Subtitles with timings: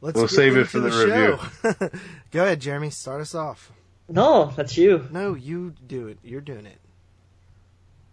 [0.00, 1.88] let's We'll save it for the show.
[2.30, 2.90] Go ahead, Jeremy.
[2.90, 3.72] Start us off.
[4.08, 5.06] No, that's you.
[5.10, 6.18] No, you do it.
[6.22, 6.78] You're doing it.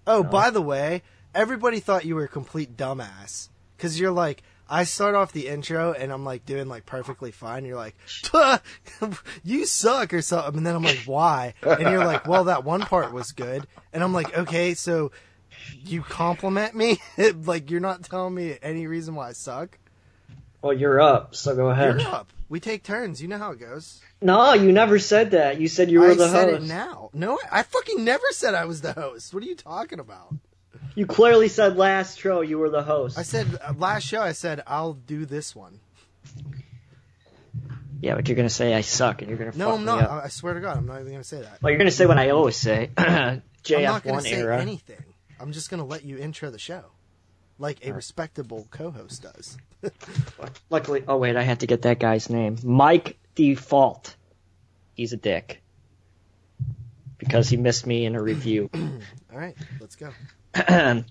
[0.08, 1.02] Oh, by the way,
[1.34, 5.94] everybody thought you were a complete dumbass because you're like, I start off the intro
[5.94, 7.66] and I'm like doing like perfectly fine.
[7.66, 7.96] You're like,
[9.44, 11.54] you suck or something, and then I'm like, why?
[11.62, 15.12] And you're like, well, that one part was good, and I'm like, okay, so
[15.84, 17.00] you compliment me,
[17.46, 19.78] like you're not telling me any reason why I suck.
[20.66, 22.02] Well, you're up, so go ahead.
[22.02, 22.34] You're up.
[22.50, 23.22] We take turns.
[23.22, 24.02] You know how it goes.
[24.20, 25.62] No, you never said that.
[25.62, 26.64] You said you were I the said host.
[26.64, 27.12] it now.
[27.14, 29.32] No, I fucking never said I was the host.
[29.32, 30.34] What are you talking about?
[30.96, 33.16] You clearly said last show you were the host.
[33.16, 34.22] I said uh, last show.
[34.22, 35.80] I said I'll do this one.
[38.02, 40.02] yeah, but you're gonna say I suck, and you're gonna No, fuck I'm me not.
[40.02, 40.24] up.
[40.24, 41.62] I swear to God, I'm not even gonna say that.
[41.62, 42.90] Well, you're gonna say what I always say.
[42.98, 44.60] I'm not gonna JF1 say era.
[44.60, 45.04] anything.
[45.40, 46.86] I'm just gonna let you intro the show,
[47.58, 49.58] like a respectable co-host does.
[50.70, 52.58] Luckily, oh wait, I had to get that guy's name.
[52.64, 54.16] Mike Default.
[54.94, 55.62] He's a dick.
[57.18, 58.70] Because he missed me in a review.
[58.74, 60.12] All right, let's go.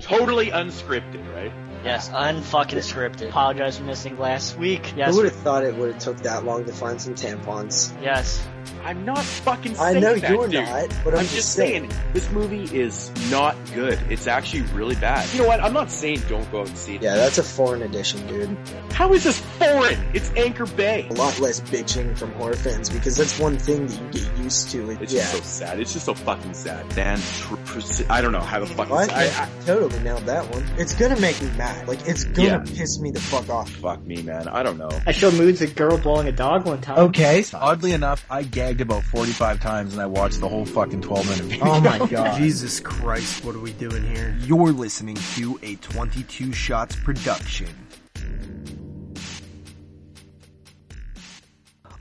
[0.00, 1.52] Totally unscripted, right?
[1.84, 3.28] yes, unfucking scripted.
[3.28, 4.86] Apologize for missing last week.
[4.86, 7.92] Who would have thought it would have took that long to find some tampons?
[8.02, 8.44] yes.
[8.84, 9.96] I'm not fucking saying that.
[9.96, 10.64] I know that, you're dude.
[10.64, 13.98] not, but I'm, I'm just saying, this movie is not good.
[14.10, 15.28] It's actually really bad.
[15.32, 15.62] You know what?
[15.62, 17.02] I'm not saying don't go out and see it.
[17.02, 18.56] Yeah, that's a foreign edition, dude.
[18.92, 19.98] How is this foreign?
[20.14, 21.06] It's Anchor Bay.
[21.10, 24.70] A lot less bitching from horror fans because that's one thing that you get used
[24.70, 24.90] to.
[24.90, 25.20] It, It's yeah.
[25.20, 25.80] just so sad.
[25.80, 26.88] It's just so fucking sad.
[26.90, 29.10] Dan, tr- pr- I don't know how to fucking What?
[29.10, 30.64] say I, I totally nailed that one.
[30.76, 31.86] It's gonna make me mad.
[31.86, 32.58] Like, it's gonna Yeah.
[32.76, 33.70] piss me the fuck off.
[33.70, 34.48] Fuck me, man.
[34.48, 34.90] I don't know.
[35.06, 36.98] I showed Moods a girl blowing a dog one time.
[36.98, 37.44] Okay.
[37.54, 41.44] Oddly enough, I gagged about 45 times and I watched the whole fucking 12 minute
[41.44, 41.64] video.
[41.66, 42.38] Oh my god.
[42.38, 44.36] Jesus Christ, what are we doing here?
[44.42, 47.68] You're listening to a 22 Shots production.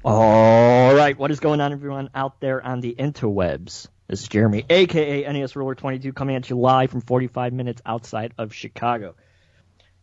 [0.03, 3.87] Alright, what is going on everyone out there on the interwebs?
[4.07, 8.33] This is Jeremy, aka NES Roller 22, coming at you live from 45 minutes outside
[8.37, 9.15] of Chicago.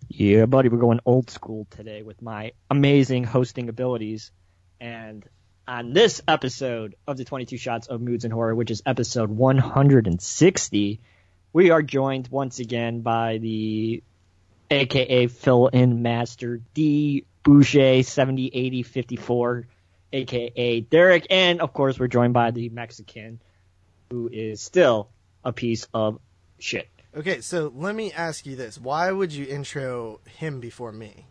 [0.08, 4.32] Yeah, buddy, we're going old school today with my amazing hosting abilities.
[4.80, 5.28] And
[5.68, 11.00] on this episode of the 22 Shots of Moods and Horror, which is episode 160,
[11.52, 14.02] we are joined once again by the
[14.70, 19.66] aka fill-in master D Boucher 708054,
[20.14, 23.38] aka Derek, and of course we're joined by the Mexican,
[24.10, 25.10] who is still
[25.44, 26.18] a piece of
[26.58, 26.88] shit.
[27.14, 31.26] Okay, so let me ask you this: Why would you intro him before me?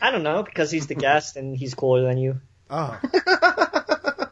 [0.00, 2.40] I don't know because he's the guest and he's cooler than you.
[2.70, 2.98] Oh.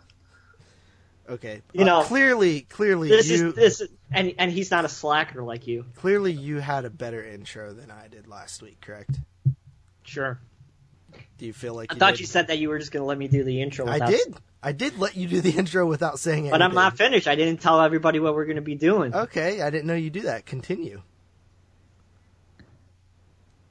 [1.29, 1.63] okay.
[1.73, 4.89] You Uh, know, clearly, clearly This you is this, is, and and he's not a
[4.89, 5.85] slacker like you.
[5.97, 9.19] clearly you had a better intro than I did last week, correct?
[10.05, 10.39] Sure.
[11.39, 12.21] Do you feel like I you thought did?
[12.21, 13.87] you said that you were just gonna let me do the intro.
[13.87, 14.35] I Without, did.
[14.63, 16.51] I did let you do the intro without saying it.
[16.51, 17.27] but I'm not finished.
[17.29, 19.15] I didn't tell everybody what we're gonna be doing.
[19.15, 20.47] Okay, I didn't know you do that.
[20.47, 21.03] Continue.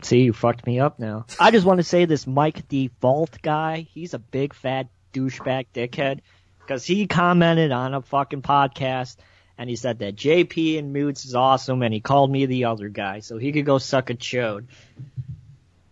[0.03, 1.25] See, you fucked me up now.
[1.39, 6.19] I just want to say this Mike Default guy, he's a big fat douchebag dickhead
[6.59, 9.15] because he commented on a fucking podcast
[9.57, 12.89] and he said that JP and Moods is awesome and he called me the other
[12.89, 14.65] guy so he could go suck a chode.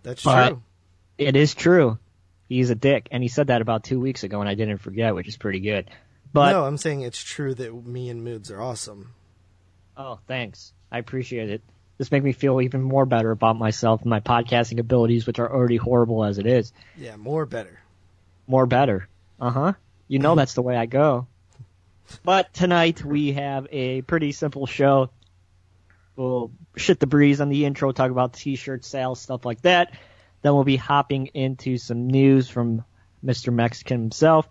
[0.03, 0.61] That's But- true.
[1.17, 1.99] It is true.
[2.49, 5.13] He's a dick and he said that about two weeks ago and I didn't forget,
[5.16, 5.89] which is pretty good.
[6.33, 9.13] But no, I'm saying it's true that me and Moods are awesome.
[9.95, 10.73] Oh, thanks.
[10.91, 11.61] I appreciate it.
[12.01, 15.47] This makes me feel even more better about myself and my podcasting abilities, which are
[15.47, 16.73] already horrible as it is.
[16.97, 17.79] Yeah, more better.
[18.47, 19.07] More better.
[19.39, 19.73] Uh huh.
[20.07, 21.28] You know that's the way I go.
[22.23, 25.11] But tonight we have a pretty simple show.
[26.16, 29.94] We'll shit the breeze on the intro, talk about t-shirt sales, stuff like that.
[30.41, 32.84] Then we'll be hopping into some news from
[33.23, 33.53] Mr.
[33.53, 34.50] Mexican himself.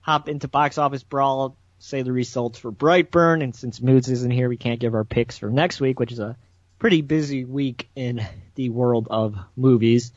[0.00, 4.48] Hop into box office brawl, say the results for Brightburn, and since Moods isn't here,
[4.48, 6.36] we can't give our picks for next week, which is a
[6.80, 8.26] pretty busy week in
[8.56, 10.10] the world of movies.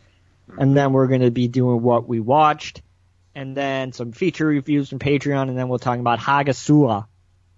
[0.57, 2.81] And then we're going to be doing what we watched,
[3.35, 7.05] and then some feature reviews from Patreon, and then we'll talk about Hagasua.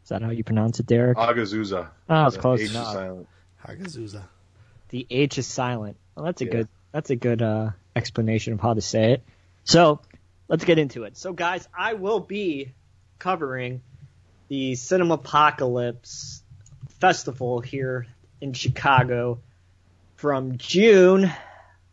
[0.04, 1.18] Is that how you pronounce it, Derek?
[1.18, 1.88] Agazuza.
[2.10, 2.94] Oh, it's The close H is enough.
[2.94, 3.28] silent.
[3.66, 4.24] Hagazuza.
[4.90, 5.98] The H is silent.
[6.16, 6.52] Well, that's a Yeah.
[6.52, 9.24] good that's a good uh, explanation of how to say it.
[9.66, 10.00] So
[10.48, 11.18] let's get into it.
[11.18, 12.72] So guys, I will be
[13.20, 13.82] covering
[14.48, 16.42] the Cinepocalypse
[17.00, 18.08] festival here
[18.42, 19.40] in Chicago
[20.16, 21.32] from June.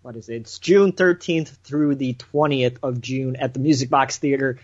[0.02, 0.36] What is it?
[0.36, 4.58] It's June 13th through the 20th of June at the Music Box Theater.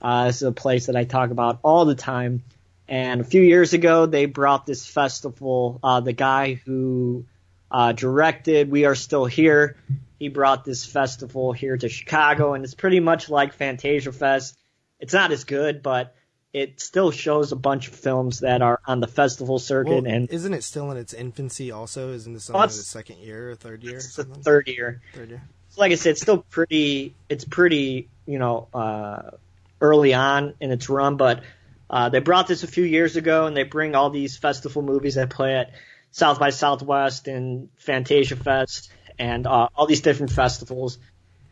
[0.00, 2.42] Uh, this is a place that I talk about all the time.
[2.86, 5.80] And a few years ago, they brought this festival.
[5.82, 7.24] Uh, the guy who
[7.70, 9.76] uh, directed We Are Still Here.
[10.18, 14.56] He brought this festival here to Chicago, and it's pretty much like Fantasia Fest.
[15.00, 16.14] It's not as good, but
[16.54, 19.90] it still shows a bunch of films that are on the festival circuit.
[19.90, 21.72] Well, and isn't it still in its infancy?
[21.72, 23.96] Also, isn't this only the second year or third year?
[23.96, 25.02] it's the third year.
[25.12, 25.42] Third year.
[25.70, 27.14] So like I said, it's still pretty.
[27.28, 29.32] It's pretty, you know, uh,
[29.80, 31.42] early on in its run, but
[31.90, 35.16] uh, they brought this a few years ago, and they bring all these festival movies
[35.16, 35.72] that play at
[36.12, 40.98] South by Southwest and Fantasia Fest and uh, all these different festivals.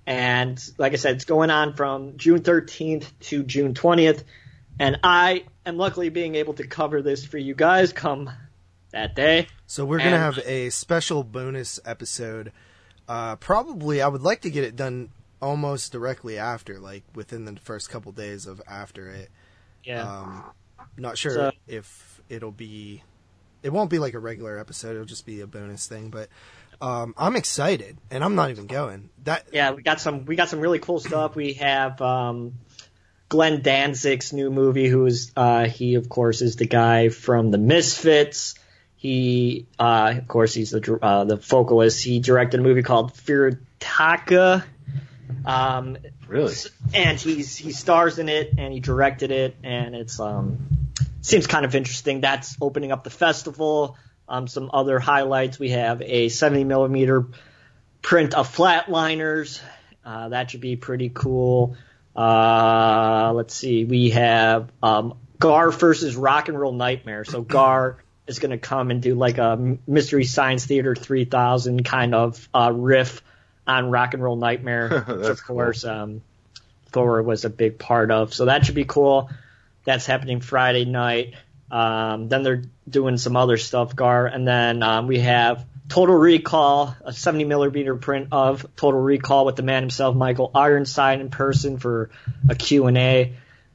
[0.06, 4.22] And like I said, it's going on from June 13th to June 20th,
[4.78, 8.30] and I am luckily being able to cover this for you guys come
[8.92, 9.46] that day.
[9.66, 12.52] So we're gonna have a special bonus episode.
[13.08, 15.10] Uh, probably, I would like to get it done
[15.40, 19.30] almost directly after, like within the first couple days of after it.
[19.84, 20.02] Yeah.
[20.08, 20.44] Um,
[20.96, 23.02] not sure So- if it'll be.
[23.62, 24.92] It won't be like a regular episode.
[24.92, 26.10] It'll just be a bonus thing.
[26.10, 26.28] But
[26.80, 29.08] um, I'm excited, and I'm not even going.
[29.22, 31.36] That yeah, we got some we got some really cool stuff.
[31.36, 32.54] We have um,
[33.32, 38.56] Glenn Danzig's new movie, who's uh, he of course is the guy from the Misfits.
[38.96, 42.04] He uh, of course he's the uh, the vocalist.
[42.04, 44.64] He directed a movie called Verotika.
[45.46, 45.96] Um,
[46.28, 46.54] Really?
[46.92, 50.58] and he's he stars in it and he directed it and it's um
[51.22, 52.20] seems kind of interesting.
[52.20, 53.96] That's opening up the festival.
[54.28, 57.24] Um, some other highlights we have a 70 millimeter
[58.02, 59.58] print of Flatliners.
[60.04, 61.78] Uh, that should be pretty cool.
[62.14, 67.24] Uh, let's see, we have um, Gwar versus Rock and Roll Nightmare.
[67.24, 72.14] So Gwar is going to come and do like a Mystery Science Theater 3000 kind
[72.14, 73.22] of uh, riff
[73.66, 76.22] on Rock and Roll Nightmare, which of course um,
[76.86, 78.34] Thor was a big part of.
[78.34, 79.30] So that should be cool.
[79.84, 81.34] That's happening Friday night.
[81.70, 86.96] Um, then they're doing some other stuff, Gwar, and then um, we have Total Recall,
[87.04, 91.76] a 70 millimeter print of Total Recall with the man himself, Michael Ironside, in person
[91.76, 92.08] for
[92.48, 93.34] a Q and A.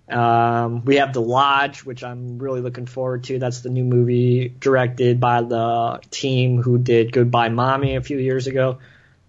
[0.10, 3.38] Um, we have The Lodge, which I'm really looking forward to.
[3.38, 8.48] That's the new movie directed by the team who did Goodbye Mommy a few years
[8.48, 8.80] ago.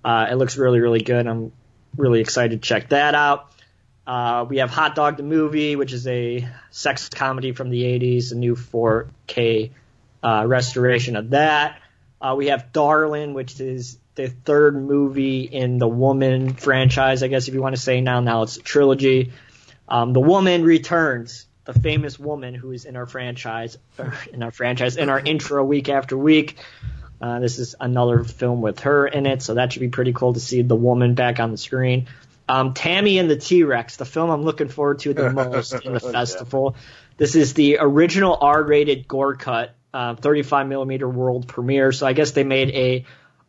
[0.02, 1.26] Uh, it looks really, really good.
[1.26, 1.52] I'm
[1.94, 3.52] really excited to check that out.
[4.06, 8.32] Uh, we have Hot Dog the Movie, which is a sex comedy from the 80s,
[8.32, 9.72] a new 4K
[10.22, 11.82] uh, restoration of that.
[12.20, 17.48] Uh, we have Darlin, which is the third movie in the Woman franchise, I guess
[17.48, 18.20] if you want to say now.
[18.20, 19.32] Now it's a trilogy.
[19.88, 23.78] Um, the Woman returns, the famous woman who is in our franchise,
[24.32, 26.56] in our franchise, in our intro week after week.
[27.20, 30.32] Uh, this is another film with her in it, so that should be pretty cool
[30.32, 32.06] to see the woman back on the screen.
[32.48, 35.92] Um, Tammy and the T Rex, the film I'm looking forward to the most in
[35.92, 36.76] the festival.
[37.16, 41.90] This is the original R-rated gore cut, uh, 35 millimeter world premiere.
[41.90, 43.04] So I guess they made a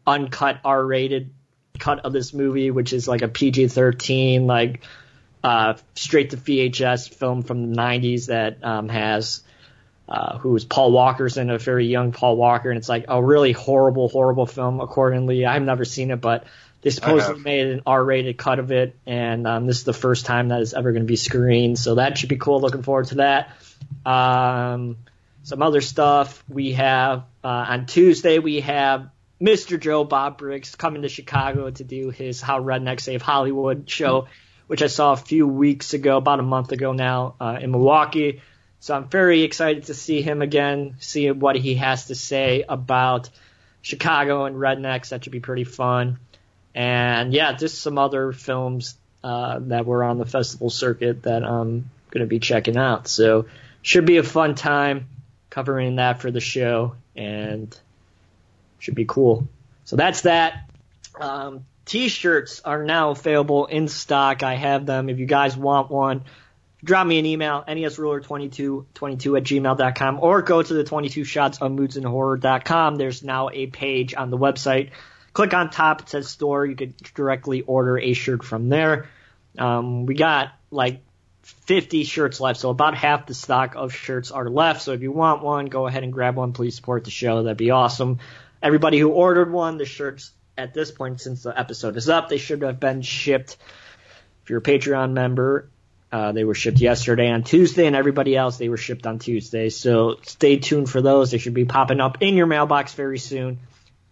[0.07, 1.29] uncut R-rated
[1.77, 4.81] cut of this movie, which is like a PG-13, like
[5.43, 9.43] uh, straight to VHS film from the 90s that um, has
[10.07, 13.23] uh, who is Paul Walker's in a very young Paul Walker, and it's like a
[13.23, 14.79] really horrible, horrible film.
[14.81, 16.45] Accordingly, I've never seen it, but
[16.81, 20.47] they supposedly made an R-rated cut of it, and um, this is the first time
[20.47, 22.59] that is ever going to be screened, so that should be cool.
[22.59, 23.51] Looking forward to that.
[24.03, 24.97] Um,
[25.43, 28.39] some other stuff we have uh, on Tuesday.
[28.39, 29.09] We have
[29.41, 29.79] Mr.
[29.79, 34.27] Joe Bob Briggs coming to Chicago to do his How Redneck Save Hollywood show,
[34.67, 38.41] which I saw a few weeks ago, about a month ago now, uh, in Milwaukee.
[38.81, 43.29] So I'm very excited to see him again, see what he has to say about
[43.81, 45.09] Chicago and rednecks.
[45.09, 46.19] That should be pretty fun.
[46.75, 51.89] And yeah, just some other films uh, that were on the festival circuit that I'm
[52.11, 53.07] going to be checking out.
[53.07, 53.47] So
[53.81, 55.07] should be a fun time
[55.59, 57.77] covering that for the show and
[58.79, 59.45] should be cool.
[59.83, 60.69] So that's that.
[61.19, 64.41] Um, t-shirts are now available in stock.
[64.41, 65.09] I have them.
[65.09, 66.23] If you guys want one,
[66.81, 72.95] drop me an email, nesruler2222 at gmail.com, or go to the 22 shots of moodsandhorror.com.
[72.95, 74.91] There's now a page on the website.
[75.33, 76.65] Click on top, it says store.
[76.65, 79.09] You could directly order a shirt from there.
[79.57, 81.01] Um, we got like
[81.65, 84.81] 50 shirts left, so about half the stock of shirts are left.
[84.81, 86.53] So if you want one, go ahead and grab one.
[86.53, 87.43] Please support the show.
[87.43, 88.19] That'd be awesome.
[88.61, 92.37] Everybody who ordered one, the shirts at this point, since the episode is up, they
[92.37, 93.57] should have been shipped.
[94.43, 95.69] If you're a Patreon member,
[96.11, 99.69] uh, they were shipped yesterday on Tuesday, and everybody else they were shipped on Tuesday.
[99.69, 101.31] So stay tuned for those.
[101.31, 103.59] They should be popping up in your mailbox very soon.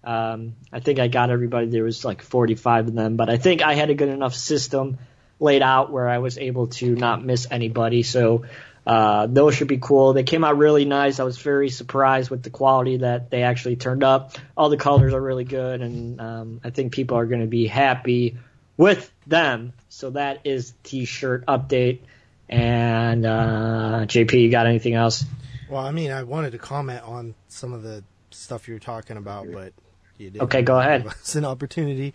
[0.04, 1.68] Um, I think I got everybody.
[1.68, 5.00] There was like 45 of them, but I think I had a good enough system
[5.40, 8.04] laid out where I was able to not miss anybody.
[8.04, 8.46] So
[8.88, 10.14] Uh, those should be cool.
[10.14, 11.20] They came out really nice.
[11.20, 14.38] I was very surprised with the quality that they actually turned up.
[14.56, 17.68] All the colors are really good, and um, I think people are going to be
[17.68, 18.38] happy
[18.78, 19.74] with them.
[19.90, 22.00] So that is t-shirt update.
[22.48, 25.26] And uh, JP, you got anything else?
[25.70, 29.18] Well, I mean, I wanted to comment on some of the stuff you were talking
[29.18, 29.74] about, but
[30.18, 30.44] you didn't.
[30.44, 31.06] Okay, go ahead.
[31.20, 32.14] It's an opportunity.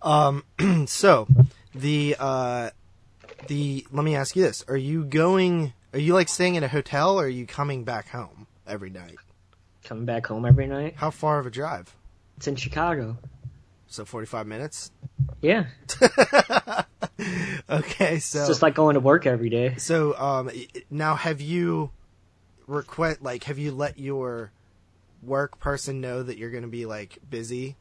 [0.00, 0.42] Um,
[0.86, 1.28] so
[1.74, 2.70] the uh,
[3.48, 5.72] the let me ask you this: Are you going?
[5.92, 9.16] Are you like staying in a hotel, or are you coming back home every night?
[9.84, 10.94] Coming back home every night.
[10.96, 11.94] How far of a drive?
[12.36, 13.18] It's in Chicago.
[13.86, 14.90] So forty-five minutes.
[15.40, 15.66] Yeah,
[17.70, 19.76] Okay, so it's just like going to work every day.
[19.76, 20.50] So um,
[20.90, 21.90] now have you
[22.66, 24.52] request like have you let your
[25.22, 27.76] work person know that you're going to be like busy?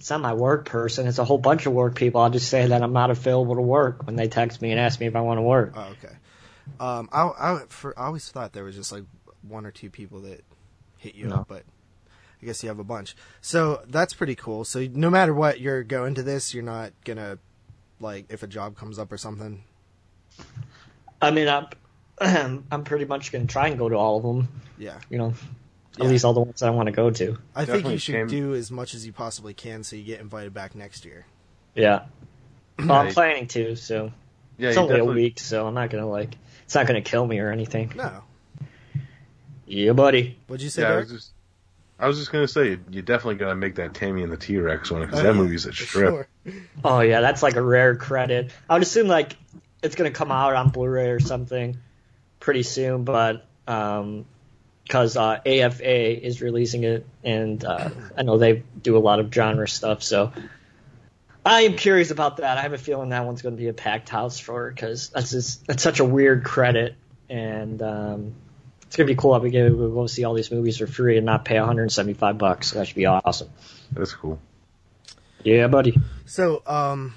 [0.00, 1.06] It's not my work person.
[1.06, 2.20] It's a whole bunch of work people.
[2.22, 4.98] I'll just say that I'm not available to work when they text me and ask
[4.98, 5.74] me if I want to work.
[5.76, 6.14] Oh, okay.
[6.80, 9.04] Um, I I, for, I always thought there was just like
[9.42, 10.42] one or two people that
[10.96, 11.36] hit you No.
[11.36, 11.64] up, but
[12.42, 13.14] I guess you have a bunch.
[13.42, 14.64] So that's pretty cool.
[14.64, 16.54] So no matter what, you're going to this.
[16.54, 17.36] You're not gonna
[18.00, 19.62] like if a job comes up or something.
[21.20, 21.66] I mean, I'm
[22.70, 24.48] I'm pretty much gonna try and go to all of them.
[24.78, 25.34] Yeah, You know,
[26.00, 26.06] Yeah.
[26.06, 27.38] at least all the ones I want to go to.
[27.54, 30.20] I think you should came- do as much as you possibly can so you get
[30.20, 31.26] invited back next year.
[31.74, 32.04] Yeah.
[32.78, 34.10] Well, I'm planning to, so
[34.58, 36.36] Yeah, it's you only a week, so I'm not gonna like.
[36.64, 37.92] It's not gonna kill me or anything.
[37.96, 38.22] No,
[39.66, 40.38] Yeah, buddy.
[40.46, 40.82] what'd you say?
[40.82, 41.30] Yeah, I was just,
[41.98, 44.90] I was just gonna say you definitely gotta make that Tammy and the T Rex
[44.90, 45.88] one because Oh, that yeah, movie's a trip.
[45.90, 46.28] sure.
[46.84, 48.50] Oh yeah, that's like a rare credit.
[48.68, 49.36] I would assume like
[49.82, 51.78] it's gonna come out on Blu-ray or something
[52.40, 54.24] pretty soon, but um,
[54.90, 59.32] because uh, AGFA is releasing it, and uh, I know they do a lot of
[59.32, 60.32] genre stuff, so
[61.46, 62.58] I am curious about that.
[62.58, 65.30] I have a feeling that one's going to be a packed house for because that's
[65.30, 66.96] just, that's such a weird credit,
[67.28, 68.34] and um,
[68.82, 69.32] it's gonna be cool.
[69.32, 72.36] I'll be able to go see all these movies for free and not pay 175
[72.36, 72.72] bucks.
[72.72, 73.48] So that should be awesome.
[73.92, 74.40] That's cool.
[75.44, 75.96] Yeah, buddy.
[76.26, 77.14] So, um,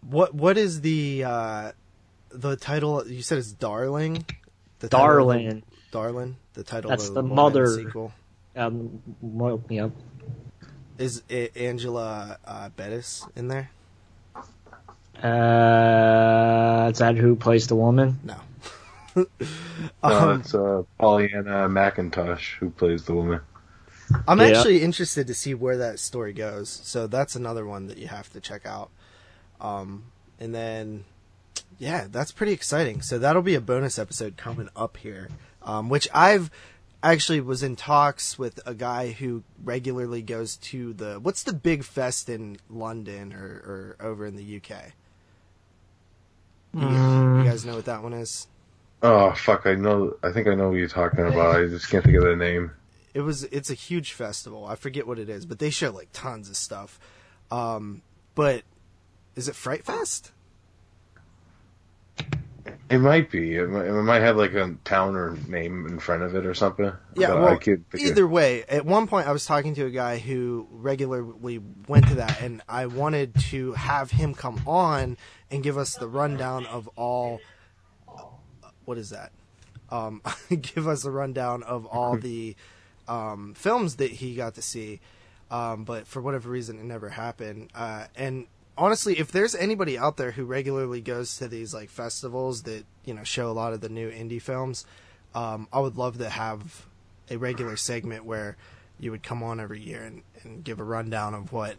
[0.00, 1.72] what what is the uh,
[2.30, 3.06] the title?
[3.06, 4.26] You said it's Darling.
[4.80, 6.12] The title of the- Darling.
[6.14, 6.36] Darling.
[6.54, 6.90] The title.
[6.90, 7.66] That's of the Woman mother.
[7.68, 8.12] sequel.
[8.56, 9.92] Um, well, you know,
[10.98, 13.70] Is it Angela uh, Bettis in there?
[15.22, 18.18] Uh, is that who plays the woman?
[18.24, 18.36] No.
[19.16, 19.26] No,
[20.02, 23.40] Um, it's uh, Pollyanna McIntosh who plays the woman.
[24.28, 24.46] I'm Yeah.
[24.46, 26.68] actually interested to see where that story goes.
[26.84, 28.90] So that's another one that you have to check out.
[29.60, 30.04] Um,
[30.38, 31.04] and then,
[31.78, 33.02] yeah, that's pretty exciting.
[33.02, 35.28] So that'll be a bonus episode coming up here,
[35.62, 36.50] um, which I've
[37.02, 41.82] actually was in talks with a guy who regularly goes to the what's the big
[41.84, 44.92] fest in London or, or over in the UK.
[46.72, 48.46] You, you guys know what that one is?
[49.02, 49.66] Oh fuck!
[49.66, 50.16] I know.
[50.22, 51.56] I think I know what you're talking about.
[51.56, 52.70] I just can't think of the name.
[53.14, 54.66] it was it's a huge festival.
[54.66, 57.00] I forget what it is, but they show like tons of stuff.
[57.50, 58.02] Um,
[58.34, 58.62] but
[59.34, 60.32] is it Fright Fest?
[62.90, 63.54] It might be.
[63.54, 66.54] It might, it might have like a town or name in front of it or
[66.54, 66.92] something.
[67.14, 69.86] Yeah, well, I can't think of- either way, at one point I was talking to
[69.86, 75.16] a guy who regularly went to that, and I wanted to have him come on
[75.52, 77.40] and give us the rundown of all.
[78.86, 79.30] What is that?
[79.90, 80.20] Um,
[80.50, 82.56] give us a rundown of all the
[83.06, 84.98] um, films that he got to see,
[85.48, 87.70] um, but for whatever reason, it never happened.
[87.72, 88.46] Uh, and
[88.80, 93.14] honestly, if there's anybody out there who regularly goes to these like festivals that you
[93.14, 94.86] know show a lot of the new indie films,
[95.34, 96.86] um, I would love to have
[97.30, 98.56] a regular segment where
[98.98, 101.76] you would come on every year and, and give a rundown of what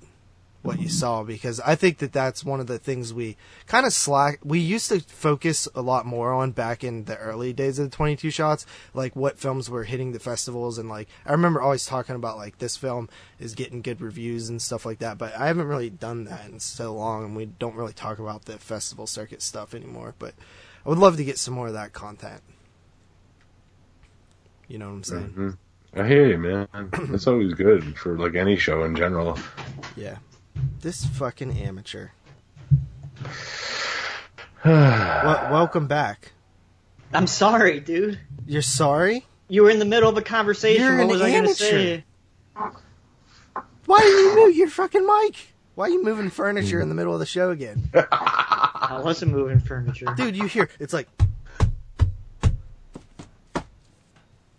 [0.63, 3.93] what you saw because I think that that's one of the things we kind of
[3.93, 4.39] slack.
[4.43, 7.95] We used to focus a lot more on back in the early days of the
[7.95, 12.15] 22 shots, like what films were hitting the festivals and like I remember always talking
[12.15, 15.67] about like this film is getting good reviews and stuff like that, but I haven't
[15.67, 19.41] really done that in so long and we don't really talk about the festival circuit
[19.41, 20.35] stuff anymore, but
[20.85, 22.41] I would love to get some more of that content.
[24.67, 25.33] You know what I'm saying?
[25.37, 25.57] Mhm.
[25.93, 26.67] I hear you, man.
[27.13, 29.37] It's always good for like any show in general.
[29.97, 30.17] Yeah.
[30.81, 32.09] This fucking amateur.
[34.65, 36.31] yeah, welcome back.
[37.13, 38.19] I'm sorry, dude.
[38.47, 39.25] You're sorry?
[39.47, 40.81] You were in the middle of a conversation.
[40.81, 41.55] You're what an was I going to amateur.
[41.55, 42.03] say?
[43.85, 45.35] Why do you move your fucking mic?
[45.75, 47.89] Why are you moving furniture in the middle of the show again?
[48.11, 50.07] I wasn't moving furniture.
[50.15, 51.07] Dude, you hear it's like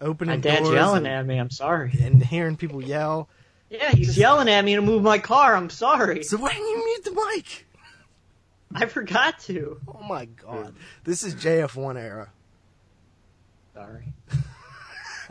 [0.01, 1.39] opening My dad's doors yelling and, at me.
[1.39, 1.93] I'm sorry.
[2.01, 3.29] and hearing people yell.
[3.73, 5.57] Yeah, he's yelling at me to move my car.
[5.57, 6.23] I'm sorry.
[6.25, 7.67] So why didn't you mute the mic?
[8.75, 9.81] I forgot to.
[9.89, 10.75] Oh my god.
[11.05, 12.31] This is JF1 era.
[13.75, 14.13] Sorry.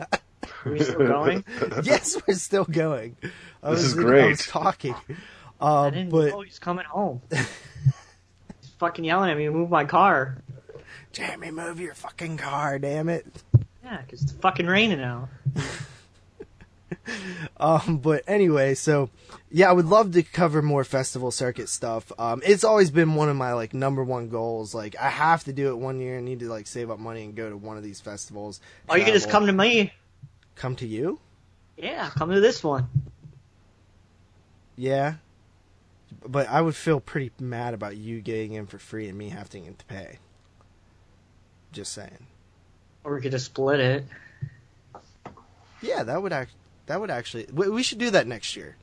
[0.64, 1.44] Are we still going?
[1.84, 3.16] yes, we're still going.
[3.62, 4.28] I This was, is I great.
[4.30, 4.94] was talking.
[5.60, 7.22] I Uh, didn't but know he's coming home.
[7.30, 10.42] he's fucking yelling at me to move my car.
[11.12, 13.24] Jeremy, move your fucking car, damn it.
[13.84, 15.28] Yeah, because it's fucking raining out.
[17.58, 19.08] Um, but anyway, so
[19.50, 22.10] yeah, I would love to cover more festival circuit stuff.
[22.18, 24.74] Um, it's always been one of my like number one goals.
[24.74, 26.18] Like I have to do it one year.
[26.18, 28.60] I need to like save up money and go to one of these festivals.
[28.88, 29.92] Or you can just come to me.
[30.56, 31.20] come to you.
[31.76, 32.88] Yeah, come to this one.
[34.76, 35.14] Yeah,
[36.26, 39.74] but I would feel pretty mad about you getting in for free and me having
[39.74, 40.18] to pay.
[41.72, 42.26] Just saying.
[43.04, 44.04] Or we could just split it.
[45.80, 46.52] Yeah, that would act.
[46.92, 47.46] That would actually.
[47.50, 48.76] We, we should do that next year.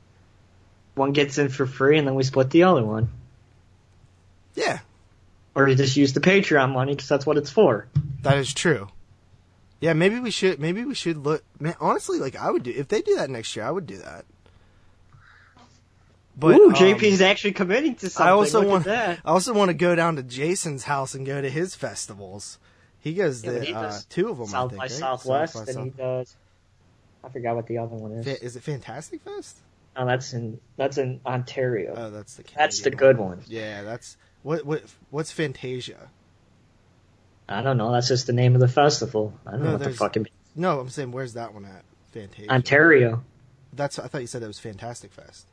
[0.95, 3.09] One gets in for free and then we split the other one.
[4.55, 4.79] Yeah,
[5.53, 7.87] Or you just use the Patreon money because that's what it's for.
[8.23, 8.87] that is true.
[9.79, 10.59] Yeah, maybe we should.
[10.59, 11.43] Maybe we should look.
[11.59, 13.63] Man, honestly, like I would do if they do that next year.
[13.63, 14.25] I would do that.
[16.35, 18.27] But Ooh, um, actually committing to something.
[18.27, 18.85] I also Look want.
[18.85, 19.19] that.
[19.23, 22.57] I also want to go down to Jason's house and go to his festivals.
[22.99, 24.47] He goes Yeah, to he uh, two of them.
[24.47, 24.91] South I think, by right?
[24.91, 26.35] Southwest, South by and he does.
[27.23, 28.25] I forgot what the other one is.
[28.25, 29.57] Fa- Is it Fantastic Fest?
[29.95, 31.93] Oh, that's in that's in Ontario.
[31.97, 32.43] Oh, that's the.
[32.55, 33.41] that's the good one.
[33.47, 36.09] Yeah, that's what what what's Fantasia?
[37.49, 37.91] I don't know.
[37.91, 39.33] That's just the name of the festival.
[39.45, 41.83] I don't No, know what the fucking No, I'm saying where's that one at?
[42.11, 42.49] Fantasia.
[42.51, 43.23] Ontario.
[43.73, 45.47] That's I thought you said that was Fantastic Fest.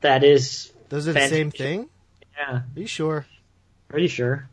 [0.00, 0.72] That is.
[0.88, 1.88] Those are the same thing.
[2.36, 3.26] Yeah, Are you sure?
[3.92, 4.48] Are you sure.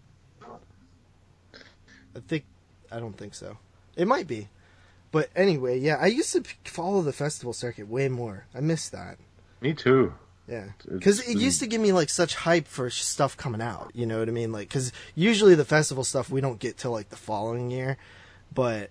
[2.16, 2.44] I think
[2.92, 3.58] I don't think so.
[3.96, 4.48] It might be,
[5.12, 5.98] but anyway, yeah.
[6.00, 8.46] I used to follow the festival circuit way more.
[8.56, 9.18] I miss that.
[9.62, 10.14] Me too.
[10.48, 13.92] Yeah, because it used to give me like such hype for stuff coming out.
[13.94, 14.52] You know what I mean?
[14.52, 17.98] Like, because usually the festival stuff we don't get till like the following year,
[18.54, 18.90] but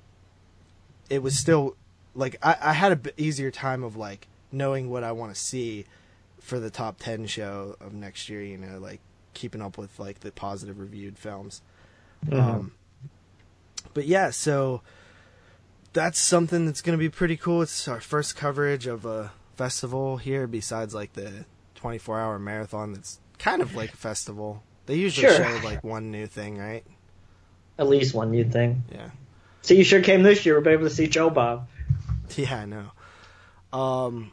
[1.11, 1.77] it was still
[2.15, 5.41] like I, I had a bit easier time of like knowing what I want to
[5.41, 5.85] see
[6.41, 8.43] for the top ten show of next year.
[8.43, 9.01] You know, like
[9.35, 11.61] keeping up with like the positive reviewed films.
[12.33, 12.73] Um,
[13.93, 14.83] but yeah, so
[15.93, 17.63] that's something that's going to be pretty cool.
[17.63, 22.93] It's our first coverage of a festival here, besides like the 24 hour marathon.
[22.93, 24.63] That's kind of like a festival.
[24.87, 25.45] They usually Sure.
[25.61, 26.85] show like one new thing, right?
[27.79, 28.85] At least one new thing.
[28.93, 29.11] Yeah.
[29.63, 30.55] So you sure came this year.
[30.55, 31.69] We'll be able to see Joe Bob.
[32.37, 32.93] Yeah, I know.
[33.77, 34.31] Um,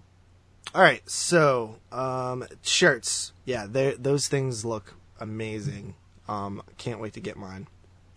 [0.76, 3.32] all right, so um, shirts.
[3.44, 5.96] Yeah, those things look amazing.
[6.30, 7.68] Um, can't wait to get mine.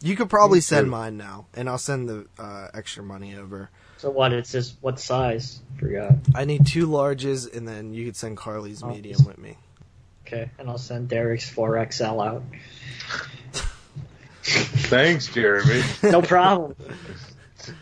[0.02, 3.68] You could probably send mine now, and I'll send the uh, extra money over.
[3.98, 4.32] So what?
[4.32, 5.60] It says what size?
[5.78, 6.14] Forgot.
[6.34, 8.88] I need two larges, and then you could send Carly's Oh.
[8.88, 9.56] medium with me.
[10.26, 12.42] Okay, and I'll send Derek's 4XL out.
[14.42, 15.82] Thanks, Jeremy.
[16.02, 16.74] No problem.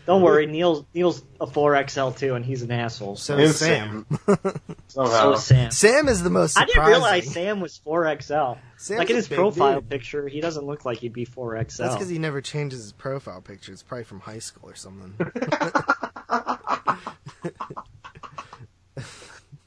[0.05, 3.15] Don't worry, Neil's Neil's a 4XL too, and he's an asshole.
[3.15, 4.05] So is Sam.
[4.87, 5.09] Somehow.
[5.09, 5.71] So is Sam.
[5.71, 6.57] Sam is the most.
[6.57, 8.57] I didn't realize Sam was 4XL.
[8.91, 9.89] Like in his profile dude.
[9.89, 11.77] picture, he doesn't look like he'd be 4XL.
[11.77, 13.71] That's because he never changes his profile picture.
[13.71, 15.15] It's probably from high school or something.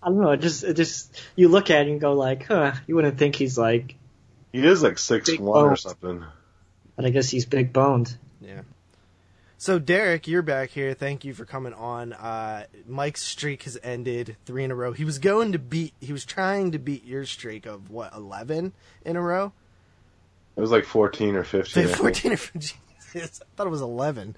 [0.04, 0.30] I don't know.
[0.32, 3.36] It just, it just, you look at him and go like, huh, you wouldn't think
[3.36, 3.94] he's like,
[4.52, 6.24] He is like six Big one or something.
[6.96, 8.16] but I guess he's big boned.
[9.62, 9.66] Yeah.
[9.66, 10.92] So Derek, you're back here.
[10.94, 12.12] Thank you for coming on.
[12.12, 14.92] Uh, Mike's streak has ended three in a row.
[14.92, 15.94] He was going to beat.
[16.00, 18.72] He was trying to beat your streak of what eleven
[19.04, 19.52] in a row.
[20.56, 21.84] It was like fourteen or fifteen.
[21.84, 21.98] I think.
[21.98, 24.34] Fourteen or Jesus, I thought it was eleven.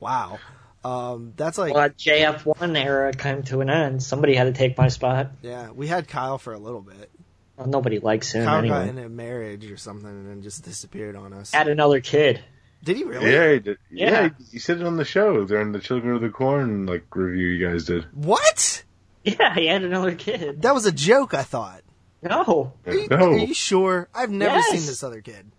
[0.00, 0.38] Wow.
[0.84, 4.02] Um, that's like Well, that JF1 era came to an end.
[4.02, 5.30] Somebody had to take my spot.
[5.42, 5.70] yeah.
[5.70, 7.10] We had Kyle for a little bit.
[7.56, 11.16] Well, nobody likes him Kyle got in a marriage or something and then just disappeared
[11.16, 11.52] on us.
[11.52, 12.42] Had another kid.
[12.84, 13.32] Did he really?
[13.32, 13.78] Yeah, he did.
[13.90, 14.10] Yeah.
[14.10, 17.04] yeah, he, he said it on the show during the Children of the Corn like
[17.16, 18.04] review you guys did.
[18.14, 18.84] What?
[19.24, 20.60] Yeah, he had another kid.
[20.62, 21.32] That was a joke.
[21.34, 21.80] I thought.
[22.22, 24.08] No, Are you, no, are you sure?
[24.14, 24.66] I've never Yes.
[24.70, 25.50] seen this other kid.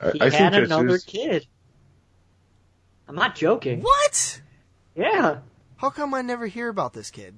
[0.00, 1.46] I, he I think had that's another his- kid.
[3.08, 3.82] I'm not joking.
[3.82, 4.40] What?
[4.94, 5.38] Yeah,
[5.76, 7.34] How come I never hear about this kid?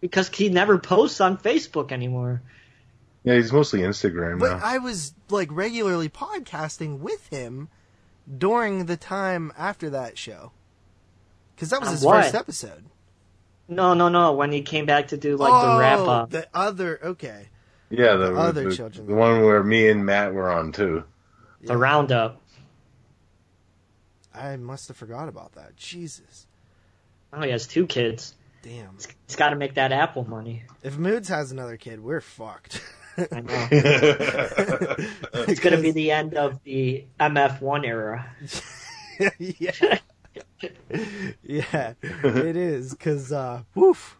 [0.00, 2.42] because he never posts on Facebook anymore.
[3.24, 4.60] Yeah, he's mostly Instagram But now.
[4.64, 7.68] I was like regularly podcasting with him
[8.38, 10.52] during the time after that show.
[11.54, 12.24] Because that was his what?
[12.24, 12.84] first episode.
[13.68, 14.32] No, no, no.
[14.32, 16.30] When he came back to do like oh, the wrap up.
[16.30, 17.48] The other, okay.
[17.90, 19.06] yeah, the, the other the, children.
[19.06, 21.04] the one where me and Matt were on too.
[21.62, 22.40] The roundup.
[24.34, 25.76] I must have forgot about that.
[25.76, 26.46] Jesus.
[27.32, 28.34] Oh, he has two kids.
[28.62, 28.96] Damn.
[29.26, 30.64] He's got to make that Apple money.
[30.82, 32.82] If Moods has another kid, we're fucked.
[33.18, 33.68] I know.
[35.48, 38.30] It's going to be the end of the MF1 era.
[39.38, 39.98] yeah.
[41.42, 44.16] yeah, it is because uh, woof.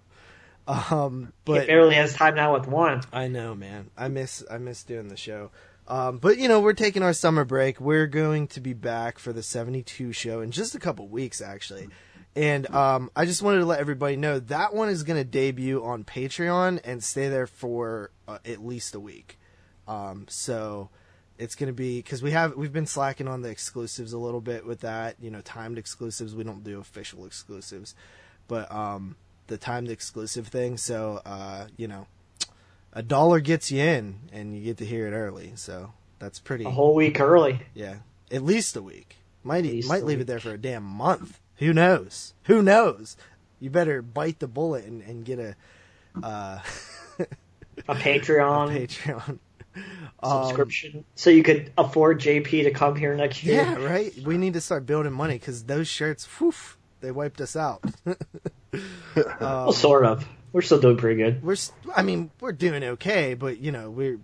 [0.66, 3.02] Um, he but barely has time now with one.
[3.12, 3.90] I know, man.
[3.96, 5.50] I miss I miss doing the show.
[5.88, 7.80] Um, but you know, we're taking our summer break.
[7.80, 11.88] We're going to be back for the 72 show in just a couple weeks, actually.
[12.34, 15.84] And um, I just wanted to let everybody know that one is going to debut
[15.84, 19.38] on Patreon and stay there for uh, at least a week.
[19.86, 20.88] Um, so
[21.38, 24.40] it's going to be because we have we've been slacking on the exclusives a little
[24.40, 25.16] bit with that.
[25.20, 26.34] You know, timed exclusives.
[26.34, 27.94] We don't do official exclusives,
[28.48, 29.16] but um,
[29.48, 30.78] the timed exclusive thing.
[30.78, 32.06] So uh, you know,
[32.94, 35.52] a dollar gets you in, and you get to hear it early.
[35.56, 36.64] So that's pretty.
[36.64, 37.60] A whole week early.
[37.74, 37.96] Yeah,
[38.30, 39.16] at least a week.
[39.44, 40.20] Might might leave week.
[40.20, 41.40] it there for a damn month.
[41.56, 42.34] Who knows?
[42.44, 43.16] Who knows?
[43.60, 45.54] You better bite the bullet and, and get a
[46.22, 46.58] uh,
[47.88, 49.38] A Patreon Patreon.
[50.22, 53.62] Um, subscription, so you could afford JP to come here next year.
[53.62, 54.14] yeah, right.
[54.22, 56.52] We need to start building money because those shirts, whew,
[57.00, 57.82] they wiped us out.
[59.40, 60.26] Well, sort of.
[60.52, 61.42] We're still doing pretty good.
[61.42, 64.18] we're, s- I mean, we're doing okay, but you know, we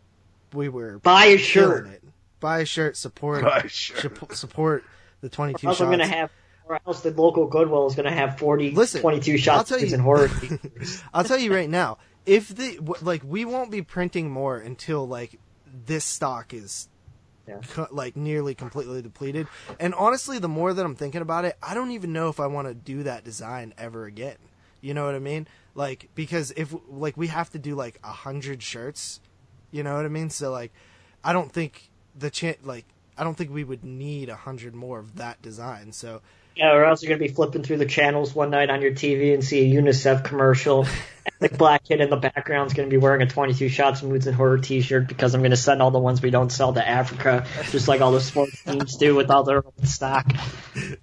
[0.53, 1.87] we were Buy a shirt.
[1.89, 2.03] it.
[2.41, 4.35] Buy a shirt, support, Buy a shirt.
[4.37, 4.85] support
[5.23, 5.81] the twenty two Or shots.
[5.81, 6.31] I'm gonna have,
[6.69, 9.93] or else the local Goodwill is gonna have 40, Listen, 22 I'll shots tell you-
[9.95, 10.31] in horror.
[11.15, 15.39] I'll tell you right now, if the like we won't be printing more until like
[15.87, 16.89] this stock is
[17.47, 17.61] Yeah.
[17.71, 19.47] co- like nearly completely depleted.
[19.81, 22.47] And honestly, the more that I'm thinking about it, I don't even know if I
[22.47, 24.37] want to do that design ever again.
[24.81, 25.47] You know what I mean?
[25.75, 29.21] Like because if like we have to do like a hundred shirts,
[29.71, 30.29] you know what I mean?
[30.31, 30.73] So like,
[31.25, 32.85] I don't think the chan like
[33.17, 35.93] I don't think we would need a hundred more of that design.
[35.93, 36.21] So
[36.59, 39.33] yeah, or else you're gonna be flipping through the channels one night on your TV
[39.33, 40.83] and see a UNICEF commercial.
[40.85, 44.27] and the black kid in the background is gonna be wearing a 22 shots moods
[44.27, 47.47] and horror T-shirt because I'm gonna send all the ones we don't sell to Africa,
[47.71, 50.27] just like all the sports teams do with all their own stock.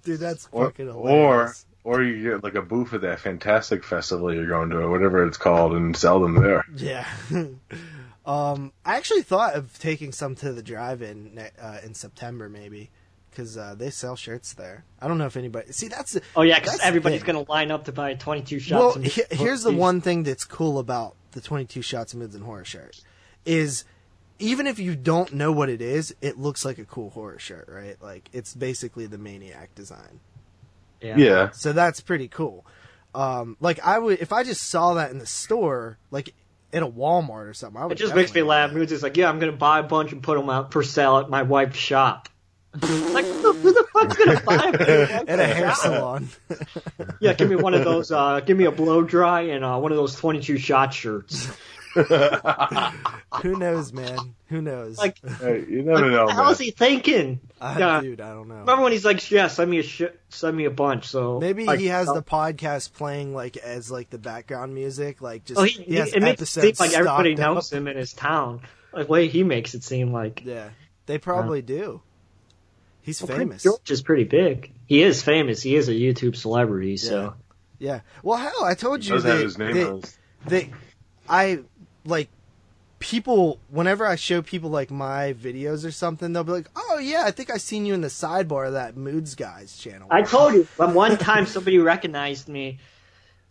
[0.04, 1.66] dude, that's Or, fucking or hilarious.
[1.84, 4.90] or or you get like a booth at that fantastic festival you're going to, or
[4.90, 6.64] whatever it's called, and sell them there.
[6.76, 7.06] Yeah.
[8.26, 12.90] um, I actually thought of taking some to the drive-in uh, in September, maybe,
[13.36, 14.84] because uh, they sell shirts there.
[15.00, 15.70] I don't know if anybody.
[15.72, 18.80] See, that's Oh yeah, because everybody's gonna line up to buy 22 shots.
[18.80, 18.94] well.
[18.94, 22.44] and he- here's the one thing that's cool about the 22 shots of Moods and
[22.44, 22.98] horror shirt
[23.44, 23.84] is
[24.38, 27.68] even if you don't know what it is, it looks like a cool horror shirt,
[27.70, 28.00] right?
[28.00, 30.20] Like it's basically the maniac design.
[31.02, 31.16] Yeah.
[31.18, 31.50] Yeah.
[31.50, 32.64] So that's pretty cool.
[33.14, 36.32] Um, like I would if I just saw that in the store, like
[36.72, 37.80] at a Walmart or something.
[37.80, 38.72] I would It just makes me laugh.
[38.72, 41.18] Moods is like, yeah, I'm gonna buy a bunch and put them out for sale
[41.18, 42.28] at my wife's shop.
[43.12, 45.24] Like, who who the fuck's gonna buy them?
[45.28, 46.28] At a hair salon.
[47.20, 48.10] Yeah, give me one of those.
[48.12, 51.48] Uh, give me a blow dry and uh, one of those 22 shot shirts.
[53.42, 54.18] Who knows, man?
[54.48, 54.98] Who knows?
[54.98, 56.52] Like, Hey, you never know, what the hell man.
[56.52, 57.40] is he thinking?
[57.60, 58.00] I, yeah.
[58.00, 58.56] dude, I don't know.
[58.56, 61.06] Remember when he's like, yeah, send me a sh- send me a bunch.
[61.06, 65.22] So Maybe like, he has uh, the podcast playing like as like the background music,
[65.22, 67.76] like just Oh, he, he, has it makes it seem like everybody knows up.
[67.78, 68.60] him in his town.
[68.92, 70.42] Like, way he makes it seem like.
[70.44, 70.70] Yeah,
[71.06, 72.02] they probably do.
[73.06, 73.62] He's Well, Prince famous.
[73.62, 74.72] George is pretty big.
[74.86, 75.62] He is famous.
[75.62, 76.96] He is a YouTube celebrity.
[76.96, 77.34] So
[77.78, 78.00] Yeah.
[78.24, 80.02] Well, hell, I told He you does that, his name that- on
[80.48, 80.64] his
[81.28, 81.60] I
[82.04, 82.28] like
[82.98, 87.22] people whenever I show people like my videos or something, they'll be like, "Oh yeah,
[87.24, 90.54] I think I seen you in the sidebar of that Moods Guys channel." I told
[90.54, 90.66] you.
[90.76, 92.78] When one time somebody recognized me,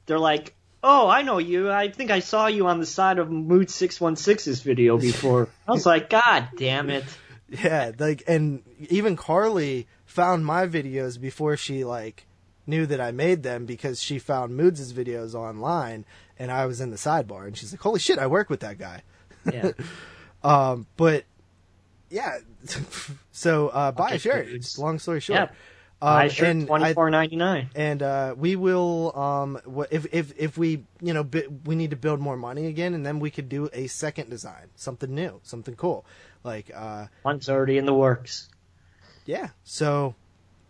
[0.06, 1.72] they're like, "Oh, I know you.
[1.72, 5.86] I think I saw you on the side of Mood 616's video before." I was
[5.86, 7.06] like, "God damn it!"
[7.50, 12.26] Yeah, like and even Carly found my videos before she like
[12.68, 16.06] knew that I made them because she found Moods' videos online
[16.40, 18.78] and I was in the sidebar and she's like, "Holy shit, I work with that
[18.80, 19.02] guy."
[19.52, 19.72] Yeah.
[20.44, 21.24] Um, but
[22.12, 22.38] yeah,
[23.32, 24.46] so uh, buy Okay, a shirt.
[24.48, 24.78] dudes.
[24.78, 25.40] Long story short.
[25.40, 25.48] Yeah.
[26.02, 27.70] Um, and twenty four ninety nine.
[27.74, 31.96] and uh, we will um if if if we you know bi- we need to
[31.96, 35.74] build more money again and then we could do a second design something new something
[35.76, 36.06] cool
[36.46, 38.48] like uh One's already in the works.
[39.26, 40.16] yeah so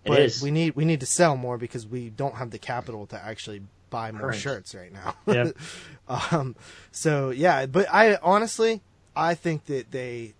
[0.03, 0.41] It but is.
[0.41, 3.61] we need we need to sell more because we don't have the capital to actually
[3.89, 4.39] buy more Correct.
[4.39, 5.55] shirts right now Yep.
[6.31, 6.55] um
[6.91, 8.81] so yeah but i honestly
[9.15, 10.33] i think that they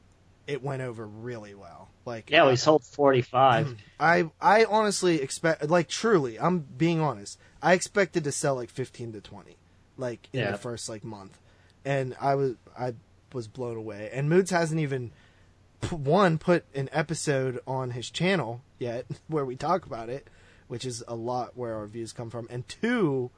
[0.48, 3.76] it went over really well like Yeah, we sold forty five.
[4.00, 7.40] I I honestly expect like truly, I'm being honest.
[7.64, 9.58] I expected to sell like 15 to 20
[9.98, 10.52] like in Yeah.
[10.52, 11.40] the first like month.
[11.84, 12.94] And I was I
[13.34, 14.12] was blown away.
[14.14, 15.12] And Moods hasn't even
[15.92, 20.28] one put an episode on his channel yet where we talk about it,
[20.68, 22.48] which is a lot where our views come from.
[22.50, 23.32] And two,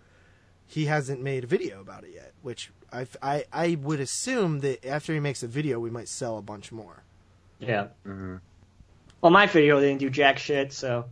[0.66, 4.86] he hasn't made a video about it yet, which I I I would assume that
[4.86, 7.04] after he makes a video we might sell a bunch more.
[7.60, 7.88] yeah.
[8.06, 8.40] Mhm.
[9.22, 11.06] Well, my video didn't do jack shit, so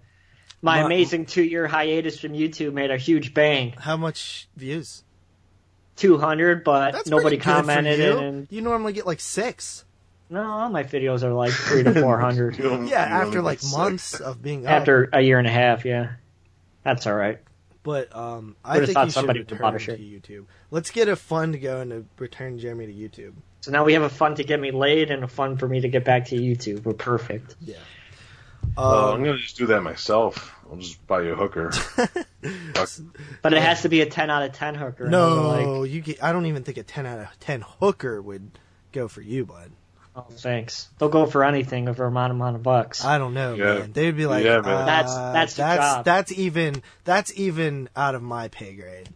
[0.61, 3.73] My My- amazing two-year hiatus from YouTube made a huge bang.
[3.77, 5.03] How much views?
[5.97, 7.99] 200, but That's nobody pretty good for commented.
[7.99, 8.17] you.
[8.17, 9.85] And You normally get like six.
[10.35, 13.77] No, all my videos are like three to 400 Yeah, you after like get sick.
[13.77, 14.71] months of being up.
[14.71, 15.85] after a year and a half.
[15.85, 16.13] Yeah,
[16.83, 17.39] that's all right.
[17.83, 19.99] But um, I Would've think thought you should somebody would've return a to shirt.
[19.99, 20.45] YouTube.
[20.71, 23.33] Let's get a fund going to return Jeremy to YouTube.
[23.61, 25.81] So now we have a fund to get me laid and a fund for me
[25.81, 26.83] to get back to YouTube.
[26.83, 27.55] We're perfect.
[27.61, 27.75] Yeah.
[28.77, 30.53] Oh, Um, I'm gonna just do that myself.
[30.69, 31.71] I'll just buy you a hooker.
[33.41, 35.05] But it has to be a 10 out of 10 hooker.
[35.05, 36.23] and those are no, Like, you get.
[36.23, 38.51] I don't even think a ten out of ten hooker would
[38.91, 39.71] go for you, bud.
[40.15, 40.87] Oh, thanks.
[40.99, 43.03] They'll go for anything for a amount amount of bucks.
[43.03, 43.79] I don't know, Yeah.
[43.79, 43.91] man.
[43.93, 46.05] They'd be like, Yeah, uh, That's- that's your that's job.
[46.05, 49.09] that's even that's even out of my pay grade.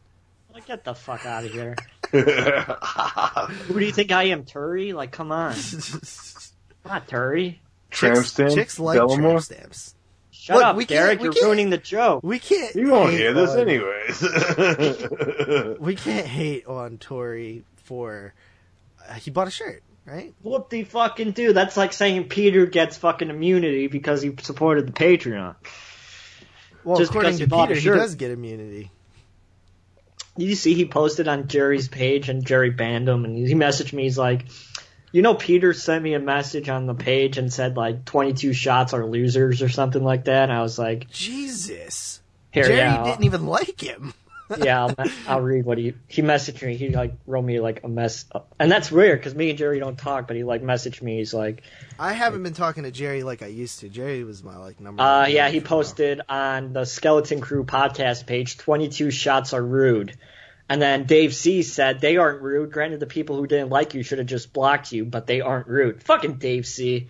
[0.54, 1.76] Like, get the fuck out of here.
[2.12, 4.94] Who do you think I am, Turi?
[4.94, 5.54] Like, come on.
[6.86, 7.58] Not Turi.
[7.92, 9.16] chicks, stamp, chicks like Delamore?
[9.18, 9.96] tramp stamps.
[10.32, 11.20] Shut Look, up, we can't- Derek.
[11.20, 12.22] we You're can't- ruining the joke.
[12.24, 12.76] We can't.
[12.76, 15.78] You won't hate hear this on- anyways.
[15.80, 18.34] We can't hate on Tori for
[19.08, 20.34] uh, he bought a shirt, right?
[20.42, 21.54] Whoop de fucking do.
[21.54, 25.56] That's like saying Peter gets fucking immunity because he supported the Patreon.
[26.84, 28.92] Well, Just according because to he bought a Peter, he does get immunity.
[30.38, 33.92] Did you see he posted on Jerry's page and Jerry banned him and he messaged
[33.92, 34.04] me.
[34.04, 34.46] He's like,
[35.12, 38.94] you know, Peter sent me a message on the page and said like 22 shots
[38.94, 40.44] are losers or something like that.
[40.44, 44.14] And I was like, Jesus, here, Jerry yeah, didn't even like him.
[44.58, 44.96] Yeah, I'll,
[45.28, 46.76] I'll read what he he messaged me.
[46.76, 48.26] He like wrote me like a mess,
[48.60, 50.28] and that's weird because me and Jerry don't talk.
[50.28, 51.18] But he like messaged me.
[51.18, 51.64] He's like,
[52.00, 53.90] I haven't been talking to Jerry like I used to.
[53.90, 55.02] Jerry was my like number.
[55.02, 59.54] uh, one yeah, he for a posted on the Skeleton Crew podcast page, 22 shots
[59.54, 60.18] are rude.
[60.72, 62.72] And then Dave C said they aren't rude.
[62.72, 65.68] Granted, the people who didn't like you should have just blocked you, but they aren't
[65.68, 66.04] rude.
[66.04, 67.08] Fucking Dave C.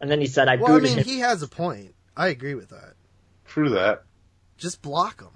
[0.00, 0.72] And then he said I while.
[0.72, 1.04] Well, I mean, him.
[1.04, 1.94] he has a point.
[2.16, 2.94] I agree with that.
[3.46, 4.02] True that.
[4.56, 5.30] Just block him.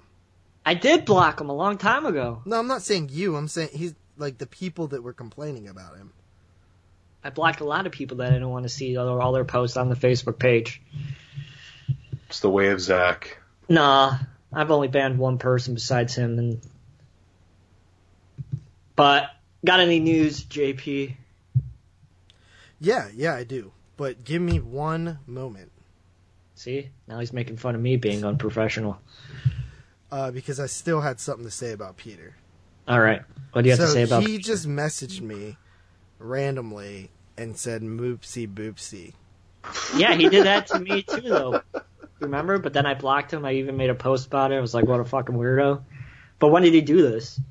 [0.65, 2.41] I did block him a long time ago.
[2.45, 3.35] No, I'm not saying you.
[3.35, 6.13] I'm saying he's like the people that were complaining about him.
[7.23, 9.45] I blocked a lot of people that I don't want to see all, all their
[9.45, 10.81] posts on the Facebook page.
[12.27, 13.37] It's the way of Zach.
[13.69, 14.17] Nah,
[14.51, 16.37] I've only banned one person besides him.
[16.37, 16.61] And
[18.95, 19.29] but
[19.65, 21.15] got any news, JP?
[22.79, 23.71] Yeah, yeah, I do.
[23.95, 25.71] But give me one moment.
[26.55, 28.99] See, now he's making fun of me being unprofessional.
[30.13, 32.35] Uh, because I still had something to say about Peter.
[32.87, 34.21] All right, what do you have to say about?
[34.21, 35.57] he just messaged me
[36.19, 39.13] randomly and said "moopsie boopsie."
[39.97, 41.61] Yeah, he did that to me too, though.
[42.19, 42.59] Remember?
[42.59, 43.43] But then I blocked him.
[43.43, 44.57] I even made a post about it.
[44.57, 45.81] I was like, "What a fucking weirdo."
[46.37, 47.41] But when did he do this?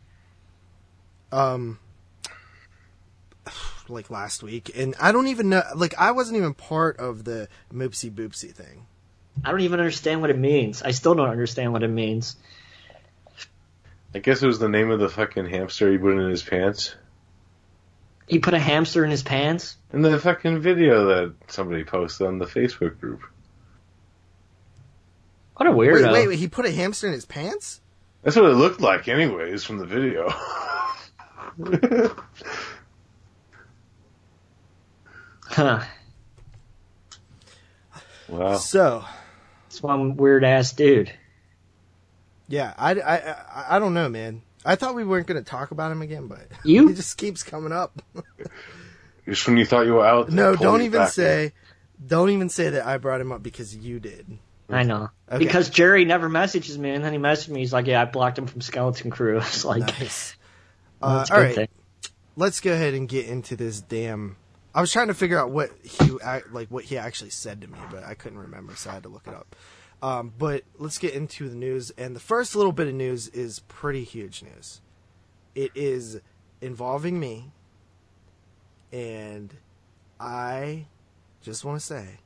[1.33, 1.81] Um,
[3.89, 5.65] like last week, and I don't even know.
[5.75, 8.87] Like I wasn't even part of the moopsie boopsie thing.
[9.45, 10.81] I don't even understand what it means.
[10.81, 12.37] I still don't understand what it means.
[14.15, 16.95] I guess it was the name of the fucking hamster he put in his pants.
[18.27, 19.77] He put a hamster in his pants.
[19.93, 23.23] In the fucking video that somebody posted on the Facebook group.
[25.57, 26.13] What a Wait, weirdo!
[26.13, 26.39] wait, wait!
[26.39, 27.81] He put a hamster in his pants?
[28.23, 30.33] That's what it looked like, anyways, from the video.
[35.45, 35.85] Huh.
[38.29, 38.57] wow.
[38.57, 39.05] So
[39.67, 41.13] It's one weird ass dude.
[42.53, 44.43] Yeah, I, I, I, I don't know, man.
[44.63, 46.89] I thought we weren't going to talk about him again, but You?
[46.89, 48.03] he just keeps coming up.
[49.27, 50.29] Just when you thought you were out.
[50.31, 51.13] no, don't even back in.
[51.13, 51.53] say,
[52.05, 54.39] don't even say that I brought him up because you did.
[54.69, 55.11] I know.
[55.31, 55.39] Okay.
[55.39, 57.61] Because Jerry never messages me, and then he messaged me.
[57.61, 60.35] He's like, "Yeah, I blocked him from Skeleton Crew." I was like, Nice.
[61.01, 61.69] well, Uh, that's all good right, thing.
[62.37, 64.37] let's go ahead and get into this damn.
[64.75, 66.11] I was trying to figure out what he
[66.51, 69.09] like what he actually said to me, but I couldn't remember, so I had to
[69.09, 69.55] look it up.
[70.03, 73.61] Um, but let's get into the news, and the first little bit of news is
[73.69, 74.81] pretty huge news.
[75.55, 76.21] It is
[76.61, 77.53] involving me,
[78.93, 79.55] and
[80.19, 80.87] I
[81.41, 82.19] just want to say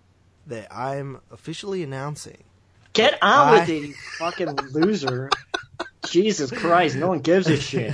[0.46, 2.44] that I'm officially announcing
[2.96, 5.28] Get on with it, you fucking loser.
[6.08, 7.92] Jesus Christ, no one gives a shit.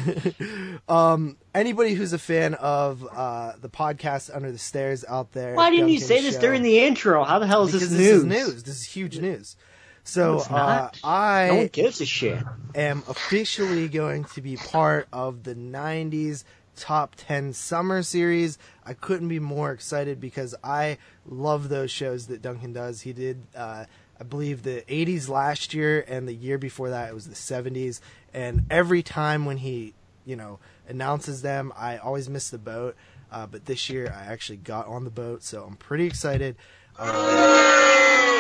[0.89, 5.55] um, anybody who's a fan of uh, the podcast Under the Stairs out there.
[5.55, 7.25] Why didn't you Duncan say this Show, during the intro?
[7.25, 8.63] How the hell is this this is news.
[8.63, 9.57] This is huge news.
[10.05, 10.91] So it's uh.
[11.05, 12.43] I No one gives a shit.
[12.75, 16.45] am officially going to be part of the 90s
[16.77, 18.59] top 10 summer series.
[18.85, 23.03] I couldn't be more excited because I love those shows that Duncan does.
[23.03, 23.85] He did, uh,
[24.19, 28.01] I believe, the 80s last year, and the year before that it was the 70s.
[28.33, 32.97] And every time when he, you know, announces them, I always miss the boat.
[33.31, 36.57] Uh, but this year I actually got on the boat, so I'm pretty excited.
[36.99, 38.32] Uh,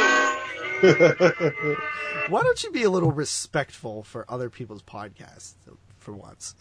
[2.29, 5.55] Why don't you be a little respectful for other people's podcasts
[5.99, 6.55] for once?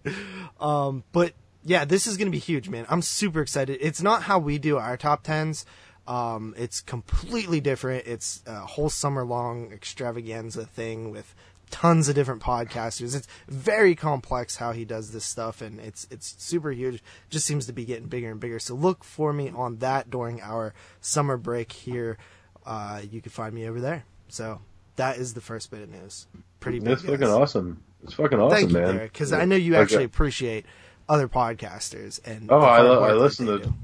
[0.60, 1.32] um, but
[1.64, 2.86] yeah, this is going to be huge, man.
[2.88, 3.78] I'm super excited.
[3.80, 5.64] It's not how we do our top tens.
[6.06, 8.06] Um, it's completely different.
[8.06, 11.34] It's a whole summer long extravaganza thing with
[11.70, 13.16] tons of different podcasters.
[13.16, 17.02] It's very complex how he does this stuff, and it's it's super huge.
[17.30, 18.58] Just seems to be getting bigger and bigger.
[18.58, 22.18] So look for me on that during our summer break here.
[22.66, 24.04] Uh, you can find me over there.
[24.28, 24.60] So
[24.96, 26.26] that is the first bit of news.
[26.60, 26.88] Pretty big.
[26.88, 27.82] That's fucking awesome.
[28.04, 28.98] It's fucking awesome, Thank you, man.
[28.98, 30.66] Because I know you actually uh, appreciate
[31.08, 32.50] other podcasters and.
[32.50, 33.74] Oh, I lo- I listen to- do.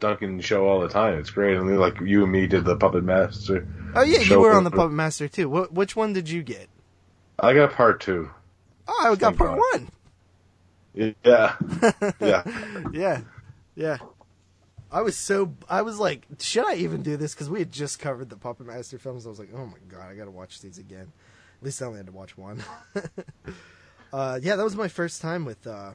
[0.00, 1.18] Duncan show all the time.
[1.18, 1.56] It's great.
[1.56, 3.66] I mean, like you and me did the Puppet Master.
[3.96, 5.48] Oh yeah, you were on the Puppet Master too.
[5.48, 6.68] What, which one did you get?
[7.40, 8.30] I got part two.
[8.86, 9.88] Oh, I got part one.
[10.94, 11.54] Yeah,
[12.20, 12.42] yeah.
[12.92, 13.20] Yeah,
[13.76, 13.98] yeah.
[14.90, 17.34] I was so I was like, should I even do this?
[17.34, 19.26] Because we had just covered the Puppet Master films.
[19.26, 21.12] I was like, oh my god, I gotta watch these again.
[21.60, 22.62] At least I only had to watch one.
[24.12, 25.66] uh, yeah, that was my first time with.
[25.66, 25.92] Uh...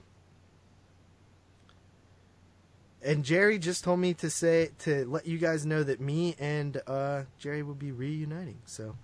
[3.02, 6.80] And Jerry just told me to say to let you guys know that me and
[6.86, 8.60] uh, Jerry will be reuniting.
[8.66, 8.96] So,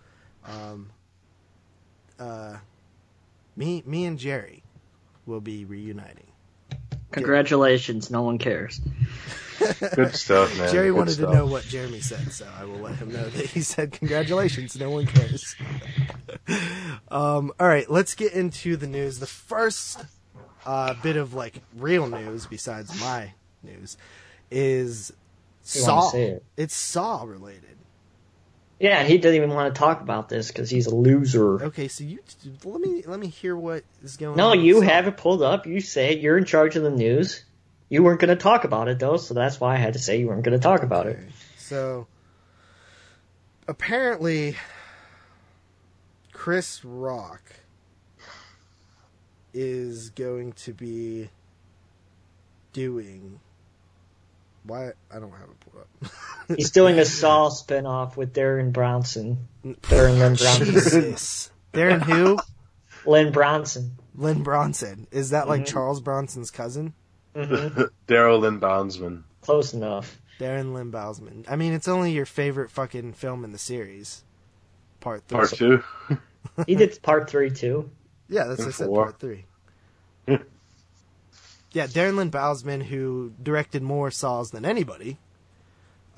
[0.45, 0.91] um,
[2.19, 2.57] uh,
[3.55, 4.63] me me and Jerry
[5.25, 6.28] will be reuniting.
[7.11, 8.79] Congratulations, no one cares.
[9.95, 10.71] Good stuff, man.
[10.71, 11.31] Jerry Good wanted stuff.
[11.31, 14.79] to know what Jeremy said, so I will let him know that he said congratulations.
[14.79, 15.55] No one cares.
[17.09, 19.19] um, all right, let's get into the news.
[19.19, 20.05] The first
[20.65, 23.97] uh, bit of like real news, besides my news,
[24.49, 25.11] is
[25.63, 26.11] Saw.
[26.15, 26.43] it?
[26.55, 27.78] It's Saw related.
[28.79, 31.61] Yeah, he didn't even want to talk about this because he's a loser.
[31.65, 32.19] Okay, so you
[32.63, 34.57] let me let me hear what is going No, on.
[34.57, 35.67] with you have it pulled up.
[35.67, 36.17] You say.
[36.17, 37.43] You're in charge of the news.
[37.89, 40.19] You weren't going to talk about it though, so that's why I had to say
[40.19, 41.19] you weren't going to talk about it.
[41.57, 42.07] So
[43.67, 44.55] apparently,
[46.31, 47.41] Chris Rock
[49.53, 51.29] is going to be
[52.73, 53.39] doing.
[54.63, 56.11] Why I don't have it pulled up.
[56.55, 59.47] He's doing a Saw spinoff with Darren Bronson.
[59.63, 60.65] Darren Lynn Bronson.
[60.65, 62.37] Jesus, Darren who?
[63.05, 63.91] Lynn Bronson.
[64.15, 65.07] Lynn Bronson.
[65.11, 65.49] Is that Mm-hmm.
[65.49, 66.93] like Charles Bronson's cousin?
[67.35, 69.23] Daryl Lynn Bondsman.
[69.41, 70.19] Close enough.
[70.39, 71.45] Darren Lynn Bousman.
[71.49, 74.23] I mean, it's only your favorite fucking film in the series.
[75.01, 75.37] Part three.
[75.37, 75.83] Part two.
[76.65, 77.89] He did part three too.
[78.29, 78.87] Yeah, that's what I said.
[78.87, 79.03] four.
[79.03, 79.45] Part three.
[80.27, 85.17] yeah, Darren Lynn Bousman, who directed more Saws than anybody,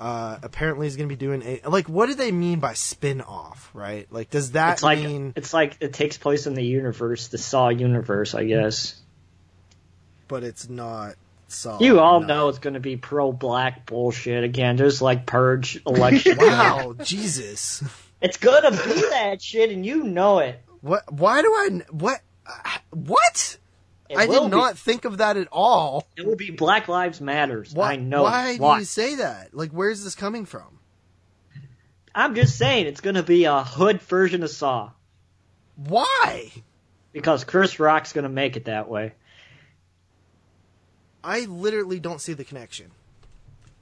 [0.02, 1.88] uh, apparently is going to be doing a like.
[1.88, 3.70] What do they mean by spin off?
[3.72, 4.06] Right?
[4.10, 5.32] Like, does that It's like mean?
[5.36, 9.00] it's like it takes place in the universe, the Saw universe, I guess.
[10.28, 11.14] But it's not
[11.46, 11.78] Saw.
[11.78, 12.26] You all no.
[12.26, 16.36] know it's going to be pro-black bullshit again, just like Purge election.
[16.38, 17.84] Wow, Jesus.
[18.20, 20.60] It's going to be that shit, and you know it.
[20.80, 21.12] What?
[21.12, 21.80] Why do I?
[21.90, 22.20] What?
[22.46, 23.58] uh, What?
[24.16, 26.06] I did be- not think of that at all.
[26.16, 27.72] It will be Black Lives Matters.
[27.72, 28.24] Why, I know.
[28.24, 28.76] Why Why?
[28.76, 29.54] do you say that?
[29.54, 30.78] Like, where's this coming from?
[32.14, 34.90] I'm just saying it's going to be a hood version of Saw
[35.76, 36.50] Why?
[37.12, 39.12] because Chris Rock's going to make it that way.
[41.24, 42.90] I literally don't see the connection.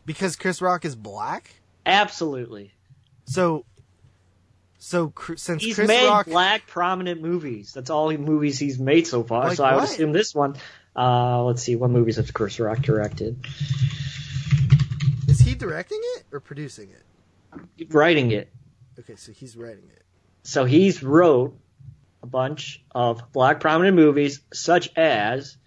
[0.05, 1.55] Because Chris Rock is black?
[1.87, 2.73] Absolutely.
[3.25, 3.64] So,
[4.81, 7.73] so since He's Chris made Rock, black prominent movies.
[7.75, 9.49] That's all movies he's made so far.
[9.49, 10.57] Like so I would assume this one.
[10.97, 13.47] Uh, let's see, what movies has Chris Rock directed?
[15.29, 17.93] is he directing it or producing it?
[17.93, 18.51] Writing it.
[18.99, 20.03] Okay, so he's writing it.
[20.45, 21.57] So he's wrote
[22.23, 25.59] a bunch of black prominent movies, such as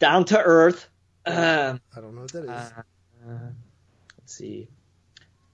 [0.00, 0.88] Down to Earth.
[1.24, 1.34] Um,
[1.96, 2.50] I don't know what that is.
[2.50, 2.82] uh,
[4.18, 4.68] let's see.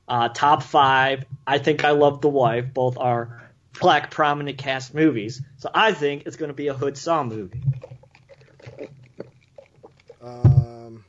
[0.09, 1.25] Uh, top five.
[1.47, 2.73] I think I love the wife.
[2.73, 5.43] Both are black prominent cast movies.
[5.59, 7.61] So I think it's going to be a Hood Saw movie.
[10.23, 11.05] um,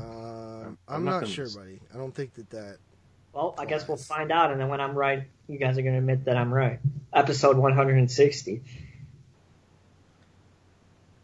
[0.00, 1.80] I'm, I'm not, not sure, s- buddy.
[1.92, 2.78] I don't think that that.
[3.32, 5.94] Well, I guess we'll find out, and then when I'm right, you guys are going
[5.94, 6.78] to admit that I'm right.
[7.12, 8.62] Episode 160.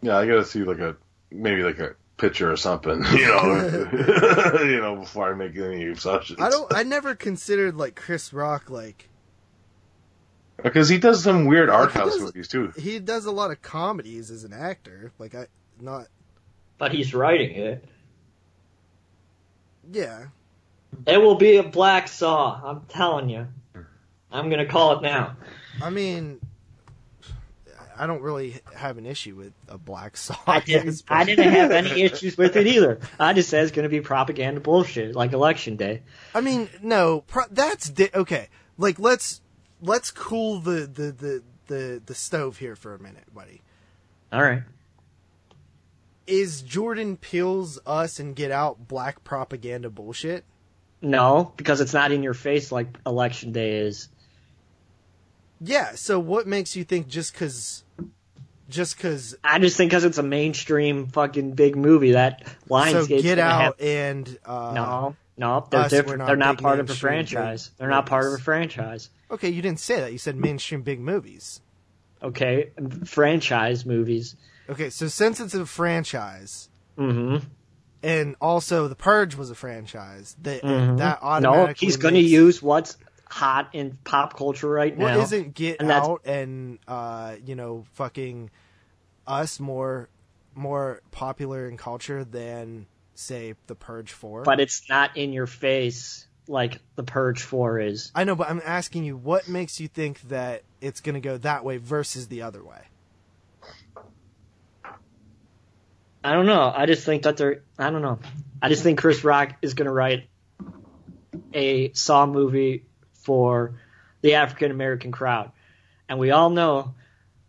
[0.03, 0.97] Yeah, I gotta see like a
[1.31, 3.89] maybe like a picture or something, you know,
[4.63, 6.41] you know, before I make any assumptions.
[6.41, 6.73] I don't.
[6.75, 9.09] I never considered like Chris Rock like
[10.63, 12.73] because he does some weird art house does- movies too.
[12.77, 15.13] he does a lot of comedies as an actor.
[15.19, 15.47] Like I
[15.81, 16.07] not.
[16.79, 17.85] But he's writing it.
[19.93, 20.27] Yeah,
[21.07, 22.61] It will be a black saw.
[22.65, 23.49] I'm telling you.
[24.31, 25.37] I'm going to call it now.
[25.83, 26.41] I mean,
[28.01, 30.39] I don't really have an issue with a black song.
[30.47, 31.03] I didn't.
[31.09, 32.99] I didn't have any issues with it either.
[33.19, 36.03] I just said it's going to be propaganda bullshit, like election day.
[36.35, 38.49] I mean, no, pro- that's di- okay.
[38.79, 39.43] Like let's
[39.83, 43.61] let's cool the the the the the stove here for a minute, buddy.
[44.33, 44.63] All right.
[46.27, 50.45] Is Jordan Peele's Us and Get Out black propaganda bullshit?
[51.03, 54.09] No, because it's not in your face like election day is.
[55.61, 55.95] Yeah.
[55.97, 57.85] So what makes you think just because
[58.71, 63.23] just because I just think because it's a mainstream fucking big movie that so Lionsgate.
[63.23, 66.19] Get Out and uh, No, no, they're Us, different.
[66.19, 67.71] not They're not part of a big franchise.
[67.79, 69.11] They're not part of a franchise.
[69.31, 70.13] Okay, you didn't say that.
[70.13, 71.61] You said mainstream big movies.
[72.23, 72.71] Okay,
[73.05, 74.37] franchise movies.
[74.69, 76.69] Okay, so since it's a franchise,
[76.99, 77.47] Mm-hmm.
[78.03, 80.99] and also The Purge was a franchise, that Mhm.
[80.99, 82.97] that No, automatically he's going to use what's
[83.31, 85.23] hot in pop culture right Well, now.
[85.23, 88.51] isn't Get and Out and uh, you know fucking
[89.27, 90.09] Us more
[90.55, 94.43] more popular in culture than say The Purge Four?
[94.43, 98.11] but it's not in your face like the Purge Four is.
[98.15, 101.37] I know, but I'm asking you, what makes you think that it's going to go
[101.39, 102.83] that way versus the other way?
[106.23, 106.73] I don't know.
[106.75, 107.63] I just think that they're.
[107.79, 108.19] I don't know.
[108.61, 110.29] I just think Chris Rock is going to write
[111.55, 112.85] a Saw movie
[113.23, 113.75] for
[114.23, 115.53] the African American crowd,
[116.09, 116.95] and we all know.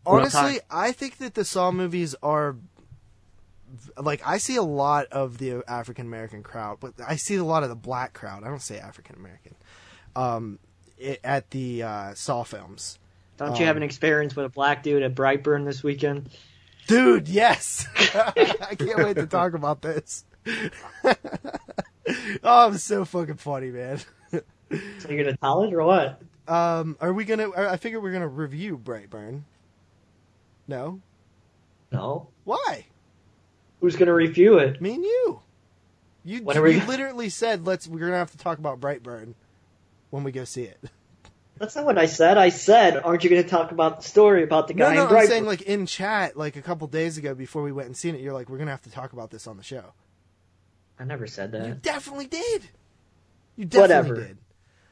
[0.06, 2.56] Honestly, I think that the Saw movies are
[3.98, 7.64] like I see a lot of the African American crowd, but I see a lot
[7.64, 8.44] of the black crowd.
[8.44, 9.56] I don't say African American.
[10.16, 10.60] Um,
[11.24, 13.00] at the uh, Saw films.
[13.38, 16.30] don't you have um, an experience with a black dude at Brightburn this weekend?
[16.88, 17.88] Dude, yes.
[17.96, 20.26] I can't wait to talk about this.
[21.06, 21.16] oh,
[22.44, 24.00] I'm so fucking funny, man.
[25.00, 26.22] So you're gonna college or what?
[26.48, 27.50] Um, are we gonna?
[27.56, 29.42] I figure we're gonna review Brightburn.
[30.68, 31.02] No,
[31.92, 32.28] No.
[32.44, 32.86] why?
[33.80, 34.82] Who's gonna review it?
[34.82, 35.42] Me and you.
[36.24, 37.88] You, When are we- you literally said let's.
[37.88, 39.34] We're gonna have to talk about Brightburn
[40.12, 40.80] when we go see it.
[41.58, 42.38] That's not what I said.
[42.40, 45.16] I said, aren't you gonna talk about the story about the No, guy no, in
[45.16, 48.16] I'm saying like in chat, like a couple days ago before we went and seen
[48.16, 48.22] it.
[48.22, 49.94] You're like, we're gonna have to talk about this on the show.
[51.00, 51.68] I never said that.
[51.68, 52.64] You definitely did.
[53.58, 54.16] You definitely Whatever.
[54.28, 54.38] did.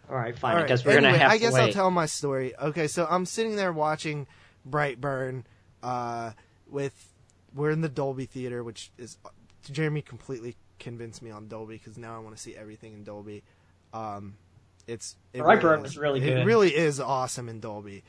[0.10, 0.58] All right, fine.
[0.58, 1.62] All I guess we're anyway, gonna have I to guess wait.
[1.62, 2.54] I'll tell my story.
[2.58, 4.26] Okay, so I'm sitting there watching
[4.68, 5.44] Brightburn
[5.84, 6.32] uh,
[6.70, 7.12] with
[7.54, 9.18] we're in the Dolby theater, which is
[9.72, 13.44] Jeremy completely convinced me on Dolby because now I want to see everything in Dolby.
[13.94, 14.36] Um,
[14.88, 16.40] it's it Brightburn is- was really good.
[16.40, 18.04] It really is awesome in Dolby.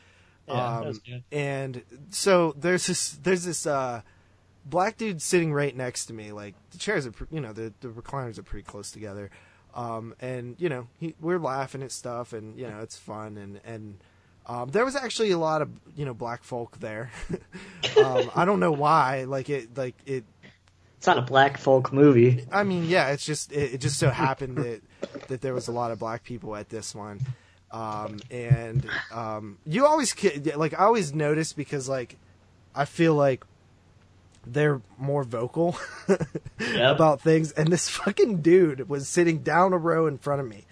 [0.49, 1.23] Yeah, that um, good.
[1.31, 4.01] and so there's this there's this uh,
[4.65, 6.33] black dude sitting right next to me.
[6.33, 9.31] Like the chairs are, you know, the the recliners are pretty close together.
[9.75, 13.61] Um, and you know, he, we're laughing at stuff, and you know, it's fun, and
[13.65, 13.99] and
[14.47, 17.11] um, there was actually a lot of you know black folk there.
[18.05, 20.25] um, I don't know why, like it, like it.
[20.99, 22.45] It's not a black folk movie.
[22.53, 24.83] I mean, yeah, it's just it, it just so happened that
[25.29, 27.21] that there was a lot of black people at this one,
[27.71, 30.15] um, and um, you always
[30.57, 32.17] like I always notice because like
[32.75, 33.45] I feel like
[34.47, 35.77] they're more vocal
[36.75, 40.65] about things, and this fucking dude was sitting down a row in front of me,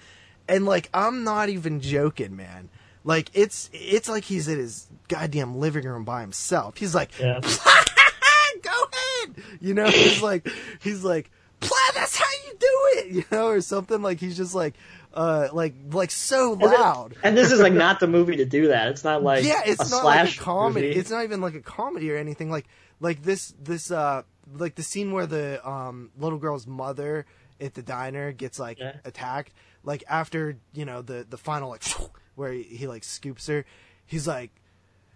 [0.48, 2.70] and like I'm not even joking, man.
[3.04, 6.76] Like it's it's like he's in his goddamn living room by himself.
[6.76, 7.40] He's like, Yeah.
[8.62, 9.36] go ahead.
[9.60, 10.48] You know, he's like,
[10.80, 14.02] he's like, "Plah, that's how you do it, you know, or something.
[14.02, 14.74] Like he's just like,
[15.18, 17.16] uh, like, like so loud.
[17.24, 18.88] And this is like not the movie to do that.
[18.88, 20.88] It's not like yeah, it's a not like a slash comedy.
[20.88, 20.98] movie.
[21.00, 22.50] It's not even like a comedy or anything.
[22.50, 22.66] Like,
[23.00, 24.22] like this, this, uh,
[24.54, 27.26] like the scene where the um little girl's mother
[27.60, 28.94] at the diner gets like Yeah.
[29.04, 29.52] attacked.
[29.82, 31.82] Like after you know the the final like
[32.36, 33.64] where he, he like scoops her,
[34.06, 34.50] he's like,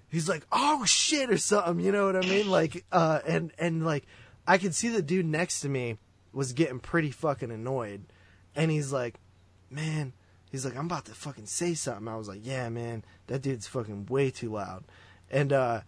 [0.08, 1.78] he's like, oh shit or something.
[1.84, 2.50] You know what I mean?
[2.50, 4.04] Like, uh, and and like,
[4.46, 5.98] I could see the dude next to me
[6.32, 8.04] was getting pretty fucking annoyed,
[8.56, 9.14] and he's like,
[9.72, 10.12] man,
[10.50, 12.08] he's like, I'm about to fucking say something.
[12.08, 14.84] I was like, yeah, man, that dude's fucking way too loud,
[15.30, 15.80] and uh,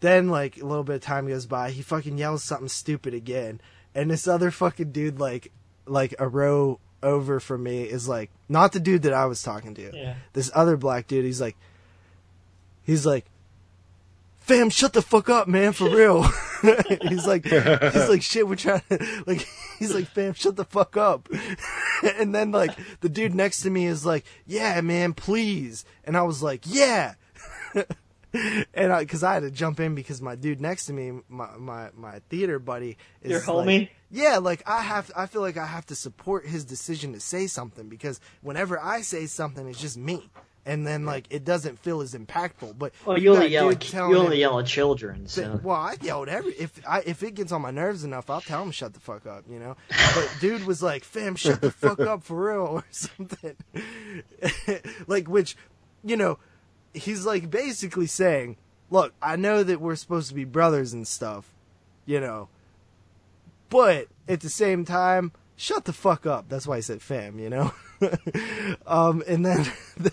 [0.00, 3.60] then like a little bit of time goes by, he fucking yells something stupid again,
[3.94, 5.52] and this other fucking dude like
[5.86, 9.74] like a row over from me is like not the dude that I was talking
[9.74, 9.90] to.
[9.92, 10.14] Yeah.
[10.32, 11.56] This other black dude, he's like
[12.84, 13.26] he's like
[14.44, 16.22] fam shut the fuck up man for real
[17.08, 19.46] he's like he's like shit we're trying to like
[19.78, 21.28] he's like fam shut the fuck up
[22.18, 22.70] and then like
[23.00, 27.14] the dude next to me is like yeah man please and i was like yeah
[28.74, 31.48] and I, cause I had to jump in because my dude next to me, my,
[31.58, 33.88] my, my theater buddy is Your like- homie?
[34.10, 37.46] yeah, like I have, I feel like I have to support his decision to say
[37.46, 40.30] something because whenever I say something, it's just me.
[40.64, 42.78] And then like it doesn't feel as impactful.
[42.78, 45.26] But Well, you only yell at you only yell at children.
[45.26, 48.40] So well, I yelled every if I if it gets on my nerves enough, I'll
[48.40, 49.76] tell him shut the fuck up, you know.
[49.88, 53.56] But dude was like, "Fam, shut the fuck up for real," or something.
[55.06, 55.56] like which,
[56.04, 56.38] you know,
[56.94, 58.56] he's like basically saying,
[58.90, 61.52] "Look, I know that we're supposed to be brothers and stuff,
[62.06, 62.48] you know,
[63.68, 65.32] but at the same time."
[65.62, 66.48] Shut the fuck up.
[66.48, 67.72] That's why I said fam, you know?
[68.84, 69.64] um, and then,
[69.96, 70.10] the,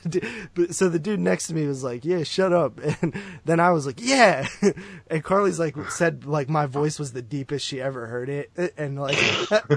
[0.53, 2.79] du- so the dude next to me was like, yeah, shut up.
[3.01, 4.47] And then I was like, yeah.
[5.07, 8.51] And Carly's like, said, like, my voice was the deepest she ever heard it.
[8.77, 9.17] And like,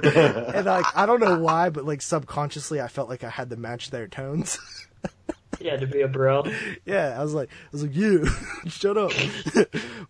[0.04, 3.56] and like, I don't know why, but like subconsciously I felt like I had to
[3.56, 4.58] match their tones.
[5.58, 6.44] yeah, to be a bro.
[6.84, 8.26] yeah, I was like, I was like, you,
[8.66, 9.12] shut up.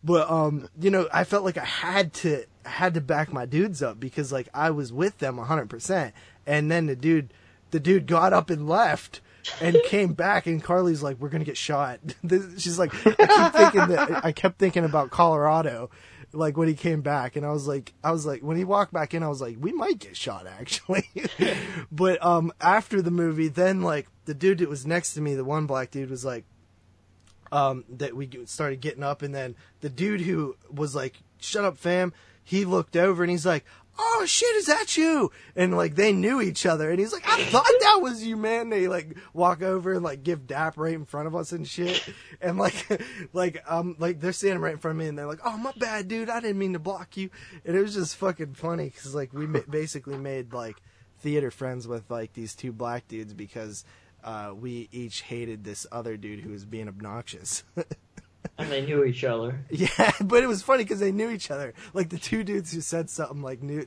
[0.03, 3.83] but um, you know, I felt like I had to had to back my dudes
[3.83, 6.15] up because like I was with them hundred percent,
[6.47, 7.33] and then the dude,
[7.71, 9.21] the dude got up and left.
[9.61, 13.53] And came back, and Carly's like, "We're gonna get shot." This- She's like, "I keep
[13.53, 15.91] thinking that I kept thinking about Colorado,
[16.33, 18.93] like when he came back, and I was like, I was like, when he walked
[18.93, 21.09] back in, I was like, we might get shot actually.
[21.93, 25.45] but um, after the movie, then like the dude that was next to me, the
[25.45, 26.45] one black dude, was like,
[27.51, 31.77] um, that we started getting up, and then the dude who was like, "Shut up,
[31.77, 32.13] fam,"
[32.45, 33.65] he looked over and he's like,
[33.99, 37.45] "Oh shit, is that you?" And like they knew each other, and he's like, "I
[37.45, 41.05] thought that was you, man." They like walk over and like give dap right in
[41.05, 42.05] front of us and shit,
[42.41, 45.41] and like, like um, like they're standing right in front of me, and they're like,
[45.45, 47.31] "Oh my bad, dude, I didn't mean to block you,"
[47.65, 50.77] and it was just fucking funny because like we basically made like
[51.19, 53.85] theater friends with like these two black dudes because.
[54.25, 57.65] Uh, we each hated this other dude who was being obnoxious.
[58.59, 59.65] And they knew each other.
[59.71, 61.75] Yeah, but it was funny because they knew each other.
[61.95, 63.87] Like the two dudes who said something like knew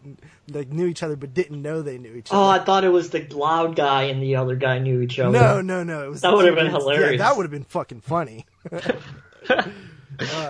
[0.49, 2.45] like knew each other but didn't know they knew each oh, other.
[2.45, 2.61] Oh.
[2.61, 5.31] I thought it was the loud guy and the other guy knew each other.
[5.37, 6.05] no, no, no.
[6.05, 7.11] It was That would've been dudes- hilarious.
[7.11, 8.45] Yeah, that would have been fucking funny.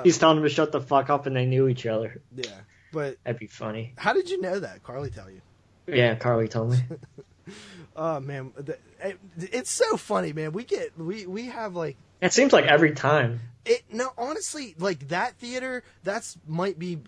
[0.03, 2.21] He's telling them to shut the fuck up and they knew each other.
[2.35, 2.49] Yeah,
[2.93, 3.93] but That'd be funny.
[3.97, 4.83] how did you know that?
[4.83, 5.41] Carly tell you?
[5.87, 6.77] Yeah, Carly told me.
[7.97, 10.51] Oh man, the, it, it's so funny, man.
[10.51, 13.41] We get we we have like It seems like every time.
[13.65, 13.83] it.
[13.91, 15.83] No, honestly, like that theater.
[16.03, 16.99] That's might be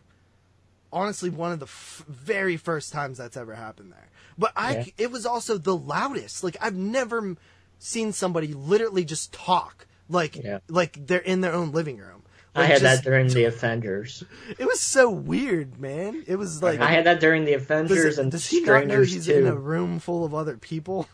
[0.91, 4.07] honestly one of the f- very first times that's ever happened there.
[4.37, 4.85] But I, Yeah.
[4.97, 6.43] it was also the loudest.
[6.43, 7.37] Like I've never m-
[7.79, 10.59] seen somebody literally just talk like Yeah.
[10.69, 12.23] like they're in their own living room.
[12.55, 14.23] I had just- that during the Avengers.
[14.57, 16.23] It was so weird, man.
[16.25, 18.65] It was like I had that during the does, Avengers it- and does he not
[18.87, 21.07] know Strangers he's in a room full of other people?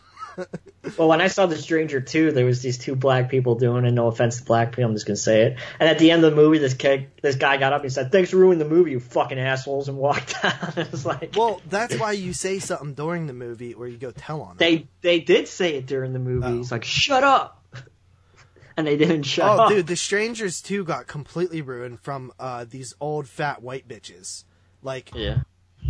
[0.98, 3.90] Well, when I saw the Stranger 2, there was these two black people doing it.
[3.92, 5.58] No offense to black people, I'm just gonna say it.
[5.80, 8.12] And at the end of the movie, this kid, this guy got up and said,
[8.12, 10.76] "Thanks for ruining the movie, you fucking assholes," and walked out.
[10.76, 14.42] it's like Well, that's why you say something during the movie or you go tell
[14.42, 14.56] on them.
[14.58, 16.46] they they did say it during the movie.
[16.46, 16.56] Oh.
[16.58, 17.64] He's like, "Shut up,"
[18.76, 19.68] and they didn't shut Oh, up.
[19.70, 24.44] dude, The Strangers 2 got completely ruined from uh, these old fat white bitches.
[24.82, 25.38] Like, Yeah.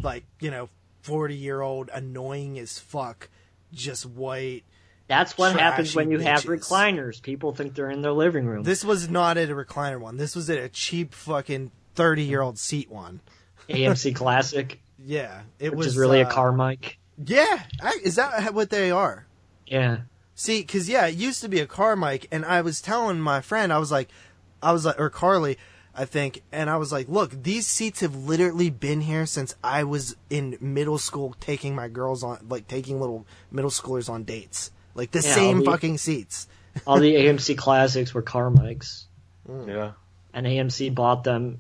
[0.03, 0.69] like you know,
[1.03, 3.29] 40 year old, annoying as fuck,
[3.73, 4.65] just white.
[5.07, 7.21] That's what happens when you have recliners.
[7.21, 8.63] People think they're in their living room.
[8.63, 10.17] This was not at a recliner one.
[10.17, 13.21] This was at a cheap fucking 30 year old seat one.
[13.69, 16.95] AMC Classic, Yeah, it which was is really uh, a Carmike.
[17.23, 19.27] Yeah, I, is that what they are?
[19.67, 19.99] Yeah.
[20.35, 23.73] See, because yeah, it used to be a Carmike, and I was telling my friend,
[23.73, 24.09] I was like,
[24.63, 25.59] I was like, or Carly,
[25.97, 29.85] I think, and I was like, look, these seats have literally been here since I
[29.85, 34.73] was in middle school, taking my girls on, like taking little middle schoolers on dates,
[34.95, 36.49] like the Yeah, same I'll fucking seats.
[36.87, 39.05] All the AMC Classics were Carmikes.
[39.49, 39.69] Mm.
[39.69, 39.93] Yeah.
[40.33, 41.59] and AMC bought them,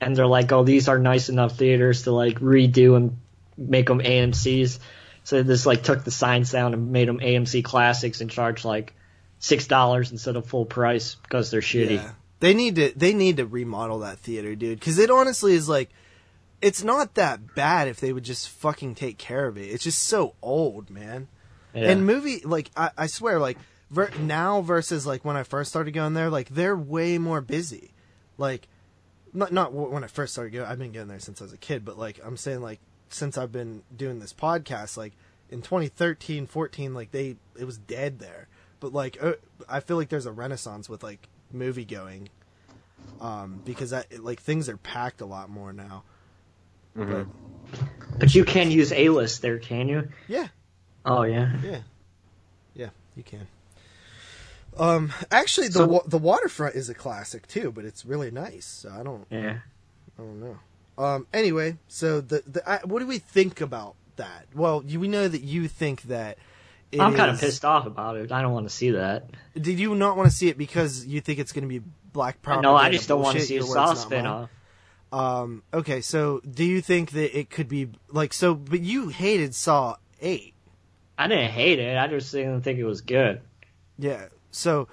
[0.00, 3.18] and they're like, "Oh, these are nice enough theaters to like redo and
[3.58, 4.80] make them AMC's."
[5.24, 8.64] So they just like took the signs down and made them AMC Classics and charged
[8.64, 8.94] like
[9.40, 11.96] six dollars instead of full price because they're shitty.
[11.96, 12.12] Yeah.
[12.44, 15.88] They need to they need to remodel that theater, dude, because it honestly is like,
[16.60, 19.62] it's not that bad if they would just fucking take care of it.
[19.62, 21.28] It's just so old, man.
[21.72, 21.92] Yeah.
[21.92, 23.56] And movie, like I, I swear, like
[23.90, 27.94] ver- now versus like when I first started going there, like they're way more busy.
[28.36, 28.68] Like,
[29.32, 30.66] not not when I first started going.
[30.66, 33.38] I've been going there since I was a kid, but like I'm saying, like since
[33.38, 35.14] I've been doing this podcast, like
[35.48, 38.48] in 2013, 14, like they it was dead there.
[38.80, 39.32] But like uh,
[39.66, 42.28] I feel like there's a renaissance with like movie going,
[43.20, 46.02] um, because I like things are packed a lot more now.
[46.94, 47.26] But
[48.18, 50.08] but you can use A list there, can you?
[50.28, 50.48] yeah,
[51.04, 51.52] Oh yeah.
[51.62, 51.80] Yeah,
[52.74, 53.46] yeah, you can.
[54.76, 58.66] Um, actually, the So- wa- the waterfront is a classic too, but it's really nice.
[58.66, 59.58] So I don't, Yeah.
[60.18, 60.58] I don't know.
[60.96, 64.46] Um, anyway, so the the I, what do we think about that?
[64.54, 66.38] Well, you, we know that you think that
[67.00, 68.32] I'm kind of pissed off about it.
[68.32, 69.30] I don't want to see that.
[69.54, 72.42] Did you not want to see it because you think it's going to be black
[72.42, 72.68] propaganda?
[72.68, 74.48] no, I just don't want to see a Saw spinoff.
[75.12, 78.54] Um, okay, so do you think that it could be like so?
[78.54, 80.54] But you hated Saw Eight,
[81.16, 81.96] I didn't hate it.
[81.96, 83.40] I just didn't think it was good.
[83.98, 84.26] yeah.
[84.50, 84.88] So,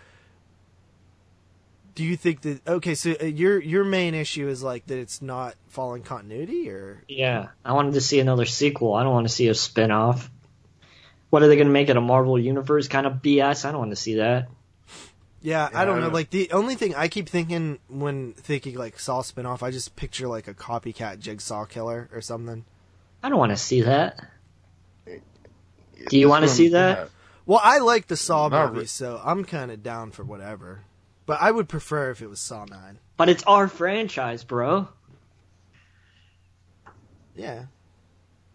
[1.95, 2.95] do you think that okay?
[2.95, 7.49] So uh, your your main issue is like that it's not following continuity, or Yeah,
[7.65, 8.93] I wanted to see another sequel.
[8.93, 10.29] I don't want to see a spin-off.
[11.31, 13.65] What are they going to make it a Marvel Universe kind of BS?
[13.65, 14.49] I don't want to see that.
[15.41, 16.05] yeah, I don't I know.
[16.05, 19.95] don't- Like the only thing I keep thinking when thinking like Saw spinoff, I just
[19.95, 22.63] picture like a copycat Jigsaw killer or something.
[23.23, 24.19] I don't want to see that.
[26.09, 27.09] Do you want to see that?
[27.45, 30.81] Well, I like the Saw Not movies, re- so I'm kind of down for whatever.
[31.25, 32.99] But I would prefer if it was Saw Nine.
[33.17, 34.89] But it's our franchise, bro.
[37.35, 37.65] Yeah.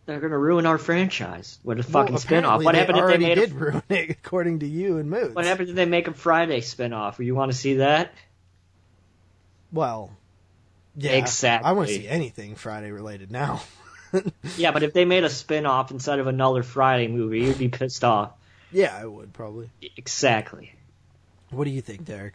[0.07, 2.63] They're going to ruin our franchise with a fucking well, spin-off.
[2.63, 5.35] What happened if they already made did a ruin it, according to you and Moods.
[5.35, 7.19] What happened if they make a Friday spin-off?
[7.19, 8.15] You want to see that?
[9.73, 10.17] Well,
[10.97, 11.69] yeah, Exactly.
[11.69, 13.63] I want to see anything Friday related now.
[14.57, 18.03] Yeah, but if they made a spin-off instead of another Friday movie, you'd be pissed
[18.03, 18.31] off.
[18.73, 19.69] yeah, I would probably.
[19.97, 20.73] Exactly.
[21.51, 22.33] What do you think, Derek?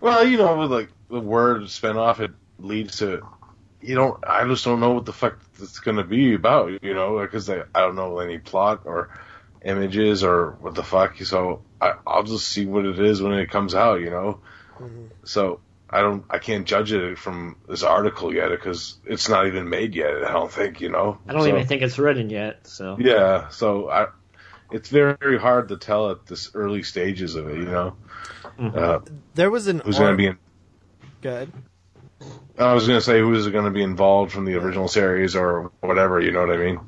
[0.00, 2.30] Well, you know, with like the word spinoff, it
[2.60, 3.26] leads to,
[3.80, 4.22] you don't.
[4.26, 6.82] I just don't know what the fuck it's going to be about.
[6.82, 9.10] You know, because I, I don't know any plot or
[9.64, 11.16] images or what the fuck.
[11.18, 14.00] So I, I'll just see what it is when it comes out.
[14.00, 14.40] You know,
[15.24, 15.60] so
[15.90, 16.24] I don't.
[16.30, 20.24] I can't judge it from this article yet because it's not even made yet.
[20.24, 20.80] I don't think.
[20.80, 21.18] You know.
[21.28, 22.96] I don't So- even think it's written yet, so.
[22.98, 24.06] Yeah, so I,
[24.72, 27.56] it's very, very hard to tell at this early stages of it.
[27.58, 27.96] You know,
[28.58, 28.98] uh,
[29.34, 30.38] There was an who's going to be in.
[31.22, 31.52] good.
[32.58, 35.70] I was going to say who's going to be involved from the original series or
[35.80, 36.20] whatever.
[36.20, 36.80] You know what I mean?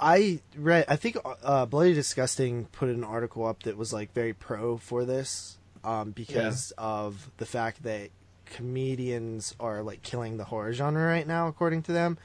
[0.00, 0.86] I read.
[0.88, 5.04] I think uh, Bloody Disgusting put an article up that was like very pro for
[5.04, 8.10] this, um, because of the fact that
[8.46, 12.18] comedians are like killing the horror genre right now, according to them.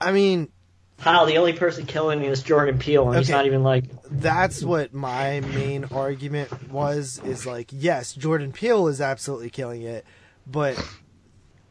[0.00, 0.50] I mean,
[0.98, 3.84] How the only person killing me is Jordan Peele, and he's not even like.
[4.10, 10.04] that's what my main argument was is like yes jordan peele is absolutely killing it
[10.46, 10.76] but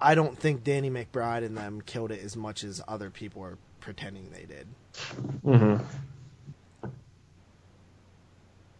[0.02, 3.58] i don't think danny mcbride and them killed it as much as other people are
[3.80, 4.68] pretending they did
[5.44, 5.76] hmm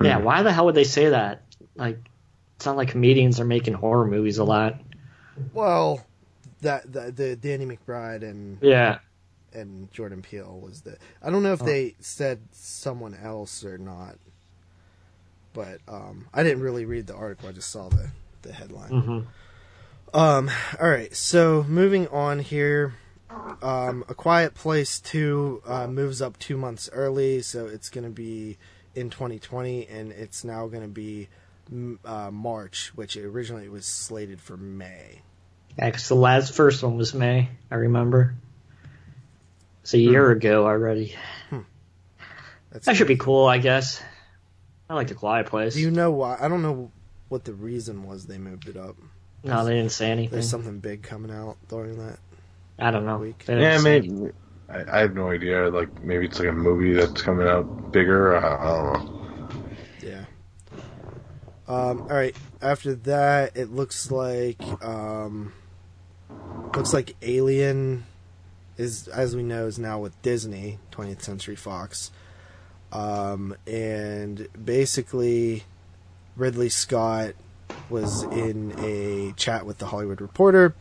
[0.02, 1.44] Yeah, why the hell would they say that?
[1.76, 1.98] Like,
[2.58, 4.80] it's not like comedians are making horror movies a lot.
[5.54, 6.06] well
[6.62, 9.00] that the, the danny mcbride and Yeah.
[9.54, 14.16] and jordan peele was the i don't know if they said someone else or not
[15.54, 18.10] but um i didn't really read the article i just saw the
[18.44, 19.20] the headline hmm
[20.14, 22.94] Um, all right, so moving on here.
[23.64, 28.10] Um, A Quiet Place 2 uh, moves up two months early, so it's going to
[28.12, 28.58] be
[28.94, 31.30] in 2020, and it's now going to be
[32.06, 35.22] uh, March, which originally was slated for May.
[35.78, 38.36] Yeah, 'cause the last first one was May, I remember.
[39.82, 41.16] It's a year ago already.
[42.72, 44.02] That's That should be cool, I guess.
[44.90, 45.74] I like the Quiet Place.
[45.74, 46.38] Do you know why?
[46.40, 46.92] I don't know
[47.30, 48.96] what the reason was they moved it up.
[49.44, 50.32] No, they didn't say anything.
[50.32, 52.20] There's something big coming out during that.
[52.80, 53.18] I don't know.
[53.18, 53.46] week.
[53.46, 54.32] They Yeah, say maybe.
[54.70, 55.70] I, I have no idea.
[55.70, 58.36] Like maybe it's like a movie that's coming out bigger.
[58.36, 59.60] I, I don't know.
[60.02, 60.26] Yeah.
[61.68, 62.36] Um, all right.
[62.62, 65.54] After that, it looks like um,
[66.76, 68.06] looks like Alien
[68.78, 72.12] is, as we know, is now with Disney, 20th Century Fox,
[72.92, 75.64] um, and basically
[76.36, 77.34] Ridley Scott
[77.90, 80.76] was in a chat with the Hollywood Reporter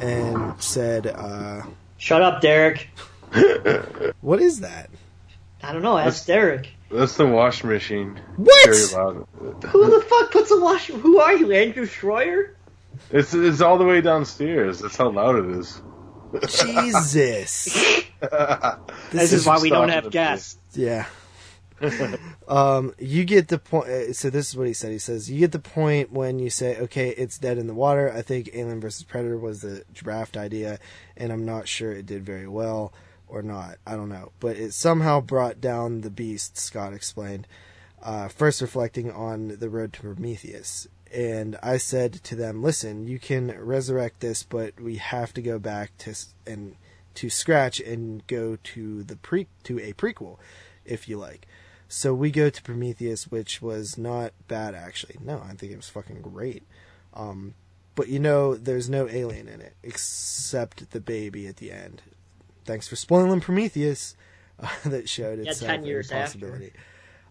[0.00, 1.62] and said, uh,
[1.98, 2.88] Shut up, Derek.
[4.20, 4.90] "What is that?
[5.62, 5.96] I don't know.
[5.98, 6.68] Ask Derek.
[6.90, 8.20] That's the washing machine.
[8.36, 8.64] What?
[8.66, 9.26] Very loud.
[9.64, 10.86] Who the fuck puts a wash?
[10.86, 12.50] Who are you, Andrew Schroyer?
[13.10, 14.80] It's it's all the way downstairs.
[14.80, 15.82] That's how loud it is.
[16.48, 18.04] Jesus."
[19.12, 20.56] This is why we don't have it, guests.
[20.72, 21.06] Yeah.
[22.48, 23.88] um, you get the point.
[23.88, 24.92] uh, So this is what he said.
[24.92, 28.12] He says you get the point when you say, "Okay, it's dead in the water."
[28.12, 30.78] I think Alien versus Predator was the draft idea,
[31.16, 32.92] and I'm not sure it did very well
[33.28, 33.76] or not.
[33.86, 36.56] I don't know, but it somehow brought down the beast.
[36.56, 37.46] Scott explained,
[38.02, 40.88] uh, first reflecting on the road to Prometheus.
[41.12, 45.58] And I said to them, "Listen, you can resurrect this, but we have to go
[45.58, 46.14] back to
[46.46, 46.76] and
[47.14, 50.38] to scratch and go to the pre to a prequel,
[50.84, 51.46] if you like."
[51.88, 55.16] So we go to Prometheus, which was not bad actually.
[55.20, 56.64] No, I think it was fucking great.
[57.14, 57.54] Um,
[57.94, 62.02] but you know, there's no alien in it except the baby at the end.
[62.64, 64.16] Thanks for spoiling Prometheus.
[64.62, 66.72] uh, that showed Yeah, itself 10 a years possibility.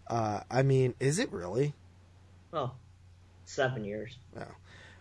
[0.06, 1.74] Uh, I mean, is it really?
[2.52, 2.72] Oh,
[3.44, 4.16] seven years.
[4.34, 4.46] No,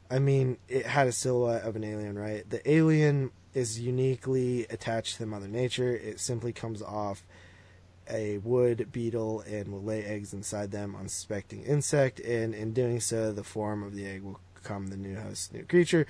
[0.10, 2.50] I mean, it had a silhouette of an alien, right?
[2.50, 5.96] The alien is uniquely attached to Mother Nature.
[5.96, 7.24] It simply comes off
[8.10, 13.32] a wood beetle and will lay eggs inside them, unsuspecting insect, and in doing so,
[13.32, 16.06] the form of the egg will become the new host, new creature.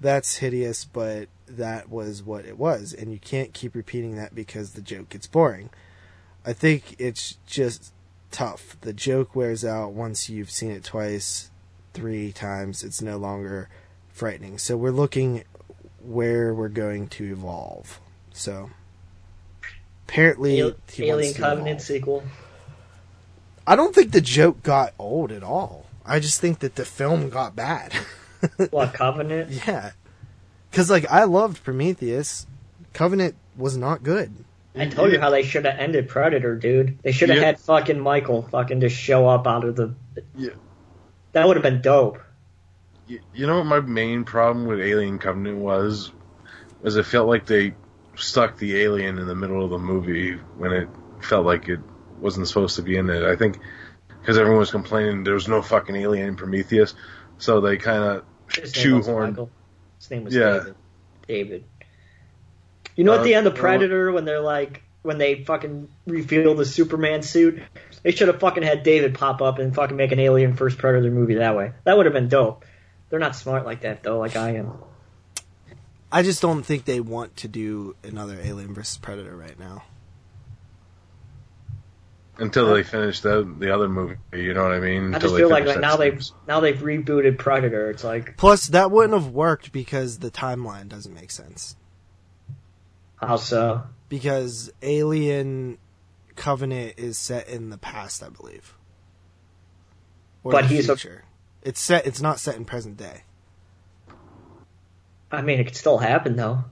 [0.00, 4.72] That's hideous, but that was what it was, and you can't keep repeating that because
[4.72, 5.70] the joke gets boring.
[6.44, 7.92] I think it's just
[8.30, 8.76] tough.
[8.80, 11.50] The joke wears out once you've seen it twice,
[11.92, 12.84] three times.
[12.84, 13.68] It's no longer
[14.08, 14.58] frightening.
[14.58, 15.44] So we're looking
[16.00, 18.00] where we're going to evolve.
[18.32, 18.70] So
[20.08, 22.22] apparently, Al- he Alien Covenant sequel.
[23.66, 25.86] I don't think the joke got old at all.
[26.04, 27.92] I just think that the film got bad.
[28.70, 29.50] What Covenant?
[29.66, 29.90] yeah,
[30.70, 32.46] because like I loved Prometheus.
[32.92, 34.32] Covenant was not good.
[34.76, 37.00] I told you how they should have ended Predator, dude.
[37.02, 37.46] They should have Yeah.
[37.46, 39.92] had fucking Michael fucking just show up out of the.
[40.36, 40.50] Yeah.
[41.32, 42.20] That would have been dope.
[43.08, 46.12] You, you know what my main problem with Alien Covenant was?
[46.80, 47.74] Was it felt like they
[48.18, 50.88] stuck the alien in the middle of the movie when it
[51.20, 51.80] felt like it
[52.20, 53.22] wasn't supposed to be in it.
[53.22, 53.58] I think
[54.20, 56.94] because everyone was complaining there was no fucking alien in Prometheus,
[57.38, 59.48] so they kind of His name was shoehorned.
[59.98, 60.52] His name was Yeah.
[60.58, 60.74] David.
[61.26, 61.64] David.
[62.96, 66.54] You know, at Uh, the end of Predator, when they're like, when they fucking reveal
[66.54, 67.62] the Superman suit,
[68.02, 71.10] they should have fucking had David pop up and fucking make an Alien first Predator
[71.10, 71.72] movie that way.
[71.84, 72.64] That would have been dope.
[73.08, 74.72] They're not smart like that though, like I am.
[76.10, 79.84] I just don't think they want to do another Alien versus Predator right now.
[82.38, 84.16] until they finish the the other movie.
[84.32, 85.14] You know what I mean?
[85.14, 87.90] I just they feel like, like that now they've now they've rebooted Predator.
[87.90, 91.76] It's like Plus, that wouldn't have worked because the timeline doesn't make sense.
[93.16, 93.82] how so?
[94.08, 95.78] Because Alien
[96.36, 98.74] Covenant is set in the past, I believe.
[100.44, 101.24] Or But the he's a- future.
[101.62, 102.06] It's set.
[102.06, 103.24] It's not set in present day.
[105.30, 106.64] I mean, it could still happen though.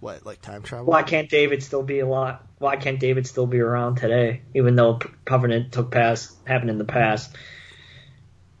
[0.00, 0.86] What, like time travel?
[0.86, 2.46] Why can't David still be a lot?
[2.58, 6.78] Why can't David still be around today, even though P- Covenant took past happened in
[6.78, 7.34] the past?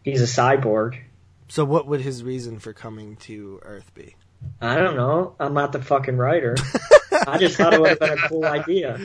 [0.02, 1.00] He's a cyborg.
[1.48, 4.16] So, what would his reason for coming to Earth be?
[4.60, 5.36] I don't know.
[5.38, 6.56] I'm not the fucking writer.
[7.26, 8.98] I just thought it would have been a cool idea.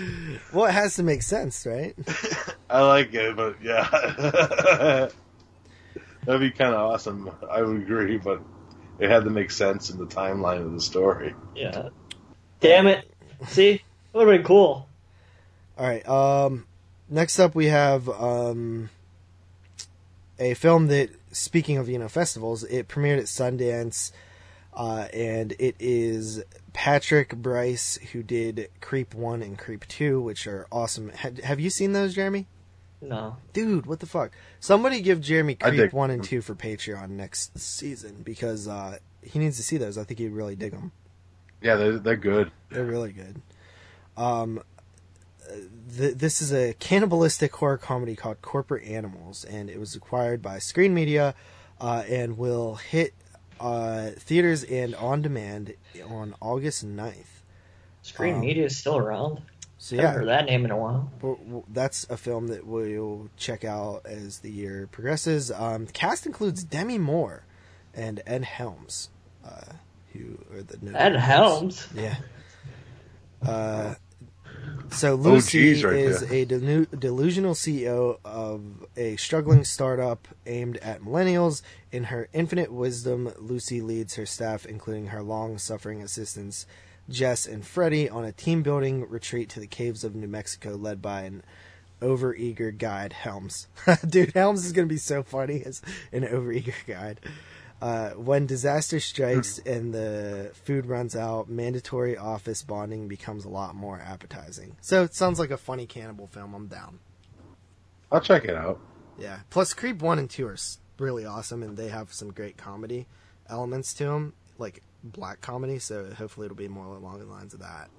[0.54, 1.96] Well, it has to make sense, right?
[2.70, 3.88] I like it, but yeah,
[6.26, 7.30] that'd be kind of awesome.
[7.50, 8.42] I would agree, but
[9.00, 11.34] it had to make sense in the timeline of the story.
[11.56, 11.90] Yeah.
[12.60, 13.10] Damn it.
[13.48, 13.72] See?
[13.72, 13.82] It
[14.14, 14.88] would have been cool.
[15.78, 16.08] All right.
[16.08, 16.66] Um,
[17.10, 18.90] next up, we have um,
[20.38, 24.12] a film that, speaking of you know festivals, it premiered at Sundance,
[24.74, 26.44] uh, and it is
[26.74, 31.12] Patrick Brice who did Creep One and Creep Two, which are awesome.
[31.12, 32.48] Ha- have you seen those, Jeremy?
[33.02, 33.38] No.
[33.54, 34.32] Dude, what the fuck?
[34.60, 36.24] Somebody give Jeremy I Creep One and.
[36.24, 39.98] Two for Patreon next season because uh, he needs to see those.
[39.98, 40.92] I think he'd really dig them.
[41.62, 42.52] Yeah, they're, they're good.
[42.70, 43.42] They're really good.
[44.18, 44.62] Um,
[45.98, 50.60] th- this is a cannibalistic horror comedy called Corporate Animals, and it was acquired by
[50.60, 51.36] Screen Media,
[51.80, 53.14] uh, and will hit
[53.60, 55.74] uh, theaters and on demand
[56.10, 57.26] on August 9th.
[58.02, 59.42] Screen Um, Media is still around.
[59.82, 61.10] So I haven't yeah, heard that name in a while.
[61.22, 65.52] w- w- that's a film that we'll check out as the year progresses.
[65.52, 67.46] Um, the cast includes Demi Moore
[67.94, 69.10] and Ed Helms,
[69.46, 69.74] uh,
[70.12, 71.88] who are the Ed Helms.
[71.96, 72.18] Yeah.
[73.42, 73.96] Uh,
[74.92, 76.34] so Lucy geez, right is there.
[76.40, 78.62] a delu- delusional CEO of
[78.98, 81.62] a struggling startup aimed at millennials.
[81.92, 86.66] In her infinite wisdom, Lucy leads her staff, including her long-suffering assistants
[87.10, 91.22] Jess and Freddie, on a team-building retreat to the caves of New Mexico, led by
[91.24, 91.44] an
[92.02, 93.68] overeager guide, Helms.
[94.08, 95.82] Dude, Helms is gonna be so funny as
[96.12, 97.20] an overeager guide.
[97.82, 103.74] Uh, when disaster strikes and the food runs out, mandatory office bonding becomes a lot
[103.74, 104.76] more appetizing.
[104.82, 106.54] So it sounds like a funny cannibal film.
[106.54, 107.00] I'm down.
[108.12, 108.82] I'll check it out.
[109.18, 109.40] Yeah.
[109.50, 110.58] Plus, Creep one and two are
[110.98, 113.08] really awesome, and they have some great comedy
[113.50, 115.80] elements to them, like black comedy.
[115.80, 117.90] So hopefully, it'll be more along the lines of that.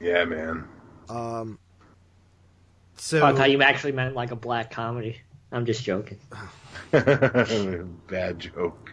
[0.00, 0.66] Yeah, man.
[1.08, 1.58] Um.
[2.96, 5.20] So Oh, I thought you actually meant like a black comedy.
[5.52, 6.18] I'm just joking.
[6.92, 8.92] Bad joke.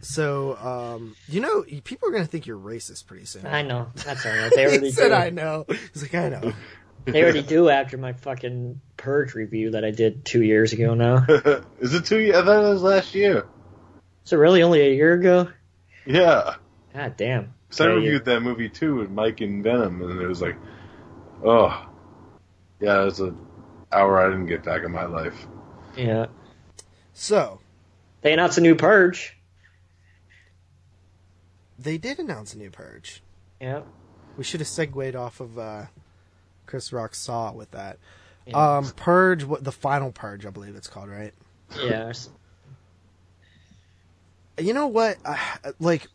[0.00, 3.46] so um, you know, people are gonna think you're racist pretty soon.
[3.46, 3.88] I know.
[3.94, 4.52] That's alright.
[4.54, 5.14] They already he said, do.
[5.14, 6.52] "I know." He's like, "I know."
[7.06, 11.24] They already do after my fucking purge review that I did two years ago now.
[11.80, 12.36] Is it two years?
[12.36, 13.46] I thought it was last year.
[14.26, 15.48] Is it really only a year ago?
[16.04, 16.56] Yeah.
[16.94, 17.54] God damn.
[17.70, 20.56] So I Yeah, reviewed that movie too with Mike and Venom, and it was like,
[21.44, 21.86] oh,
[22.80, 23.36] Yeah, it's an
[23.92, 25.46] hour I didn't get back in my life.
[25.96, 26.26] Yeah.
[27.12, 27.60] So
[28.22, 29.36] They announced a new Purge.
[31.78, 33.22] they did announce a new Purge.
[33.60, 33.82] Yeah.
[34.36, 35.86] We should have segued off of uh,
[36.66, 37.98] Chris Rock Saw with that.
[38.46, 38.76] Yeah.
[38.78, 41.32] Um, Purge, what the final Purge, I believe it's called, right?
[41.82, 42.12] Yeah.
[44.58, 45.16] You know what?
[45.24, 45.38] I,
[45.78, 46.06] like,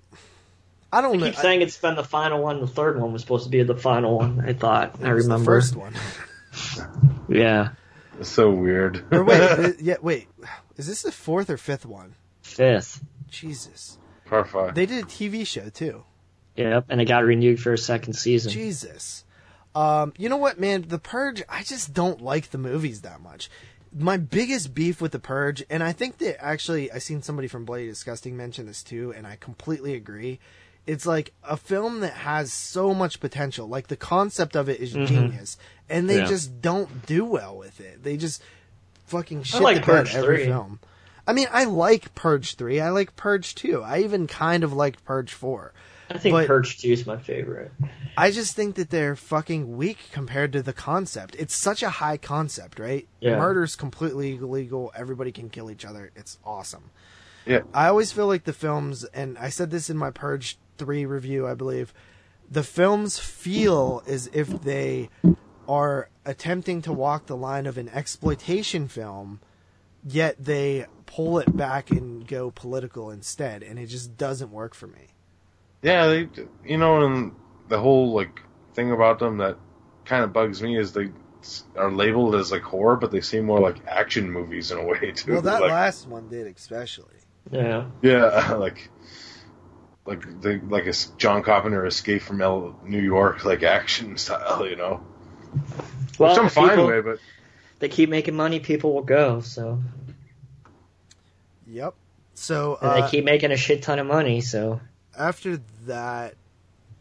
[0.95, 1.25] I don't I know.
[1.27, 2.61] keep saying it's been the final one.
[2.61, 4.39] The third one was supposed to be the final one.
[4.47, 4.95] I thought.
[5.03, 5.45] I It was the remember.
[5.45, 5.93] first one.
[7.27, 7.69] Yeah.
[8.19, 9.03] It's so weird.
[9.11, 10.27] or wait, yeah, wait.
[10.77, 12.15] Is this the fourth or fifth one?
[12.43, 13.03] Fifth.
[13.29, 13.97] Jesus.
[14.25, 14.75] Part five.
[14.75, 16.03] They did a TV show too.
[16.55, 16.85] Yep.
[16.89, 18.51] And it got renewed for a second season.
[18.51, 19.25] Jesus.
[19.73, 20.85] Um, you know what, man?
[20.87, 23.49] The Purge, I just don't like the movies that much.
[23.93, 27.65] My biggest beef with The Purge, and I think that actually, I seen somebody from
[27.65, 30.39] Bloody Disgusting mention this too, and I completely agree.
[30.87, 33.67] It's like a film that has so much potential.
[33.67, 35.05] Like the concept of it is mm-hmm.
[35.05, 35.57] genius,
[35.89, 36.25] and they Yeah.
[36.25, 38.03] just don't do well with it.
[38.03, 38.41] They just
[39.07, 40.45] fucking shit like the bed Purge every 3.
[40.45, 40.79] film.
[41.27, 42.79] I mean, I like Purge 3.
[42.79, 43.81] I like Purge 2.
[43.81, 45.73] I even kind of liked Purge 4.
[46.09, 47.71] I think But- Purge Two is my favorite.
[48.17, 51.35] I just think that they're fucking weak compared to the concept.
[51.39, 53.07] It's such a high concept, right?
[53.19, 53.37] Yeah.
[53.37, 54.91] Murder's completely illegal.
[54.95, 56.11] Everybody can kill each other.
[56.15, 56.91] It's awesome.
[57.45, 57.61] Yeah.
[57.73, 61.47] I always feel like the films, and I said this in my Purge 3 review,
[61.47, 61.93] I believe,
[62.49, 65.09] the films feel as if they
[65.67, 69.39] are attempting to walk the line of an exploitation film,
[70.03, 74.87] yet they pull it back and go political instead, and it just doesn't work for
[74.87, 75.07] me.
[75.81, 76.29] Yeah, they,
[76.63, 77.35] you know, and
[77.67, 78.41] the whole like
[78.73, 79.57] thing about them that
[80.05, 81.09] kind of bugs me is they
[81.75, 85.11] are labeled as like horror, but they seem more like action movies in a way
[85.11, 85.33] too.
[85.33, 87.15] Well, that like, last one did especially.
[87.51, 87.85] Yeah.
[88.01, 88.89] yeah, like
[90.05, 94.67] like they like a s- John Carpenter Escape from L- New York like action style,
[94.67, 95.03] you know.
[96.19, 97.19] Well, Which I'm fine people- with, but
[97.79, 98.59] They keep making money.
[98.59, 99.41] People will go.
[99.41, 99.81] So
[101.67, 101.95] Yep.
[102.35, 104.41] So and uh, they keep making a shit ton of money.
[104.41, 104.81] So
[105.17, 106.35] after that,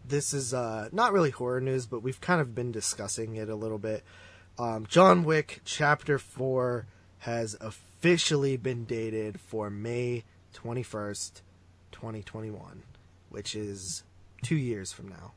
[0.07, 3.55] this is uh, not really horror news, but we've kind of been discussing it a
[3.57, 4.05] little bit.
[4.59, 6.86] Um, John Wick Chapter 4
[7.20, 10.22] has officially been dated for May
[10.55, 11.40] 21st,
[11.90, 12.82] 2021,
[13.35, 14.05] which is
[14.43, 15.32] two years from now.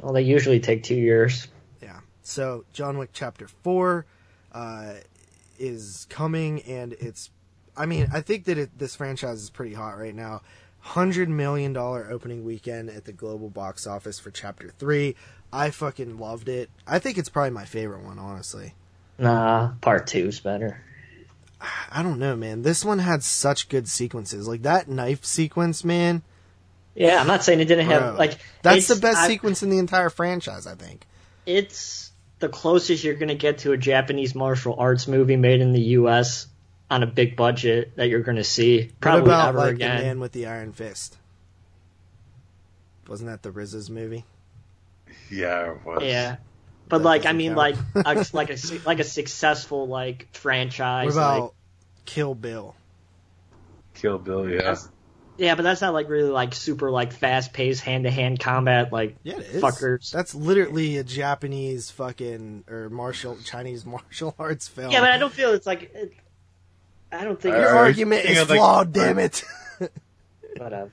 [0.00, 1.48] well, they usually take two years.
[1.82, 1.98] Yeah.
[2.22, 4.06] So John Wick Chapter Four
[4.52, 4.94] uh,
[5.58, 7.30] is coming, and it's.
[7.76, 10.42] I mean, I think that it, this franchise is pretty hot right now.
[10.78, 15.16] Hundred million dollar opening weekend at the global box office for Chapter Three.
[15.52, 16.70] I fucking loved it.
[16.86, 18.74] I think it's probably my favorite one, honestly.
[19.18, 20.80] Nah, part two's better.
[21.90, 22.62] I don't know, man.
[22.62, 26.22] This one had such good sequences, like that knife sequence, man.
[26.94, 29.70] Yeah, I'm not saying it didn't Bro, have like that's the best I- sequence in
[29.70, 30.66] the entire franchise.
[30.66, 31.06] I think.
[31.46, 35.80] It's the closest you're gonna get to a Japanese martial arts movie made in the
[35.80, 36.46] U.S.
[36.90, 39.96] on a big budget that you're gonna see probably what about ever like again.
[39.98, 41.16] the Man with the Iron Fist?
[43.08, 44.24] Wasn't that the RZA's movie?
[45.30, 46.02] yeah, it was.
[46.02, 46.36] Yeah.
[46.88, 47.76] But That like I mean count.
[47.94, 51.50] like a, like a like a successful like franchise What about like
[52.04, 52.74] Kill Bill?
[53.94, 54.48] Kill Bill.
[54.48, 54.88] Yeah, That's-
[55.36, 58.92] yeah, but that's not like really like super like fast paced hand to hand combat
[58.92, 60.10] like Yeah, fuckers.
[60.10, 64.90] That's literally a Japanese fucking or martial Chinese martial arts film.
[64.92, 66.12] Yeah, but I don't feel it's like it,
[67.12, 68.92] I don't think Uh, Your it's Are you argument is of, like- flawed.
[68.92, 69.42] damn it.
[70.56, 70.90] whatever.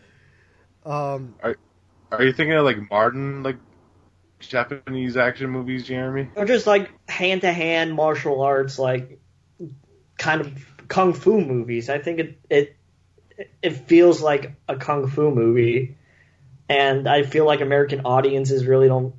[0.86, 1.36] um,
[2.12, 3.58] are you thinking of like Martin, like
[4.39, 6.30] Japanese action movies, Jeremy?
[6.36, 9.20] Or just like hand to hand martial arts like
[10.18, 11.89] kind of kung fu movies.
[11.89, 12.76] I think it it
[13.62, 15.98] it feels like a kung fu movie,
[16.70, 19.14] and I feel like American audiences really don't,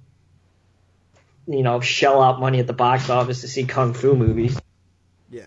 [1.46, 4.58] you know, shell out money at the box office to see kung fu movies.
[5.30, 5.44] yeah,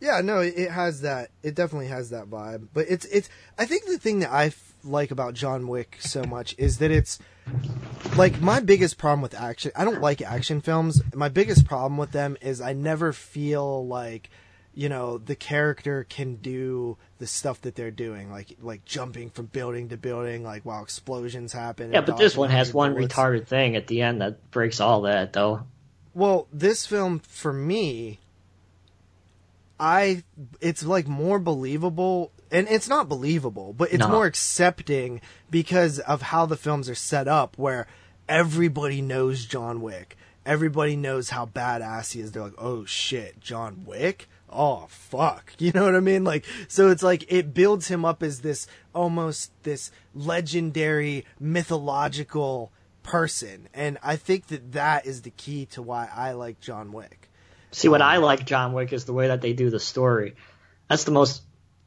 [0.00, 0.20] yeah.
[0.20, 1.30] No, it, has that.
[1.42, 2.68] It definitely has that vibe.
[2.72, 3.28] But it's it's.
[3.58, 6.90] I think the thing that I f- like about John Wick so much is that
[6.90, 7.18] it's
[8.16, 9.72] like my biggest problem with action.
[9.76, 11.02] I don't like action films.
[11.14, 14.30] My biggest problem with them is I never feel like
[14.76, 19.46] you know the character can do the stuff that they're doing, like like jumping from
[19.46, 21.92] building to building, like while explosions happen.
[21.92, 23.14] Yeah, but this one has one bullets.
[23.14, 25.62] retarded thing at the end that breaks all that, though.
[26.14, 28.20] Well, this film for me,
[29.78, 30.22] I
[30.60, 34.08] it's like more believable, and it's not believable, but it's No.
[34.08, 35.20] more accepting
[35.50, 37.86] because of how the films are set up, where
[38.28, 40.16] everybody knows John Wick.
[40.46, 42.32] Everybody knows how badass he is.
[42.32, 44.28] They're like, oh shit, John Wick?
[44.56, 45.52] Oh fuck.
[45.58, 46.24] You know what I mean?
[46.24, 53.68] Like, so it's like, it builds him up as this, almost this legendary, mythological person,
[53.72, 57.30] and I think that that is the key to why I like John Wick.
[57.70, 60.34] See, what um, I like John Wick is the way that they do the story.
[60.88, 61.42] That's the most.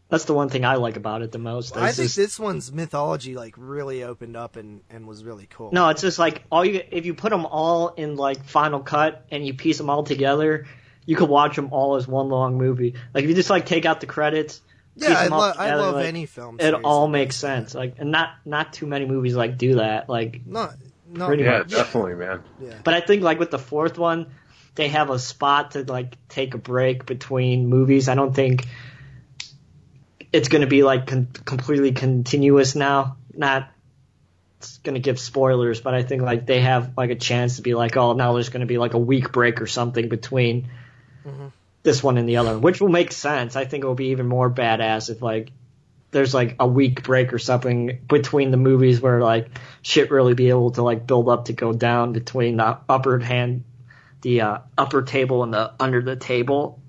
[0.09, 1.77] That's the one thing I like about it the most.
[1.77, 5.71] I think just- this one's mythology like really opened up and and was really cool.
[5.71, 9.25] No, it's just like all you if you put them all in like Final Cut
[9.29, 10.65] and you piece them all together,
[11.09, 12.93] you could watch them all as one long movie.
[13.15, 14.61] Like if you just like take out the credits,
[14.95, 16.57] yeah, piece I, them all lo- I together, love like, any film.
[16.59, 17.47] It all makes that.
[17.47, 17.73] sense.
[17.73, 20.07] Like and not not too many movies like do that.
[20.07, 20.75] Like, Not,
[21.11, 21.69] not Pretty Yeah, much.
[21.71, 22.43] definitely, man.
[22.61, 22.75] Yeah.
[22.83, 24.27] but I think like with the fourth one,
[24.75, 28.07] they have a spot to like take a break between movies.
[28.07, 28.67] I don't think
[30.31, 33.17] it's going to be like con- completely continuous now.
[33.33, 33.67] Not
[34.59, 37.61] it's going to give spoilers, but I think like they have like a chance to
[37.63, 40.69] be like, oh, now there's going to be like a week break or something between
[41.83, 43.55] this one and the other, which will make sense.
[43.55, 45.51] I think it will be even more badass if like
[46.11, 49.49] there's like a week break or something between the movies where like
[49.81, 53.63] shit really be able to like build up to go down between the upper hand,
[54.21, 56.81] the uh, upper table and the under the table.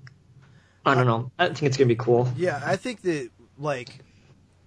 [0.85, 1.31] I don't know.
[1.37, 2.31] I think it's gonna be cool.
[2.35, 3.99] Yeah, I think that like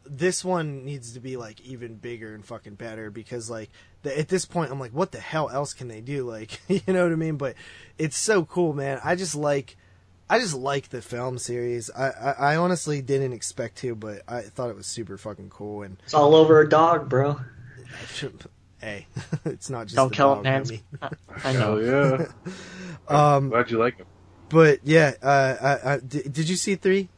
[0.07, 3.71] this one needs to be like even bigger and fucking better because like
[4.07, 6.29] at this point I'm like, what the hell else can they do?
[6.29, 7.37] Like, you know what I mean?
[7.37, 7.55] But
[7.99, 9.01] it's so cool, man.
[9.05, 9.77] I just like,
[10.29, 11.91] I just like the film series.
[11.91, 15.83] I, I, I honestly didn't expect to, but I thought it was super fucking cool.
[15.83, 17.41] And It's all over a dog, bro.
[18.81, 19.07] Hey,
[19.47, 21.13] it's not just Don't the kill dog, him, Hans.
[21.45, 21.79] I know.
[21.79, 22.27] Yeah.
[23.09, 24.07] Um, Glad you like him.
[24.51, 27.09] but yeah, uh, I, I, did, did you see three,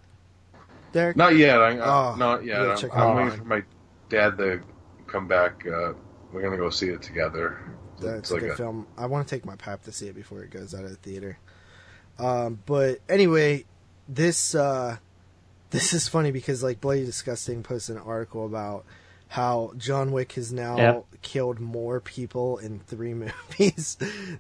[0.93, 1.16] Derek?
[1.16, 1.61] Not yet.
[1.61, 2.62] I, Oh, uh, not yet.
[2.80, 3.62] gotta I'm, I'm waiting for my
[4.09, 4.61] dad to
[5.09, 5.66] come back.
[5.66, 5.95] Uh,
[6.37, 7.59] we're gonna go see it together.
[7.99, 8.87] That's It's a like good a- film.
[8.99, 10.97] I want to take my pap to see it before it goes out of the
[10.97, 11.39] theater.
[12.18, 13.64] Um, but anyway,
[14.07, 14.99] this uh,
[15.70, 18.84] this is funny because like Bloody Disgusting posted an article about
[19.28, 21.05] how John Wick has now Yep.
[21.22, 23.14] killed more people in three
[23.59, 23.97] movies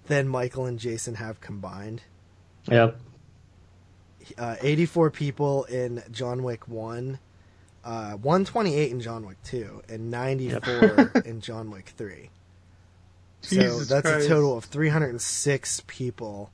[0.06, 2.02] than Michael and Jason have combined.
[2.70, 3.00] Yep.
[4.36, 7.18] Uh, 84 people in John Wick 1,
[7.86, 12.28] uh, 128 in John Wick 2, and 94 in John Wick 3.
[13.42, 14.26] So Jesus that's Christ.
[14.26, 16.50] a total of 306 people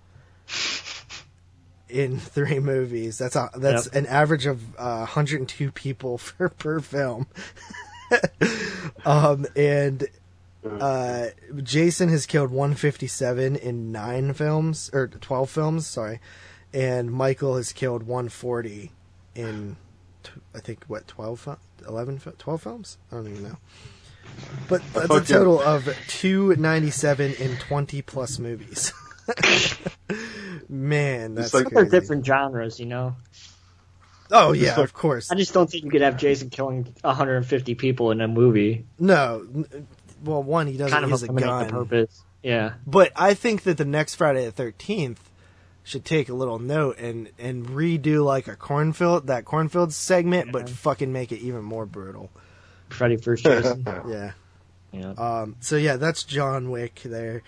[1.89, 3.17] in three movies.
[3.19, 3.95] That's a, that's Yep.
[3.95, 7.27] an average of uh, 102 people for per film.
[9.07, 10.07] um, and
[10.69, 11.27] uh,
[11.63, 15.87] Jason has killed 157 in nine films or 12 films.
[15.87, 16.21] Sorry,
[16.75, 18.93] and Michael has killed 140
[19.35, 19.77] in t-
[20.55, 22.99] I think what 12, 11, 12 films.
[23.11, 23.57] I don't even know.
[24.69, 28.93] But oh, that's a total of 297 in 20 plus movies.
[30.69, 32.01] Man, that's like- They're crazy.
[32.01, 33.17] different genres, you know.
[34.35, 35.31] Oh yeah, of course.
[35.31, 38.87] I just don't think you could have Jason killing 150 people in a movie.
[38.99, 39.47] No,
[40.25, 42.23] well, one he doesn't Kind of use a gun, purpose.
[42.43, 42.75] Yeah.
[42.87, 45.21] but I think that the next Friday the Thirteenth
[45.85, 50.69] should take a little note and and redo like a cornfield that cornfield segment, but
[50.69, 52.31] fucking make it even more brutal.
[52.89, 53.85] Freddy first Jason.
[54.09, 54.33] Yeah.
[54.93, 55.13] yeah.
[55.13, 55.57] Um.
[55.61, 57.43] So yeah, that's John Wick there.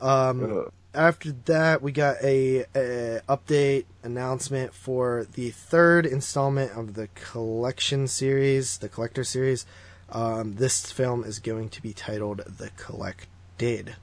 [0.00, 0.58] Um.
[0.58, 7.08] Uh, After that, we got a, a update announcement for the third installment of the
[7.16, 9.66] collection series, the collector series.
[10.12, 13.96] Um, this film is going to be titled The Collected.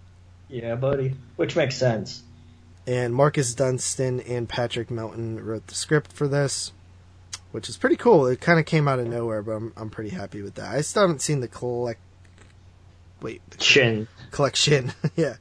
[0.50, 1.16] Yeah, buddy.
[1.38, 2.24] Which makes sense.
[2.88, 6.72] And Marcus Dunstan and Patrick Melton wrote the script for this,
[7.52, 8.26] which is pretty cool.
[8.26, 10.74] It kind of came out of nowhere, but I'm, I'm pretty happy with that.
[10.74, 12.00] I still haven't seen the collect.
[13.22, 14.08] Wait, the Shin.
[14.32, 14.92] collection.
[15.16, 15.36] yeah.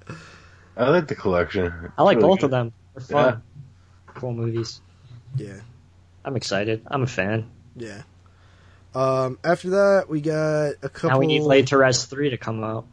[0.77, 1.93] I like the collection.
[1.97, 2.45] I like Really both good.
[2.47, 2.73] of them.
[2.95, 3.43] They're fun.
[4.07, 4.81] Cool movies.
[5.35, 5.61] Yeah.
[6.25, 6.83] I'm excited.
[6.87, 7.51] I'm a fan.
[7.75, 8.03] Yeah.
[8.95, 11.11] Um, after that, we got a couple.
[11.11, 12.87] Now we need Laid to Rest 3 to come out.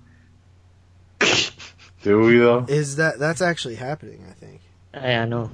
[2.04, 2.66] Do we though?
[2.70, 4.24] Is that that's actually happening?
[4.30, 4.37] I think.
[5.04, 5.52] Yeah, I know.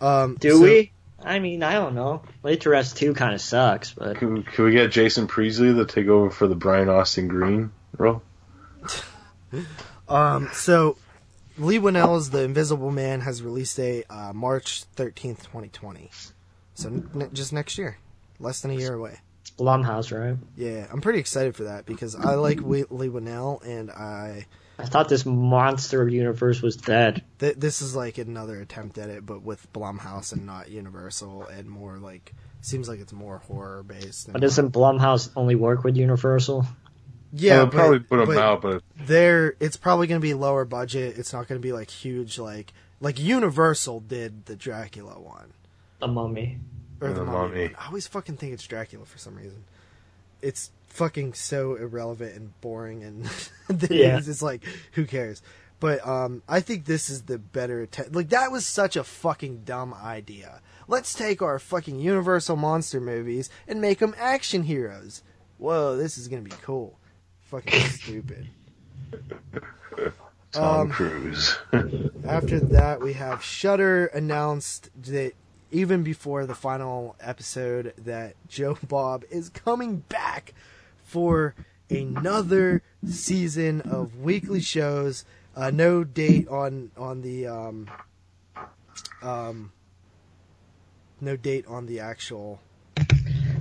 [0.00, 0.90] Um, Do so- we?
[1.26, 2.20] I mean, I don't know.
[2.42, 5.86] Laid to Rest 2 kind of sucks, but Can, can we get Jason Priestley to
[5.86, 8.22] take over for the Brian Austin Green role?
[10.08, 10.96] Um, so
[11.56, 16.10] Leigh Whannell's The Invisible Man has released a uh, March thirteenth, twenty twenty.
[16.74, 17.96] So n- just next year,
[18.38, 19.18] less than a year away.
[19.40, 20.36] it's Blumhouse, right?
[20.56, 24.44] Yeah, I'm pretty excited for that because I like Leigh Leigh Whannell, and I
[24.78, 27.23] I thought this monster universe was dead.
[27.44, 31.68] Th- this is like another attempt at it, but with Blumhouse and not Universal, and
[31.68, 34.32] more like seems like it's more horror based.
[34.32, 36.66] But doesn't Blumhouse only work with Universal?
[37.32, 40.34] yeah, They'll but- probably put him but- out, but there it's probably going to be
[40.34, 45.20] lower budget it's not going to be like huge like like universal did the dracula
[45.20, 45.52] one
[45.98, 46.58] The Mummy.
[47.00, 47.48] or the, The mummy.
[47.48, 47.62] Mummy.
[47.66, 47.74] one.
[47.80, 49.64] i always fucking think it's dracula for some reason
[50.40, 53.24] it's fucking so irrelevant and boring and
[53.68, 54.14] the Yeah.
[54.14, 55.42] news is like who cares.
[55.80, 58.14] But um, I think this is the better attempt.
[58.14, 60.60] Like that was such a fucking dumb idea.
[60.88, 65.22] Let's take our fucking Universal monster movies and make them action heroes.
[65.58, 66.98] Whoa, this is gonna be cool.
[67.42, 68.48] Fucking stupid.
[70.52, 71.56] Tom Um, Cruise.
[72.26, 75.32] After that, we have Shudder announced that
[75.70, 80.54] even before the final episode that Joe Bob is coming back
[81.02, 81.54] for
[81.90, 85.24] another season of weekly shows.
[85.56, 87.88] Uh, no date on on the um,
[89.22, 89.72] um,
[91.20, 92.60] no date on the actual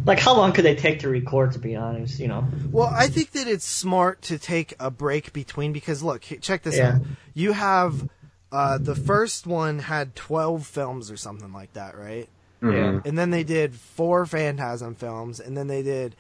[0.06, 1.52] Like, how long could they take to record?
[1.54, 2.46] To be honest, you know.
[2.72, 6.78] Well, I think that it's smart to take a break between because look, check this
[6.78, 6.96] Yeah.
[6.96, 7.02] out.
[7.34, 8.08] You have
[8.52, 12.28] uh, the first one had twelve films or something like that, right?
[12.62, 13.02] Yeah.
[13.06, 16.16] And then they did four Phantasm films, and then they did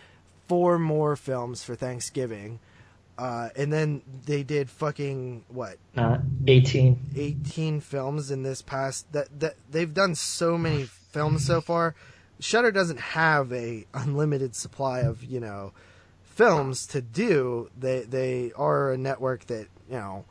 [0.47, 2.59] four more films for Thanksgiving,
[3.23, 5.77] uh, and then they did fucking what?
[5.95, 6.99] Not eighteen.
[7.15, 11.95] 18 films in this past that that they've done so many films so far.
[12.41, 15.71] Shudder doesn't have a unlimited supply of you know
[16.23, 17.69] films to do.
[17.79, 20.25] They they are a network that you know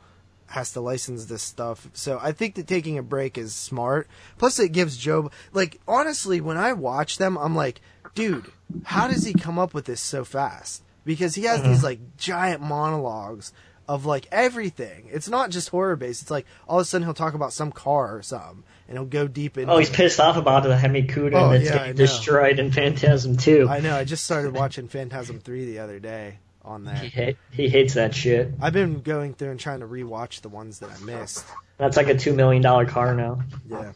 [0.45, 1.89] has to license this stuff.
[1.93, 4.07] So i think that taking a break is smart.
[4.37, 7.81] Plus it gives joe like honestly when i watch them i'm like
[8.13, 8.51] dude
[8.83, 11.69] how does he come up with this so fast because he has mm-hmm.
[11.69, 13.53] these like giant monologues
[13.87, 15.07] of like everything.
[15.11, 16.21] It's not just horror based.
[16.21, 19.05] It's like all of a sudden he'll talk about some car or something, and he'll
[19.05, 19.71] go deep into.
[19.71, 23.37] Oh, he's pissed off about the Hemi Cuda Oh, that's yeah, getting destroyed in Phantasm
[23.37, 23.67] 2.
[23.69, 23.95] I know.
[23.95, 26.97] I just started watching Phantasm three the other day on that.
[26.97, 27.31] He, there.
[27.31, 28.53] ha- he hates that shit.
[28.61, 31.45] I've been going through and trying to rewatch the ones that I missed.
[31.83, 33.41] That's like a $2 million car now.
[33.69, 33.91] Yeah.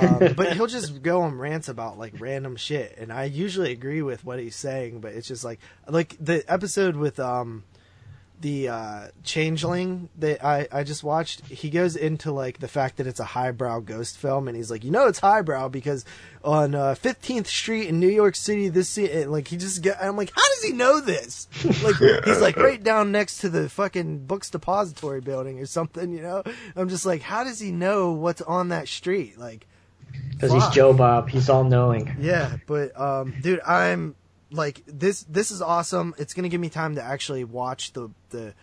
[0.00, 4.00] Um, but he'll just go on rants about like random shit, and I usually agree
[4.00, 5.00] with what he's saying.
[5.00, 7.62] But it's just like like the episode with um
[8.40, 11.46] the uh changeling that I I just watched.
[11.46, 14.84] He goes into like the fact that it's a highbrow ghost film, and he's like,
[14.84, 16.04] you know, it's highbrow because
[16.44, 20.02] on uh, Fifteenth Street in New York City, this se- and, like he just get.
[20.02, 21.48] I'm like, how does he know this?
[21.82, 26.12] Like he's like right down next to the fucking books depository building or something.
[26.12, 26.42] You know,
[26.74, 29.38] I'm just like, how does he know what's on that street?
[29.38, 29.66] Like.
[30.30, 31.28] Because he's Joe Bob.
[31.28, 32.14] He's all knowing.
[32.20, 34.14] Yeah, but um, dude, I'm
[34.50, 35.24] like this.
[35.24, 36.14] This is awesome.
[36.18, 38.54] It's gonna give me time to actually watch the the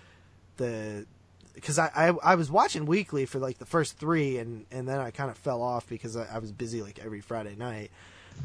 [0.57, 1.05] the
[1.53, 4.99] because I, I I was watching weekly for like the first three, and and then
[4.99, 7.91] I kind of fell off because I, I was busy like every Friday night.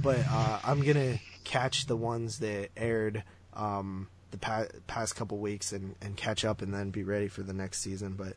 [0.02, 3.22] But uh, I'm gonna catch the ones that aired
[3.54, 7.42] um the pa- past couple weeks and and catch up, and then be ready for
[7.42, 8.14] the next season.
[8.14, 8.34] But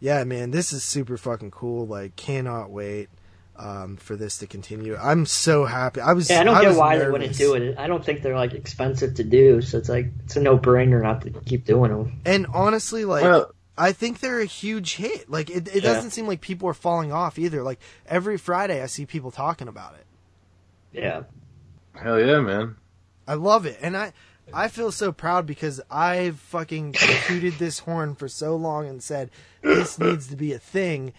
[0.00, 1.86] yeah, man, this is super fucking cool.
[1.86, 3.08] Like, cannot wait.
[3.62, 6.00] Um, for this to continue, I'm so happy.
[6.00, 6.30] I was.
[6.30, 7.76] Yeah, I don't get was why they wouldn't do it.
[7.78, 11.20] I don't think they're like expensive to do, so it's like it's a no-brainer not
[11.22, 12.20] to keep doing them.
[12.24, 15.28] And honestly, like Well- I think they're a huge hit.
[15.30, 15.92] Like it, it Yeah.
[15.92, 17.62] doesn't seem like people are falling off either.
[17.62, 20.06] Like every Friday, I see people talking about it.
[20.98, 21.22] Yeah.
[21.94, 22.76] Hell yeah, man.
[23.28, 24.12] I love it, and I
[24.54, 26.92] I feel so proud because I've fucking
[27.26, 29.30] tooted this horn for so long and said
[29.62, 31.12] this needs to be a thing,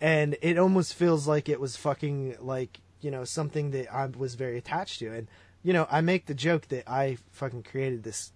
[0.00, 4.34] and it almost feels like it was fucking like you know something that I was
[4.34, 5.28] very attached to, and
[5.62, 8.32] you know I make the joke that I fucking created this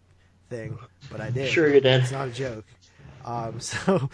[0.48, 0.78] thing,
[1.10, 1.50] but I did.
[1.50, 2.02] Sure you did.
[2.02, 2.64] It's not a joke.
[3.24, 4.10] Um, so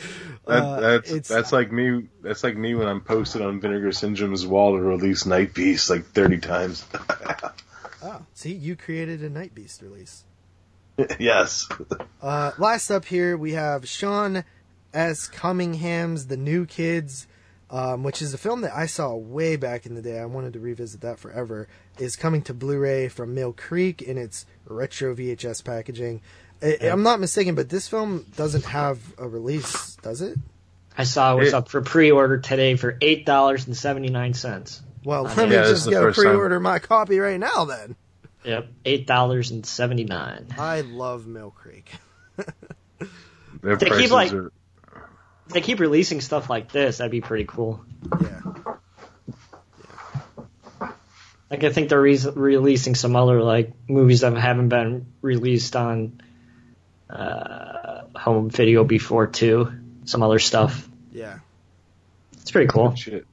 [0.47, 2.09] That, uh, that's it's, that's like me.
[2.23, 6.05] That's like me when I'm posted on Vinegar Syndrome's wall to release Night Beast like
[6.07, 6.87] 30 times.
[8.03, 10.25] oh, see, you created a Night Beast release.
[11.19, 11.69] yes.
[12.23, 14.45] Uh, last up here, we have Sean
[14.95, 15.29] S.
[15.29, 17.27] Cunningham's The New Kids,
[17.71, 20.19] um, which is a film that I saw way back in the day.
[20.19, 21.69] I wanted to revisit that forever.
[21.99, 26.21] Is coming to Blu-ray from Mill Creek in its retro VHS packaging.
[26.63, 30.39] I, I'm not mistaken, but this film doesn't have a release, does it?
[30.97, 34.81] I saw it was up for pre-order today for eight dollars and seventy-nine cents.
[35.05, 37.65] Well, Yeah, let me this just go pre-order my copy right now.
[37.67, 37.97] Then
[38.45, 40.47] Yep, eight dollars and seventy-nine.
[40.59, 41.91] I love Mill Creek.
[43.63, 44.53] Their They keep, like- are.
[45.47, 47.85] If they keep releasing stuff like this, that'd be pretty cool.
[48.21, 48.41] Yeah.
[51.51, 56.21] Like I think they're re- releasing some other like movies that haven't been released on
[57.09, 59.73] uh, home video before too.
[60.05, 60.89] Some other stuff.
[61.13, 61.39] Yeah.
[62.33, 62.95] It's pretty cool.
[62.97, 63.27] Shit.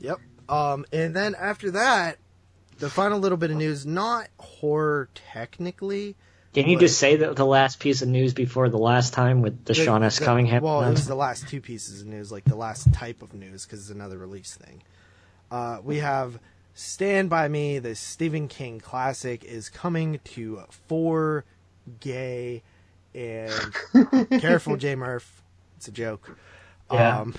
[0.00, 0.18] Yep.
[0.48, 2.18] Um, and then after that,
[2.78, 6.16] the final little bit of news, not horror technically.
[6.54, 6.80] Can you What?
[6.80, 10.02] just say that the last piece of news before the last time with the, Sean
[10.02, 10.18] S.
[10.18, 10.62] the- Cunningham?
[10.62, 13.64] Well, it was the last two pieces of news, like the last type of news,
[13.64, 14.82] because it's another release thing.
[15.50, 16.38] Uh, we have
[16.74, 21.44] Stand by Me, the Stephen King classic, is coming to four
[22.00, 22.62] gay
[23.14, 23.52] and
[24.40, 25.42] careful, J Murph.
[25.76, 26.36] It's a joke.
[26.90, 27.20] Yeah.
[27.20, 27.34] Um,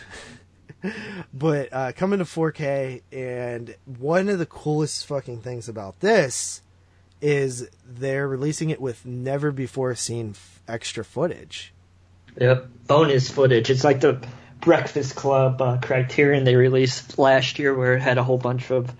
[1.34, 6.61] but uh, coming to 4K, and one of the coolest fucking things about this
[7.21, 11.73] is they're releasing it with never before seen f- extra footage.
[12.39, 12.67] Yep.
[12.87, 13.69] Bonus footage.
[13.69, 14.25] It's like the
[14.61, 18.91] Breakfast Club uh, Criterion they released last year, where it had a whole bunch of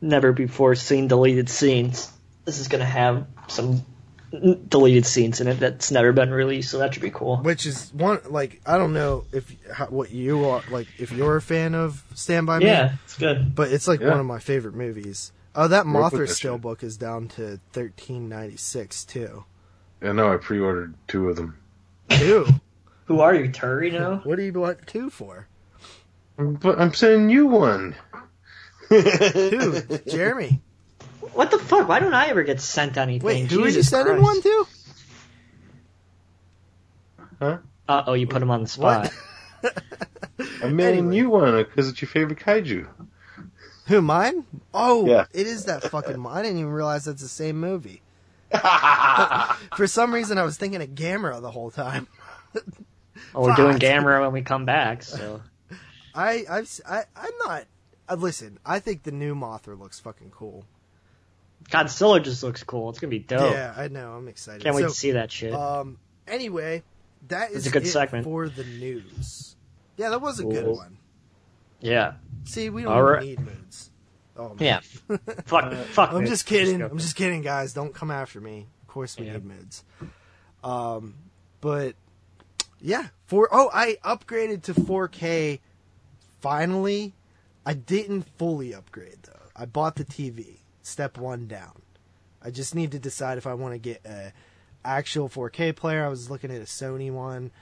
[0.00, 2.10] never before seen deleted scenes.
[2.44, 3.84] This is gonna have some
[4.68, 7.36] deleted scenes in it that's never been released, so that should be cool.
[7.38, 11.36] Which is one like I don't know if how, what you are like if you're
[11.36, 12.66] a fan of Stand by Me.
[12.66, 13.54] Yeah, it's good.
[13.54, 14.08] but it's like Yeah.
[14.10, 15.32] one of my favorite movies.
[15.54, 16.50] Oh, that Work with Mothra that shit.
[16.50, 19.44] steelbook is down to thirteen ninety six too.
[20.00, 21.58] I know I pre-ordered two of them.
[22.08, 22.46] Two.
[23.06, 23.92] Who are you, Turi?
[23.92, 24.16] Now?
[24.24, 25.46] what do you want two for?
[26.38, 27.94] But I'm sending you one.
[28.88, 29.82] Two.
[30.08, 30.60] Jeremy.
[31.34, 31.88] What the fuck?
[31.88, 33.26] Why don't I ever get sent anything?
[33.26, 34.22] Wait, who are you Jesus sending Christ.
[34.22, 34.66] one to?
[37.38, 37.58] Huh?
[37.88, 39.12] Uh oh, you put him on the spot.
[40.62, 41.16] I'm mailing Anyway.
[41.16, 42.86] you one because it's your favorite kaiju.
[43.86, 44.44] Who mine?
[44.72, 45.26] Oh, Yeah.
[45.32, 46.18] it is that fucking.
[46.18, 48.02] mo- I didn't even realize that's the same movie.
[49.76, 52.06] For some reason, I was thinking of Gamera the whole time.
[53.34, 53.82] Oh, we're doing Fuck.
[53.82, 55.40] Gamera when we come back, so.
[56.14, 57.64] I, I've, s- I, am not.
[58.08, 60.64] Uh, listen, I think the new Mothra looks fucking cool.
[61.70, 62.90] Godzilla just looks cool.
[62.90, 63.52] It's gonna be dope.
[63.52, 64.12] Yeah, I know.
[64.12, 64.62] I'm excited.
[64.62, 65.54] Can't wait So, to see that shit.
[65.54, 65.98] Um.
[66.26, 66.82] Anyway,
[67.28, 68.24] that is It's a good it segment.
[68.24, 69.56] for the news.
[69.96, 70.98] Yeah, that was a good one.
[71.82, 72.14] Yeah.
[72.44, 73.22] See, we don't right.
[73.22, 73.90] need moods.
[74.36, 74.56] Oh man.
[74.60, 74.80] Yeah.
[75.44, 75.72] fuck.
[75.72, 76.12] fuck.
[76.12, 76.28] I'm it.
[76.28, 76.78] just kidding.
[76.78, 77.74] go I'm just kidding, guys.
[77.74, 78.66] Don't come after me.
[78.82, 79.34] Of course, we Yeah.
[79.34, 79.84] need moods.
[80.64, 81.14] Um,
[81.60, 81.94] but
[82.80, 85.60] yeah, for oh, I upgraded to 4K.
[86.40, 87.12] Finally,
[87.64, 89.32] I didn't fully upgrade though.
[89.54, 90.58] I bought the TV.
[90.82, 91.82] Step one down.
[92.42, 94.32] I just need to decide if I want to get a
[94.84, 96.04] actual 4K player.
[96.04, 97.52] I was looking at a Sony one,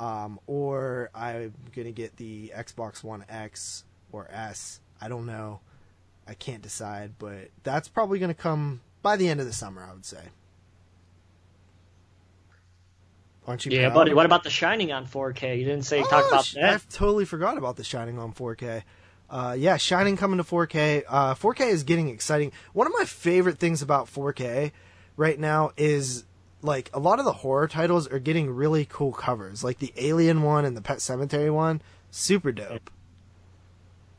[0.00, 4.80] um, or I'm gonna get the Xbox One X or S.
[5.00, 5.60] I don't know.
[6.26, 9.82] I can't decide, but that's probably going to come by the end of the summer,
[9.88, 10.22] I would say.
[13.46, 13.72] Aren't you?
[13.72, 13.94] Yeah, proud?
[13.94, 14.14] buddy.
[14.14, 15.58] What about The Shining on 4K?
[15.58, 16.74] You didn't say Oh, talk about that.
[16.74, 18.82] I totally forgot about the Shining on 4K.
[19.28, 21.04] Uh, yeah, Shining coming to 4K.
[21.08, 22.52] Uh, 4K is getting exciting.
[22.74, 24.72] One of my favorite things about 4K
[25.16, 26.24] right now is
[26.62, 30.42] like a lot of the horror titles are getting really cool covers, like the Alien
[30.42, 31.80] one and the Pet Sematary one.
[32.10, 32.90] Super dope.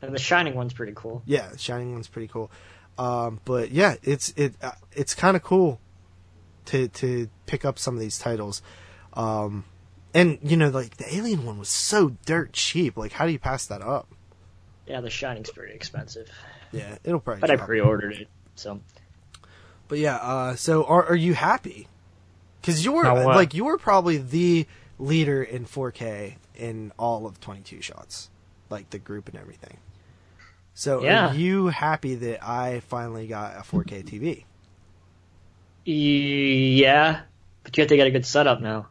[0.00, 1.22] And The Shining one's pretty cool.
[1.26, 2.50] Yeah, the Shining one's pretty cool.
[2.98, 5.80] Um, but yeah, it's it uh, it's kind of cool
[6.66, 8.62] to to pick up some of these titles.
[9.14, 9.64] Um,
[10.14, 12.96] and you know, like the Alien one was so dirt cheap.
[12.96, 14.08] Like, how do you pass that up?
[14.86, 16.28] Yeah, The Shining's pretty expensive,
[16.72, 17.40] Yeah, it'll probably.
[17.40, 18.28] but I pre-ordered it.
[18.56, 18.80] So
[19.88, 21.86] But yeah, uh, so are are you happy?
[22.62, 23.36] Because you're Now what?
[23.36, 24.66] like you're probably the
[24.98, 28.30] leader in 4K in all of 22 shots,
[28.70, 29.76] like the group and everything.
[30.74, 31.30] So Yeah.
[31.30, 34.44] are you happy that I finally got a 4K TV?
[35.84, 37.22] yeah,
[37.64, 38.86] but you have to get a good setup now.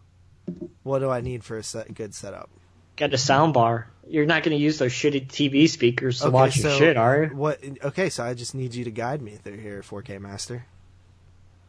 [0.84, 2.50] What do I need for a set, good setup?
[2.98, 3.88] Get a sound bar.
[4.08, 7.24] You're not going to use those shitty TV speakers to watch your so shit, are
[7.24, 7.30] you?
[7.36, 7.60] What?
[7.84, 10.66] Okay, so I just need you to guide me through here, 4K Master.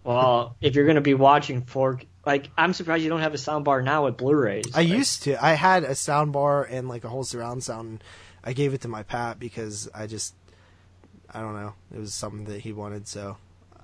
[0.05, 3.39] Well, if you're going to be watching 4 like I'm surprised you don't have a
[3.39, 4.67] sound bar now with Blu-rays.
[4.75, 5.45] I Like, used to.
[5.45, 7.89] I had a sound bar and like a whole surround sound.
[7.89, 8.05] And
[8.45, 10.35] I gave it to my Pat because I just,
[11.33, 13.09] I don't know, it was something that he wanted.
[13.09, 13.37] So,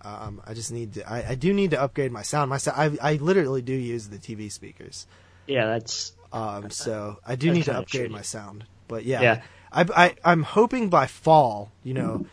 [0.03, 1.11] um, I just need to.
[1.11, 2.51] I, I do need to upgrade my sound.
[2.51, 5.07] My I I literally do use the TV speakers.
[5.49, 8.13] Yeah, that's Um, so I do need to upgrade shitty.
[8.13, 8.65] my sound.
[8.87, 9.43] But yeah, Yeah.
[9.73, 12.27] I, I I'm hoping by fall, you know,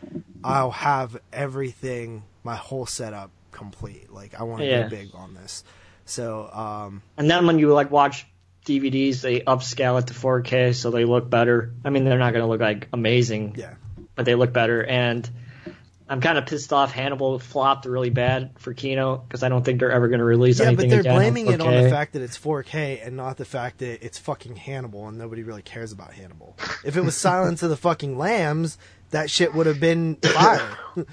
[0.43, 4.11] I'll have everything, my whole setup complete.
[4.11, 4.83] Like I want to Yeah.
[4.83, 5.63] go big on this.
[6.05, 8.27] So um, And then when you like watch
[8.65, 11.73] DVDs, they upscale it to 4K so they look better.
[11.83, 13.75] I mean, they're not going to look like amazing, yeah.
[14.15, 14.83] but they look better.
[14.83, 15.27] And
[16.07, 19.79] I'm kind of pissed off Hannibal flopped really bad for Kino because I don't think
[19.79, 20.89] they're ever going to release anything again.
[20.91, 23.79] Yeah, but they're blaming it on the fact that it's 4K and not the fact
[23.79, 26.57] that it's fucking Hannibal and nobody really cares about Hannibal.
[26.83, 28.77] If it was Silence of the fucking Lambs,
[29.09, 30.77] that shit would have been fire.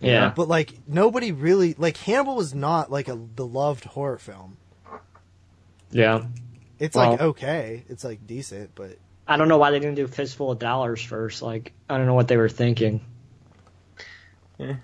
[0.00, 0.32] Yeah.
[0.34, 4.56] but like nobody really like Hannibal was not like a beloved horror film.
[5.90, 6.24] Yeah.
[6.78, 8.96] It's Well- like okay, it's like decent, but
[9.28, 11.40] I don't know why they didn't do Fistful of Dollars first.
[11.42, 13.00] Like, I don't know what they were thinking.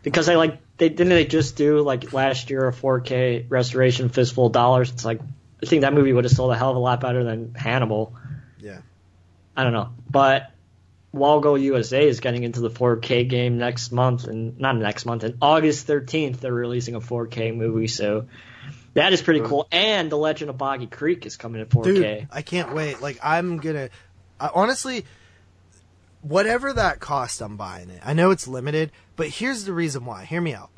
[0.02, 4.46] Because they like they didn't they just do like last year a 4K restoration Fistful
[4.46, 4.90] of Dollars.
[4.90, 5.20] It's like
[5.62, 8.14] I think that movie would have sold a hell of a lot better than Hannibal.
[8.58, 8.78] yeah.
[9.56, 10.50] I don't know, but
[11.16, 15.38] Walgo USA is getting into the 4K game next month, and not next month, and
[15.40, 17.88] August 13th they're releasing a 4K movie.
[17.88, 18.26] So
[18.94, 19.66] that is pretty cool.
[19.72, 21.84] And The Legend of Boggy Creek is coming in 4K.
[21.84, 23.00] Dude, I can't wait.
[23.00, 23.90] Like I'm gonna,
[24.38, 25.04] I, honestly,
[26.22, 28.00] whatever that cost, I'm buying it.
[28.04, 30.24] I know it's limited, but here's the reason why.
[30.24, 30.70] Hear me out.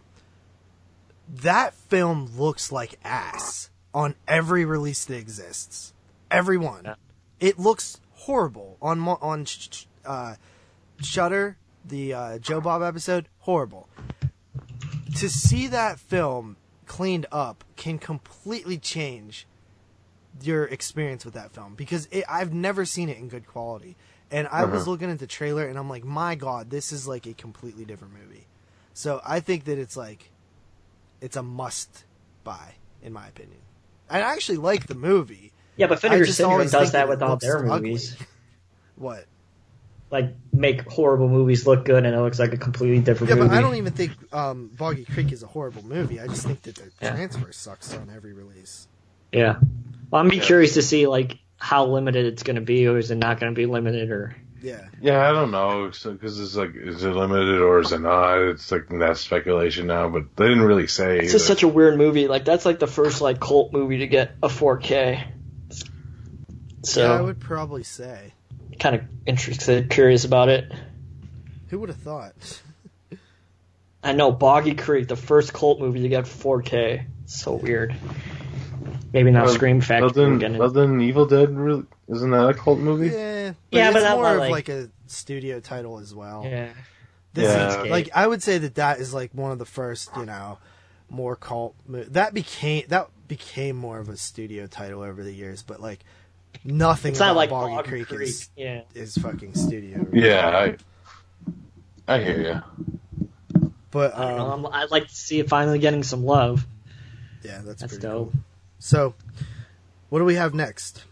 [1.42, 5.92] That film looks like ass on every release that exists.
[6.30, 6.82] Everyone.
[6.84, 6.94] Yeah.
[7.40, 9.44] It looks horrible on on
[10.08, 10.34] uh,
[11.02, 13.28] Shudder, the uh, Joe Bob episode.
[13.40, 13.88] Horrible.
[15.16, 16.56] To see that film
[16.86, 19.46] cleaned up can completely change
[20.42, 23.96] your experience with that film because it, I've never seen it in good quality.
[24.30, 27.26] And I was looking at the trailer and I'm like, my god, this is like
[27.26, 28.46] a completely different movie.
[28.92, 30.30] So I think that it's like,
[31.20, 32.04] it's a must
[32.44, 33.58] buy in my opinion.
[34.10, 35.52] I actually like the movie.
[35.76, 37.90] Yeah, but I Vinegar Syndrome does that it with all looks their ugly.
[37.90, 38.16] movies.
[38.96, 39.26] What?
[40.10, 43.48] Like make horrible movies look good, and it looks like a completely different Yeah, movie.
[43.48, 46.18] but I don't even think um, Boggy Creek is a horrible movie.
[46.18, 47.10] I just think that the Yeah.
[47.14, 48.88] transfer sucks on every release.
[49.32, 49.56] Yeah.
[50.10, 53.10] Well, I'm be curious to see like how limited it's going to be, or is
[53.10, 54.80] it not going to be limited, or Yeah.
[55.02, 58.38] Yeah, I don't know because it's like, is it limited or is it not?
[58.38, 61.18] It's like that's speculation now, but they didn't really say.
[61.18, 62.28] it's just such a weird movie.
[62.28, 65.22] Like that's like the first like cult movie to get a 4K.
[66.84, 68.32] So yeah, I would probably say.
[68.78, 70.72] Kind of interested, curious about it.
[71.68, 72.62] Who would have thought?
[74.02, 77.04] I know Boggy Creek, the first cult movie to get 4K.
[77.26, 77.94] So weird.
[79.12, 80.02] Maybe not Well, Scream Factory.
[80.02, 80.58] Well, then, again.
[80.58, 83.08] well, then Evil Dead really isn't that a cult movie?
[83.08, 86.42] Yeah, Yeah, it's but not more of like- like a studio title as well.
[86.44, 86.68] yeah.
[87.34, 87.82] This Yeah.
[87.84, 90.58] is like I would say that that is like one of the first, you know,
[91.10, 91.74] more cult.
[91.86, 96.00] Mo- that became that became more of a studio title over the years, but like
[96.64, 98.28] nothing It's about not like Boggy, Boggy Creek, Creek.
[98.28, 98.82] is Yeah.
[98.94, 100.06] is fucking studio.
[100.12, 100.74] Yeah,
[102.08, 102.40] I, I hear
[103.60, 103.70] you.
[103.90, 104.50] but I don't know.
[104.52, 106.66] um, I'm, I'd like to see it finally getting some love.
[107.42, 108.32] yeah, that's, That's pretty dope.
[108.32, 108.40] cool.
[108.80, 109.14] So,
[110.08, 111.04] what do we have next?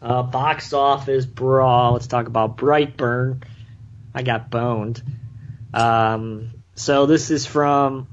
[0.00, 1.94] Uh, box office brawl.
[1.94, 3.42] Let's talk about Brightburn.
[4.14, 5.02] I got boned.
[5.74, 8.06] Um, so this is from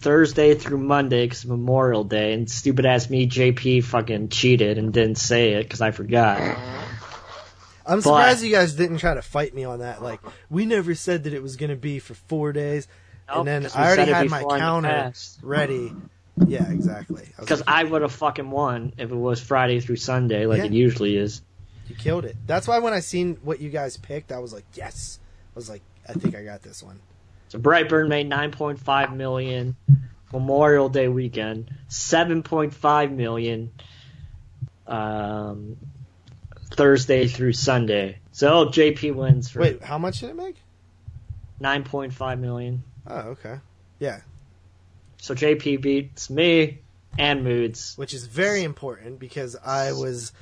[0.00, 5.18] Thursday through Monday because Memorial Day, and stupid ass me, JP, fucking cheated and didn't
[5.18, 6.58] say it because I forgot.
[7.86, 10.02] I'm surprised you guys didn't try to fight me on that.
[10.02, 10.20] Like,
[10.50, 12.86] we never said that it was going to be for four days,
[13.28, 15.12] Nope, and then I already had my before in the counter
[15.42, 15.92] ready.
[16.46, 17.28] Yeah, exactly.
[17.38, 20.66] Because like, I would have fucking won if it was Friday through Sunday like Yeah.
[20.66, 21.42] it usually is.
[21.88, 22.36] You killed it.
[22.46, 25.18] That's why when I seen what you guys picked, I was like, yes.
[25.54, 27.00] I was like, I think I got this one.
[27.48, 29.76] So Brightburn made 9.5 million
[30.32, 33.70] Memorial Day weekend, 7.5 million
[34.86, 35.76] um,
[36.70, 38.18] Thursday through Sunday.
[38.32, 40.56] So JP wins for Wait, how much did it make?
[41.60, 42.84] 9.5 million.
[43.06, 43.56] Oh, okay.
[43.98, 44.20] Yeah,
[45.16, 46.78] So JP beats me
[47.18, 47.94] and Moods.
[47.96, 50.32] which is very important because I was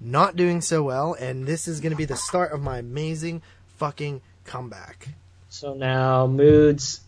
[0.00, 3.42] not doing so well, and this is going to be the start of my amazing
[3.78, 5.08] fucking comeback.
[5.50, 7.00] So now Moods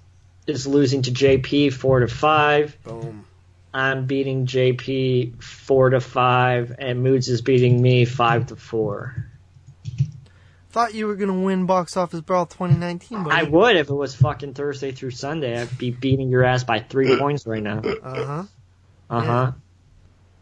[0.49, 2.83] is losing to JP 4 to 5.
[2.83, 3.25] Boom.
[3.73, 9.29] I'm beating JP 4 to 5 and Moods is beating me 5 to 4.
[10.71, 13.37] Thought you were going to win Box Office Brawl 2019, buddy.
[13.37, 15.61] I would if it was fucking Thursday through Sunday.
[15.61, 17.79] I'd be beating your ass by three points right now.
[17.79, 18.45] Uh huh.
[19.09, 19.53] Uh huh.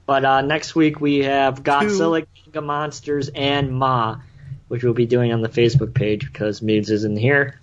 [0.07, 4.21] But uh, next week we have Godzilla, King of Monsters, and Ma,
[4.69, 7.61] which we'll be doing on the Facebook page because Moods isn't here.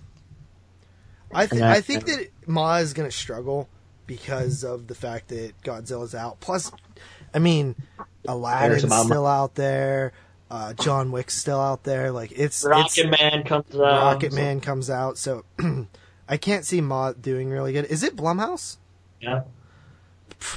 [1.32, 3.68] I think that- I think that Ma is going to struggle
[4.06, 6.40] because of the fact that Godzilla's out.
[6.40, 6.72] Plus,
[7.34, 7.76] I mean,
[8.26, 10.12] Aladdin's about Ma- still out there.
[10.50, 12.10] Uh, John Wick's still out there.
[12.10, 13.80] Like it's Rocket it's, Man comes out.
[13.80, 15.44] Rocket Man comes out, so
[16.28, 17.84] I can't see Ma doing really good.
[17.84, 18.78] Is it Blumhouse?
[19.20, 19.42] Yeah.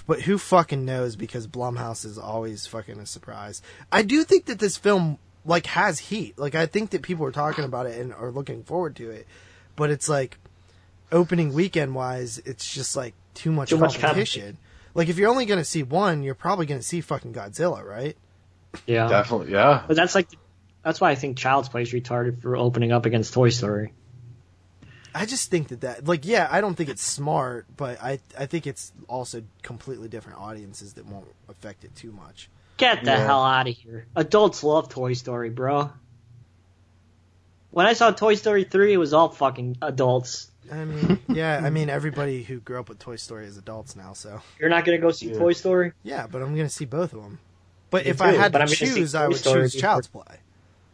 [0.08, 1.16] But who fucking knows?
[1.16, 3.62] Because Blumhouse is always fucking a surprise.
[3.92, 6.38] I do think that this film like has heat.
[6.40, 9.28] Like I think that people are talking about it and are looking forward to it.
[9.76, 10.38] But it's like
[11.12, 14.58] opening weekend wise, it's just like too much Too much competition.
[14.94, 18.16] like if you're only gonna see one, you're probably gonna see fucking Godzilla, right?
[18.86, 19.08] Yeah.
[19.08, 19.84] Definitely, yeah.
[19.88, 20.28] But that's like,
[20.84, 23.94] that's why I think Child's Play is retarded for opening up against Toy Story.
[25.14, 28.46] I just think that that like yeah, I don't think it's smart, but I I
[28.46, 32.50] think it's also completely different audiences that won't affect it too much.
[32.78, 33.26] Get the Yeah.
[33.26, 34.06] hell out of here.
[34.16, 35.92] Adults love Toy Story, bro.
[37.72, 40.51] When I saw Toy Story 3, it was all fucking adults.
[40.72, 44.14] I mean, yeah, I mean everybody who grew up with Toy Story is adults now,
[44.14, 45.38] so You're not gonna go see Yeah.
[45.40, 45.92] Toy Story?
[46.04, 46.28] yeah.
[46.28, 47.40] But I'm gonna see both of them.
[47.90, 49.38] But Me if I too, had but to I'm gonna see choose, I Toy would
[49.38, 50.38] Story choose before- Child's Play.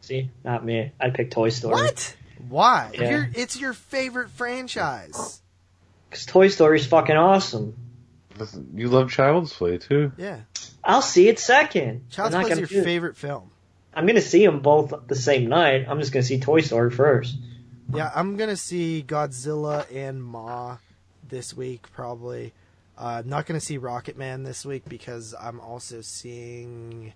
[0.01, 0.91] See, not me.
[0.99, 1.73] I'd pick Toy Story.
[1.73, 2.15] What?
[2.49, 2.91] Why?
[2.93, 3.09] Yeah.
[3.09, 5.41] You're, it's your favorite franchise.
[6.09, 7.75] Because Toy Story's fucking awesome.
[8.37, 10.11] Listen, you love Child's Play too.
[10.17, 10.39] Yeah.
[10.83, 12.09] I'll see it second.
[12.09, 12.83] Child's I'm not Play's your do it.
[12.83, 13.51] favorite film.
[13.93, 15.85] I'm gonna see them both the same night.
[15.89, 17.35] I'm just gonna see Toy Story first.
[17.93, 20.77] Yeah, I'm gonna see Godzilla and Ma
[21.27, 22.53] this week probably.
[22.97, 27.13] Uh, I'm not gonna see Rocket Man this week because I'm also seeing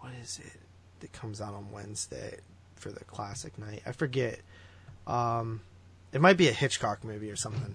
[0.00, 0.60] what is it
[1.00, 2.38] that comes out on Wednesday
[2.76, 3.82] for the classic night?
[3.86, 4.40] I forget.
[5.06, 5.60] Um,
[6.12, 7.74] it might be a Hitchcock movie or something.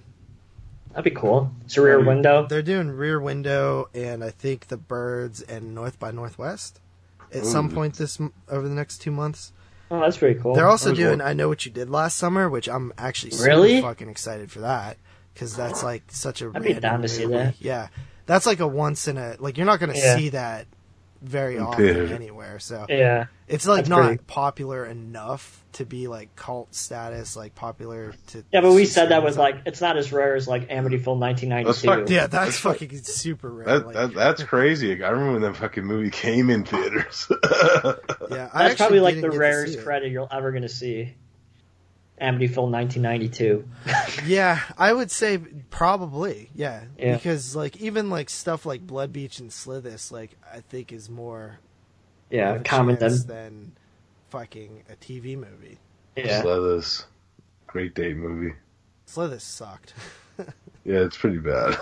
[0.91, 1.51] That'd be cool.
[1.65, 2.45] It's a rear window.
[2.47, 6.81] They're doing Rear Window and I think The Birds and North by Northwest
[7.33, 9.53] at some point this over the next two months.
[9.91, 10.55] Oh, that's pretty cool.
[10.55, 11.27] They're also doing cool.
[11.27, 13.81] I Know What You Did Last Summer, which I'm actually super Really?
[13.81, 14.97] fucking excited for that
[15.34, 17.55] because that's like such a I'd be down to see that.
[17.59, 17.89] Yeah,
[18.26, 20.15] that's like a once in a like you're not going to Yeah.
[20.15, 20.65] see that
[21.22, 22.14] very often theater.
[22.14, 22.60] anywhere.
[22.60, 23.27] So yeah.
[23.48, 28.43] it's like That's not pretty- popular enough to be like cult status, like popular to.
[28.52, 31.43] Yeah, but we said that was like it's not as rare as like Amityville That's
[31.43, 32.14] 1992.
[32.14, 33.65] Yeah, that's fucking super rare.
[33.65, 35.03] That, like, that that's crazy.
[35.03, 37.27] I remember when that fucking movie came in theaters.
[38.30, 41.14] yeah, I That's probably like the rarest credit you're ever gonna see.
[42.22, 43.68] Amityville 1992.
[44.26, 45.38] Yeah, I would say
[45.69, 46.49] probably.
[46.53, 46.84] Yeah.
[46.98, 47.15] Yeah.
[47.15, 51.60] because like even like stuff like Blood Beach and Slithis, like I think is more
[52.30, 53.10] Yeah, of common then.
[53.10, 53.72] chance than
[54.30, 55.80] fucking a TV movie.
[56.15, 56.41] Yeah.
[56.41, 57.06] Slithers.
[57.68, 58.53] Great date movie.
[59.07, 59.93] Slithis sucked.
[60.84, 61.77] Yeah, it's pretty bad.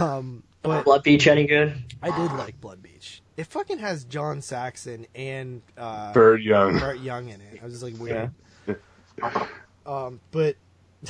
[0.00, 1.74] um, but Blood Beach any good?
[2.02, 3.20] I did like Blood Beach.
[3.36, 6.78] It fucking has John Saxon and uh, Bird Young.
[6.78, 7.58] Burt Young in it.
[7.60, 8.30] I was just like weird.
[8.66, 9.46] Yeah.
[9.86, 10.56] Um, but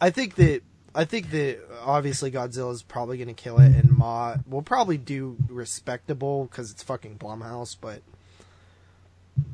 [0.00, 0.62] I think that
[0.94, 4.98] I think that obviously Godzilla is probably going to kill it, and Ma will probably
[4.98, 7.76] do respectable because it's fucking Blumhouse.
[7.80, 8.02] But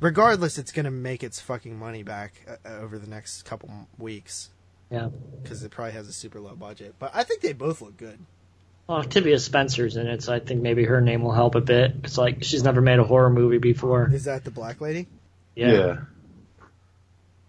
[0.01, 4.51] regardless, it's going to make its fucking money back uh, over the next couple weeks
[4.91, 5.11] Yeah.
[5.43, 6.95] because it probably has a super low budget.
[6.99, 8.19] But I think they both look good.
[8.89, 11.93] Well, Octavia Spencer's in it, so I think maybe her name will help a bit.
[12.05, 14.11] It's like she's never made a horror movie before.
[14.13, 15.07] Is that the black lady?
[15.55, 15.73] Yeah.
[15.73, 15.97] Yeah.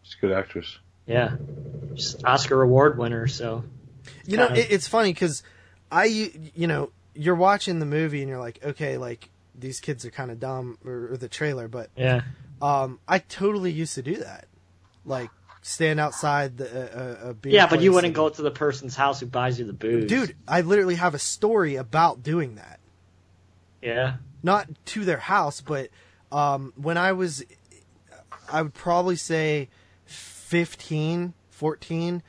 [0.09, 0.79] She's a good actress.
[1.05, 1.35] Yeah.
[1.95, 3.63] She's Oscar award winner, so
[4.25, 4.61] You know, Kinda.
[4.61, 5.43] it, it's funny because
[5.91, 6.05] I,
[6.55, 10.31] you know, you're watching the movie and you're like, okay, like these kids are kind
[10.31, 12.21] of dumb, or, or the trailer, but yeah.
[12.61, 14.45] um, I totally used to do that,
[15.05, 15.29] like
[15.61, 18.51] stand outside the uh, uh, a beer Yeah, but you wouldn't and- go to the
[18.51, 20.07] person's house who buys you the booze.
[20.07, 20.35] dude.
[20.47, 22.79] I literally have a story about doing that,
[23.81, 24.15] Yeah.
[24.41, 25.89] not to their house, but
[26.31, 27.43] um, when I was,
[28.51, 29.67] I would probably say
[30.49, 32.23] 15, 14.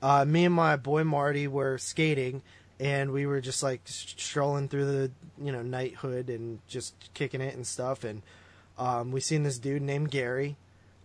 [0.00, 2.40] Uh, me and my boy Marty were skating,
[2.78, 5.10] and we were just like strolling through the
[5.42, 8.04] you know knighthood and just kicking it and stuff.
[8.04, 8.22] And
[8.78, 10.56] um, we seen this dude named Gary,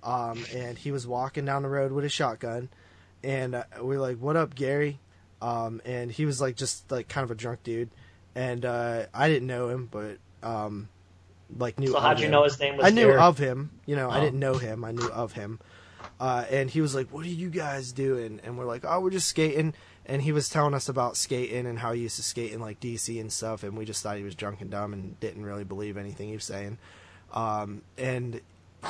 [0.04, 2.70] um, and he was walking down the road with a shotgun,
[3.24, 5.00] and uh, we are like, "What up, Gary?"
[5.41, 7.90] Um, and he was like just like kind of a drunk dude,
[8.36, 10.88] and uh, I didn't know him, but um,
[11.58, 11.88] like knew.
[11.91, 12.32] So of how'd you him.
[12.32, 13.20] know his name was I knew Gary?
[13.20, 13.72] of him.
[13.88, 14.22] You know, I Oh.
[14.22, 14.84] didn't know him.
[14.86, 15.60] I knew of him.
[16.20, 19.10] Uh, and he was like, "What are you guys doing?" And we're like, "Oh, we're
[19.10, 19.74] just skating."
[20.06, 22.80] And he was telling us about skating and how he used to skate in like
[22.80, 23.64] DC and stuff.
[23.64, 26.36] And we just thought he was drunk and dumb and didn't really believe anything he
[26.36, 26.78] was saying.
[27.32, 28.41] Um, and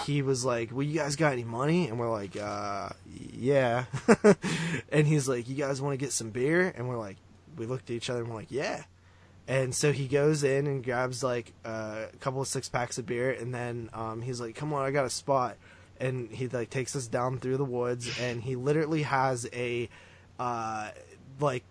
[0.05, 2.89] he was like, "Well, you guys got any money?" And we're like, uh,
[3.33, 3.85] "Yeah."
[4.91, 7.17] and he's like, "You guys want to get some beer?" And we're like,
[7.57, 8.83] we looked at each other and we're like, "Yeah."
[9.47, 13.05] And so he goes in and grabs like uh, a couple of six packs of
[13.07, 15.57] beer, and then um, he's like, "Come on, I got a spot."
[15.99, 19.89] And he like takes us down through the woods, and he literally has a
[20.39, 20.91] uh,
[21.39, 21.63] like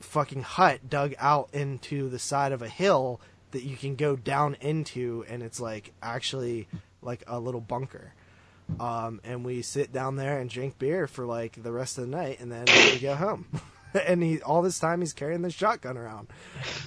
[0.00, 3.20] fucking hut dug out into the side of a hill
[3.50, 6.68] that you can go down into, and it's like actually
[7.02, 8.12] like a little bunker.
[8.80, 12.16] Um, and we sit down there and drink beer for like the rest of the
[12.16, 13.46] night, and then we go home.
[14.06, 16.28] and he all this time he's carrying this shotgun around.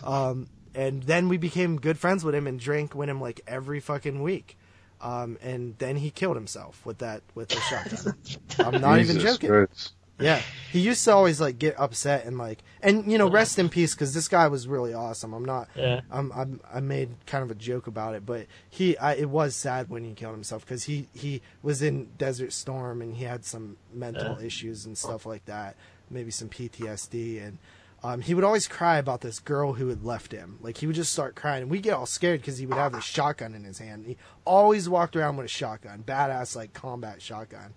[0.03, 3.79] Um, and then we became good friends with him and drank with him like every
[3.79, 4.57] fucking week.
[5.01, 8.15] Um, and then he killed himself with that with the shotgun.
[8.73, 9.49] I'm not even joking.
[9.49, 9.93] Christ.
[10.21, 10.41] Yeah,
[10.73, 13.95] he used to always like get upset and like, and you know, rest in peace
[13.95, 15.33] because this guy was really awesome.
[15.33, 16.01] I'm not, Yeah.
[16.11, 19.55] I'm, I'm, I made kind of a joke about it, but he, I, it was
[19.55, 23.45] sad when he killed himself because he, he was in Desert Storm and he had
[23.45, 25.77] some mental issues and stuff like that,
[26.09, 27.57] maybe some PTSD, and
[28.03, 30.57] um, he would always cry about this girl who had left him.
[30.61, 32.93] Like he would just start crying, and we get all scared because he would have
[32.93, 34.05] this shotgun in his hand.
[34.05, 37.73] He always walked around with a shotgun, badass like combat shotgun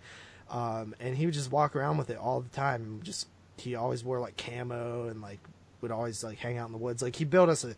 [0.52, 2.82] um, and he would just walk around with it all the time.
[2.82, 3.26] And just
[3.56, 5.40] he always wore like camo and like
[5.80, 7.02] would always like hang out in the woods.
[7.02, 7.74] Like he built us a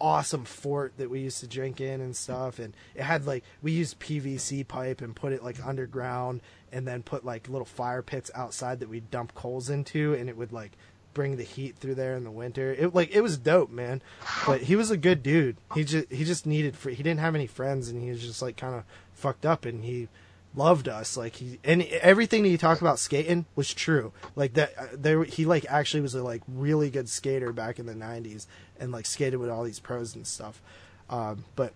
[0.00, 3.72] awesome fort that we used to drink in and stuff and it had like we
[3.72, 8.30] used PVC pipe and put it like underground and then put like little fire pits
[8.32, 10.76] outside that we'd dump coals into and it would like
[11.18, 12.72] bring the heat through there in the winter.
[12.72, 14.00] It like it was dope, man.
[14.46, 15.56] But he was a good dude.
[15.74, 16.94] He just he just needed free.
[16.94, 18.84] He didn't have any friends and he was just like kind of
[19.14, 20.06] fucked up and he
[20.54, 24.72] loved us like he and everything that you talk about skating was true like that
[24.78, 28.46] uh, there he like actually was a like really good skater back in the 90s
[28.80, 30.62] and like skated with all these pros and stuff
[31.10, 31.74] um but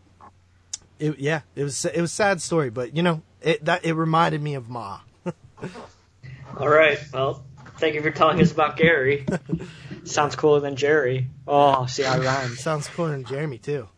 [0.98, 4.40] it yeah it was it was sad story but you know it that it reminded
[4.40, 5.00] me of ma
[6.58, 6.98] All right.
[7.12, 7.44] Well,
[7.82, 9.26] thank you for telling us about Gary.
[10.04, 11.26] Sounds cooler than Jerry.
[11.46, 12.56] Oh, see, I rhymed.
[12.56, 13.88] sounds cooler than jeremy too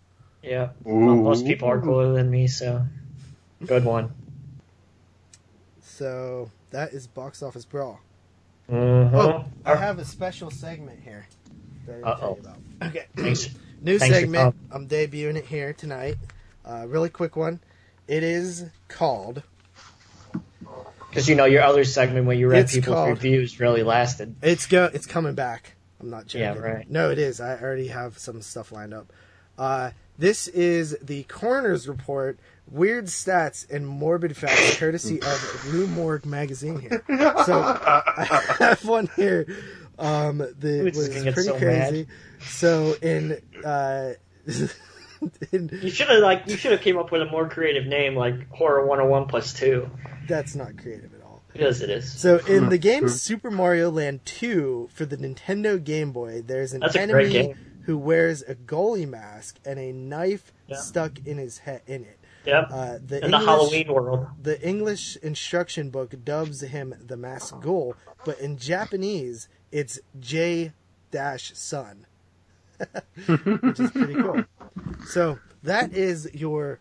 [0.42, 0.70] Yeah.
[0.82, 2.84] Well, most people are cooler than me, so
[3.64, 4.12] good one.
[5.80, 8.00] so that is box office brawl
[8.70, 9.14] Mm-hmm.
[9.14, 11.26] oh i have a special segment here
[11.86, 12.38] that I didn't tell
[12.80, 12.86] Uh-oh.
[12.88, 13.50] okay Thanks.
[13.82, 14.54] New Thanks segment.
[14.70, 16.16] I'm debuting it here tonight.
[16.64, 17.60] Uh, really quick one.
[18.08, 19.42] It is called.
[21.14, 24.34] Because you know your other segment when you read It's people's called- reviews really lasted.
[24.42, 24.90] It's go.
[24.92, 25.76] It's coming back.
[26.00, 26.40] I'm not joking.
[26.40, 26.90] Yeah, right.
[26.90, 27.40] No, it is.
[27.40, 29.12] I already have some stuff lined up.
[29.56, 32.38] Uh, this is the coroner's report.
[32.68, 36.80] Weird stats and morbid facts, courtesy of Rue Morgue magazine.
[36.80, 37.04] Here,
[37.44, 39.46] so I have one here.
[39.98, 42.08] Um, that was pretty so crazy.
[42.40, 44.14] So in uh,
[45.52, 48.16] in You should have like you should have came up with a more creative name
[48.16, 49.90] like Horror 101 plus two.
[50.26, 51.42] That's not creative at all.
[51.52, 52.10] Because it is.
[52.12, 56.80] So in the game Super Mario Land 2 for the Nintendo Game Boy, there's an
[56.80, 57.56] That's a great enemy game.
[57.86, 60.76] who wears a goalie mask and a knife Yeah.
[60.78, 62.18] stuck in his head in it.
[62.46, 62.68] Yep.
[62.70, 64.26] Uh, the In the English, Halloween world.
[64.42, 67.94] the English instruction book dubs him the masked ghoul,
[68.24, 70.72] but in Japanese it's J
[71.10, 72.06] dash Sun,
[73.26, 74.44] which is pretty cool.
[75.06, 76.80] So that is your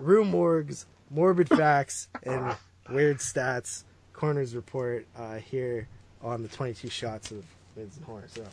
[0.00, 2.56] Rue Morgue's morbid facts and
[2.90, 5.88] weird stats corners report uh, here
[6.22, 7.44] on the 22 shots of
[7.76, 8.24] Mids and Horror.
[8.34, 8.44] So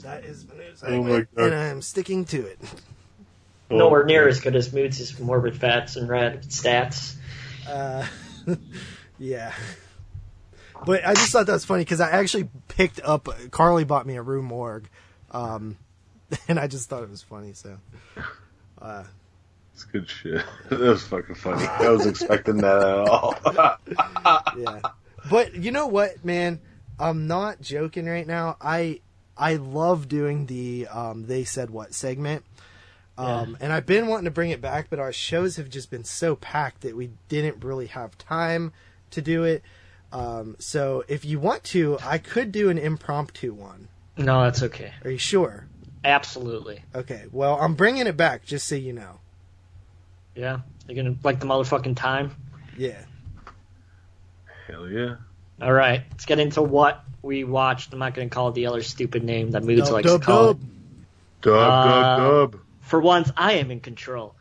[0.00, 1.46] that is the news Oh my God.
[1.46, 2.58] and I'm sticking to it.
[3.70, 7.16] Nowhere near as good as Moods' morbid fats and rad stats.
[7.68, 8.06] Uh,
[9.18, 9.52] yeah.
[10.84, 13.28] But I just thought that was funny because I actually picked up.
[13.50, 14.88] Carly bought me a Rue Morgue,
[15.30, 15.76] um,
[16.48, 17.52] and I just thought it was funny.
[17.52, 17.78] So,
[18.80, 19.04] uh,
[19.82, 20.44] It's good shit.
[20.68, 21.66] That was fucking funny.
[21.66, 23.34] I was expecting that at all.
[24.56, 24.80] yeah.
[25.28, 26.60] But you know what, man?
[27.00, 28.56] I'm not joking right now.
[28.60, 29.00] I
[29.36, 32.44] I love doing the um, they said what segment.
[33.18, 36.04] Um, and I've been wanting to bring it back, but our shows have just been
[36.04, 38.72] so packed that we didn't really have time
[39.10, 39.62] to do it.
[40.12, 43.88] Um, so if you want to, I could do an impromptu one.
[44.16, 44.92] No, that's okay.
[45.04, 45.66] Are you sure?
[46.04, 46.82] Absolutely.
[46.94, 47.26] Okay.
[47.30, 49.20] Well, I'm bringing it back just so you know.
[50.34, 50.60] Yeah.
[50.88, 52.34] You're gonna like the motherfucking time.
[52.76, 53.02] Yeah.
[54.66, 55.16] Hell yeah.
[55.60, 56.02] All right.
[56.10, 57.92] Let's get into what we watched.
[57.92, 60.26] I'm not gonna call it the other stupid name that Moods Dub, likes dub, to
[60.26, 60.60] call dub.
[60.62, 60.66] it.
[61.42, 62.60] Dub, Uh, dub, dub.
[62.80, 64.34] For once, I am in control.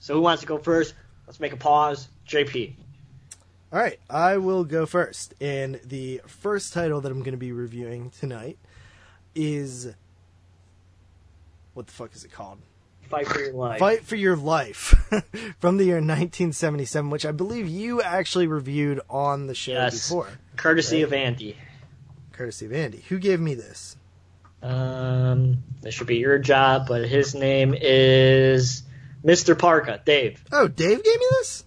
[0.00, 0.94] So who wants to go first?
[1.26, 2.08] Let's make a pause.
[2.26, 2.74] JP.
[3.72, 5.34] All right, I will go first.
[5.40, 8.58] And the first title that I'm going to be reviewing tonight
[9.34, 9.94] is
[11.74, 12.58] what the fuck is it called?
[13.12, 13.78] Fight for your life.
[13.78, 14.94] Fight for Your Life
[15.60, 20.08] from the year 1977, which I believe you actually reviewed on the show Yes.
[20.08, 21.04] before, Courtesy Right.
[21.04, 21.56] of Andy.
[22.32, 23.04] courtesy of Andy.
[23.10, 23.96] Who gave me this?
[24.62, 28.82] Um, this should be your job, but his name is
[29.22, 29.58] Mr.
[29.58, 30.00] Parka.
[30.04, 30.42] Dave.
[30.50, 31.64] Oh, Dave gave me this?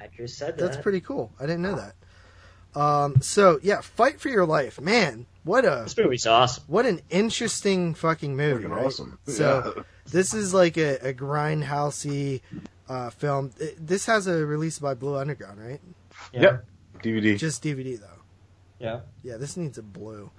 [0.00, 0.62] I just said that.
[0.64, 1.32] That's pretty cool.
[1.40, 2.80] I didn't know that.
[2.80, 5.26] Um, so yeah, Fight for Your Life, man.
[5.42, 6.62] What a This movie's awesome.
[6.68, 8.84] what an interesting fucking movie, right?
[8.86, 9.18] awesome.
[9.26, 9.82] So Yeah.
[10.10, 12.40] This is like a, a grindhousey
[12.88, 13.52] uh, film.
[13.58, 15.80] It- this has a release by Blue Underground, right?
[16.32, 16.40] Yeah.
[16.42, 16.64] Yep.
[17.02, 17.38] DVD.
[17.38, 18.06] Just DVD though.
[18.78, 19.00] Yeah.
[19.22, 20.30] Yeah, this needs a blue.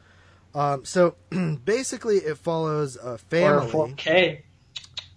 [0.55, 1.15] Um, so
[1.65, 4.41] basically, it follows a family, Or a family, 4K.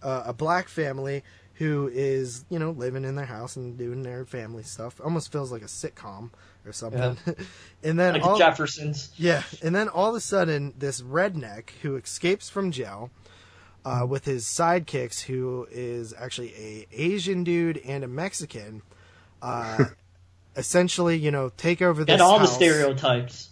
[0.03, 1.23] uh, a black family
[1.55, 5.01] who is you know living in their house and doing their family stuff.
[5.03, 6.31] Almost feels like a sitcom
[6.67, 7.17] or something.
[7.83, 9.13] and then Like all, the Jeffersons.
[9.17, 13.11] Yeah, and then all of a sudden, this redneck who escapes from jail
[13.85, 18.83] uh, with his sidekicks, who is actually a Asian dude and a Mexican,
[19.43, 19.85] uh,
[20.57, 23.51] essentially, you know, take over this And all the stereotypes.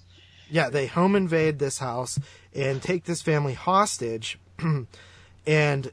[0.51, 2.19] Yeah, they home invade this house
[2.55, 4.39] and take this family hostage,
[5.47, 5.93] and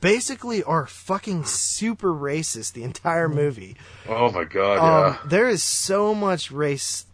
[0.00, 3.76] basically are fucking super racist the entire movie.
[4.08, 5.18] oh my god, yeah.
[5.20, 7.06] Um, there is so much race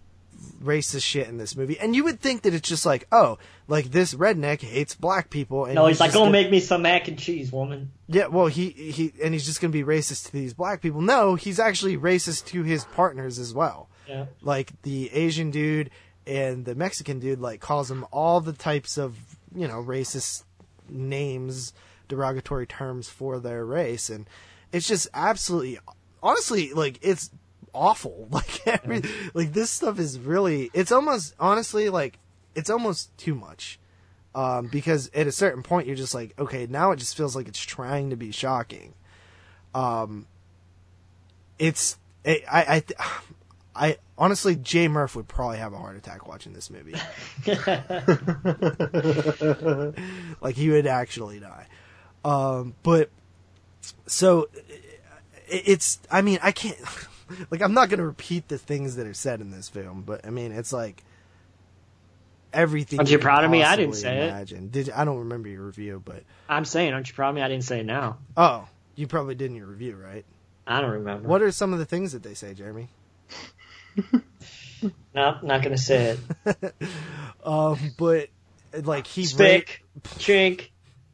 [0.63, 3.87] racist shit in this movie, and you would think that it's just like, oh, like
[3.93, 6.83] this redneck hates black people, and No, he's like, just go gonna- make me some
[6.83, 7.91] mac and cheese, woman.
[8.09, 11.01] yeah, well, he he and he's just gonna be racist to these black people.
[11.01, 13.89] No, he's actually racist to his partners as well.
[14.09, 14.27] Yeah.
[14.43, 15.91] Like the Asian dude
[16.27, 19.17] and the Mexican dude, like calls them all the types of
[19.55, 20.43] you know racist
[20.89, 21.73] names,
[22.09, 24.29] derogatory terms for their race, and
[24.73, 25.79] it's just absolutely,
[26.23, 27.31] honestly, like it's
[27.75, 28.29] awful.
[28.33, 29.03] Like every
[29.35, 32.19] like this stuff is really, it's almost honestly like
[32.55, 33.79] it's almost too much
[34.35, 37.49] um, because at a certain point you're just like, okay, now it just feels like
[37.49, 38.95] it's trying to be shocking.
[39.75, 40.27] Um,
[41.59, 41.97] it's
[42.27, 43.21] I I I,
[43.75, 46.95] I honestly Jay Murph would probably have a heart attack watching this movie.
[50.41, 51.67] like he would actually die.
[52.25, 53.11] Um, but
[54.07, 54.49] so
[55.49, 56.79] it- it's I mean I can't
[57.51, 60.31] like I'm not gonna repeat the things that are said in this film, but I
[60.31, 61.03] mean it's like
[62.53, 62.99] everything.
[63.01, 63.63] Aren't you could proud of me?
[63.63, 64.71] I didn't say it.
[64.73, 67.43] Did I don't remember your review, but I'm saying, aren't you proud of me?
[67.43, 68.19] I didn't say it now.
[68.37, 70.25] oh, you probably did in your review, right?
[70.67, 71.29] I don't remember.
[71.29, 72.89] What are some of the things that they say, Jeremy?
[75.15, 76.75] No, not gonna say it.
[77.45, 78.29] Um, but
[78.85, 79.85] like he Spick,
[80.19, 80.69] chink.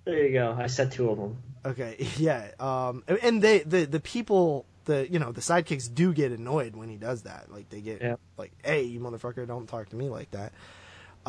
[0.05, 0.55] There you go.
[0.59, 1.39] I said two of them.
[1.65, 2.51] okay, yeah.
[2.61, 6.91] Um, and they the the people the you know the sidekicks do get annoyed when
[6.91, 7.51] he does that.
[7.51, 8.17] Like they get Yeah.
[8.37, 10.53] like, hey, you motherfucker, don't talk to me like that.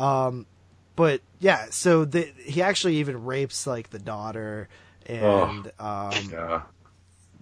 [0.00, 0.46] Um,
[0.96, 4.68] but yeah, so the, he actually even rapes like the daughter,
[5.06, 6.62] and um, Yeah.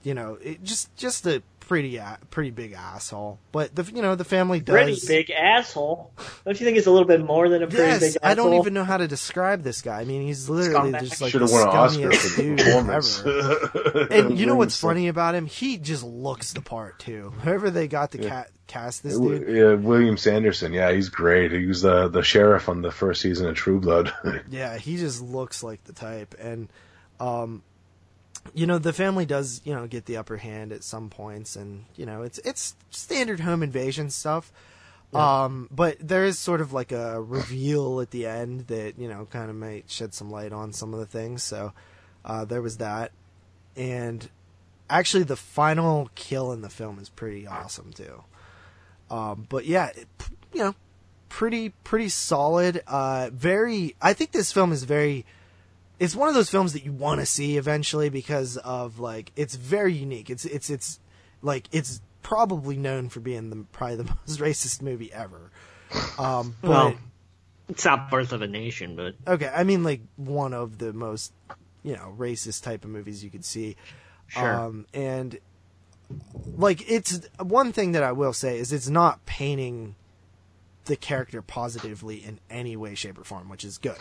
[0.03, 3.39] you know, it just just a pretty pretty big asshole.
[3.53, 4.75] But the you know the family does.
[4.75, 6.13] Pretty big asshole.
[6.45, 8.31] Don't you think it's a little bit more than a pretty Yes, big asshole?
[8.31, 10.01] I don't even know how to describe this guy.
[10.01, 11.01] I mean, he's literally Scumbag.
[11.01, 14.09] just like Should the have won an Oscar scummiest dude ever.
[14.15, 15.47] And you know what's funny about him?
[15.47, 17.33] He just looks the part too.
[17.43, 20.73] Whoever they got to ca- cast this dude, Yeah, William Sanderson.
[20.73, 21.51] Yeah, he's great.
[21.51, 24.13] He was the the sheriff on the first season of True Blood.
[24.51, 26.37] yeah, he just looks like the type.
[26.39, 26.69] And
[27.19, 27.63] um,
[28.55, 31.85] you know, the family does you know get the upper hand at some points, and
[31.97, 34.53] you know, it's it's standard home invasion stuff.
[35.15, 39.27] Um, but there is sort of like a reveal at the end that you know
[39.31, 41.43] kind of might shed some light on some of the things.
[41.43, 41.73] So
[42.25, 43.13] uh, there was that,
[43.75, 44.29] and
[44.91, 48.23] actually the final kill in the film is pretty awesome too.
[49.11, 50.07] Um, but yeah, it,
[50.53, 50.75] you know,
[51.29, 52.83] pretty pretty solid.
[52.87, 53.95] Uh, very.
[54.01, 55.25] I think this film is very.
[55.99, 59.57] It's one of those films that you want to see eventually because of like it's
[59.57, 60.31] very unique.
[60.31, 61.01] It's it's it's
[61.43, 65.51] like it's probably known for being the probably the most racist movie ever.
[66.19, 66.95] Um, but Well,
[67.69, 71.33] it's not Birth of a Nation, but okay, I mean like one of the most
[71.83, 73.77] you know racist type of movies you could see.
[74.29, 74.55] Sure.
[74.55, 75.39] Um, and
[76.57, 79.95] like it's one thing that I will say is it's not painting
[80.87, 83.99] the character positively in any way, shape, or form, which is good.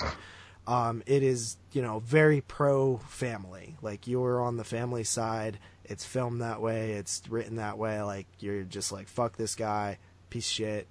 [0.66, 3.78] Um, it is you know very pro family.
[3.82, 5.60] Like you're on the family side.
[5.86, 6.92] It's filmed that way.
[6.92, 8.02] It's written that way.
[8.02, 9.98] Like you're just like fuck this guy,
[10.30, 10.88] piece of shit.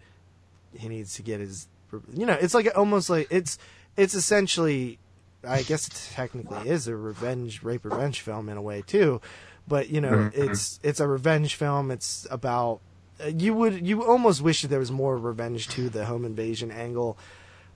[0.75, 1.69] He needs to get his.
[2.13, 3.59] You know, it's like almost like it's
[3.97, 4.99] it's essentially
[5.47, 9.21] I guess it technically is a revenge, rape revenge film in a way too,
[9.69, 11.91] but you know, it's it's a revenge film.
[11.91, 12.81] It's about
[13.23, 16.71] uh, you would you almost wish that there was more revenge to the home invasion
[16.71, 17.19] angle.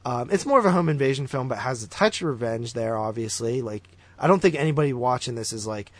[0.04, 2.96] Um, it's more of a home invasion film, but has a touch of revenge there.
[2.96, 3.84] Obviously, like
[4.18, 5.90] I don't think anybody watching this is like,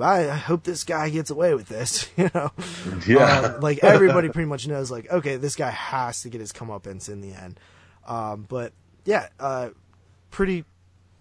[0.00, 2.08] I I hope this guy gets away with this.
[2.16, 2.50] You know,
[3.06, 3.40] yeah.
[3.54, 7.08] um, like everybody pretty much knows, like, okay, this guy has to get his comeuppance
[7.08, 7.58] in the end.
[8.06, 8.72] Um, but
[9.04, 9.70] yeah, uh,
[10.30, 10.64] pretty,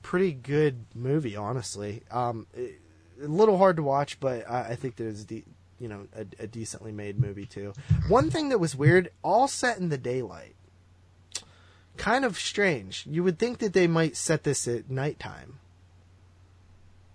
[0.02, 2.02] pretty good movie, honestly.
[2.12, 2.82] Um, it-
[3.24, 5.46] a little hard to watch, but I, I think there's, de-
[5.80, 7.74] you know, a, a decently made movie too.
[8.08, 10.56] One thing that was weird, all set in the daylight.
[11.98, 13.06] Kind of strange.
[13.10, 15.60] You would think that they might set this at nighttime.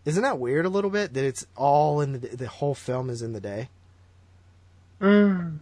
[0.05, 3.23] Isn't that weird a little bit that it's all in the the whole film is
[3.23, 3.69] in the day?
[5.01, 5.59] Mm.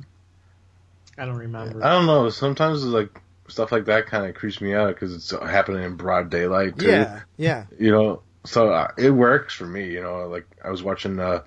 [1.18, 1.84] I don't remember.
[1.84, 2.30] I don't know.
[2.30, 5.96] Sometimes it's like stuff like that kind of creeps me out because it's happening in
[5.96, 6.88] broad daylight too.
[6.88, 7.64] Yeah, yeah.
[7.78, 9.90] You know, so uh, it works for me.
[9.90, 11.18] You know, like I was watching.
[11.18, 11.42] Uh,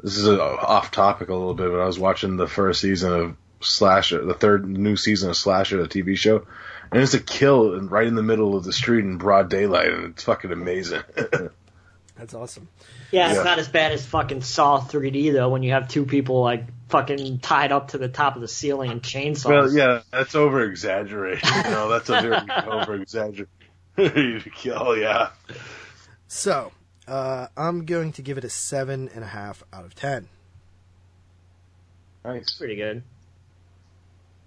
[0.00, 3.12] this is a, off topic a little bit, but I was watching the first season
[3.12, 6.46] of Slasher, the third new season of Slasher, the TV show,
[6.92, 9.92] and it's a kill in, right in the middle of the street in broad daylight,
[9.92, 11.02] and it's fucking amazing.
[12.16, 12.68] That's awesome.
[13.10, 13.42] yeah, it's yeah.
[13.42, 15.50] not as bad as fucking Saw 3D though.
[15.50, 18.90] When you have two people like fucking tied up to the top of the ceiling
[18.90, 19.46] and chainsaws.
[19.46, 21.44] well, yeah, that's over exaggerated.
[21.44, 23.48] You know, that's a very over exaggerated
[24.54, 24.96] kill.
[24.96, 25.30] Yeah.
[26.28, 26.72] So,
[27.06, 30.28] uh, I'm going to give it a seven and a half out of ten.
[32.24, 32.52] Nice.
[32.52, 33.02] pretty good.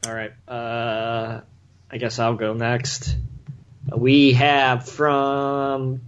[0.06, 0.34] All right.
[0.48, 1.42] Uh,
[1.90, 3.16] I guess I'll go next.
[3.96, 6.02] We have from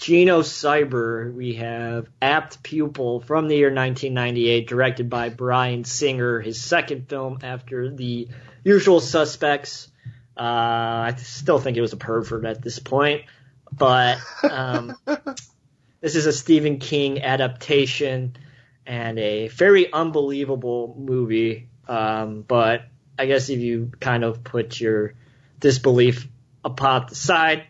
[0.00, 6.60] Geno Cyber, we have Apt Pupil from the year 1998, directed by Bryan Singer, his
[6.60, 8.28] second film after The
[8.64, 9.88] Usual Suspects.
[10.34, 10.40] Uh,
[11.12, 13.24] I still think it was a pervert at this point,
[13.72, 14.96] but um,
[16.00, 18.36] this is a Stephen King adaptation
[18.86, 21.68] and a very unbelievable movie.
[21.86, 22.82] Um, but
[23.18, 25.14] I guess if you kind of put your
[25.58, 26.26] disbelief
[26.64, 27.64] upon the side,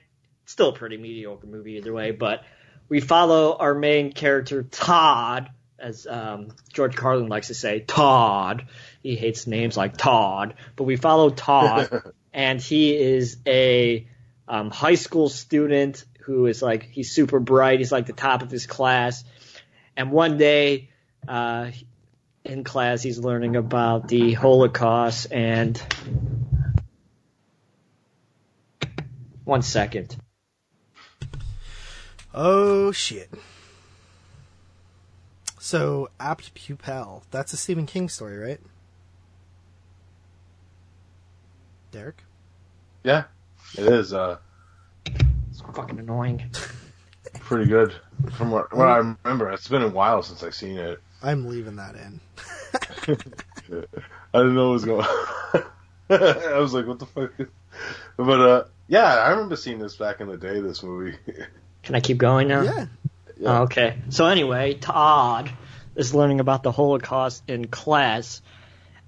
[0.44, 2.10] it's still a pretty mediocre movie either way.
[2.12, 2.44] But
[2.88, 8.66] we follow our main character Todd, as um, George Carlin likes to say, Todd.
[9.02, 14.06] He hates names like Todd, but we follow Todd, and he is a
[14.50, 17.78] um, high school student who is like he's super bright.
[17.78, 19.24] He's like the top of his class,
[19.96, 20.90] and one day.
[21.26, 21.70] Uh,
[22.44, 25.80] in class, he's learning about the Holocaust and.
[29.44, 30.16] One second.
[32.32, 33.28] Oh shit.
[35.58, 37.24] So, Apt Pupil.
[37.30, 38.60] That's a Stephen King story, right?
[41.90, 42.22] Derek?
[43.02, 43.24] Yeah,
[43.78, 44.12] it is.
[44.12, 44.38] Uh,
[45.06, 46.50] It's fucking annoying.
[47.40, 47.94] pretty good
[48.36, 49.50] from what, what I remember.
[49.50, 51.00] It's been a while since I've seen it.
[51.22, 52.20] I'm leaving that in.
[54.32, 55.04] I didn't know what was going.
[55.04, 55.62] on.
[56.10, 57.32] I was like, "What the fuck?"
[58.16, 60.60] But uh, yeah, I remember seeing this back in the day.
[60.60, 61.16] This movie.
[61.82, 62.62] Can I keep going now?
[62.62, 62.86] Yeah.
[63.36, 63.58] Yeah.
[63.60, 63.98] Oh, okay.
[64.10, 65.50] So anyway, Todd
[65.96, 68.42] is learning about the Holocaust in class,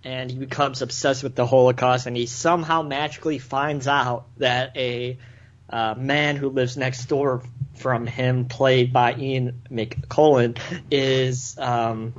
[0.05, 5.19] and he becomes obsessed with the Holocaust, and he somehow magically finds out that a
[5.71, 7.43] uh, man who lives next door
[7.75, 10.59] from him, played by Ian McKellen,
[10.91, 12.15] is um,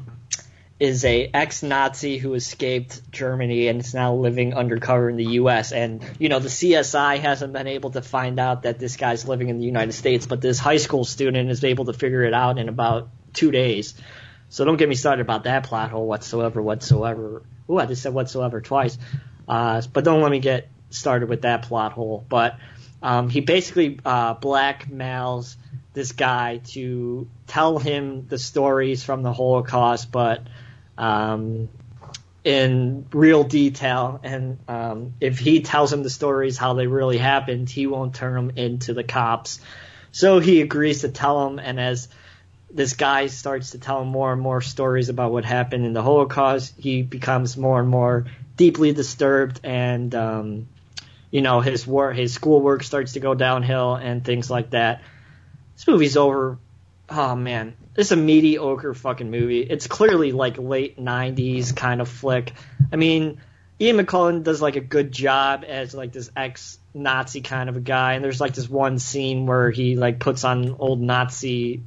[0.80, 5.72] is a ex-Nazi who escaped Germany and is now living undercover in the U.S.
[5.72, 9.50] And you know the CSI hasn't been able to find out that this guy's living
[9.50, 12.58] in the United States, but this high school student is able to figure it out
[12.58, 13.94] in about two days.
[14.54, 17.42] So don't get me started about that plot hole whatsoever, whatsoever.
[17.68, 19.00] Ooh, I just said whatsoever twice.
[19.48, 22.24] Uh, but don't let me get started with that plot hole.
[22.30, 22.60] But
[23.02, 25.56] um, he basically uh, blackmails
[25.94, 30.44] this guy to tell him the stories from the Holocaust, but
[31.00, 31.68] um,
[32.44, 34.20] in real detail.
[34.22, 38.36] And um, if he tells him the stories how they really happened, he won't turn
[38.36, 39.60] them into the cops.
[40.12, 42.08] So he agrees to tell him, and as
[42.74, 46.74] this guy starts to tell more and more stories about what happened in the Holocaust,
[46.78, 48.26] he becomes more and more
[48.58, 50.68] deeply disturbed, and um,
[51.30, 55.04] you know his work, his schoolwork starts to go downhill, and things like that.
[55.76, 56.58] This movie's over.
[57.10, 59.62] Oh man, it's a mediocre fucking movie.
[59.62, 62.54] It's clearly like late '90s kind of flick.
[62.91, 63.40] I mean,
[63.80, 68.14] Ian McKellen does like a good job as like this ex-Nazi kind of a guy,
[68.14, 71.84] and there's like this one scene where he like puts on old Nazi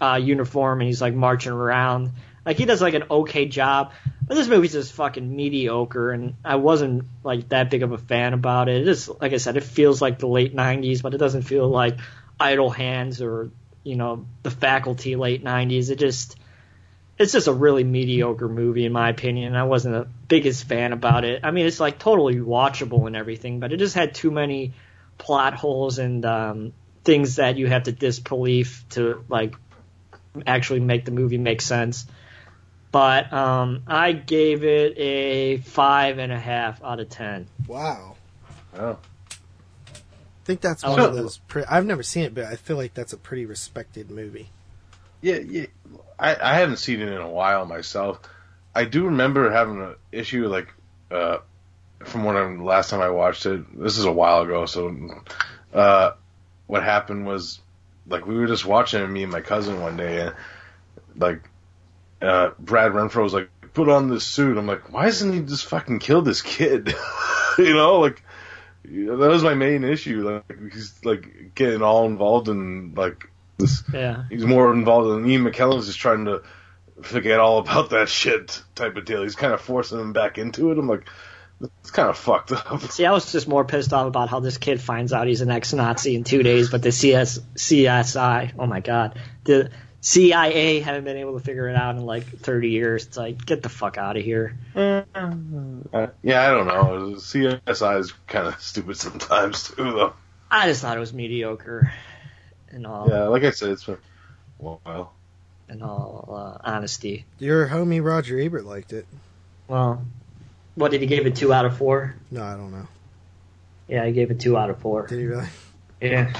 [0.00, 2.12] uh, uniform and he's like marching around.
[2.44, 3.92] Like he does like an okay job,
[4.26, 8.32] but this movie's just fucking mediocre, and I wasn't like that big of a fan
[8.32, 8.82] about it.
[8.82, 11.68] It just like I said, it feels like the late '90s, but it doesn't feel
[11.68, 11.98] like
[12.40, 13.50] Idle Hands or
[13.84, 15.90] you know the Faculty late '90s.
[15.90, 16.38] It just
[17.18, 19.56] it's just a really mediocre movie in my opinion.
[19.56, 21.40] I wasn't the biggest fan about it.
[21.44, 24.72] I mean, it's like totally watchable and everything, but it just had too many
[25.18, 26.72] plot holes and um,
[27.04, 29.54] things that you have to disbelief to like
[30.46, 32.06] actually make the movie make sense.
[32.90, 37.46] But um, I gave it a five and a half out of ten.
[37.66, 38.16] Wow.
[38.76, 38.98] Oh.
[39.90, 39.96] I
[40.44, 41.38] think that's one of those.
[41.38, 44.48] Pre- I've never seen it, but I feel like that's a pretty respected movie.
[45.20, 45.66] Yeah, yeah.
[46.18, 48.20] I, I haven't seen it in a while myself.
[48.74, 50.68] I do remember having an issue like
[51.10, 51.38] uh,
[52.04, 53.78] from when I, last time I watched it.
[53.78, 54.96] This is a while ago, so
[55.74, 56.12] uh,
[56.66, 57.60] what happened was
[58.08, 60.34] like we were just watching me and my cousin one day, and
[61.16, 61.48] like
[62.22, 65.66] uh, Brad Renfro was like, "Put on this suit." I'm like, "Why doesn't he just
[65.66, 66.94] fucking kill this kid?"
[67.58, 68.22] you know, like
[68.84, 70.42] that was my main issue.
[70.48, 73.28] Like he's like getting all involved in like
[73.58, 74.24] this Yeah.
[74.30, 76.42] he's more involved than Ian McKellen's just trying to
[77.02, 79.22] forget all about that shit type of deal.
[79.22, 80.78] He's kind of forcing him back into it.
[80.78, 81.08] I'm like,
[81.60, 82.80] it's kind of fucked up.
[82.82, 85.50] See, I was just more pissed off about how this kid finds out he's an
[85.50, 89.70] ex-Nazi in two days, but the CS, CSI, oh my god, the
[90.00, 93.06] CIA haven't been able to figure it out in like 30 years.
[93.06, 94.56] It's like, get the fuck out of here.
[94.76, 95.02] Uh,
[96.22, 97.14] yeah, I don't know.
[97.16, 100.12] CSI is kind of stupid sometimes too, though.
[100.50, 101.92] I just thought it was mediocre.
[102.70, 103.96] and all, Yeah, like I said, it's been
[104.60, 105.12] a while.
[105.68, 107.24] in all uh, honesty.
[107.40, 109.06] Your homie Roger Ebert liked it.
[109.66, 110.02] Well,
[110.78, 112.14] What did he give it two out of four?
[112.30, 112.86] No, I don't know.
[113.88, 115.08] Yeah, I gave it two out of four.
[115.08, 115.48] Did he really?
[116.00, 116.32] Yeah.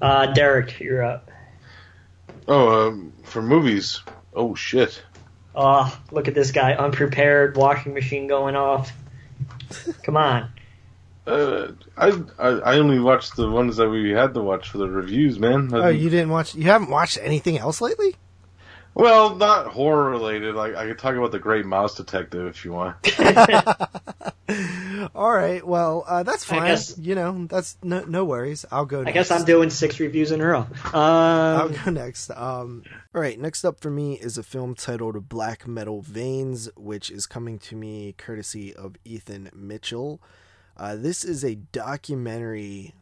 [0.00, 1.30] Uh, Derek, you're up.
[2.48, 4.00] Oh, um, for movies.
[4.32, 5.02] Oh shit.
[5.54, 8.90] Oh, look at this guy, unprepared, washing machine going off.
[10.02, 10.50] Come on.
[11.26, 12.08] Uh, I,
[12.38, 15.68] I I only watched the ones that we had to watch for the reviews, man.
[15.74, 16.54] Oh, you didn't watch?
[16.54, 18.16] You haven't watched anything else lately?
[18.94, 20.54] Well, not horror related.
[20.54, 22.96] Like I could talk about the Great Mouse Detective if you want.
[25.14, 25.66] All right.
[25.66, 26.66] Well, uh, that's fine.
[26.66, 28.64] guess- you know, that's no no worries.
[28.70, 29.02] I'll go.
[29.02, 29.08] Next.
[29.08, 30.66] I guess I'm doing six reviews in a row.
[30.92, 32.30] I'll Um, go next.
[32.30, 32.82] Um,
[33.14, 37.26] all right, next up for me is a film titled Black Metal Veins, which is
[37.26, 40.20] coming to me courtesy of Ethan Mitchell.
[40.76, 42.94] Uh, this is a documentary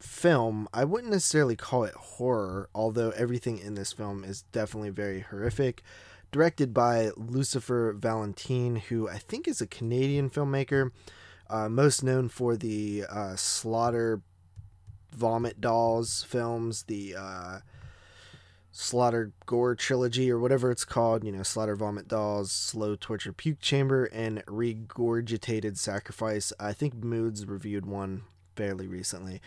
[0.00, 0.68] film.
[0.72, 5.82] I wouldn't necessarily call it horror, although everything in this film is definitely very horrific.
[6.30, 10.90] Directed by Lucifer Valentine, who I think is a Canadian filmmaker,
[11.48, 14.20] uh, most known for the uh, Slaughter
[15.10, 17.58] Vomit Dolls films, the uh,
[18.70, 21.24] Slaughter Gore trilogy, or whatever it's called.
[21.24, 26.52] You know, Slaughter Vomit Dolls, Slow Torture Puke Chamber, and Regurgitated Sacrifice.
[26.60, 28.22] I think Moods reviewed one
[28.54, 29.40] fairly recently.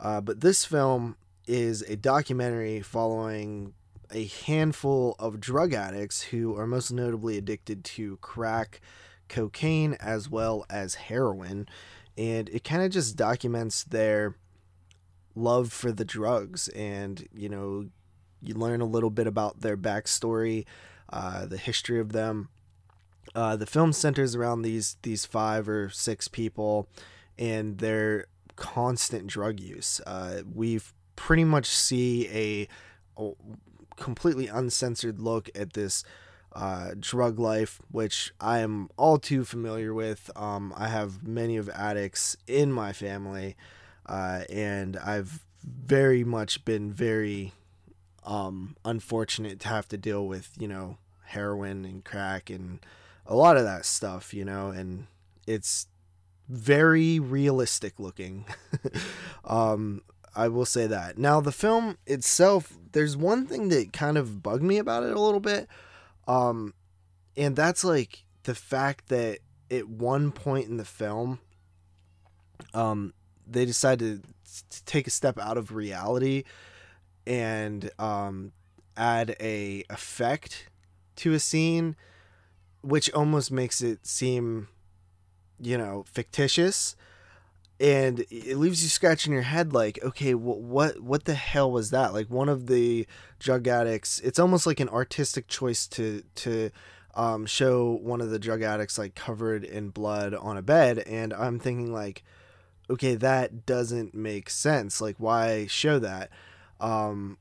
[0.00, 1.16] Uh, but this film
[1.46, 3.74] is a documentary following
[4.12, 8.80] a handful of drug addicts who are most notably addicted to crack,
[9.28, 11.68] cocaine, as well as heroin.
[12.16, 14.36] And it kind of just documents their
[15.34, 17.86] love for the drugs and, you know,
[18.42, 20.64] you learn a little bit about their backstory,
[21.12, 22.48] uh, the history of them.
[23.34, 26.88] Uh, the film centers around these these five or six people
[27.38, 28.26] and their
[28.60, 30.00] constant drug use.
[30.06, 32.68] Uh, we've pretty much see a,
[33.20, 33.32] a
[33.96, 36.04] completely uncensored look at this
[36.52, 40.30] uh, drug life, which I am all too familiar with.
[40.36, 43.56] Um, I have many of addicts in my family,
[44.06, 47.52] uh, and I've very much been very
[48.24, 52.80] um, unfortunate to have to deal with, you know, heroin and crack and
[53.26, 55.06] a lot of that stuff, you know, and
[55.46, 55.86] it's
[56.50, 58.44] very realistic looking.
[59.44, 60.02] um,
[60.34, 61.18] I will say that.
[61.18, 65.20] Now, the film itself, there's one thing that kind of bugged me about it a
[65.20, 65.68] little bit.
[66.26, 66.74] Um,
[67.36, 69.38] and that's like the fact that
[69.70, 71.38] at one point in the film,
[72.74, 73.14] um,
[73.46, 74.24] they decided
[74.70, 76.44] to take a step out of reality
[77.26, 78.52] and um,
[78.96, 80.68] add a effect
[81.16, 81.96] to a scene,
[82.82, 84.68] which almost makes it seem,
[85.60, 86.96] you know, fictitious,
[87.78, 91.90] and it leaves you scratching your head like, okay, wh- what what the hell was
[91.90, 92.12] that?
[92.12, 93.06] Like one of the
[93.38, 96.70] drug addicts, it's almost like an artistic choice to to
[97.14, 101.32] um, show one of the drug addicts like covered in blood on a bed, and
[101.32, 102.22] I'm thinking like,
[102.88, 105.00] okay, that doesn't make sense.
[105.00, 106.30] Like, why show that?
[106.80, 107.36] um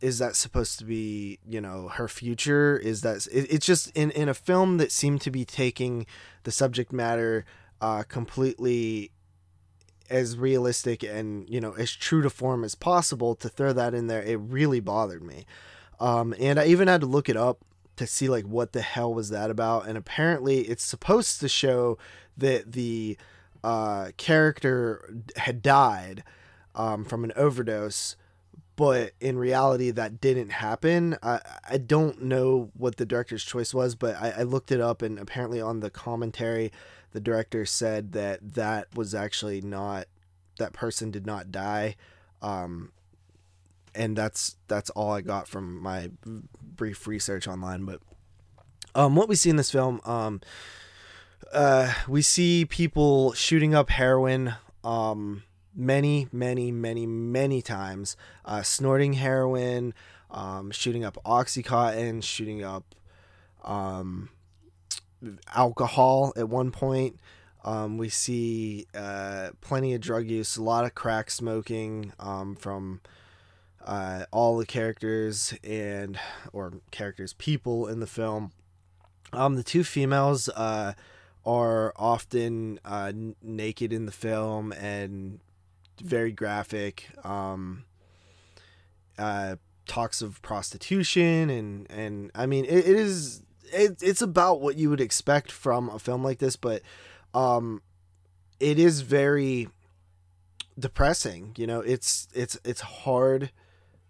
[0.00, 4.10] is that supposed to be you know her future is that it, it's just in
[4.12, 6.06] in a film that seemed to be taking
[6.44, 7.44] the subject matter
[7.80, 9.10] uh completely
[10.10, 14.06] as realistic and you know as true to form as possible to throw that in
[14.06, 15.46] there it really bothered me.
[16.00, 17.64] Um and i even had to look it up
[17.96, 21.96] to see like what the hell was that about and apparently it's supposed to show
[22.36, 23.16] that the
[23.62, 26.24] uh character had died
[26.74, 28.16] um from an overdose
[28.76, 31.16] but in reality that didn't happen.
[31.22, 31.40] I
[31.70, 35.18] i don't know what the director's choice was but i, I looked it up and
[35.18, 36.72] apparently on the commentary
[37.14, 40.04] the director said that that was actually not
[40.58, 41.96] that person did not die
[42.42, 42.92] um
[43.94, 46.10] and that's that's all i got from my
[46.60, 48.00] brief research online but
[48.94, 50.40] um what we see in this film um
[51.54, 54.54] uh we see people shooting up heroin
[54.84, 55.42] um
[55.74, 59.94] many, many, many, many times, uh, snorting heroin,
[60.30, 62.94] um, shooting up oxycontin, shooting up
[63.64, 64.30] um,
[65.54, 67.18] alcohol at one point.
[67.64, 73.00] Um, we see uh, plenty of drug use, a lot of crack smoking um, from
[73.84, 76.18] uh, all the characters and
[76.52, 78.52] or characters people in the film.
[79.32, 80.92] Um, the two females uh,
[81.46, 85.40] are often uh, naked in the film and
[86.02, 87.08] very graphic.
[87.24, 87.84] Um,
[89.18, 89.56] uh,
[89.86, 93.42] talks of prostitution and and I mean it, it is
[93.74, 96.82] it, it's about what you would expect from a film like this, but
[97.34, 97.82] um,
[98.60, 99.68] it is very
[100.78, 101.52] depressing.
[101.56, 103.50] You know, it's it's it's hard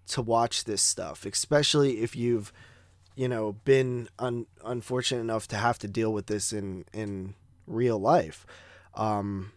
[0.09, 2.53] to watch this stuff, especially if you've
[3.17, 7.35] you know, been un- unfortunate enough to have to deal with this in in
[7.67, 8.47] real life.
[8.95, 9.53] Um,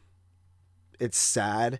[0.99, 1.79] it's sad.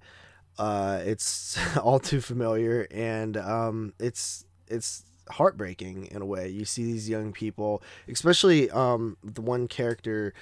[0.58, 6.48] Uh, it's all too familiar, and um, it's it's heartbreaking in a way.
[6.50, 10.34] You see these young people, especially um, the one character,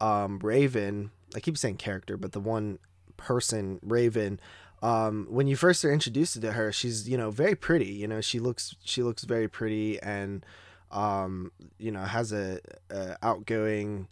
[0.00, 1.10] um, Raven.
[1.34, 2.78] I keep saying character, but the one
[3.16, 4.40] person, Raven.
[4.82, 7.86] Um, when you first are introduced to her, she's you know very pretty.
[7.92, 10.44] You know she looks she looks very pretty and
[10.90, 12.60] um, you know has a,
[12.90, 14.08] a outgoing,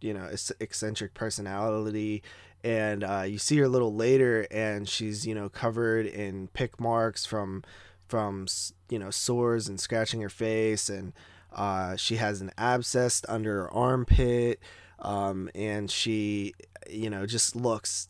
[0.00, 0.28] you know
[0.60, 2.22] eccentric personality
[2.64, 6.80] and uh, you see her a little later and she's you know covered in pick
[6.80, 7.62] marks from
[8.06, 8.46] from
[8.88, 11.12] you know sores and scratching her face and
[11.52, 14.60] uh, she has an abscess under her armpit
[15.00, 16.54] um, and she
[16.88, 18.08] you know just looks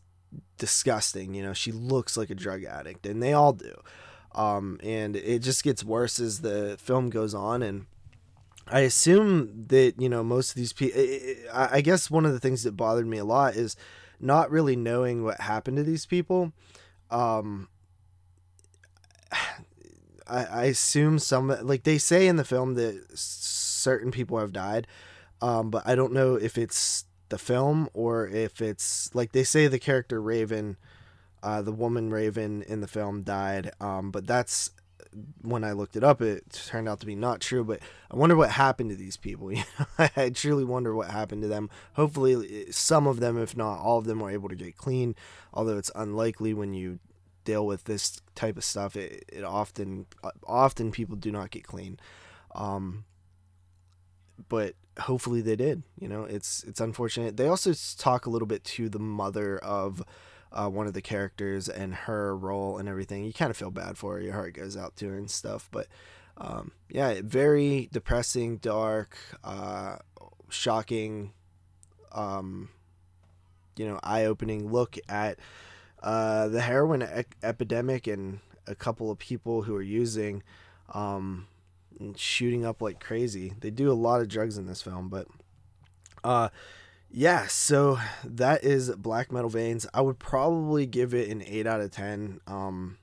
[0.57, 3.73] disgusting you know she looks like a drug addict and they all do
[4.35, 7.85] um, and it just gets worse as the film goes on and
[8.69, 11.01] I assume that you know most of these people.
[11.53, 13.77] I guess one of the things that bothered me a lot is
[14.19, 16.51] not really knowing what happened to these people.
[17.09, 17.69] Um,
[20.29, 24.87] I, I assume some like they say in the film that certain people have died,
[25.41, 29.67] um, but I don't know if it's the film or if it's like they say
[29.67, 30.77] the character Raven,
[31.43, 33.71] uh, the woman Raven in the film died.
[33.79, 34.71] Um, but that's
[35.41, 37.63] when I looked it up, it turned out to be not true.
[37.63, 37.79] But
[38.11, 39.51] I wonder what happened to these people.
[39.57, 41.69] You know, I truly wonder what happened to them.
[41.93, 45.15] Hopefully, some of them, if not all of them, were able to get clean.
[45.53, 46.99] Although it's unlikely when you
[47.47, 48.95] deal with this type of stuff.
[48.95, 50.05] It, it often,
[50.45, 51.99] often people do not get clean.
[52.53, 53.05] Um,
[54.49, 55.83] but hopefully they did.
[55.99, 57.37] You know, it's it's unfortunate.
[57.37, 60.03] They also talk a little bit to the mother of
[60.51, 63.23] uh, one of the characters and her role and everything.
[63.23, 64.21] You kind of feel bad for her.
[64.21, 65.69] Your heart goes out to her and stuff.
[65.71, 65.87] But
[66.37, 69.97] um, yeah, very depressing, dark, uh,
[70.49, 71.33] shocking,
[72.11, 72.69] um,
[73.75, 75.39] you know, eye opening look at
[76.03, 80.43] uh, the heroin e- epidemic and a couple of people who are using
[80.93, 81.47] um,
[82.15, 83.53] shooting up like crazy.
[83.59, 85.27] They do a lot of drugs in this film, but
[86.23, 86.49] uh,
[87.09, 89.87] yeah, so that is Black Metal Veins.
[89.93, 92.41] I would probably give it an 8 out of 10.
[92.47, 92.97] Um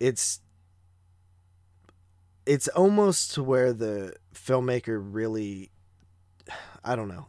[0.00, 0.40] it's
[2.46, 5.70] it's almost to where the filmmaker really
[6.84, 7.26] I don't know.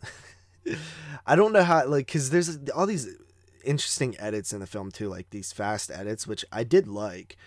[1.27, 3.07] I don't know how like cuz there's all these
[3.63, 7.37] interesting edits in the film too, like these fast edits which I did like.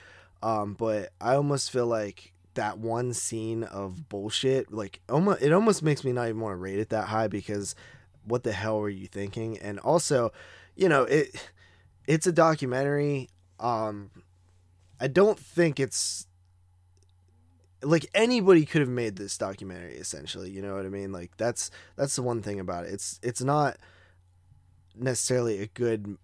[0.43, 5.83] Um but I almost feel like that one scene of bullshit, like almost it almost
[5.83, 7.75] makes me not even want to rate it that high because
[8.25, 9.59] what the hell were you thinking?
[9.59, 10.33] And also,
[10.77, 11.51] you know, it
[12.07, 13.29] it's a documentary.
[13.61, 14.11] Um
[15.01, 16.27] I don't think it's
[17.83, 21.13] like anybody could have made this documentary essentially, you know what I mean?
[21.13, 22.93] Like that's that's the one thing about it.
[22.93, 23.77] It's it's not
[24.95, 26.17] necessarily a good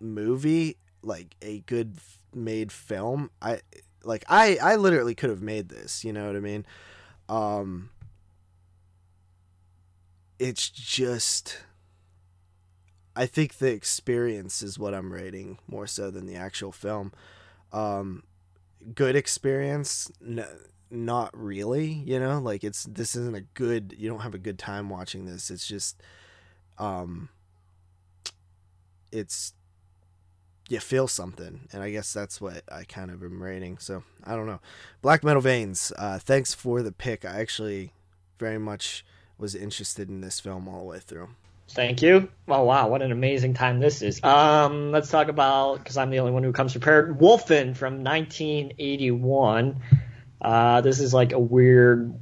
[0.00, 1.96] movie, like a good
[2.34, 3.30] made film.
[3.40, 3.60] I
[4.04, 6.66] like I I literally could have made this, you know what I mean?
[7.28, 7.90] Um
[10.38, 11.60] it's just
[13.14, 17.12] I think the experience is what I'm rating more so than the actual film.
[17.72, 18.22] Um
[18.94, 20.46] good experience no,
[20.90, 22.38] not really, you know?
[22.38, 25.50] Like it's this isn't a good you don't have a good time watching this.
[25.50, 26.00] It's just
[26.78, 27.30] um
[29.12, 29.52] it's
[30.68, 34.34] you feel something and i guess that's what i kind of am rating so i
[34.34, 34.60] don't know.
[35.00, 37.24] Black metal veins uh, thanks for the pick.
[37.24, 37.92] I actually
[38.38, 39.04] very much
[39.38, 41.28] was interested in this film all the way through.
[41.70, 42.28] Thank you.
[42.48, 44.22] Oh wow what an amazing time this is.
[44.24, 47.18] Um let's talk about because i'm the only one who comes prepared.
[47.18, 49.80] Wolfen from 1981
[50.40, 52.18] uh, this is like a weird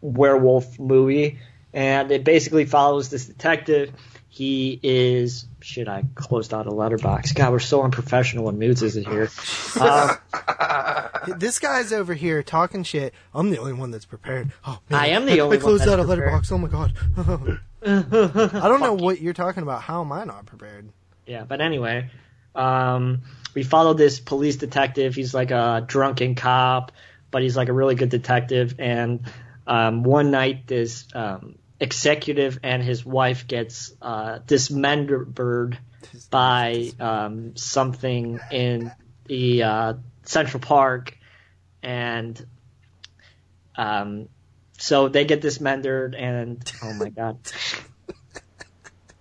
[0.00, 1.38] werewolf movie
[1.72, 3.92] and it basically follows this detective
[4.28, 5.88] he is shit.
[5.88, 7.34] I closed out a Letterboxd.
[7.34, 9.28] God, we're so unprofessional when Moods isn't here.
[9.80, 10.16] Uh,
[11.36, 13.12] this guy's over here talking shit.
[13.34, 14.50] I'm the only one that's prepared.
[14.66, 15.00] Oh, man.
[15.00, 15.58] I am the only one.
[15.58, 16.52] I closed out a Letterboxd.
[16.52, 17.60] Oh my god.
[18.62, 19.82] I don't know what you're talking about.
[19.82, 20.88] How am I not prepared?
[21.26, 22.10] Yeah, but anyway,
[22.54, 23.22] um,
[23.54, 25.14] we follow this police detective.
[25.14, 26.92] He's like a drunken cop,
[27.30, 28.74] but he's like a really good detective.
[28.78, 29.20] And
[29.66, 35.78] um, one night, this um, executive and his wife gets uh, dismembered
[36.30, 38.92] by um, something in
[39.26, 39.94] the uh,
[40.24, 41.16] Central Park,
[41.82, 42.44] and
[43.76, 44.28] um,
[44.78, 47.38] so they get dismembered, and oh my god.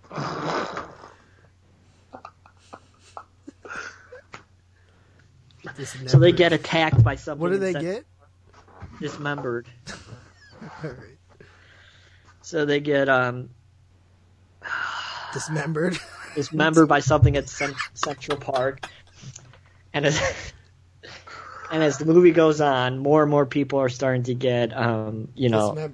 [6.07, 7.41] so they get attacked by something.
[7.41, 8.05] What do they get?
[8.99, 9.67] dismembered.
[10.83, 11.16] All right.
[12.47, 13.49] So they get um
[15.33, 15.99] Dismembered.
[16.33, 18.87] dismembered by something at Central Park,
[19.93, 20.53] and as
[21.71, 25.27] and as the movie goes on, more and more people are starting to get um
[25.35, 25.91] you know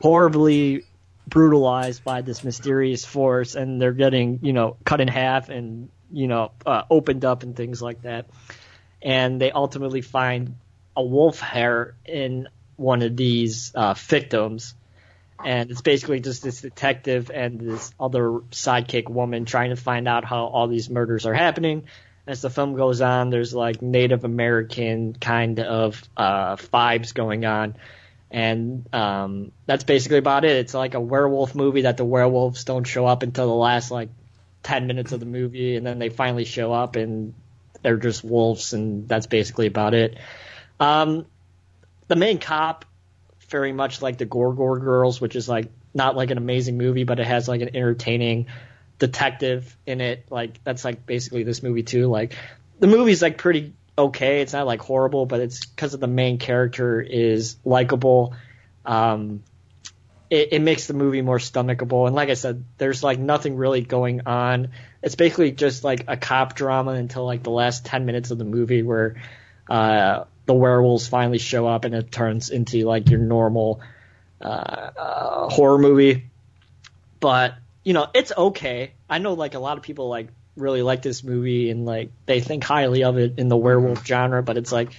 [0.00, 0.82] horribly
[1.28, 6.26] brutalized by this mysterious force and they're getting you know cut in half and you
[6.26, 8.26] know uh, opened up and things like that.
[9.00, 10.56] And they ultimately find
[10.96, 14.74] a wolf hair in one of these uh, victims
[15.44, 20.24] and it's basically just this detective and this other sidekick woman trying to find out
[20.24, 21.84] how all these murders are happening
[22.26, 27.74] as the film goes on there's like native american kind of uh, vibes going on
[28.34, 30.56] and um, that's basically about it.
[30.56, 34.08] It's like a werewolf movie that the werewolves don't show up until the last like
[34.64, 37.32] ten minutes of the movie, and then they finally show up and
[37.82, 40.18] they're just wolves, and that's basically about it.
[40.80, 41.26] Um,
[42.08, 42.84] the main cop,
[43.54, 47.04] very much like the Gore Gore Girls, which is like not like an amazing movie,
[47.04, 48.46] but it has like an entertaining
[48.98, 50.26] detective in it.
[50.28, 52.08] Like that's like basically this movie too.
[52.08, 52.34] Like
[52.80, 54.40] the movie's like pretty okay.
[54.40, 58.34] It's not like horrible, but it's because of the main character is likable.
[58.84, 59.44] Um,
[60.30, 62.08] it, it makes the movie more stomachable.
[62.08, 64.70] And like I said, there's like nothing really going on.
[65.00, 68.44] It's basically just like a cop drama until like the last 10 minutes of the
[68.44, 69.22] movie where,
[69.70, 73.80] uh, the werewolves finally show up and it turns into like your normal,
[74.40, 76.30] uh, uh horror movie.
[77.20, 78.92] But, you know, it's okay.
[79.08, 82.40] I know like a lot of people like really like this movie and like they
[82.40, 84.92] think highly of it in the werewolf genre, but it's like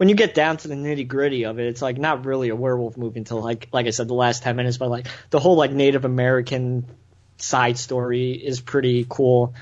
[0.00, 2.56] when you get down to the nitty gritty of it, it's like not really a
[2.56, 5.56] werewolf movie until like like I said the last ten minutes, but like the whole
[5.56, 6.86] like Native American
[7.36, 9.54] side story is pretty cool.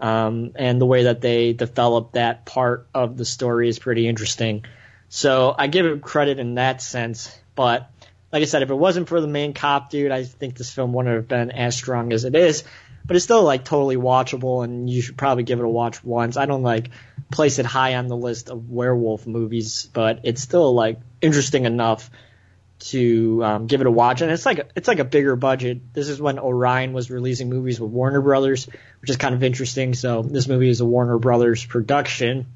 [0.00, 4.64] Um, and the way that they develop that part of the story is pretty interesting.
[5.08, 7.90] So I give it credit in that sense, but
[8.32, 10.92] like I said, if it wasn't for the main cop dude, I think this film
[10.92, 12.64] wouldn't have been as strong as it is
[13.10, 16.36] but it's still like totally watchable and you should probably give it a watch once.
[16.36, 16.90] I don't like
[17.30, 22.10] place it high on the list of werewolf movies, but it's still like interesting enough
[22.80, 24.22] to um, give it a watch.
[24.22, 25.92] And it's like a, it's like a bigger budget.
[25.92, 28.66] This is when Orion was releasing movies with Warner Brothers,
[29.00, 29.94] which is kind of interesting.
[29.94, 32.46] So this movie is a Warner Brothers production,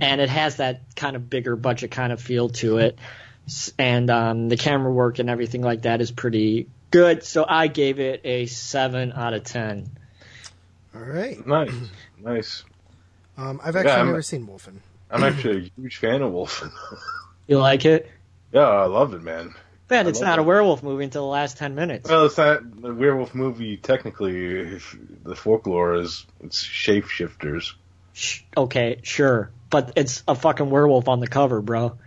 [0.00, 2.98] and it has that kind of bigger budget kind of feel to it.
[3.78, 7.24] And um, the camera work and everything like that is pretty good.
[7.24, 9.90] So I gave it a seven out of ten.
[10.94, 11.44] All right.
[11.46, 11.72] Nice,
[12.18, 12.64] nice.
[13.36, 14.76] Um, I've actually I'm- never seen Wolfen.
[15.10, 16.70] I'm actually a huge fan of Wolfen.
[17.48, 18.08] You like it?
[18.52, 19.54] Yeah, I love it, man.
[19.88, 22.08] Man, I it's love not a werewolf movie until the last ten minutes.
[22.08, 23.76] Well, it's not the werewolf movie.
[23.76, 27.72] Technically, if the folklore is it's shapeshifters.
[28.12, 31.98] Sh- okay, sure, but it's a fucking werewolf on the cover, bro.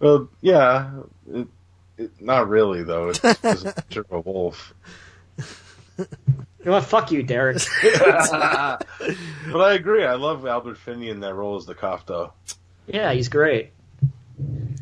[0.00, 0.90] Well, yeah,
[1.32, 1.48] it,
[1.96, 3.10] it, not really though.
[3.10, 4.74] It's just a picture of a wolf.
[5.98, 6.06] You
[6.64, 6.84] know what?
[6.84, 7.58] Fuck you, Derek.
[7.82, 8.80] but
[9.54, 10.04] I agree.
[10.04, 12.32] I love Albert Finney in that role as the cop, though.
[12.86, 13.70] yeah, he's great.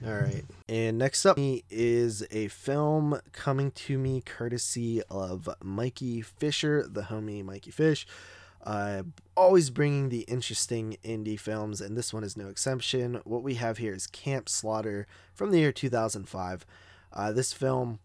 [0.06, 0.44] All right.
[0.68, 7.44] And next up is a film coming to me courtesy of Mikey Fisher, the homie
[7.44, 8.06] Mikey Fish.
[8.64, 9.04] Uh,
[9.36, 13.20] always bringing the interesting indie films, and this one is no exception.
[13.22, 16.66] What we have here is Camp Slaughter from the year 2005.
[17.12, 18.00] Uh, this film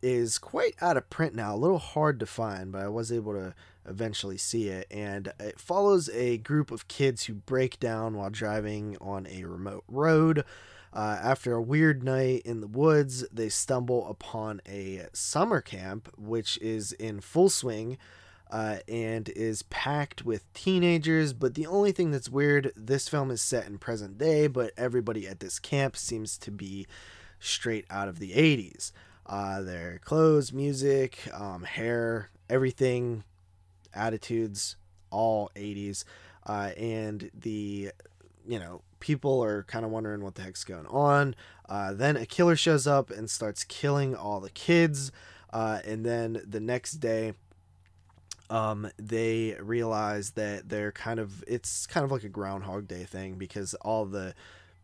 [0.00, 3.34] is quite out of print now, a little hard to find, but I was able
[3.34, 3.54] to
[3.86, 4.86] eventually see it.
[4.90, 9.84] And it follows a group of kids who break down while driving on a remote
[9.88, 10.42] road.
[10.92, 16.58] Uh, after a weird night in the woods, they stumble upon a summer camp, which
[16.58, 17.98] is in full swing
[18.50, 21.32] uh, and is packed with teenagers.
[21.32, 25.28] But the only thing that's weird, this film is set in present day, but everybody
[25.28, 26.86] at this camp seems to be
[27.38, 28.92] straight out of the 80s.
[29.26, 33.24] Uh, their clothes, music, um, hair, everything,
[33.92, 34.76] attitudes,
[35.10, 36.04] all 80s.
[36.46, 37.90] Uh, and the,
[38.46, 41.34] you know, people are kind of wondering what the heck's going on.
[41.68, 45.12] Uh, then a killer shows up and starts killing all the kids.
[45.52, 47.34] Uh, and then the next day,
[48.50, 53.34] um, they realize that they're kind of, it's kind of like a Groundhog Day thing
[53.34, 54.34] because all the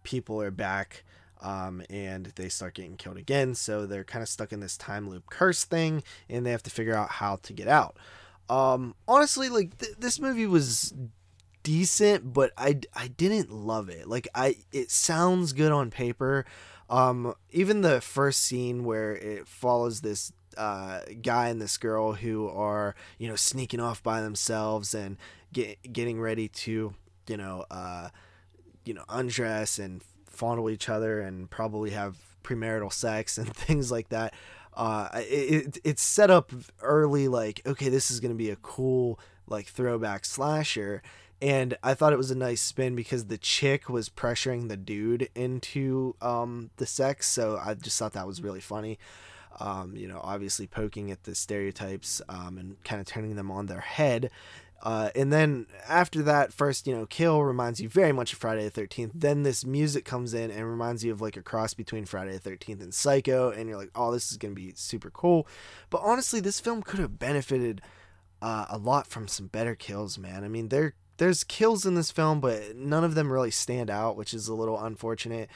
[0.03, 1.05] people are back
[1.45, 3.55] um, and they start getting killed again.
[3.55, 6.71] So they're kind of stuck in this time loop curse thing, and they have to
[6.71, 7.97] figure out how to get out.
[8.49, 10.95] Um, honestly, like th- this movie was
[11.65, 14.07] decent, but I I didn't love it.
[14.07, 16.47] Like I, it sounds good on paper.
[16.89, 22.49] Um, even the first scene where it follows this uh, guy and this girl who
[22.49, 25.17] are you know sneaking off by themselves and
[25.53, 26.95] get, getting ready to
[27.27, 28.11] you know uh,
[28.85, 34.11] you know undress and fondle each other and probably have premarital sex and things like
[34.11, 34.33] that.
[34.77, 39.19] Uh, it, it it's set up early, like okay, this is gonna be a cool
[39.47, 41.03] like throwback slasher,
[41.45, 45.29] and I thought it was a nice spin because the chick was pressuring the dude
[45.35, 48.99] into um the sex, so I just thought that was really funny.
[49.61, 53.67] Um, you know, obviously poking at the stereotypes um, and kind of turning them on
[53.67, 54.31] their head.
[54.83, 58.69] Uh, and then after that first, you know, kill reminds you very much of Friday
[58.69, 59.13] the 13th.
[59.15, 62.51] Then this music comes in and reminds you of like a cross between Friday the
[62.51, 63.51] 13th and Psycho.
[63.51, 65.47] And you're like, oh, this is going to be super cool.
[65.89, 67.81] But honestly, this film could have benefited
[68.43, 70.43] uh, a lot from some better kills, man.
[70.43, 74.17] I mean, there there's kills in this film, but none of them really stand out,
[74.17, 75.49] which is a little unfortunate.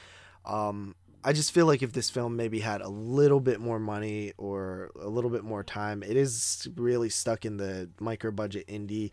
[0.44, 0.94] Um,
[1.24, 4.90] I just feel like if this film maybe had a little bit more money or
[5.00, 9.10] a little bit more time, it is really stuck in the micro budget indie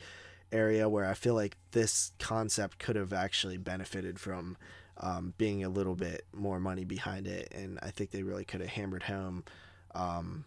[0.52, 4.56] area where I feel like this concept could have actually benefited from
[4.98, 7.52] um, being a little bit more money behind it.
[7.54, 9.44] And I think they really could have hammered home
[9.94, 10.46] um,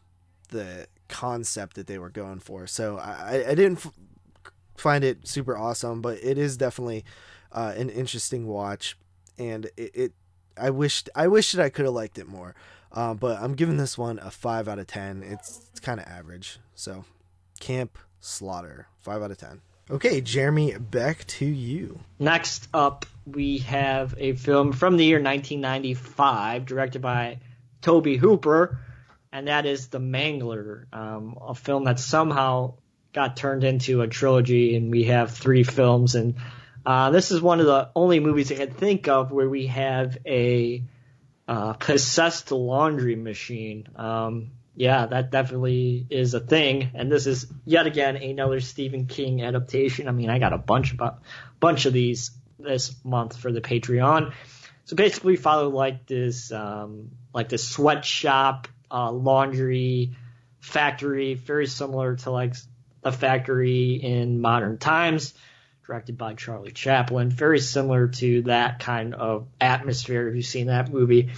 [0.50, 2.66] the concept that they were going for.
[2.66, 3.84] So I, I didn't
[4.78, 7.04] find it super awesome, but it is definitely
[7.52, 8.96] uh, an interesting watch.
[9.38, 10.12] And it, it
[10.56, 12.54] I wished I wish that I could have liked it more.
[12.92, 15.22] Um, but I'm giving this one a five out of ten.
[15.22, 16.58] It's, it's kind of average.
[16.74, 17.04] So,
[17.60, 19.60] Camp Slaughter, five out of ten.
[19.90, 22.00] Okay, Jeremy, back to you.
[22.18, 27.38] Next up, we have a film from the year 1995, directed by
[27.80, 28.80] Tobe Hooper,
[29.32, 32.74] and that is The Mangler, um, a film that somehow
[33.12, 36.14] got turned into a trilogy, and we have three films.
[36.14, 36.34] And
[36.84, 40.18] uh, this is one of the only movies I can think of where we have
[40.26, 40.82] a
[41.46, 43.88] uh, possessed laundry machine.
[43.96, 46.90] Um, yeah, that definitely is a thing.
[46.94, 50.06] And this is yet again another Stephen King adaptation.
[50.08, 51.22] I mean, I got a bunch about
[51.58, 54.32] bunch of these this month for the Patreon.
[54.84, 60.16] So basically, follow like this um, like this sweatshop uh, laundry
[60.60, 62.54] factory, very similar to like
[63.08, 65.34] a factory in modern times,
[65.86, 67.30] directed by Charlie Chaplin.
[67.30, 71.30] Very similar to that kind of atmosphere if you've seen that movie.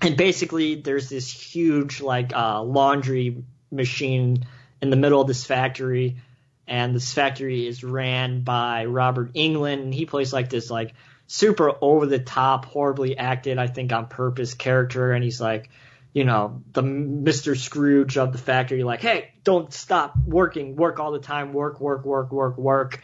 [0.00, 4.46] And basically, there's this huge like uh, laundry machine
[4.82, 6.18] in the middle of this factory,
[6.66, 9.82] and this factory is ran by Robert Englund.
[9.82, 10.94] And he plays like this like
[11.26, 15.70] super over the top, horribly acted, I think on purpose character, and he's like
[16.14, 17.58] you know, the Mr.
[17.58, 22.04] Scrooge of the factory, like, hey, don't stop working, work all the time, work, work,
[22.04, 23.02] work, work, work.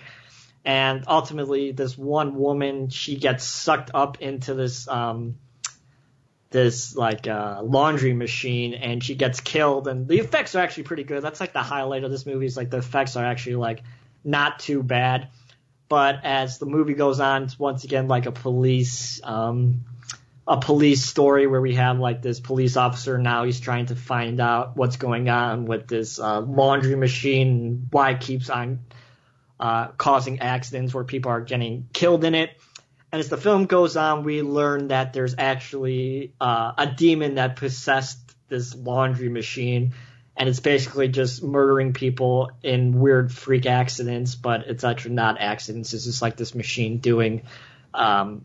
[0.65, 5.39] And ultimately, this one woman, she gets sucked up into this, um,
[6.51, 9.89] this like uh, laundry machine, and she gets killed.
[9.89, 11.21] And the effects are actually pretty good.
[11.21, 12.47] That's like the highlight of this movie.
[12.47, 13.83] Is like the effects are actually like
[14.23, 15.31] not too bad.
[15.89, 19.85] But as the movie goes on, it's once again like a police um,
[20.51, 24.41] a police story where we have like this police officer now he's trying to find
[24.41, 28.81] out what's going on with this uh, laundry machine why it keeps on
[29.61, 32.51] uh, causing accidents where people are getting killed in it.
[33.13, 37.55] And as the film goes on we learn that there's actually uh, a demon that
[37.55, 38.19] possessed
[38.49, 39.95] this laundry machine
[40.37, 45.95] and it's basically just murdering people in weird freak accidents but it's actually not accidents.
[45.95, 47.43] It's just like this machine doing
[47.95, 48.45] um,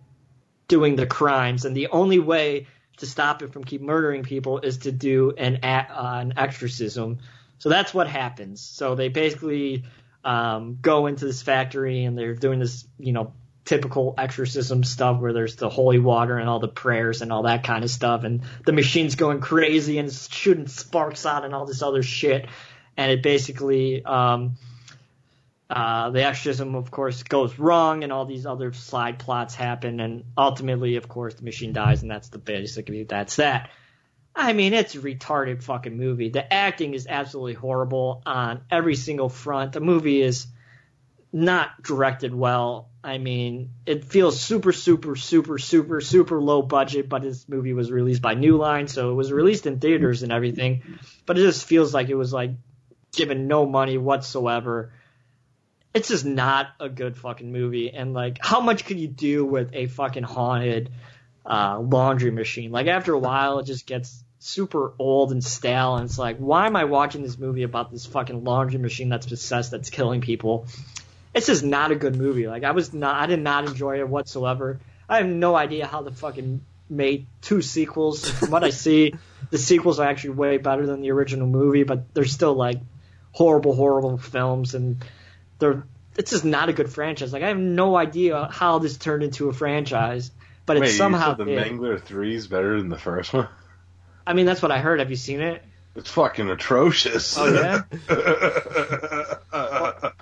[0.67, 2.67] doing the crimes, and the only way
[2.97, 5.85] to stop it from keep murdering people is to do an uh,
[6.21, 7.19] an exorcism.
[7.57, 8.61] So that's what happens.
[8.61, 9.83] So they basically
[10.23, 13.33] um, go into this factory and they're doing this, you know,
[13.63, 17.63] typical exorcism stuff where there's the holy water and all the prayers and all that
[17.63, 21.81] kind of stuff, and the machine's going crazy and shooting sparks out and all this
[21.81, 22.47] other shit,
[22.95, 24.55] and it basically um,
[25.69, 30.23] uh, the exorcism, of course, goes wrong, and all these other side plots happen, and
[30.37, 32.89] ultimately, of course, the machine dies, and that's the basic.
[33.07, 33.71] That's that.
[34.35, 36.29] I mean, it's a retarded fucking movie.
[36.29, 39.71] The acting is absolutely horrible on every single front.
[39.71, 40.45] The movie is
[41.31, 42.89] not directed well.
[43.03, 47.91] I mean, it feels super, super, super, super, super low budget, but this movie was
[47.91, 50.83] released by New Line, so it was released in theaters and everything.
[51.25, 52.51] But it just feels like it was like
[53.13, 54.91] given no money whatsoever
[55.95, 57.89] it's just not a good fucking movie.
[57.89, 60.91] And like, how much could you do with a fucking haunted
[61.45, 62.71] uh, laundry machine?
[62.71, 65.95] Like after a while, it just gets super old and stale.
[65.95, 69.25] And it's like, why am I watching this movie about this fucking laundry machine that's
[69.25, 70.67] possessed that's killing people?
[71.33, 72.45] It's just not a good movie.
[72.49, 74.81] Like I was not, I did not enjoy it whatsoever.
[75.07, 76.59] I have no idea how the fucking
[76.89, 78.29] made two sequels.
[78.29, 79.13] From what I see,
[79.49, 82.79] the sequels are actually way better than the original movie, but they're still like
[83.31, 85.01] horrible, horrible films and
[85.59, 85.83] they're
[86.17, 87.33] it's just not a good franchise.
[87.33, 90.31] Like I have no idea how this turned into a franchise.
[90.65, 91.45] but Wait, it's somehow the.
[91.45, 93.47] Mangler Three is better than the first one.
[94.25, 94.99] I mean, that's what I heard.
[94.99, 95.61] Have you seen it?
[95.95, 97.37] It's fucking atrocious.
[97.37, 97.83] Oh
[99.51, 100.11] yeah.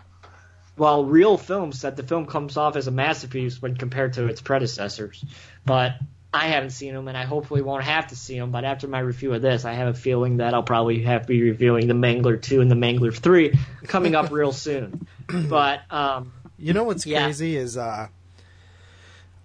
[0.76, 4.42] Well, Reel Film said the film comes off as a masterpiece when compared to its
[4.42, 5.24] predecessors,
[5.66, 5.94] but
[6.34, 8.52] I haven't seen them, and I hopefully won't have to see them.
[8.52, 11.28] But after my review of this, I have a feeling that I'll probably have to
[11.28, 13.54] be reviewing the Mangler 2 and the Mangler 3
[13.88, 15.08] coming up real soon.
[15.50, 17.24] But um, You know what's Yeah.
[17.24, 18.08] crazy is uh,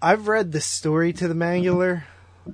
[0.01, 2.03] I've read the story to the Mangler.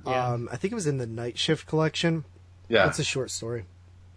[0.06, 0.32] Yeah.
[0.32, 2.24] Um, I think it was in the Night Shift collection.
[2.68, 2.86] yeah.
[2.88, 3.64] It's a short story.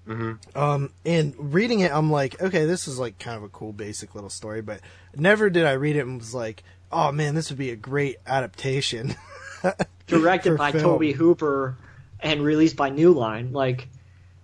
[0.07, 0.39] Mhm.
[0.55, 4.15] Um, and reading it, I'm like, okay, this is like kind of a cool, basic
[4.15, 4.61] little story.
[4.61, 4.81] But
[5.15, 8.17] never did I read it and was like, oh man, this would be a great
[8.25, 9.15] adaptation.
[10.07, 10.83] directed by film.
[10.83, 11.77] Tobe Hooper
[12.19, 13.53] and released by New Line.
[13.53, 13.87] Like,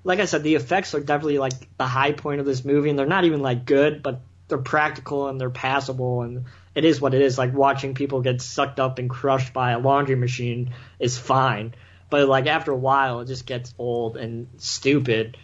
[0.04, 2.98] like I said, the effects are definitely like the high point of this movie, and
[2.98, 7.14] they're not even like good, but they're practical and they're passable, and it is what
[7.14, 7.38] it is.
[7.38, 11.74] Like watching people get sucked up and crushed by a laundry machine is fine,
[12.10, 15.38] but like after a while, it just gets old and stupid.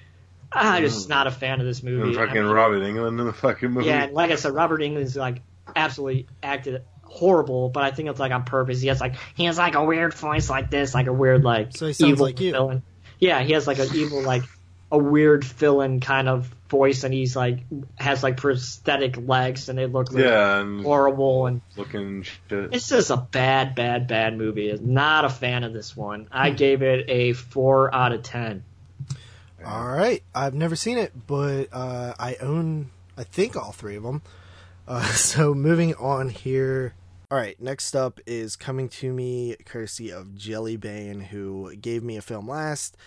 [0.53, 2.09] Ah, I'm just not a fan of this movie.
[2.09, 3.87] And I fucking mean- Robert Englund in the fucking movie.
[3.87, 5.41] yeah, and like I said, Robert Englund's like
[5.75, 8.81] absolutely acted horrible, but I think it's like on purpose.
[8.81, 11.75] He has like he has like a weird voice like this, like a weird like
[11.75, 12.51] So he evil like you.
[12.51, 12.83] villain.
[13.19, 14.43] Yeah, he has like an evil like
[14.93, 17.59] a weird villain kind of voice, and he's like
[17.95, 22.73] has like prosthetic legs, and they look like Yeah, and horrible, and looking shit.
[22.73, 24.77] it's just a bad, bad, bad movie.
[24.81, 26.27] Not a fan of this one.
[26.31, 26.55] I Hmm.
[26.55, 28.63] gave it a four out of ten.
[29.65, 34.01] All right, I've never seen it, but uh, I own, I think, all three of
[34.03, 34.23] them.
[34.87, 36.95] Uh, so moving on here.
[37.31, 42.17] All right, next up is coming to me courtesy of Jelly Bane, who gave me
[42.17, 42.97] a film last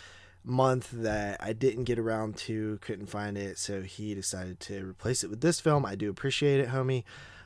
[0.42, 5.24] month that I didn't get around to, couldn't find it, so he decided to replace
[5.24, 5.84] it with this film.
[5.84, 7.04] I do appreciate it, homie.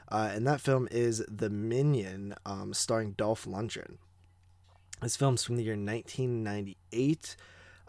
[0.09, 3.97] Uh, and that film is The Minion, um, starring Dolph Lundgren.
[5.03, 7.35] This film's from the year 1998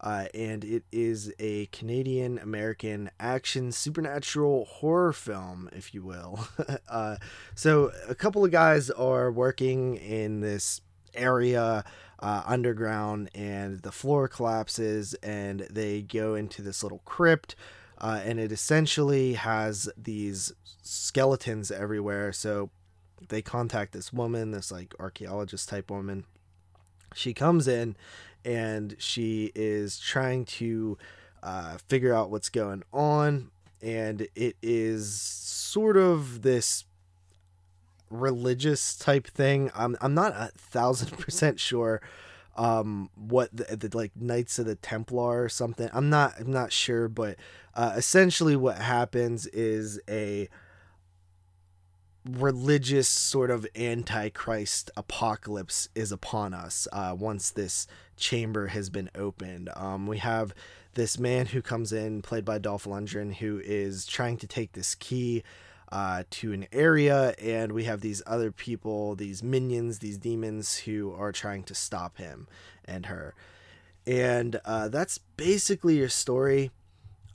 [0.01, 6.47] uh, and it is a Canadian American action supernatural horror film, if you will.
[6.89, 7.17] uh,
[7.55, 10.81] so, a couple of guys are working in this
[11.13, 11.83] area
[12.19, 17.55] uh, underground, and the floor collapses, and they go into this little crypt.
[18.01, 22.31] Uh, and it essentially has these skeletons everywhere.
[22.31, 22.69] So
[23.27, 26.23] they contact this woman, this like archaeologist type woman.
[27.13, 27.97] She comes in
[28.45, 30.97] and she is trying to
[31.43, 33.51] uh, figure out what's going on.
[33.81, 36.85] And it is sort of this
[38.09, 39.71] religious type thing.
[39.75, 42.01] I'm, I'm not a thousand percent sure
[42.55, 46.73] um what the, the like knights of the templar or something i'm not i'm not
[46.73, 47.37] sure but
[47.73, 50.49] uh essentially what happens is a
[52.25, 57.87] religious sort of antichrist apocalypse is upon us uh, once this
[58.19, 59.69] chamber has been opened.
[59.75, 60.53] Um, we have
[60.93, 64.95] this man who comes in, played by Dolph Lundgren, who is trying to take this
[64.95, 65.43] key
[65.91, 71.13] uh, to an area, and we have these other people, these minions, these demons, who
[71.13, 72.47] are trying to stop him
[72.85, 73.33] and her.
[74.05, 76.71] And uh, that's basically your story.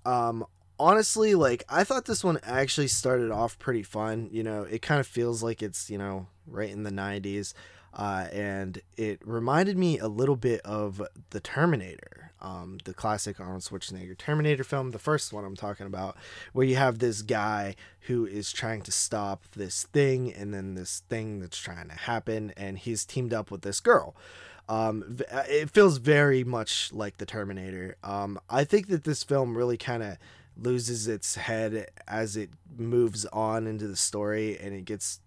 [0.05, 0.44] Um,
[0.78, 4.28] honestly, like I thought this one actually started off pretty fun.
[4.32, 7.55] You know, it kind of feels like it's you know right in the '90s,
[7.95, 11.01] uh, and it reminded me a little bit of
[11.31, 16.16] the Terminator, um, the classic Arnold Schwarzenegger Terminator film, the first one I'm talking about,
[16.53, 21.03] where you have this guy who is trying to stop this thing, and then this
[21.09, 24.16] thing that's trying to happen, and he's teamed up with this girl.
[24.69, 25.19] Um,
[25.49, 27.97] it feels very much like the Terminator.
[28.03, 30.16] Um, I think that this film really kind of
[30.57, 35.21] loses its head as it moves on into the story and it gets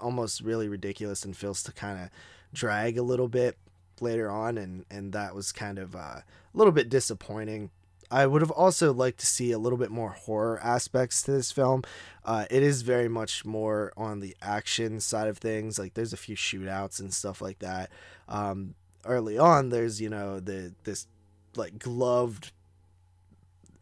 [0.00, 2.10] almost really ridiculous and feels to kind of
[2.52, 3.56] drag a little bit
[4.00, 7.70] later on and and that was kind of uh, a little bit disappointing
[8.10, 11.52] I would have also liked to see a little bit more horror aspects to this
[11.52, 11.82] film.
[12.24, 15.78] Uh, it is very much more on the action side of things.
[15.78, 17.90] Like there's a few shootouts and stuff like that.
[18.28, 21.06] Um, early on, there's you know the this
[21.54, 22.52] like gloved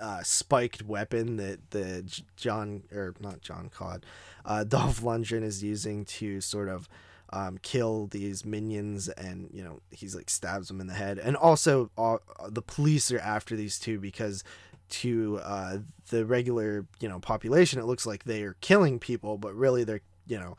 [0.00, 4.04] uh, spiked weapon that the John or not John Cod,
[4.44, 6.88] uh, Dolph Lundgren is using to sort of
[7.30, 11.36] um, kill these minions, and you know he's like stabs them in the head, and
[11.36, 12.18] also uh,
[12.48, 14.44] the police are after these two because
[14.88, 15.78] to uh,
[16.10, 20.02] the regular you know population it looks like they are killing people, but really they're
[20.26, 20.56] you know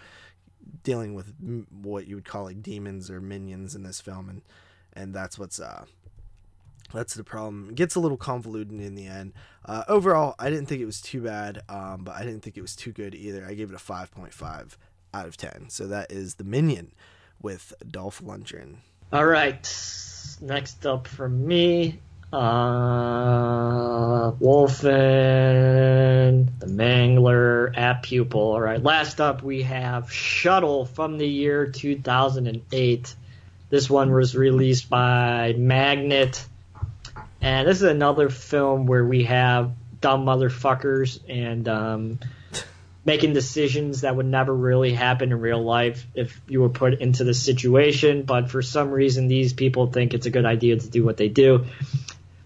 [0.83, 4.41] dealing with m- what you would call like demons or minions in this film, and
[4.93, 5.85] and that's what's uh
[6.93, 7.69] that's the problem.
[7.69, 9.33] It gets a little convoluted in the end.
[9.65, 12.61] Uh, overall, I didn't think it was too bad, um, but I didn't think it
[12.61, 13.45] was too good either.
[13.45, 14.77] I gave it a 5.5
[15.13, 15.69] out of 10.
[15.69, 16.91] So that is The Minion.
[17.41, 18.77] with Dolph Lundgren.
[19.13, 19.61] All right.
[20.41, 21.99] Next up for me,
[22.33, 24.87] uh, Wolfen,
[26.59, 28.41] the Mangler, at Pupil.
[28.41, 28.81] All right.
[28.81, 33.15] Last up, we have Shuttle from the year 2008.
[33.69, 36.45] This one was released by Magnet.
[37.41, 42.19] And this is another film where we have dumb motherfuckers and um,
[43.05, 47.23] making decisions that would never really happen in real life if you were put into
[47.23, 48.23] the situation.
[48.23, 51.29] But for some reason, these people think it's a good idea to do what they
[51.29, 51.65] do.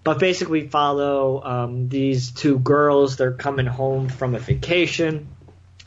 [0.03, 3.17] But basically, follow um, these two girls.
[3.17, 5.27] They're coming home from a vacation,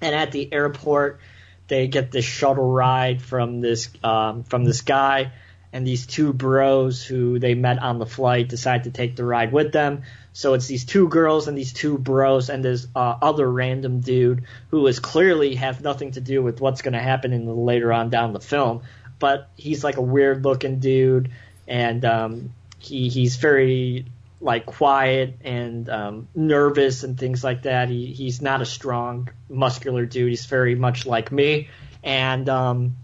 [0.01, 1.19] and at the airport,
[1.67, 5.33] they get this shuttle ride from this um, from this guy
[5.75, 9.53] and these two bros who they met on the flight decide to take the ride
[9.53, 10.05] with them.
[10.33, 14.45] So it's these two girls and these two bros and this uh, other random dude
[14.71, 17.93] who is clearly have nothing to do with what's going to happen in the later
[17.93, 18.83] on down the film.
[19.19, 21.33] But he's like a weird looking dude,
[21.67, 24.07] and um, he he's very
[24.41, 27.89] like quiet and um, nervous and things like that.
[27.89, 30.31] He he's not a strong muscular dude.
[30.31, 31.69] He's very much like me,
[32.05, 32.97] and um,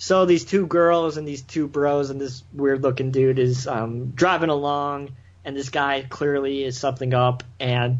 [0.00, 4.12] so these two girls and these two bros and this weird looking dude is um,
[4.12, 5.10] driving along,
[5.44, 7.98] and this guy clearly is something up, and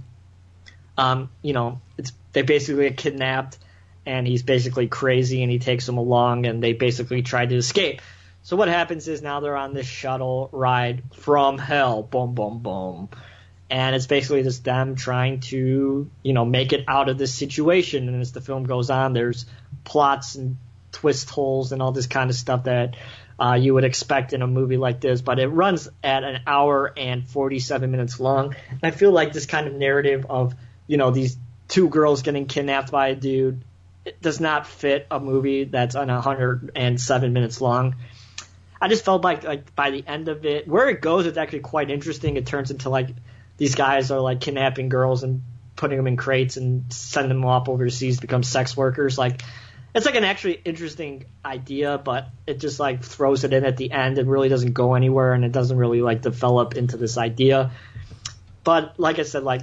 [0.97, 3.59] um, you know, it's they basically get kidnapped,
[4.07, 8.01] and he's basically crazy, and he takes them along, and they basically try to escape.
[8.45, 13.11] So what happens is now they're on this shuttle ride from hell, boom, boom, boom,
[13.69, 18.09] and it's basically just them trying to, you know, make it out of this situation.
[18.09, 19.45] And as the film goes on, there's
[19.85, 20.57] plots and
[20.93, 22.97] twist holes and all this kind of stuff that
[23.39, 25.21] uh, you would expect in a movie like this.
[25.21, 28.55] But it runs at an hour and 47 minutes long.
[28.71, 30.55] And I feel like this kind of narrative of,
[30.87, 31.37] you know, these
[31.69, 33.63] two girls getting kidnapped by a dude
[34.05, 37.97] it does not fit a movie that's on 107 minutes long.
[38.81, 41.61] I just felt like like by the end of it, where it goes, it's actually
[41.61, 42.37] quite interesting.
[42.37, 43.11] It turns into like
[43.59, 45.43] these guys are like kidnapping girls and
[45.77, 49.19] putting them in crates and sending them off overseas to become sex workers.
[49.19, 49.43] Like
[49.95, 53.91] it's like an actually interesting idea, but it just like throws it in at the
[53.91, 57.73] end and really doesn't go anywhere and it doesn't really like develop into this idea.
[58.63, 59.63] But like I said, like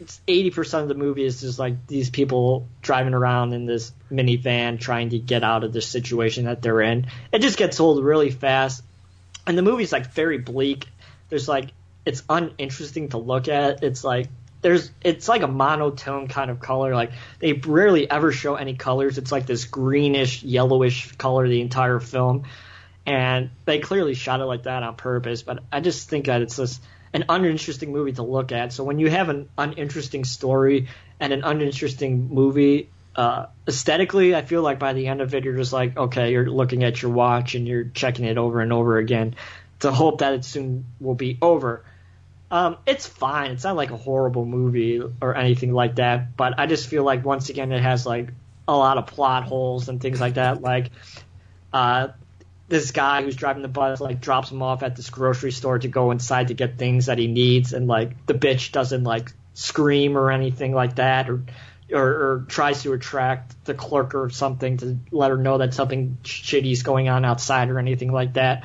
[0.00, 3.92] it's eighty percent of the movie is just like these people driving around in this
[4.10, 7.06] minivan trying to get out of the situation that they're in.
[7.32, 8.82] It just gets old really fast,
[9.46, 10.86] and the movie's like very bleak.
[11.28, 11.70] There's like
[12.04, 13.82] it's uninteresting to look at.
[13.82, 14.28] It's like
[14.60, 16.94] there's it's like a monotone kind of color.
[16.94, 19.18] Like they rarely ever show any colors.
[19.18, 22.44] It's like this greenish, yellowish color the entire film,
[23.06, 25.42] and they clearly shot it like that on purpose.
[25.42, 26.82] But I just think that it's just
[27.12, 28.72] an uninteresting movie to look at.
[28.72, 30.88] So when you have an uninteresting story
[31.20, 35.56] and an uninteresting movie, uh, aesthetically, I feel like by the end of it, you're
[35.56, 38.98] just like, okay, you're looking at your watch and you're checking it over and over
[38.98, 39.34] again
[39.80, 41.84] to hope that it soon will be over.
[42.50, 43.50] Um, it's fine.
[43.50, 47.24] It's not like a horrible movie or anything like that, but I just feel like
[47.24, 48.30] once again it has like
[48.66, 50.62] a lot of plot holes and things like that.
[50.62, 50.90] Like,
[51.72, 52.08] uh,
[52.68, 55.88] this guy who's driving the bus like drops him off at this grocery store to
[55.88, 60.16] go inside to get things that he needs, and like the bitch doesn't like scream
[60.16, 61.42] or anything like that, or
[61.92, 66.18] or, or tries to attract the clerk or something to let her know that something
[66.22, 68.64] shitty is going on outside or anything like that.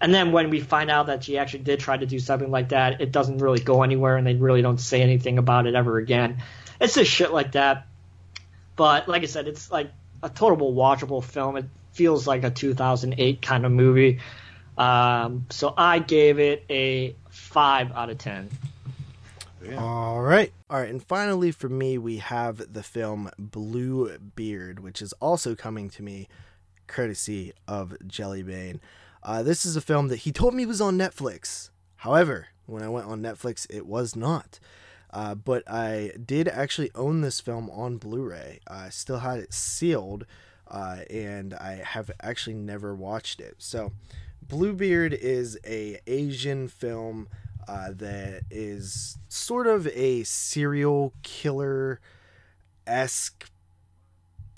[0.00, 2.68] And then when we find out that she actually did try to do something like
[2.68, 5.98] that, it doesn't really go anywhere, and they really don't say anything about it ever
[5.98, 6.42] again.
[6.80, 7.86] It's just shit like that.
[8.76, 9.90] But like I said, it's like
[10.22, 11.56] a total watchable film.
[11.56, 14.20] It feels like a 2008 kind of movie.
[14.76, 18.48] Um, so I gave it a five out of ten.
[19.76, 20.52] All right.
[20.70, 20.88] All right.
[20.88, 26.02] And finally, for me, we have the film Blue Beard, which is also coming to
[26.02, 26.28] me
[26.86, 28.78] courtesy of Jellybane.
[29.22, 31.70] Uh, this is a film that he told me was on Netflix.
[31.96, 34.60] However, when I went on Netflix, it was not.
[35.10, 38.60] Uh, but I did actually own this film on Blu ray.
[38.68, 40.26] I still had it sealed,
[40.68, 43.56] uh, and I have actually never watched it.
[43.58, 43.92] So,
[44.46, 47.28] Bluebeard is a Asian film
[47.66, 52.00] uh, that is sort of a serial killer
[52.86, 53.50] esque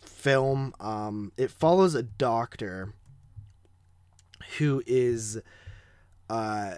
[0.01, 0.75] film.
[0.79, 2.95] Um, it follows a doctor
[4.59, 5.41] who is
[6.29, 6.75] uh,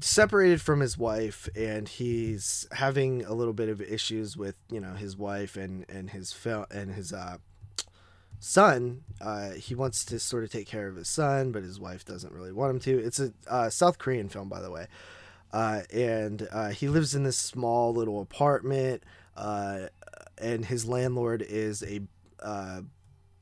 [0.00, 4.94] separated from his wife, and he's having a little bit of issues with you know
[4.94, 7.38] his wife and and his fel- and his uh,
[8.38, 9.02] son.
[9.20, 12.32] Uh, he wants to sort of take care of his son, but his wife doesn't
[12.32, 13.04] really want him to.
[13.04, 14.86] It's a uh, South Korean film, by the way.
[15.50, 19.02] Uh, and uh, he lives in this small little apartment,
[19.34, 19.86] uh,
[20.36, 22.00] and his landlord is a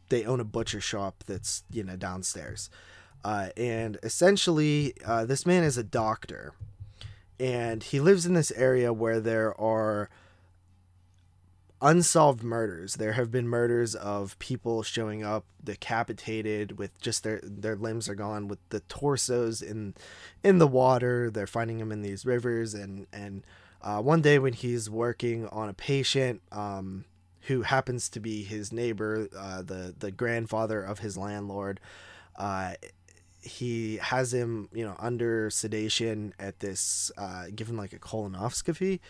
[0.09, 2.71] they own a butcher shop that's you know downstairs,
[3.27, 6.53] uh, and essentially uh, this man is a doctor,
[7.41, 10.09] and he lives in this area where there are
[11.83, 12.95] unsolved murders.
[12.95, 18.15] There have been murders of people showing up decapitated with just their their limbs are
[18.15, 19.95] gone with the torsos in
[20.45, 21.29] in the water.
[21.29, 23.43] They're finding them in these rivers and and
[23.83, 27.07] uh, one day when he's working on a patient um,
[27.49, 31.81] who happens to be his neighbor, uh, the the grandfather of his landlord,
[32.37, 32.75] uh,
[33.47, 39.01] he has him you know under sedation at this uh, given like a colonoscopy.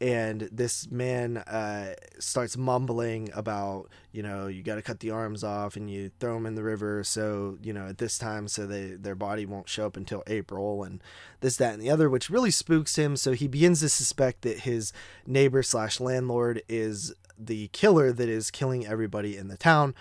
[0.00, 5.44] And this man uh, starts mumbling about you know you got to cut the arms
[5.44, 8.66] off and you throw them in the river so you know at this time so
[8.66, 11.00] they their body won't show up until april and
[11.40, 13.16] this that and the other which really spooks him.
[13.16, 14.92] So he begins to suspect that his
[15.24, 19.94] neighbor slash landlord is the killer that is killing everybody in the town.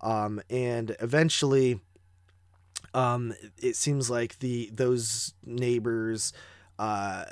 [0.00, 1.80] Um, and eventually
[2.94, 6.32] um, it seems like the those neighbors
[6.78, 7.24] uh,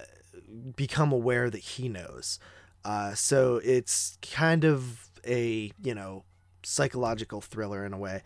[0.74, 2.38] become aware that he knows.
[2.84, 6.24] Uh, so it's kind of a you know
[6.62, 8.22] psychological thriller in a way.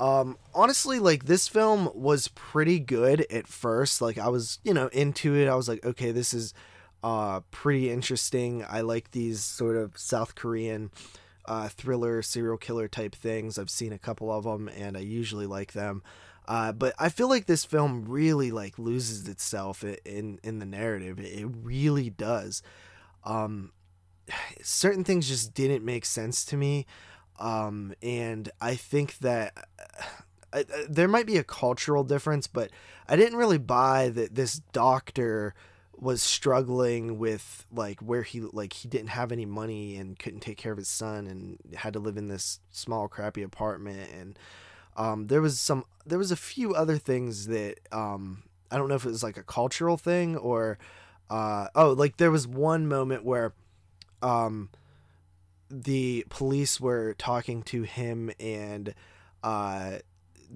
[0.00, 4.00] Um, honestly, like this film was pretty good at first.
[4.02, 5.48] Like I was you know into it.
[5.48, 6.54] I was like, okay, this is
[7.02, 8.64] uh pretty interesting.
[8.68, 10.90] I like these sort of South Korean
[11.46, 13.58] uh, thriller serial killer type things.
[13.58, 16.02] I've seen a couple of them, and I usually like them.
[16.46, 21.18] Uh, but I feel like this film really like loses itself in in the narrative.
[21.18, 22.62] It really does.
[23.24, 23.72] Um,
[24.62, 26.86] certain things just didn't make sense to me,
[27.38, 29.68] um, and I think that
[30.52, 32.70] uh, uh, there might be a cultural difference, but
[33.08, 35.54] I didn't really buy that this doctor
[35.96, 40.58] was struggling with like where he like he didn't have any money and couldn't take
[40.58, 44.38] care of his son and had to live in this small crappy apartment and
[44.96, 48.94] um, there was some, there was a few other things that um, I don't know
[48.94, 50.78] if it was like a cultural thing or,
[51.30, 53.52] uh, oh, like there was one moment where,
[54.22, 54.70] um,
[55.70, 58.94] the police were talking to him and,
[59.42, 59.98] uh,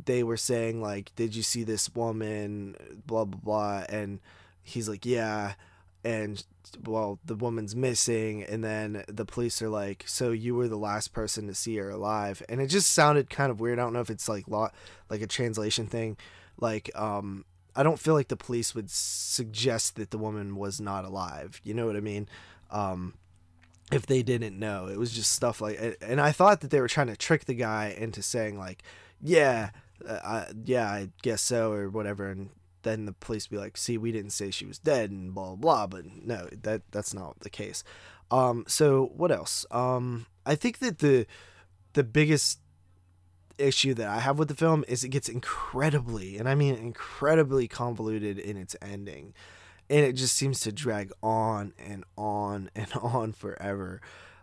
[0.05, 4.21] they were saying like, "Did you see this woman?" Blah blah blah, and
[4.63, 5.55] he's like, "Yeah."
[6.05, 6.45] And
[6.85, 11.13] well the woman's missing and then the police are like so you were the last
[11.13, 12.43] person to see her alive.
[12.49, 13.79] And it just sounded kind of weird.
[13.79, 14.75] I don't know if it's like lot
[15.11, 16.17] like a translation thing.
[16.61, 17.45] Like um
[17.77, 21.61] i don't feel like the police would suggest that the woman was not alive.
[21.65, 22.29] You know what i mean?
[22.71, 23.15] Um
[23.91, 24.87] if they didn't know.
[24.87, 27.55] It was just stuff like and i thought that they were trying to trick the
[27.55, 28.83] guy into saying like
[29.21, 29.71] yeah
[30.09, 32.51] uh, I, yeah i guess so or whatever and
[32.89, 35.87] then the police be like, "See, we didn't say she was dead," and blah blah.
[35.87, 36.01] blah.
[36.01, 37.85] But no, that that's not the case.
[38.31, 39.67] Um, so what else?
[39.71, 41.27] Um, I think that the
[41.93, 42.61] the biggest
[43.59, 47.69] issue that I have with the film is it gets incredibly, and I mean incredibly
[47.69, 49.35] convoluted in its ending,
[49.91, 54.01] and it just seems to drag on and on and on forever.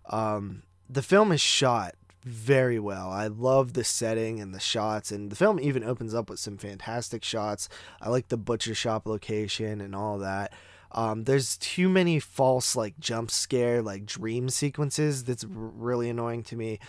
[0.09, 1.95] Um, the film is shot
[2.25, 3.11] very well.
[3.11, 6.57] I love the setting and the shots, and the film even opens up with some
[6.57, 7.69] fantastic shots.
[8.01, 10.51] I like the butcher shop location and all that.
[10.91, 16.41] Um, there's too many false like jump scare like dream sequences that's r- really annoying
[16.43, 16.79] to me.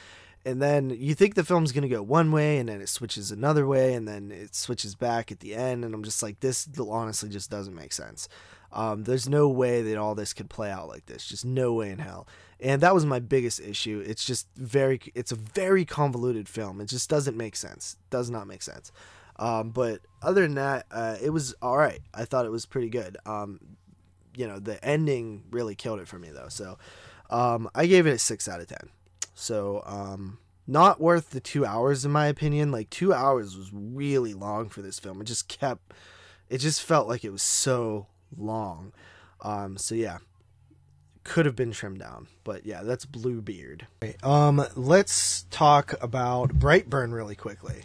[0.47, 3.67] And then you think the film's gonna go one way, and then it switches another
[3.67, 7.29] way, and then it switches back at the end, and I'm just like, this honestly
[7.29, 8.27] just doesn't make sense.
[8.73, 11.27] Um, there's no way that all this could play out like this.
[11.27, 12.27] Just no way in hell
[12.61, 14.03] and that was my biggest issue.
[14.07, 16.81] It's just very it's a very convoluted film.
[16.81, 17.97] It just doesn't make sense.
[18.11, 18.93] Does not make sense.
[19.39, 22.01] Um, but other than that uh, it was all right.
[22.15, 23.16] I thought it was pretty good.
[23.27, 23.61] Um,
[24.35, 26.49] you know the ending really killed it for me though.
[26.49, 26.78] So
[27.28, 28.78] um, i gave it a 6 out of 10
[29.35, 32.70] so um, not worth the two hours in my opinion.
[32.70, 35.20] Like two hours was really long for this film.
[35.20, 35.93] It just kept
[36.49, 38.07] it just felt like it was so
[38.37, 38.93] long.
[39.43, 40.19] Um, so yeah
[41.27, 42.28] could have been trimmed down.
[42.44, 43.86] But yeah, that's Bluebeard.
[44.23, 47.82] Um, let's talk about Brightburn really quickly.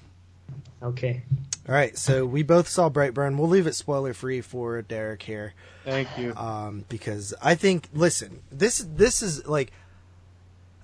[0.82, 1.24] Okay.
[1.68, 3.38] All right, so we both saw Brightburn.
[3.38, 5.54] We'll leave it spoiler free for Derek here.
[5.86, 6.34] Thank you.
[6.36, 9.72] Um, because I think, listen, this this is like,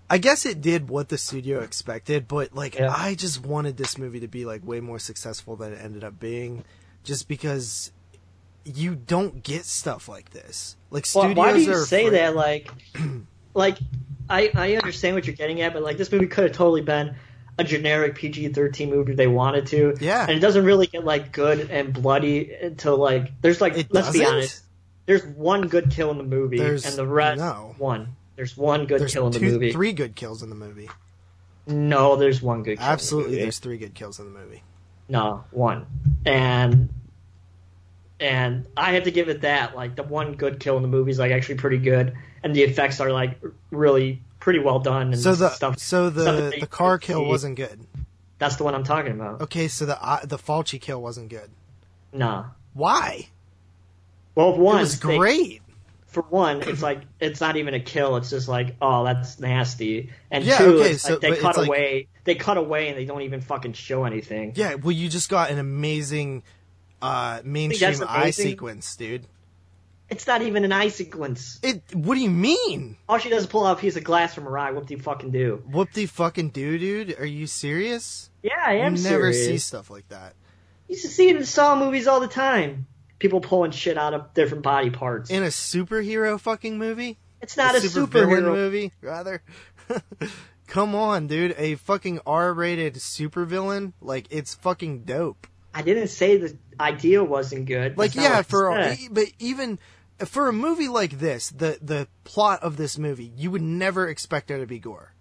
[0.10, 2.94] I guess it did what the studio expected, but like, yeah.
[2.96, 6.20] I just wanted this movie to be like way more successful than it ended up
[6.20, 6.64] being,
[7.04, 7.92] just because
[8.76, 10.76] you don't get stuff like this.
[10.90, 12.36] Like studios well, why do you say that?
[12.36, 12.70] Like,
[13.54, 13.78] like
[14.30, 17.16] I I understand what you're getting at, but like this movie could have totally been
[17.58, 19.96] a generic PG-13 movie they wanted to.
[20.00, 23.88] Yeah, and it doesn't really get like good and bloody until like there's like it
[23.92, 24.22] let's doesn't?
[24.22, 24.64] be honest,
[25.06, 27.76] there's one good kill in the movie, there's, and the rest no.
[27.78, 28.16] one.
[28.36, 29.72] There's one good there's kill in two, the movie.
[29.72, 30.90] Three good kills in the movie.
[31.66, 32.78] No, there's one good.
[32.78, 33.42] Kill in the Absolutely, movie.
[33.44, 34.64] there's three good kills in the movie.
[35.10, 35.88] No, one.
[36.26, 36.90] And
[38.20, 39.76] and I have to give it that.
[39.76, 42.14] Like the one good kill in the movie is like actually pretty good,
[42.44, 43.40] and the effects are like
[43.72, 45.78] really pretty well done and So the stuff.
[45.80, 47.28] so the the car kill see.
[47.28, 47.80] wasn't good.
[48.40, 49.42] That's the one I'm talking about.
[49.42, 51.50] Okay, so the uh, the Fulci kill wasn't good.
[52.14, 52.46] Nah.
[52.74, 53.28] Why?
[54.36, 55.62] Well, one it was they- great.
[56.06, 58.16] for one, it's like it's not even a kill.
[58.18, 60.12] It's just like, oh, that's nasty.
[60.32, 62.08] And Yeah, two, okay, so- like they cut it's like- away.
[62.24, 64.52] They cut away and they don't even fucking show anything.
[64.56, 66.44] Yeah, well, you just got an amazing
[67.02, 69.26] uh, mainstream eye sequence, dude.
[70.10, 71.60] It's not even an eye sequence.
[71.62, 71.84] It.
[71.94, 72.96] What do you mean?
[73.10, 74.72] All she does is pull out a piece of glass from her eye.
[74.72, 75.62] What do you fucking do?
[75.70, 77.20] Whoop de fucking do, dude.
[77.20, 78.30] Are you serious?
[78.42, 79.46] Yeah, I am you never serious.
[79.46, 80.34] see stuff like that.
[80.88, 82.88] You used to see it in Saw movies all the time.
[83.20, 85.30] People pulling shit out of different body parts.
[85.30, 87.18] In a superhero fucking movie?
[87.42, 88.54] it's not a, supervillain superhero.
[88.54, 89.42] movie, rather.
[90.68, 91.56] Come on, dude.
[91.58, 93.94] A fucking R-rated supervillain?
[94.02, 95.48] Like, it's fucking dope.
[95.78, 97.98] I didn't say the idea wasn't good.
[97.98, 99.80] Like, yeah, for e- but even
[100.26, 104.48] for a movie like this, the the plot of this movie, you would never expect
[104.48, 105.14] there to be gore.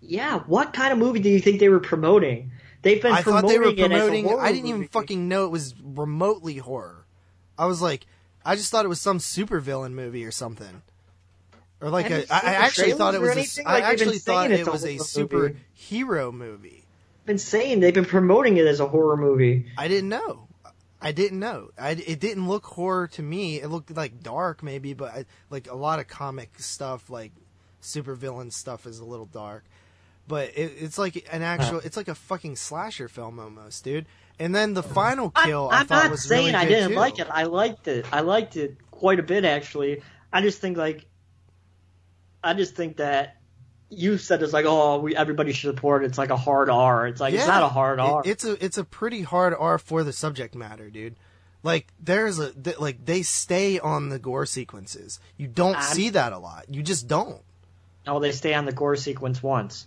[0.00, 0.40] yeah.
[0.40, 2.52] What kind of movie do you think they were promoting?
[2.82, 4.28] They've been I thought promoting they were a promoting.
[4.40, 4.88] I didn't even movie.
[4.92, 7.06] fucking know it was remotely horror.
[7.56, 8.06] I was like,
[8.44, 10.82] I just thought it was some supervillain movie or something.
[11.80, 13.58] Or like a, I I actually thought it was.
[13.58, 13.68] A?
[13.68, 14.98] I Like, been actually thought it a was a movie.
[14.98, 16.81] superhero movie.
[17.24, 19.66] Been saying they've been promoting it as a horror movie.
[19.76, 20.48] I didn't know.
[21.00, 21.70] I didn't know.
[21.76, 23.60] I, it didn't look horror to me.
[23.60, 27.32] It looked like dark, maybe, but I, like a lot of comic stuff, like
[27.82, 29.64] supervillain stuff, is a little dark.
[30.28, 31.80] But it, it's like an actual.
[31.80, 34.06] It's like a fucking slasher film almost, dude.
[34.38, 36.90] And then the final kill, I, I'm thought not was saying really I good, didn't
[36.90, 36.96] too.
[36.96, 37.28] like it.
[37.30, 38.06] I liked it.
[38.12, 40.02] I liked it quite a bit actually.
[40.32, 41.06] I just think like,
[42.42, 43.36] I just think that
[43.92, 46.02] you said it's like, oh, we everybody should support.
[46.02, 46.06] it.
[46.06, 47.06] It's like a hard R.
[47.06, 48.22] It's like it's not a hard It- R.
[48.24, 51.16] it's a it's a pretty hard R for the subject matter, dude.
[51.62, 55.20] Like there's a th- like they stay on the gore sequences.
[55.36, 56.64] You don't I'm- see that a lot.
[56.68, 57.40] You just don't.
[58.06, 59.86] oh, they stay on the gore sequence once.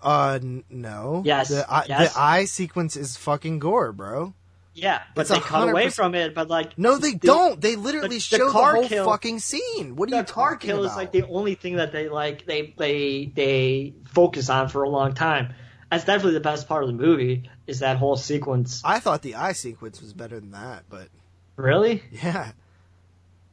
[0.00, 1.22] Uh, n- no.
[1.24, 2.12] Yes, The eye, yes.
[2.14, 4.34] the eye sequence is fucking gore, bro.
[4.76, 6.34] Yeah, but It's they cut away from it.
[6.34, 7.60] But like, No, they the- don't.
[7.60, 9.94] They literally the show the, car whole kill- fucking scene.
[9.94, 10.90] What are The you car talking kill about?
[10.90, 14.88] is like the only thing that they like they they they focus on for a
[14.88, 15.54] long time.
[15.90, 18.82] That's definitely the best part of the movie is that whole sequence.
[18.84, 21.06] I thought the eye sequence was better than that, but
[21.54, 22.02] Really?
[22.10, 22.50] yeah,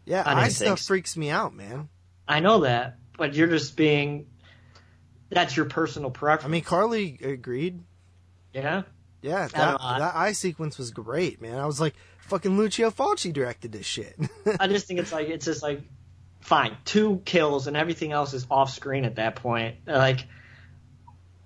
[0.06, 0.88] yeah, I eye think stuff so.
[0.88, 1.88] freaks me out, man.
[2.28, 4.26] I know that, but you're just being.
[5.30, 6.46] That's your personal preference.
[6.46, 7.80] I mean, Carly agreed.
[8.54, 8.84] yeah.
[9.22, 11.58] Yeah, that that eye sequence was great, man.
[11.60, 14.16] I was like, fucking Lucio Fulci directed this shit.
[14.60, 15.82] I just think it's like it's just like
[16.40, 19.76] fine, two kills and everything else is off screen at that point.
[19.86, 20.26] Like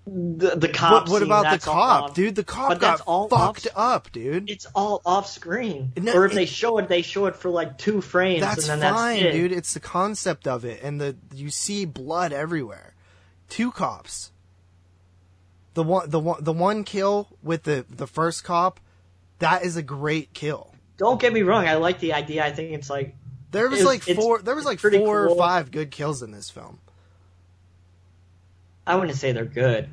[0.07, 0.91] the the cop.
[0.91, 2.35] what, what scene, about the cop, off- dude?
[2.35, 4.49] The cop But got all fucked off- up, dude.
[4.49, 5.91] It's all off screen.
[5.97, 8.69] No, or if it- they show it, they show it for like two frames, That's
[8.69, 9.37] and then fine, that's it.
[9.37, 9.51] dude.
[9.51, 12.93] It's the concept of it, and the you see blood everywhere.
[13.49, 14.31] Two cops.
[15.75, 18.79] The one, the one, the one kill with the the first cop,
[19.39, 20.73] that is a great kill.
[20.97, 21.67] Don't get me wrong.
[21.67, 22.43] I like the idea.
[22.45, 23.15] I think it's like
[23.51, 24.41] There was It's- like four.
[24.41, 26.79] There was like four or five good kills in this film.
[28.87, 29.89] I wouldn't say they're good.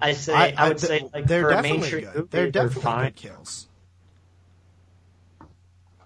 [0.00, 2.14] I say I, would say like they're definitely good.
[2.14, 3.04] movie, they're definitely fine.
[3.06, 3.66] good kills.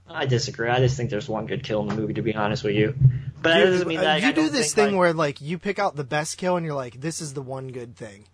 [0.08, 0.68] I disagree.
[0.68, 2.94] I just think there's one good kill in the movie, to be honest with you.
[3.42, 5.40] But that You- doesn't mean uh, that you I do this thing like- where like
[5.40, 8.24] you pick out the best kill and you're like, this is the one good thing.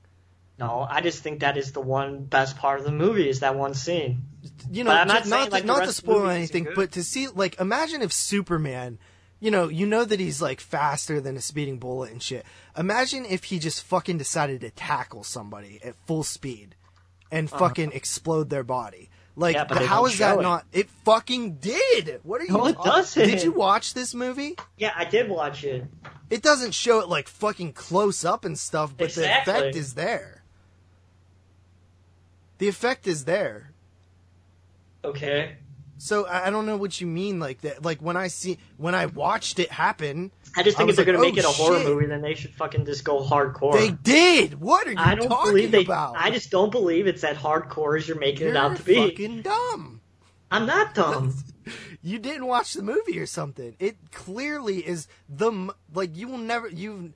[0.59, 3.57] No, I just think that is the one best part of the movie is that
[3.57, 4.23] one scene.
[4.71, 6.93] you know, not saying, not, like, to, not to rest of the spoil anything, but
[6.93, 8.99] to see, like, imagine if Superman,
[9.39, 12.47] you know, you know that he's like faster than a speeding bullet and shit.
[12.77, 16.75] Imagine if he just fucking decided to tackle somebody at full speed
[17.31, 19.11] and fucking explode their body.
[19.39, 19.65] Like, Uh-huh.
[19.65, 20.43] Yeah, but the- they how is that it.
[20.43, 20.65] not?
[20.73, 22.21] It fucking did.
[22.23, 22.53] What are you?
[22.55, 23.29] No, it doesn't.
[23.29, 24.57] Did you watch this movie?
[24.79, 25.85] Yeah, I did watch it.
[26.31, 29.53] It doesn't show it like fucking close up and stuff, but Exactly.
[29.53, 30.36] the effect is there.
[32.59, 33.73] The effect is there.
[35.05, 35.57] Okay.
[35.99, 37.85] So I I don't know what you mean like that.
[37.85, 41.15] Like when I see when I watched it happen, I just think was if they're
[41.15, 41.87] like, gonna make oh, it a oh, horror shit.
[41.87, 43.73] movie, then they should fucking just go hardcore.
[43.73, 44.61] they did.
[44.61, 45.85] What are you I don't talking believe they.
[45.85, 46.17] about?
[46.17, 48.95] I just don't believe it's that hardcore as you're making You're it out to be.
[48.95, 50.01] You're fucking dumb.
[50.51, 51.35] I'm not dumb.
[52.01, 53.75] You didn't watch the movie or something.
[53.81, 57.13] It clearly is the like you will never you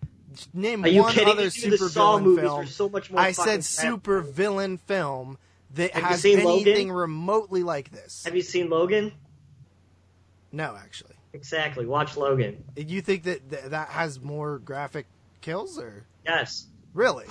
[0.55, 1.51] name Are you one kidding other me?
[1.51, 2.67] Dude, the super Saw villain film.
[2.67, 3.93] so much more I fucking said crap.
[3.93, 5.39] super villain film
[5.75, 6.93] that Have has anything Logan?
[6.93, 8.25] remotely like this.
[8.25, 9.13] Have you seen Logan?
[10.53, 11.15] No, actually.
[11.33, 11.87] Exactly.
[11.87, 12.65] Watch Logan.
[12.77, 15.07] You think that th- that has more graphic
[15.41, 16.05] kills or?
[16.27, 16.67] Yes.
[16.93, 17.27] Really?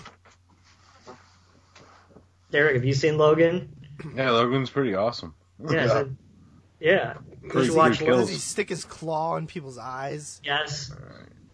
[2.51, 3.75] Derek, have you seen Logan?
[4.15, 5.35] Yeah, Logan's pretty awesome.
[5.69, 5.87] Yeah.
[5.87, 6.09] so-
[6.79, 7.15] yeah.
[7.43, 10.39] You Pretty should watch good Does he stick his claw in people's eyes?
[10.43, 10.91] Yes.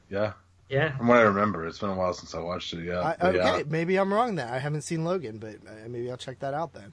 [0.10, 0.34] yeah.
[0.70, 0.98] Yeah.
[0.98, 2.84] From what I remember, it's been a while since I watched it.
[2.86, 3.16] Yeah.
[3.20, 3.64] I, okay, yeah.
[3.68, 4.48] maybe I'm wrong there.
[4.48, 6.92] I haven't seen Logan, but uh, maybe I'll check that out then.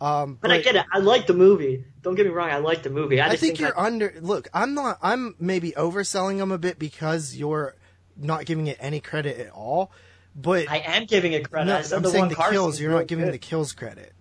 [0.00, 0.84] Um, But I get it.
[0.92, 1.84] I like the movie.
[2.02, 2.50] Don't get me wrong.
[2.50, 3.20] I like the movie.
[3.20, 4.14] I, I just think you're I- under.
[4.20, 4.98] Look, I'm not.
[5.00, 7.76] I'm maybe overselling them a bit because you're
[8.16, 9.90] not giving it any credit at all.
[10.34, 11.66] But I am giving it credit.
[11.66, 12.80] no, I said I'm the saying one the Carson's kills.
[12.80, 13.34] You're not giving good.
[13.34, 14.12] the kills credit.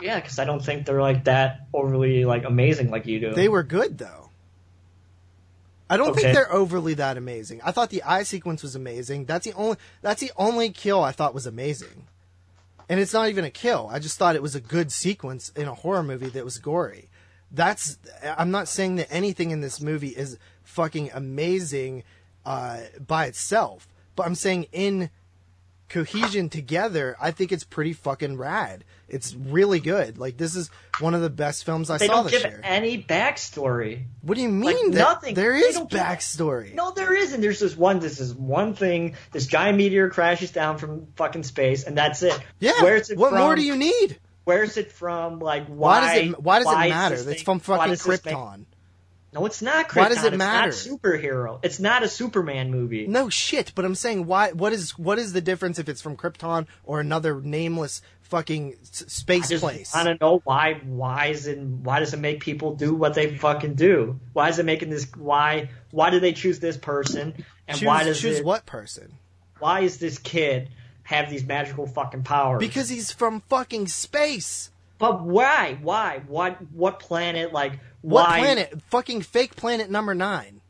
[0.00, 3.34] Yeah, because I don't think they're like that overly like amazing like you do.
[3.34, 4.21] They were good though.
[5.92, 6.22] I don't Okay.
[6.22, 7.60] think they're overly that amazing.
[7.62, 9.26] I thought the eye sequence was amazing.
[9.26, 9.76] That's the only.
[10.00, 12.06] That's the only kill I thought was amazing.
[12.88, 13.88] And it's not even a kill.
[13.92, 17.08] I just thought it was a good sequence in a horror movie that was gory.
[17.50, 17.98] That's.
[18.24, 22.02] I'm not saying that anything in this movie is fucking amazing
[22.46, 25.10] uh, by itself, but I'm saying in
[25.92, 28.82] cohesion together, I think it's pretty fucking rad.
[29.08, 30.16] It's really good.
[30.16, 32.60] Like this is one of the best films I they saw don't this give year.
[32.64, 34.04] any backstory.
[34.22, 34.62] What do you mean?
[34.90, 35.34] Like, nothing.
[35.34, 36.74] There is They give- backstory.
[36.74, 37.40] No, there isn't.
[37.42, 38.00] There's this one.
[38.00, 39.16] This is one thing.
[39.32, 42.38] This giant meteor crashes down from fucking space, and that's it.
[42.58, 42.72] Yeah.
[42.82, 43.40] Where's it what from?
[43.40, 44.18] more do you need?
[44.44, 45.38] Where's it from?
[45.40, 46.00] Like why?
[46.00, 46.40] Why, does it?
[46.42, 47.30] Why does why it matter?
[47.30, 48.64] It's from fucking Krypton.
[49.32, 49.96] No, it's not Krypton.
[49.96, 51.58] Why does it it's not superhero.
[51.62, 53.06] It's not a Superman movie.
[53.06, 54.52] No shit, but I'm saying why?
[54.52, 59.04] What is what is the difference if it's from Krypton or another nameless fucking s-
[59.06, 59.92] I space just place?
[59.94, 60.80] don't know why.
[60.84, 61.58] Why is it?
[61.58, 64.20] Why does it make people do what they fucking do?
[64.34, 65.10] Why is it making this?
[65.16, 65.70] Why?
[65.90, 67.44] Why do they choose this person?
[67.66, 68.44] And choose why does choose it?
[68.44, 69.14] what person?
[69.60, 70.68] Why is this kid
[71.04, 72.58] have these magical fucking powers?
[72.60, 74.70] Because he's from fucking space.
[74.98, 75.78] But why?
[75.80, 76.22] Why?
[76.26, 76.58] What?
[76.72, 77.52] What planet?
[77.52, 78.38] Like What why?
[78.40, 78.82] planet?
[78.90, 80.60] Fucking fake planet number nine.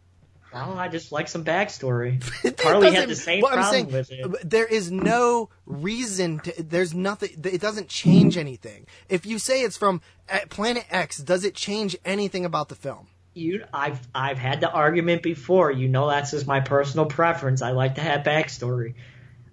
[0.53, 2.23] Well, I just like some backstory.
[2.63, 4.51] Harley had the same I'm problem saying, with it.
[4.51, 6.63] There is no reason to.
[6.63, 7.31] There's nothing.
[7.45, 8.87] It doesn't change anything.
[9.09, 13.09] If you say it's from uh, Planet X, does it change anything about the film?
[13.35, 15.71] You, I've, I've had the argument before.
[15.71, 17.63] You know, that's just my personal preference.
[17.63, 18.93] I like to have backstory.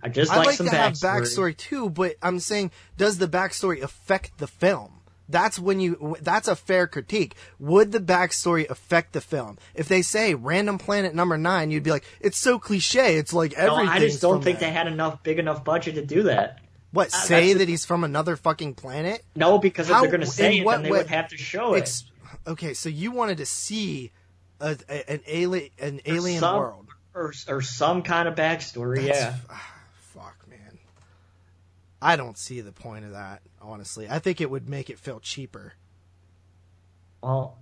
[0.04, 1.22] I just I like, like some to have backstory.
[1.22, 4.99] backstory too, but I'm saying, does the backstory affect the film?
[5.30, 6.18] That's when you.
[6.22, 7.36] That's a fair critique.
[7.60, 9.60] Would the backstory affect the film?
[9.76, 13.18] If they say random planet number nine, you'd be like, it's so cliche.
[13.18, 13.86] It's like everything.
[13.86, 13.92] No.
[13.92, 16.60] I just don't think they had enough big enough budget to do that.
[16.92, 19.24] What uh, say that's- that he's from another fucking planet?
[19.36, 21.38] No, because if they're going to say it, what then they way- would have to
[21.38, 22.04] show it.
[22.48, 24.12] Okay, so you wanted to see
[24.60, 26.88] a, a, an alien, an alien some- world.
[27.14, 29.04] or, or some kind of backstory.
[29.06, 29.58] That's- yeah.
[32.02, 33.42] I don't see the point of that.
[33.62, 35.74] Honestly, I think it would make it feel cheaper
[37.22, 37.58] Well,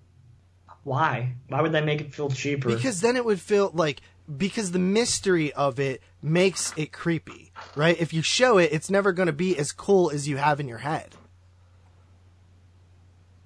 [0.83, 1.33] why?
[1.49, 2.69] Why would that make it feel cheaper?
[2.69, 4.01] because then it would feel like
[4.37, 7.99] because the mystery of it makes it creepy, right?
[7.99, 10.67] If you show it, it's never going to be as cool as you have in
[10.67, 11.15] your head.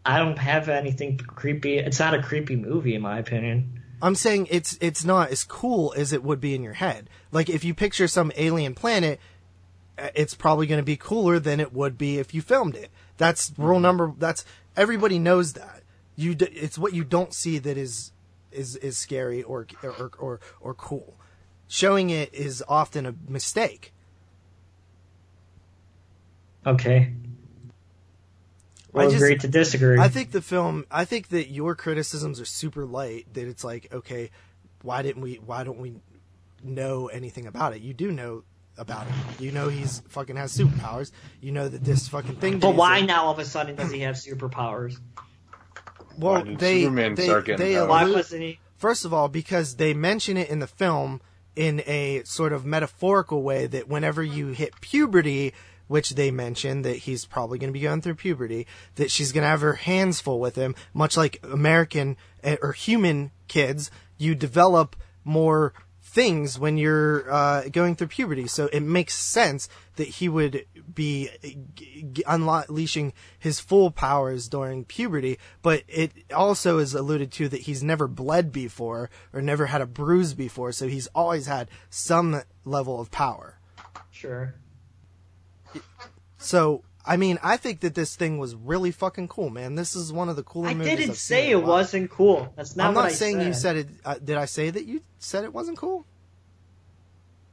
[0.06, 1.78] I don't have anything creepy.
[1.78, 3.82] It's not a creepy movie, in my opinion.
[4.02, 7.08] I'm saying it's it's not as cool as it would be in your head.
[7.32, 9.20] Like if you picture some alien planet,
[10.16, 12.90] it's probably going to be cooler than it would be if you filmed it.
[13.18, 13.84] That's rule mm-hmm.
[13.84, 14.14] number.
[14.18, 15.84] That's everybody knows that.
[16.16, 18.12] You d- it's what you don't see that is
[18.52, 21.16] is is scary or or or, or cool.
[21.68, 23.94] Showing it is often a mistake.
[26.66, 27.14] Okay.
[28.94, 30.00] I just- agree to disagree.
[30.00, 30.86] I think the film.
[30.92, 33.34] I think that your criticisms are super light.
[33.34, 34.32] That it's like, okay,
[34.82, 35.36] why didn't we?
[35.36, 35.96] Why don't we
[36.64, 37.82] know anything about it?
[37.82, 38.44] You do know
[38.78, 39.16] about him.
[39.40, 41.12] You know he's fucking has superpowers.
[41.42, 42.60] You know that this fucking thing.
[42.60, 44.98] but why in- now all of a sudden does he have superpowers?
[46.18, 47.88] Well, Why they Superman they, start they powers?
[47.90, 48.60] Why allude- wasn't he?
[48.78, 51.22] First of all, because they mention it in the film
[51.56, 55.54] in a sort of metaphorical way that whenever you hit puberty,
[55.88, 59.44] which they mention that he's probably going to be going through puberty, that she's going
[59.44, 64.34] to have her hands full with him, much like American eh, or human kids, you
[64.34, 65.74] develop more
[66.12, 68.46] things when you're uh, going through puberty.
[68.46, 71.30] So it makes sense that he would be
[71.74, 75.40] g- g- unleashing his full powers during puberty.
[75.62, 79.86] But it also is alluded to that he's never bled before or never had a
[79.86, 80.74] bruise before.
[80.74, 83.58] So he's always had some level of power.
[84.12, 84.56] Sure.
[86.38, 86.84] So.
[87.06, 89.76] I mean, I think that this thing was really fucking cool, man.
[89.76, 90.98] This is one of the cooler I movies.
[90.98, 92.54] didn't I've say it wasn't cool.
[92.56, 93.48] That's not I'm not I saying said.
[93.48, 93.88] you said it.
[94.06, 96.06] Uh, did I say that you said it wasn't cool?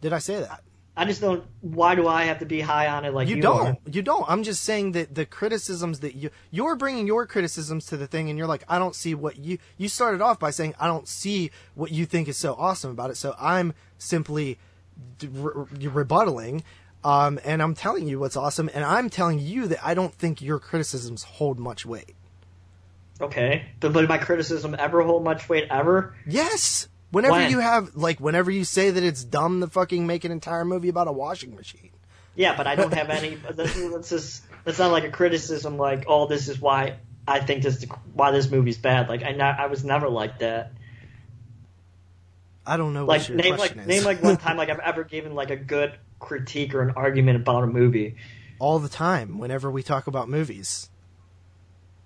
[0.01, 0.63] Did I say that?
[0.97, 1.45] I just don't.
[1.61, 3.67] Why do I have to be high on it like you, you don't.
[3.69, 3.77] are?
[3.91, 4.25] You don't.
[4.29, 8.29] I'm just saying that the criticisms that you you're bringing your criticisms to the thing,
[8.29, 11.07] and you're like, I don't see what you you started off by saying I don't
[11.07, 13.17] see what you think is so awesome about it.
[13.17, 14.59] So I'm simply
[15.19, 16.63] d- re- rebuttaling,
[17.05, 20.43] um, and I'm telling you what's awesome, and I'm telling you that I don't think
[20.43, 22.15] your criticisms hold much weight.
[23.21, 26.15] Okay, but did my criticism ever hold much weight ever?
[26.27, 26.89] Yes.
[27.11, 27.51] Whenever When?
[27.51, 30.89] you have like whenever you say that it's dumb to fucking make an entire movie
[30.91, 31.91] about a washing machine.
[32.37, 33.35] Yeah, but I don't have any.
[33.37, 35.79] That's, that's just that's not like a criticism.
[35.79, 39.09] Like, oh, this is why I think this why this movie's bad.
[39.09, 40.73] Like, I not, I was never like that.
[42.67, 43.87] I don't know Like, what your name like is.
[43.87, 47.37] name like one time like I've ever given like a good critique or an argument
[47.37, 48.17] about a movie.
[48.59, 50.91] all the time whenever we talk about movies.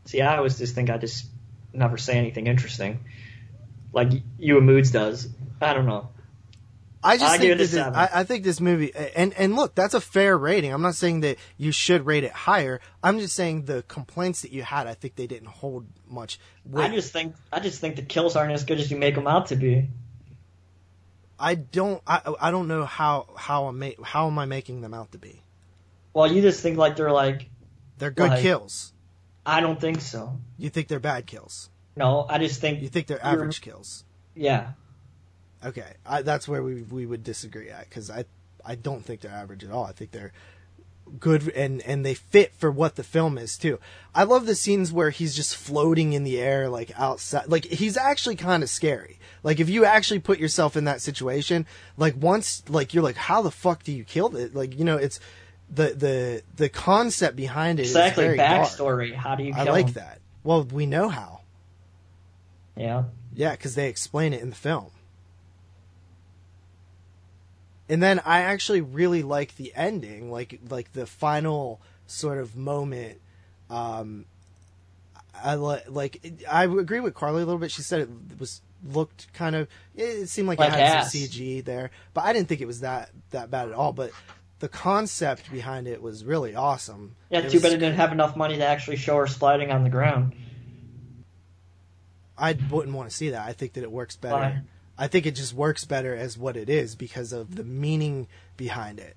[0.04, 1.26] See, I always just think I just
[1.72, 3.04] never say anything interesting,
[3.92, 5.28] like you and Moods does.
[5.60, 6.08] I don't know.
[7.04, 7.76] I just I think this.
[7.76, 10.72] I, I think this movie and and look, that's a fair rating.
[10.72, 12.80] I'm not saying that you should rate it higher.
[13.02, 16.84] I'm just saying the complaints that you had, I think they didn't hold much weight.
[16.90, 19.26] I just think I just think the kills aren't as good as you make them
[19.26, 19.88] out to be.
[21.42, 24.94] I don't I, I don't know how how am I, how am I making them
[24.94, 25.42] out to be?
[26.14, 27.50] Well, you just think like they're like
[27.98, 28.92] They're good Like- kills.
[29.44, 30.38] I don't think so.
[30.56, 31.68] You think they're bad kills.
[31.96, 34.04] No, I just think You think they're average kills.
[34.36, 34.72] yeah.
[35.64, 38.24] Okay, I, that's where we we would disagree at because I
[38.64, 39.84] I don't think they're average at all.
[39.84, 40.32] I think they're
[41.18, 43.78] good and and they fit for what the film is too.
[44.14, 47.48] I love the scenes where he's just floating in the air like outside.
[47.48, 49.18] Like he's actually kind of scary.
[49.42, 51.66] Like if you actually put yourself in that situation,
[51.96, 54.54] like once like you're like how the fuck do you kill it?
[54.54, 55.20] Like you know it's
[55.70, 58.24] the the the concept behind it Exactly.
[58.24, 58.68] very dark.
[58.68, 59.14] Backstory.
[59.14, 59.92] How do you I like him?
[59.94, 60.20] that.
[60.44, 61.40] Well, we know how.
[62.76, 63.04] Yeah.
[63.34, 64.90] Yeah, because they explain it in the film.
[67.92, 73.20] And then I actually really like the ending, like like the final sort of moment.
[73.68, 74.24] Um,
[75.34, 76.24] I li- like.
[76.50, 77.70] I agree with Carly a little bit.
[77.70, 78.08] She said it
[78.40, 79.68] was looked kind of.
[79.94, 81.12] It seemed like, Like it had ass.
[81.12, 83.92] some CG there, but I didn't think it was that that bad at all.
[83.92, 84.12] But
[84.60, 87.14] the concept behind it was really awesome.
[87.28, 89.70] Yeah, It too was- bad it didn't have enough money to actually show her sliding
[89.70, 90.32] on the ground.
[92.38, 93.46] I wouldn't want to see that.
[93.46, 94.34] I think that it works better.
[94.36, 94.60] Why?
[95.02, 99.00] I think it just works better as what it is because of the meaning behind
[99.00, 99.16] it.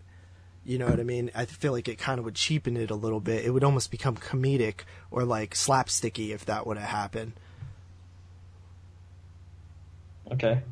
[0.65, 1.29] You know what I mean?
[1.35, 3.45] I feel like it kind of would cheapen it a little bit.
[3.45, 4.77] It would almost become comedic
[5.11, 7.33] or like slapsticky if that would have happened.
[10.31, 10.63] Okay.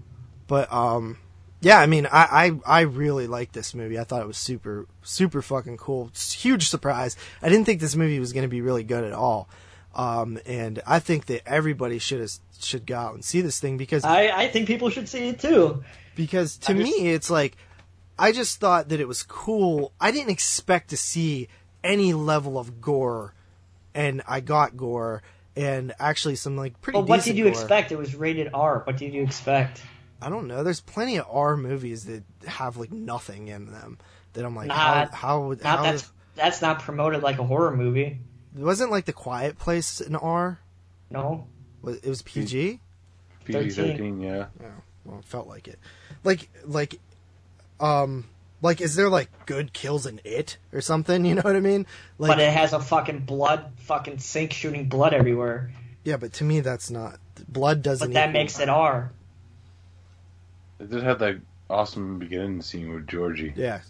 [0.47, 1.19] But um
[1.61, 3.99] yeah, I mean, I, I, I really like this movie.
[3.99, 6.11] I thought it was super, super fucking cool.
[6.15, 7.15] Huge surprise.
[7.41, 9.47] I didn't think this movie was going to be really good at all.
[9.95, 12.27] Um, and I think that everybody should
[12.59, 15.39] should go out and see this thing because I, I think people should see it
[15.39, 15.83] too.
[16.15, 17.55] because to I just- me it's like
[18.17, 19.91] I just thought that it was cool.
[19.99, 21.47] I didn't expect to see
[21.83, 23.33] any level of gore,
[23.93, 25.21] and I got gore
[25.55, 26.97] and actually some like pretty.
[26.97, 27.51] Well, what did you gore.
[27.51, 27.91] expect?
[27.91, 28.81] It was rated R.
[28.85, 29.81] What did you expect?
[30.21, 30.63] I don't know.
[30.63, 33.97] There's plenty of R movies that have like nothing in them
[34.33, 37.75] that I'm like, Not- how how Not how that's that's not promoted like a horror
[37.75, 38.19] movie.
[38.55, 40.59] Wasn't like the Quiet Place an R?
[41.09, 41.47] No.
[41.85, 42.79] It was PG.
[43.45, 44.47] PG thirteen, yeah.
[44.61, 44.67] Yeah.
[45.05, 45.79] Well, it felt like it.
[46.23, 46.99] Like like
[47.79, 48.25] um
[48.61, 51.25] like is there like good kills in it or something?
[51.33, 51.85] You know what I mean?
[52.17, 55.71] Like but it has a fucking blood fucking sink shooting blood everywhere.
[56.03, 57.17] Yeah, but to me that's not
[57.47, 58.09] blood doesn't.
[58.09, 59.11] But that equal- makes it R.
[60.79, 63.53] It did have that awesome beginning scene with Georgie.
[63.55, 63.81] Yeah,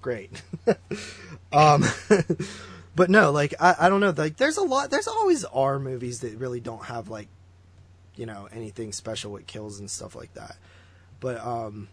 [0.00, 0.42] great.
[1.52, 1.84] um,
[2.96, 4.14] but no, like I, I don't know.
[4.16, 4.90] Like there's a lot.
[4.90, 7.28] There's always R movies that really don't have like,
[8.16, 10.56] you know, anything special with kills and stuff like that.
[11.20, 11.88] But um,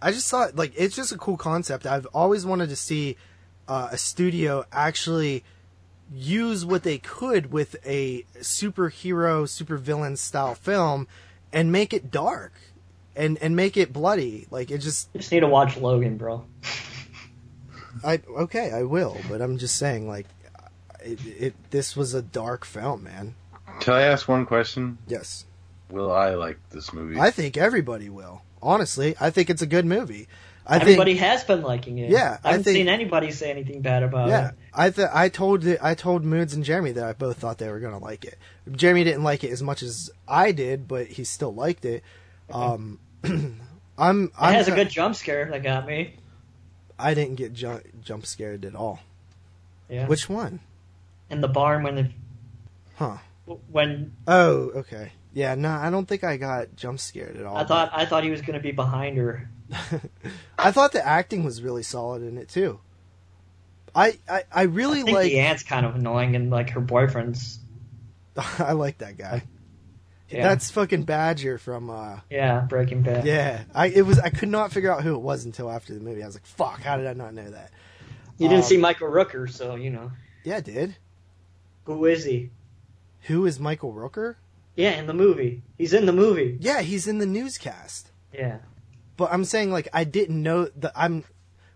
[0.00, 1.86] I just thought like it's just a cool concept.
[1.86, 3.16] I've always wanted to see
[3.66, 5.42] uh, a studio actually
[6.14, 11.08] use what they could with a superhero, supervillain style film
[11.52, 12.52] and make it dark
[13.16, 14.46] and and make it bloody.
[14.52, 16.44] Like it just You just need to watch Logan, bro.
[18.04, 20.26] I okay, I will, but I'm just saying like
[21.04, 23.34] it, it this was a dark film, man.
[23.80, 24.98] Can I ask one question?
[25.06, 25.44] Yes.
[25.90, 27.18] Will I like this movie?
[27.18, 28.42] I think everybody will.
[28.60, 30.28] Honestly, I think it's a good movie.
[30.66, 32.10] I Everybody think has been liking it.
[32.10, 34.54] Yeah, I I haven't think- seen anybody say anything bad about yeah, it.
[34.74, 37.70] I th- I told the, I told Moods and Jeremy that I both thought they
[37.70, 38.36] were gonna like it.
[38.72, 42.02] Jeremy didn't like it as much as I did, but he still liked it.
[42.52, 46.16] Um, I'm It I'm has a good jump scare that got me.
[46.98, 49.00] I didn't get jump jump scared at all.
[49.88, 50.06] Yeah.
[50.06, 50.60] Which one?
[51.30, 52.10] in the barn when the
[52.96, 53.18] Huh?
[53.70, 55.12] when Oh, okay.
[55.32, 57.56] Yeah, no, I don't think I got jump scared at all.
[57.56, 59.48] I thought I thought he was gonna be behind her.
[60.58, 62.80] I thought the acting was really solid in it too.
[63.94, 66.80] I I, I really I think like the aunt's kind of annoying and like her
[66.80, 67.60] boyfriend's
[68.58, 69.42] I like that guy.
[70.28, 70.46] Yeah.
[70.48, 71.88] That's fucking Badger from.
[71.90, 73.24] uh yeah, Breaking Bad.
[73.26, 74.18] Yeah, I it was.
[74.18, 76.22] I could not figure out who it was until after the movie.
[76.22, 76.82] I was like, "Fuck!
[76.82, 77.70] How did I not know that?"
[78.36, 80.12] You didn't Um, see Michael Rooker, so you know
[80.44, 80.96] Yeah, I did.
[81.84, 82.50] who is he?
[83.22, 84.36] Who is Michael Rooker?
[84.76, 85.62] Yeah, in the movie.
[85.76, 86.56] He's in the movie.
[86.60, 88.10] Yeah, he's in the newscast.
[88.32, 88.58] Yeah.
[89.16, 91.24] But I'm saying like I didn't know that I'm.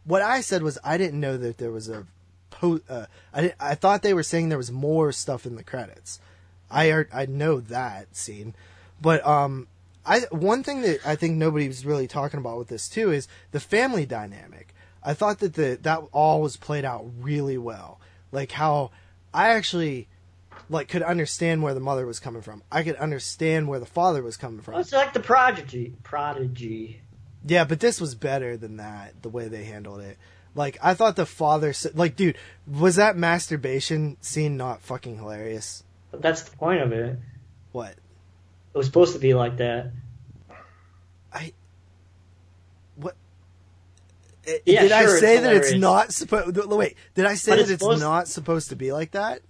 [0.04, 2.06] What I said was I didn't know that there was a.
[2.50, 6.20] Po- uh, I I thought they were saying there was more stuff in the credits.
[6.72, 8.54] I I know that scene,
[9.00, 9.68] but um,
[10.04, 13.28] I one thing that I think nobody was really talking about with this too is
[13.52, 14.74] the family dynamic.
[15.04, 18.90] I thought that the that all was played out really well, like how
[19.32, 20.08] I actually
[20.68, 22.62] like could understand where the mother was coming from.
[22.70, 24.80] I could understand where the father was coming from.
[24.80, 25.94] It's like the Prodigy.
[26.02, 27.00] Prodigy.
[27.46, 29.22] Yeah, but this was better than that.
[29.22, 30.18] The way they handled it.
[30.54, 32.36] Like I thought the father, like, dude,
[32.66, 35.82] was that masturbation scene not fucking hilarious?
[36.12, 37.18] But that's the point of it.
[37.72, 37.90] What?
[37.90, 39.90] It was supposed to be like that.
[41.32, 41.52] I.
[42.94, 43.16] What?
[44.64, 46.56] Yeah, did I say it's that it's not supposed?
[46.56, 49.40] Wait, did I say But that it's it's not supposed to be like that?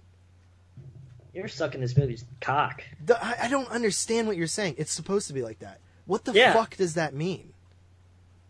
[1.33, 2.83] You're sucking this movie's cock.
[3.05, 4.75] The- I, I don't understand what you're saying.
[4.77, 5.79] It's supposed to be like that.
[6.05, 6.53] What the Yeah.
[6.53, 7.53] fuck does that mean?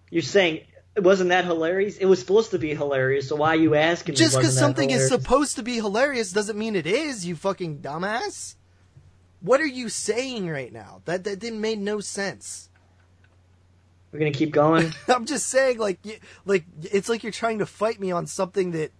[0.09, 0.61] You're saying
[0.97, 1.97] wasn't that hilarious?
[1.97, 3.27] It was supposed to be hilarious.
[3.27, 4.15] So why are you asking?
[4.15, 7.25] Just because something is supposed to be hilarious doesn't mean it is.
[7.25, 8.55] You fucking dumbass.
[9.41, 11.01] What are you saying right now?
[11.05, 12.69] That that didn't made no sense.
[14.11, 14.93] We're gonna keep going.
[15.07, 15.99] I'm just saying, like,
[16.45, 18.91] like it's like you're trying to fight me on something that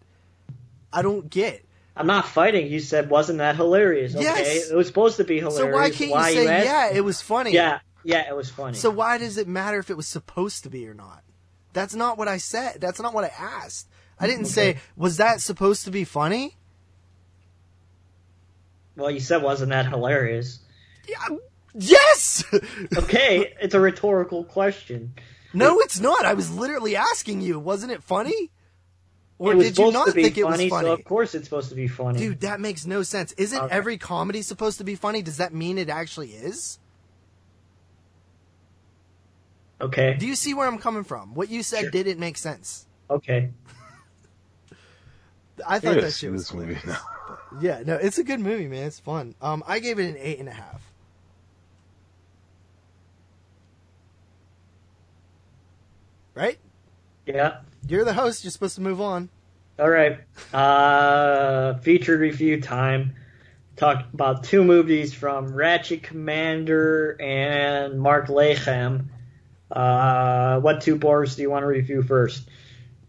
[0.91, 1.63] I don't get.
[1.95, 2.72] I'm not fighting.
[2.72, 4.15] You said wasn't that hilarious?
[4.15, 4.72] Okay, Yes.
[4.72, 5.57] it was supposed to be hilarious.
[5.57, 6.65] So why can't you say asking?
[6.72, 7.51] yeah, it was funny?
[7.51, 8.75] Yeah, yeah, it was funny.
[8.75, 11.22] So why does it matter if it was supposed to be or not?
[11.74, 12.80] That's not what I said.
[12.80, 13.88] That's not what I asked.
[14.19, 16.58] I didn't say was that supposed to be funny?
[18.95, 20.60] well, you said wasn't that hilarious?
[21.08, 21.38] Yeah,
[21.74, 22.43] yes.
[22.98, 25.14] Okay, it's a rhetorical question.
[25.53, 26.26] no, it's not.
[26.26, 27.60] I was literally asking you.
[27.60, 28.52] Wasn't it funny?
[29.40, 30.69] Or it did you not think it was funny?
[30.69, 32.19] so of course it's supposed to be funny.
[32.19, 33.32] Dude, that makes no sense.
[33.34, 33.76] Isn't Okay.
[33.76, 35.22] every comedy supposed to be funny?
[35.22, 36.77] Does that mean it actually is?
[39.82, 41.34] Okay, Do you see where I'm coming from?
[41.35, 41.92] What you said Sure.
[41.92, 42.85] didn't make sense.
[43.10, 43.50] okay.
[45.68, 47.03] I I thought gotta that shit was this movie hilarious.
[47.61, 48.88] Yeah, no, it's a good movie, man.
[48.88, 49.35] It's fun.
[49.40, 50.82] Um, I gave it an eight and a half.
[56.35, 56.58] Right?
[57.26, 57.58] Yeah.
[57.88, 58.43] You're the host.
[58.43, 59.30] You're supposed to move on.
[59.80, 60.19] All right.
[60.53, 63.16] Uh, featured review time.
[63.76, 69.06] Talk about two movies from Ratchet Commander and Mark Layham.
[69.74, 72.48] Uh, what two bars do you want to review first?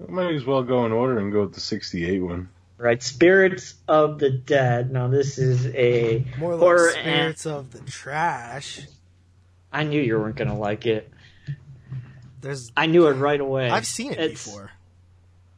[0.00, 2.48] I Might as well go in order and go with the 68 one.
[2.78, 4.90] Right, Spirits of the Dead.
[4.90, 8.80] Now this is a More like horror and spirits of the trash.
[9.72, 11.10] I knew you weren't gonna like it.
[12.40, 12.72] There's.
[12.76, 13.70] I knew it right away.
[13.70, 14.70] I've seen it It's- before.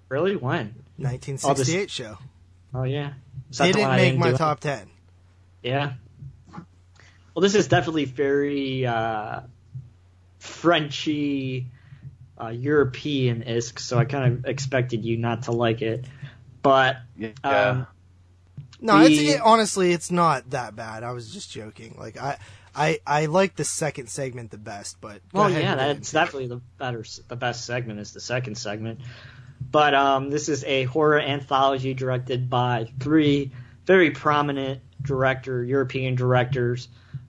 [0.08, 0.36] Really?
[0.36, 0.74] When?
[0.98, 2.18] 1968 show.
[2.74, 3.12] Oh yeah.
[3.50, 4.36] Is that Didn't one I make didn't my do?
[4.36, 4.88] top ten.
[5.62, 5.94] Yeah.
[6.52, 9.40] Well, this is definitely very uh,
[10.46, 11.66] Frenchy,
[12.40, 16.04] uh, European isk, so I kind of expected you not to like it.
[16.62, 17.30] But Yeah.
[17.44, 17.86] um,
[18.80, 21.02] No, The- it's, it, honestly, it's not that bad.
[21.02, 21.96] I was just joking.
[21.98, 22.36] Like I,
[22.74, 26.48] I, I like the second segment the best, but go well, yeah, that's into definitely
[26.48, 29.00] the better, the best segment is the second segment.
[29.70, 33.52] But um, this is a horror anthology directed by three
[33.86, 36.88] very prominent director, European directors,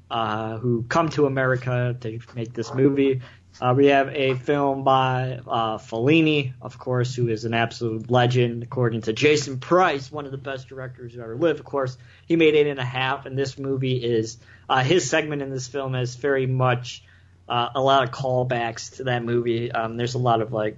[0.09, 3.21] uh, who come to America to make this movie.
[3.59, 8.61] Uh, we have a film by uh, Fellini, of course, who is an absolute legend,
[8.61, 11.59] according to Jason Price, one of the best directors who ever lived.
[11.59, 14.37] Of course, he made eight and a half, and this movie is
[14.69, 17.03] uh, his segment in this film is very much
[17.49, 19.71] uh, a lot of callbacks to that movie.
[19.71, 20.77] Um, there's a lot of like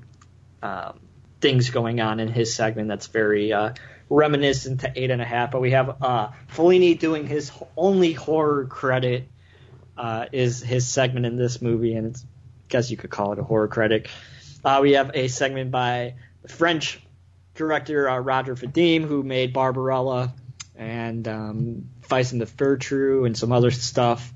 [0.62, 1.00] um,
[1.42, 3.74] things going on in his segment that's very uh,
[4.10, 5.52] reminiscent to eight and a half.
[5.52, 9.28] But we have uh, Fellini doing his only horror credit
[9.98, 12.26] uh, is his segment in this movie, and it's, I
[12.70, 14.08] guess you could call it a horror credit.
[14.64, 17.00] Uh, we have a segment by the French
[17.56, 20.34] director uh, Roger Vadim, who made Barbarella
[20.76, 24.34] and um, Vice and the Fur True and some other stuff.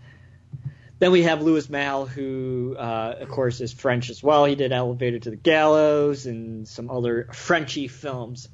[1.00, 4.46] Then we have Louis Malle, who, uh, of course, is French as well.
[4.46, 8.48] He did Elevator to the Gallows and some other Frenchy films.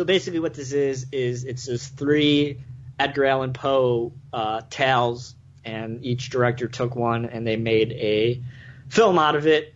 [0.00, 2.60] So basically, what this is is it's just three
[2.98, 8.40] Edgar Allan Poe uh, tales, and each director took one and they made a
[8.88, 9.74] film out of it.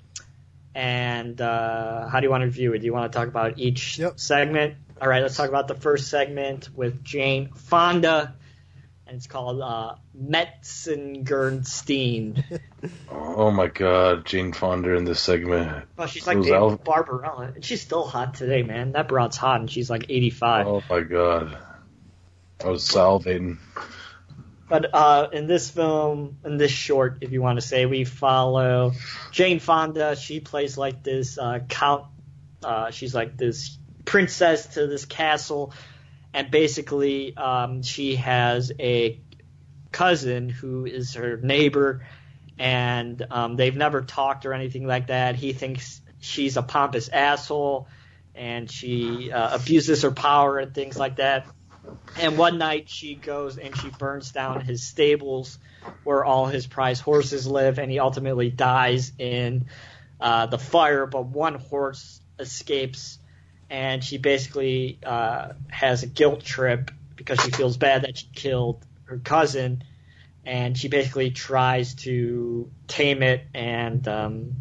[0.75, 2.79] And uh, how do you want to review it?
[2.79, 4.19] Do you want to talk about each Yep.
[4.19, 4.77] segment?
[4.99, 8.35] All right, let's talk about the first segment with Jane Fonda.
[9.15, 12.43] And it's called uh, Metzengerstein.
[13.09, 15.87] Oh my god, Jane Fonda in this segment.
[15.97, 18.93] Oh, she's like Al- Barbarella, and she's still hot today, man.
[18.93, 20.67] That broad's hot, and she's like 85.
[20.67, 21.57] Oh my god.
[22.63, 23.59] I was salivating.
[24.69, 28.93] But uh, in this film, in this short, if you want to say, we follow
[29.31, 30.17] Jane Fonda.
[30.17, 32.07] She plays like this uh, count.
[32.63, 35.73] Uh, she's like this princess to this castle,
[36.35, 39.21] and basically, um, she has a
[39.93, 42.05] cousin who is her neighbor,
[42.59, 45.37] and um, they've never talked or anything like that.
[45.37, 47.87] He thinks she's a pompous asshole,
[48.35, 51.47] and she uh, abuses her power and things like that.
[52.19, 55.59] And one night she goes and she burns down his stables
[56.03, 59.67] where all his prize horses live, and he ultimately dies in
[60.21, 61.07] uh, the fire.
[61.07, 63.19] But one horse escapes,
[63.75, 68.87] and she basically uh, has a guilt trip because she feels bad that she killed
[69.07, 69.83] her cousin,
[70.47, 74.53] and she basically tries to tame it and um,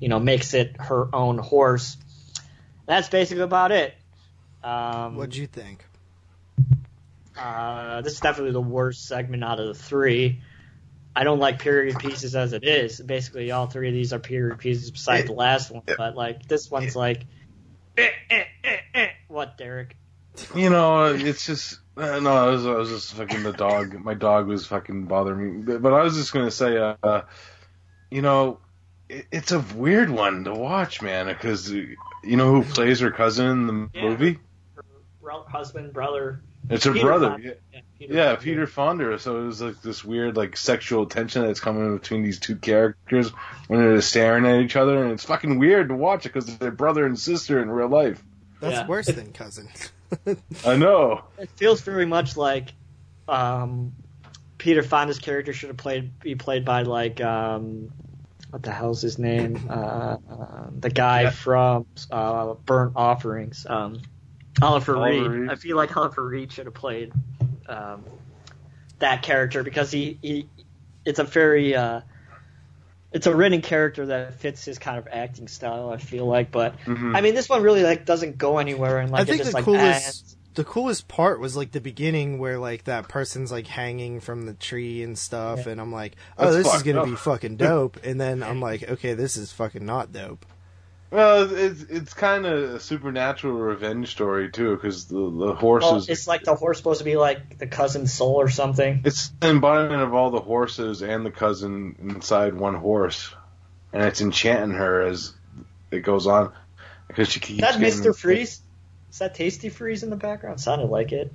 [0.00, 1.96] you know makes it her own horse.
[2.86, 3.94] That's basically about it.
[4.64, 5.84] Um, What'd you think?
[7.38, 10.40] uh, this is definitely the worst segment out of the three.
[11.14, 13.00] I don't like period pieces as it is.
[13.00, 15.82] Basically, all three of these are period pieces besides the last one.
[15.96, 17.26] But like this one's like,
[17.96, 19.96] eh, eh, eh, what, Derek?
[20.54, 22.30] You know, it's just uh, no.
[22.30, 23.98] I was, I was just fucking the dog.
[23.98, 25.78] My dog was fucking bothering me.
[25.78, 27.22] But, I was just gonna say, uh, uh,
[28.10, 28.60] you know,
[29.08, 31.26] it, it's a weird one to watch, man.
[31.26, 34.02] Because you know who plays her cousin in the Yeah.
[34.02, 34.38] movie?
[34.74, 34.82] Her
[35.48, 36.42] husband, brother.
[36.68, 37.38] It's her Peter brother.
[37.72, 38.42] Yeah, Peter yeah, Fonda.
[38.42, 39.18] Peter Fonda.
[39.18, 43.30] So it was like this weird, like sexual tension that's coming between these two characters
[43.68, 46.58] when they're just staring at each other, and it's fucking weird to watch it because
[46.58, 48.22] they're brother and sister in real life.
[48.60, 48.86] That's Yeah.
[48.86, 49.68] worse than cousin.
[50.64, 51.22] I know.
[51.38, 52.68] It feels very much like
[53.28, 53.92] um,
[54.58, 57.90] Peter Fonda's character should have played be played by like um,
[58.50, 59.66] what the hell's his name?
[59.68, 59.72] Uh,
[60.30, 61.30] uh, the guy Yeah.
[61.30, 63.66] from uh, Burnt Offerings.
[63.68, 64.00] Um,
[64.62, 65.40] Oliver Oliver Reed.
[65.42, 65.50] Reed.
[65.50, 67.12] I feel like Oliver Reed should have played
[67.68, 68.04] um,
[68.98, 70.48] that character because he, he
[71.04, 72.00] it's a very uh,
[73.12, 75.90] it's a written character that fits his kind of acting style.
[75.90, 77.16] I feel like, but Mhm.
[77.16, 79.50] I mean, this one really like doesn't go anywhere and like I think it just
[79.50, 80.36] the like coolest ends.
[80.54, 84.54] the coolest part was like the beginning where like that person's like hanging from the
[84.54, 87.06] tree and stuff, and I'm like, oh, That's this is gonna up.
[87.08, 90.44] be fucking dope, and then I'm like, okay, this is fucking not dope.
[91.16, 96.10] Well, it's it's kind of a supernatural revenge story too, because the the Well, horses.
[96.10, 99.00] it's like the horse supposed to be like the cousin's soul or something.
[99.02, 103.34] It's the embodiment of all the horses and the cousin inside one horse,
[103.94, 105.32] and it's enchanting her as
[105.90, 106.52] it goes on
[107.08, 107.62] because she keeps.
[107.66, 108.14] Is that Mr.
[108.14, 108.60] Freeze?
[109.10, 110.60] Is that Tasty Freeze in the background?
[110.60, 111.32] Sounded like it.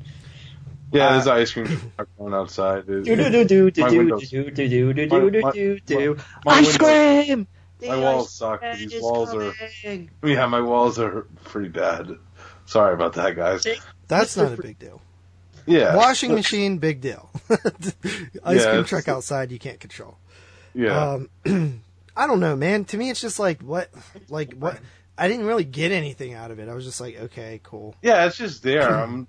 [0.91, 2.85] Yeah, uh, there's ice cream going outside.
[2.85, 6.17] Do do do do do do do do do do do do do.
[6.45, 7.47] Ice cream.
[7.81, 8.61] The my walls suck.
[8.77, 9.53] These is walls are-
[10.23, 12.11] Yeah, my walls are pretty bad.
[12.65, 13.65] Sorry about that, guys.
[14.07, 15.01] That's not a big deal.
[15.65, 17.29] Yeah, Washing machine, big deal.
[17.49, 20.17] Ice Yeah, cream truck outside, you can't control.
[20.73, 21.81] Yeah, Um,
[22.15, 22.85] I don't know, man.
[22.85, 23.89] To me, it's just like what,
[24.29, 24.79] like what.
[25.17, 26.67] I didn't really get anything out of it.
[26.69, 27.95] I was just like, okay, cool.
[28.01, 28.89] yeah, it's just there.
[29.03, 29.27] I'm.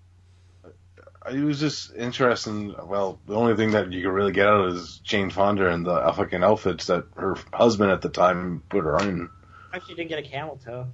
[1.30, 2.74] It was just interesting.
[2.84, 5.86] Well, the only thing that you could really get out of is Jane Fonda and
[5.86, 9.28] the fucking outfits that her husband at the time put her in.
[9.72, 10.86] Actually, didn't get a camel toe.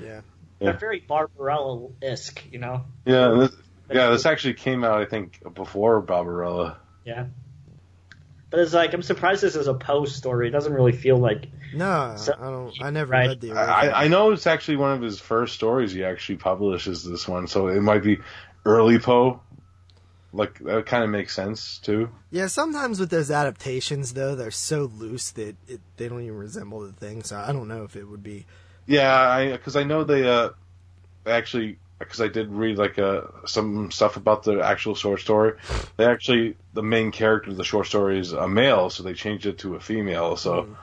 [0.00, 0.20] Yeah.
[0.60, 0.70] Yeah.
[0.70, 2.84] They're very Barbarella-esque, you know.
[3.06, 3.52] Yeah, this,
[3.90, 4.10] yeah.
[4.10, 6.76] This actually came out, I think, before Barbarella.
[7.04, 7.26] Yeah.
[8.50, 10.48] But it's like I'm surprised this is a post story.
[10.48, 12.72] It doesn't really feel like No, So- I don't.
[12.82, 13.28] I never Right.
[13.28, 13.68] read the original.
[13.68, 17.48] I, I know it's actually one of his first stories he actually publishes this one,
[17.48, 18.18] so it might be
[18.64, 19.40] early Poe.
[20.34, 22.10] Like that kind of makes sense too.
[22.30, 26.80] Yeah, sometimes with those adaptations though, they're so loose that it, they don't even resemble
[26.80, 27.22] the thing.
[27.22, 28.46] So I don't know if it would be.
[28.86, 30.50] Yeah, I because I know they uh
[31.24, 35.52] actually because I did read like uh some stuff about the actual short story.
[35.96, 39.46] They actually the main character of the short story is a male, so they changed
[39.46, 40.36] it to a female.
[40.36, 40.76] So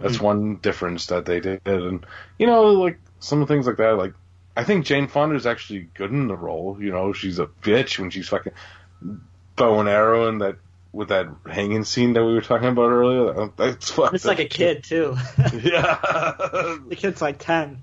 [0.00, 2.04] that's one difference that they did, and
[2.38, 3.96] you know like some things like that.
[3.96, 4.14] Like
[4.56, 6.76] I think Jane Fonda is actually good in the role.
[6.80, 8.54] You know, she's a bitch when she's fucking
[9.00, 10.56] bow and arrow and that
[10.92, 13.50] with that hanging scene that we were talking about earlier.
[13.56, 15.16] That's fucked it's like a kid too.
[15.38, 15.98] Yeah.
[16.88, 17.82] the kid's like ten,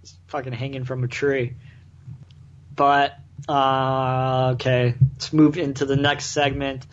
[0.00, 1.54] He's fucking hanging from a tree.
[2.74, 6.86] But uh, okay, let's move into the next segment.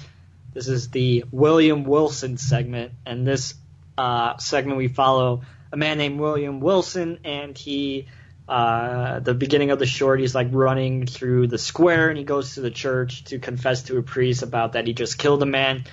[0.54, 3.54] This is the William Wilson segment, and this
[3.98, 8.08] uh, segment we follow a man named William Wilson, and he
[8.50, 12.56] uh, the beginning of the short, he's like running through the square and he goes
[12.56, 15.84] to the church to confess to a priest about that he just killed a man.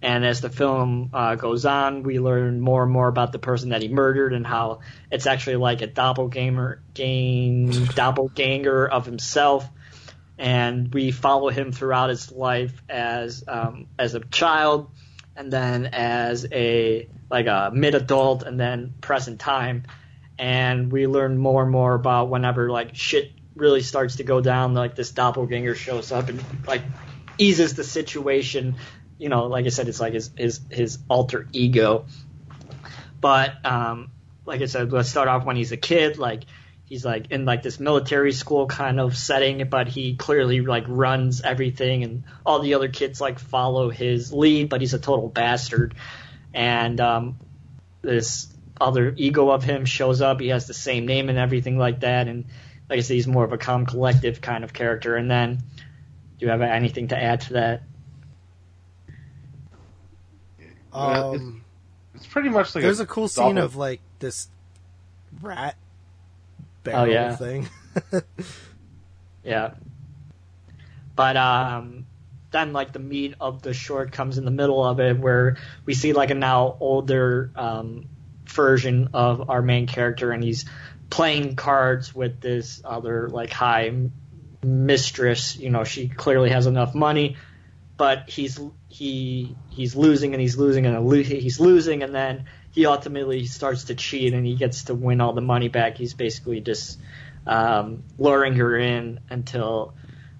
[0.00, 3.70] And as the film uh, goes on, we learn more and more about the person
[3.70, 9.68] that he murdered and how it's actually like a doppelganger, gang, doppelganger of himself.
[10.38, 14.90] And we follow him throughout his life as um, as a child,
[15.36, 19.84] and then as a like a mid adult, and then present time.
[20.38, 24.74] And we learn more and more about whenever like shit really starts to go down,
[24.74, 26.82] like this doppelganger shows up and like
[27.38, 28.76] eases the situation
[29.18, 32.06] you know, like I said, it's like his his his alter ego.
[33.20, 34.10] But um,
[34.44, 36.18] like I said, let's start off when he's a kid.
[36.18, 36.44] Like
[36.84, 41.40] he's like in like this military school kind of setting, but he clearly like runs
[41.40, 44.68] everything, and all the other kids like follow his lead.
[44.68, 45.94] But he's a total bastard,
[46.52, 47.38] and um,
[48.02, 50.40] this other ego of him shows up.
[50.40, 52.44] He has the same name and everything like that, and
[52.88, 55.16] like I said, he's more of a calm, collective kind of character.
[55.16, 55.56] And then,
[56.38, 57.82] do you have anything to add to that?
[60.92, 61.64] Uh, it's, Um,
[62.14, 64.48] it's pretty much like there's a cool scene of like this
[65.42, 67.36] rat Oh, barrel yeah.
[67.36, 67.68] thing.
[69.44, 69.74] Yeah.
[71.16, 72.06] But um
[72.50, 75.92] then like the meat of the short comes in the middle of it where we
[75.94, 78.06] see like a now older um
[78.54, 80.64] version of our main character and he's
[81.10, 83.92] playing cards with this other like high
[84.62, 87.36] mistress, you know, she clearly has enough money,
[87.96, 88.58] but he's
[88.88, 93.94] he he's losing and he's losing and he's losing and then he ultimately starts to
[93.94, 95.96] cheat and he gets to win all the money back.
[95.96, 96.98] He's basically just
[97.46, 99.94] um, luring her in until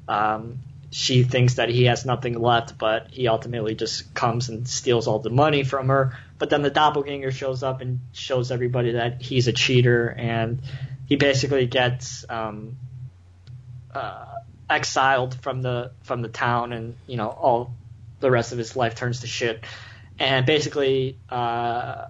[0.08, 0.58] um,
[0.94, 5.18] she thinks that he has nothing left, but he ultimately just comes and steals all
[5.18, 6.16] the money from her.
[6.38, 10.62] But then the doppelganger shows up and shows everybody that he's a cheater, and
[11.06, 12.76] he basically gets um,
[13.92, 14.36] uh,
[14.70, 17.74] exiled from the from the town, and you know all
[18.20, 19.64] the rest of his life turns to shit.
[20.20, 22.04] And basically, uh,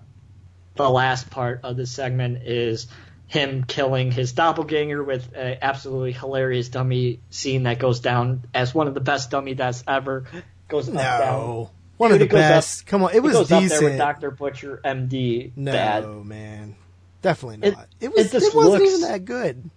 [0.74, 2.86] the last part of this segment is
[3.26, 8.86] him killing his doppelganger with an absolutely hilarious dummy scene that goes down as one
[8.86, 10.24] of the best dummy deaths ever.
[10.68, 11.20] Goes up down.
[11.20, 12.86] no, one Dude, of the it goes up- best.
[12.86, 13.84] Come on, it It was goes up there decent.
[13.84, 15.52] with Doctor Butcher, MD.
[15.56, 16.06] no, Bad.
[16.26, 16.76] man,
[17.22, 17.86] definitely not.
[18.00, 18.34] It, was.
[18.34, 19.70] It, it wasn't looks- even that good.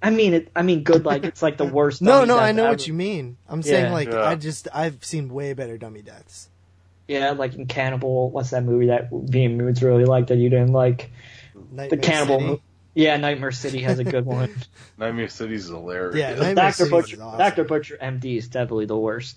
[0.00, 0.48] I mean, it.
[0.54, 1.04] I mean, good.
[1.04, 2.00] Like it's like the worst.
[2.02, 2.72] No, no, I know ever.
[2.74, 3.36] what you mean.
[3.48, 3.92] I'm saying Yeah.
[3.92, 4.22] like Yeah.
[4.22, 6.48] I just I've seen way better dummy deaths.
[7.08, 8.30] Yeah, like in Cannibal.
[8.30, 11.10] What's that movie that V and Moods really liked that you didn't like?
[11.70, 12.38] Nightmare The Cannibal.
[12.38, 12.50] City.
[12.50, 12.60] mo-
[12.94, 14.50] Yeah, Nightmare City has a good one.
[14.96, 16.16] Nightmare City's hilarious.
[16.16, 17.22] Yeah, Nightmare Doctor Butcher.
[17.22, 17.38] awesome.
[17.38, 19.36] Doctor Butcher, MD is definitely the worst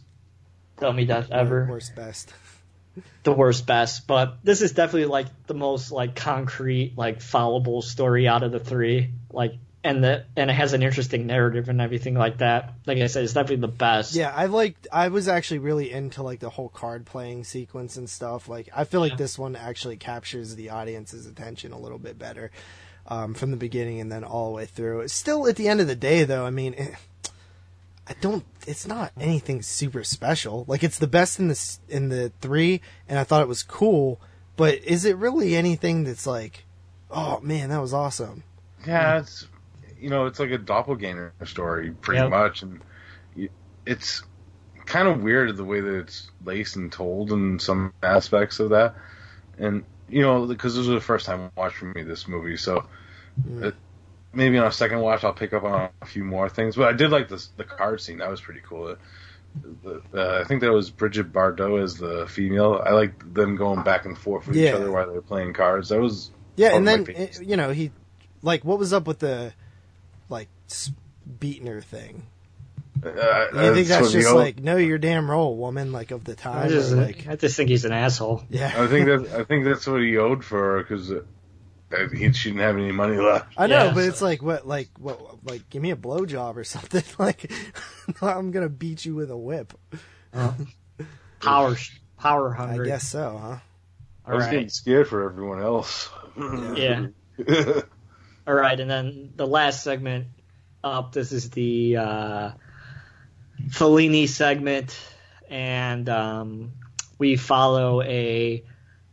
[0.79, 1.67] dummy death ever.
[1.69, 2.33] Worst best.
[3.23, 8.27] the worst best, but this is definitely like the most like concrete, like followable story
[8.27, 9.11] out of the three.
[9.31, 9.53] Like
[9.83, 12.73] and the and it has an interesting narrative and everything like that.
[12.85, 14.13] Like I said, it's definitely the best.
[14.15, 14.87] Yeah, I liked.
[14.91, 18.47] I was actually really into like the whole card playing sequence and stuff.
[18.47, 19.17] Like, I feel like Yeah.
[19.17, 22.51] this one actually captures the audience's attention a little bit better
[23.07, 25.07] um, from the beginning and then all the way through.
[25.07, 26.93] Still, at the end of the day, though, I mean, eh,
[28.07, 28.45] I don't.
[28.67, 30.65] It's not anything super special.
[30.67, 34.21] Like, it's the best in the in the three, and I thought it was cool.
[34.57, 36.65] But is it really anything that's like,
[37.09, 38.43] oh man, that was awesome?
[38.85, 39.47] Yeah, it's
[40.01, 42.29] you know, it's like a doppelganger story, pretty Yep.
[42.29, 42.81] much, and
[43.85, 44.23] it's
[44.85, 48.95] kind of weird the way that it's laced and told in some aspects of that,
[49.57, 52.83] and you know, because this was the first time watch for me this movie, so
[53.49, 53.67] Mm.
[53.67, 53.75] it,
[54.33, 56.93] maybe on a second watch I'll pick up on a few more things, but I
[56.93, 58.17] did like this the card scene.
[58.19, 58.89] That was pretty cool.
[58.89, 58.99] It,
[59.83, 62.81] the, uh, I think that was Brigitte Bardot as the female.
[62.83, 65.89] I like them going back and forth with each other while they were playing cards.
[65.89, 67.15] That was Yeah, and then might be.
[67.15, 67.91] eh, you know he,
[68.41, 69.60] like, what was up with the, like, s-
[71.39, 72.25] beating her thing?
[73.03, 73.09] Uh,
[73.55, 75.91] I think that's what just old- like know your damn role, woman.
[75.91, 78.43] Like of the I time, just, like I just think he's an asshole.
[78.49, 78.71] yeah.
[78.75, 81.09] I think that I think that's what he owed for her because
[82.13, 83.53] he she didn't have any money left.
[83.57, 83.93] I know, Yeah.
[83.93, 87.03] but it's like what, like what, like give me a blowjob or something.
[87.17, 87.51] Like
[88.21, 89.73] I'm gonna beat you with a whip.
[91.41, 91.75] Power,
[92.19, 93.57] power I guess so, huh?
[94.25, 96.07] I was All getting scared for everyone else.
[96.75, 97.07] Yeah.
[98.47, 100.27] All right, and then the last segment
[100.83, 101.13] up.
[101.13, 102.51] This is the uh,
[103.69, 104.97] Fellini segment,
[105.49, 106.71] and um,
[107.17, 108.63] we follow a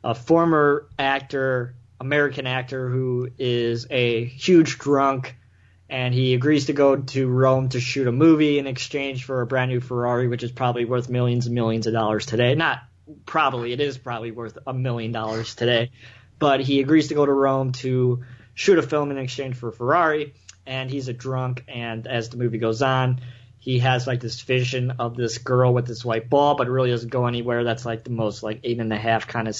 [0.04, 5.36] a former actor, American actor, who is a huge drunk,
[5.90, 9.46] and he agrees to go to Rome to shoot a movie in exchange for a
[9.46, 12.54] brand new Ferrari, which is probably worth millions and millions of dollars today.
[12.54, 12.80] Not
[13.26, 15.90] probably, it is probably worth a million dollars today,
[16.38, 18.24] but he agrees to go to Rome to
[18.54, 20.34] shoot a film in exchange for a Ferrari.
[20.68, 21.64] And he's a drunk.
[21.66, 23.20] And as the movie goes on,
[23.58, 26.90] he has like this vision of this girl with this white ball, but it really
[26.90, 27.64] doesn't go anywhere.
[27.64, 29.56] That's like the most like eight and a half kind of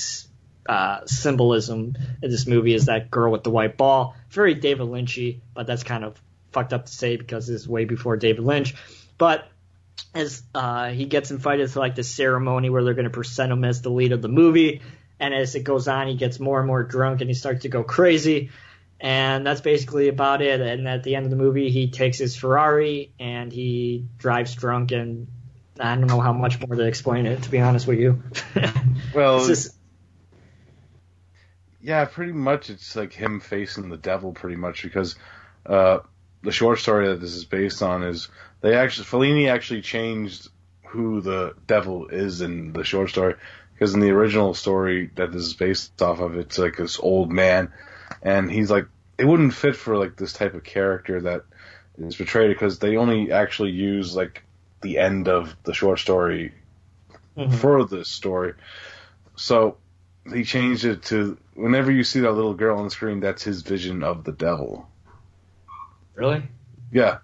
[0.68, 4.14] uh, symbolism in this movie is that girl with the white ball.
[4.30, 6.20] Very David Lynchy, but that's kind of
[6.52, 8.74] fucked up to say because it's way before David Lynch.
[9.16, 9.48] But
[10.14, 13.64] as uh, he gets invited to like the ceremony where they're going to present him
[13.64, 14.82] as the lead of the movie,
[15.18, 17.68] and as it goes on, he gets more and more drunk and he starts to
[17.68, 18.50] go crazy.
[19.00, 20.60] And that's basically about it.
[20.60, 24.90] And at the end of the movie, he takes his Ferrari and he drives drunk.
[24.90, 25.28] And
[25.78, 28.22] I don't know how much more to explain it, to be honest with you.
[29.14, 29.74] Well, just,
[31.80, 35.16] yeah, pretty much it's like him facing the devil, pretty much because
[35.64, 36.00] uh,
[36.42, 38.28] the short story that this is based on is
[38.60, 40.48] they actually Fellini actually changed
[40.86, 43.34] who the devil is in the short story
[43.72, 47.30] because in the original story that this is based off of, it's like this old
[47.30, 47.72] man,
[48.22, 48.86] and he's like
[49.18, 51.44] it wouldn't fit for like this type of character that
[51.98, 54.44] is portrayed because they only actually use like
[54.80, 56.52] the end of the short story
[57.36, 57.52] Mhm.
[57.54, 58.54] for this story.
[59.36, 59.76] So
[60.32, 63.62] he changed it to whenever you see that little girl on the screen, that's his
[63.62, 64.88] vision of the devil.
[66.14, 66.42] really?
[66.92, 67.18] Yeah,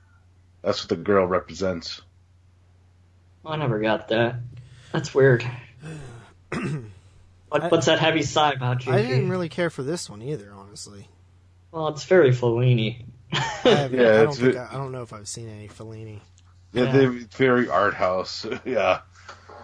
[0.62, 2.00] that's what the girl represents.
[3.44, 4.36] I never got that.
[4.92, 5.44] That's weird.
[7.48, 8.92] what, what's that heavy sigh about, JP?
[8.92, 11.06] I didn't really care for this one either, honestly.
[11.70, 13.04] Well, it's very Fellini.
[13.32, 15.48] I, haven't- Yeah, I don't it's think ve- I, I don't know if I've seen
[15.48, 16.18] any Fellini.
[16.72, 16.92] Yeah, Yeah.
[16.92, 18.44] they're very art house.
[18.64, 19.00] yeah,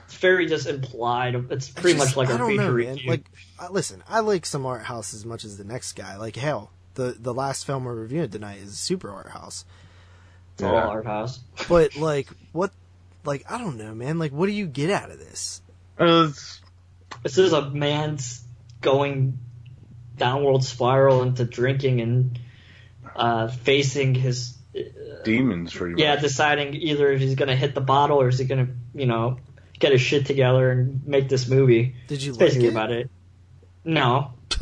[0.05, 1.35] It's very just implied.
[1.51, 2.73] It's pretty Just- much like I a don't know, man.
[2.73, 3.11] review.
[3.11, 6.17] Like, I, listen, I like some art house as much as the next guy.
[6.17, 9.65] Like, hell, the the last film we're reviewing tonight is super art house.
[10.55, 11.41] it's all art house.
[11.69, 12.71] But like, what?
[13.25, 14.19] Like, I don't know, man.
[14.21, 15.61] Like, what do you get out of this?
[15.99, 16.31] Uh,
[17.25, 18.43] This is a man's
[18.81, 19.39] going
[20.21, 22.39] downward spiral into drinking and
[23.17, 24.57] uh, facing his
[25.25, 26.01] demons pretty much.
[26.01, 29.39] yeah, deciding either if he's gonna hit the bottle or is he gonna you know
[29.81, 31.97] get his shit together and make this movie.
[32.07, 32.73] Did you It's like basically it?
[32.73, 33.11] about it.
[33.83, 34.35] No,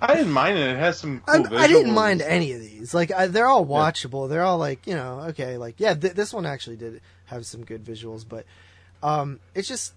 [0.00, 0.70] I didn't mind it.
[0.70, 2.94] It has some I, cool I didn't mind any of these.
[2.94, 4.28] Like, I, they're all watchable.
[4.28, 5.58] They're all like, you know, okay.
[5.58, 8.46] Like, yeah, th- this one actually did have some good visuals, but
[9.02, 9.92] um, it's just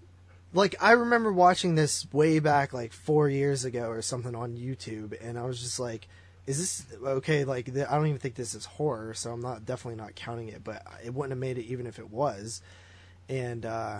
[0.54, 5.16] like I remember watching this way back, like four years ago or something on YouTube,
[5.22, 6.08] and I was just like,
[6.46, 10.02] "Is this okay?" Like, I don't even think this is horror, so I'm not definitely
[10.02, 10.64] not counting it.
[10.64, 12.62] But it wouldn't have made it even if it was,
[13.30, 14.00] and uh,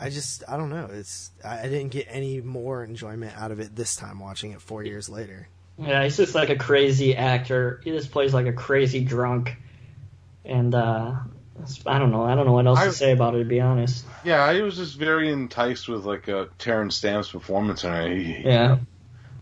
[0.00, 0.88] I just I don't know.
[0.92, 4.60] It's I, I didn't get any more enjoyment out of it this time watching it
[4.60, 5.48] four years later.
[5.78, 7.80] yeah, he's just like a crazy actor.
[7.84, 9.56] He just plays like a crazy drunk,
[10.44, 11.16] and uh,
[11.86, 12.24] I don't know.
[12.24, 14.04] I don't know what else I- to say about it to be honest.
[14.24, 18.16] Yeah, I was just very enticed with like uh, Terence Stamp's performance it.
[18.16, 18.78] He- Yeah.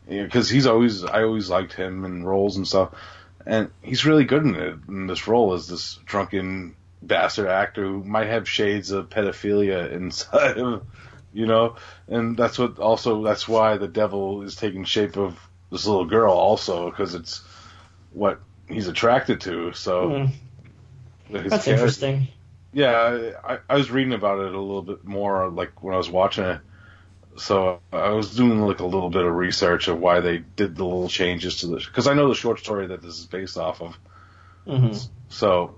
[0.08, 2.90] because he's always I always liked him in roles and stuff,
[3.46, 8.04] and he's really good in it in this role as this drunken bastard actor who
[8.04, 10.80] might have shades of pedophilia inside of him,
[11.32, 11.76] you know,
[12.08, 15.38] and that's what also that's why the devil is taking shape of
[15.70, 17.42] this little girl also because it's
[18.12, 19.72] what he's attracted to.
[19.72, 20.30] So his
[21.32, 22.28] that's character- interesting.
[22.72, 26.10] yeah, I, I was reading about it a little bit more, like when I was
[26.10, 26.60] watching it.
[27.36, 30.84] So I was doing like a little bit of research of why they did the
[30.84, 33.80] little changes to this, because I know the short story that this is based off
[33.80, 33.98] of.
[34.66, 34.92] hmm
[35.30, 35.76] So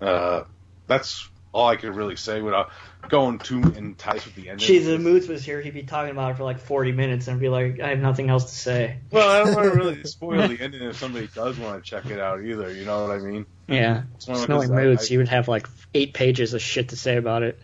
[0.00, 0.44] uh,
[0.86, 2.70] that's all I could really say without
[3.08, 4.66] going too enticed with the ending.
[4.66, 7.38] Geez, if Moods was here, he'd be talking about it for like 40 minutes and
[7.38, 8.98] be like, I have nothing else to say.
[9.10, 12.06] Well, I don't want to really spoil the ending if somebody does want to check
[12.06, 12.72] it out either.
[12.72, 13.46] You know what I mean?
[13.68, 14.02] Yeah.
[14.16, 16.88] It's one of Snowing those- I- Moods, he would have like eight pages of shit
[16.88, 17.58] to say about it.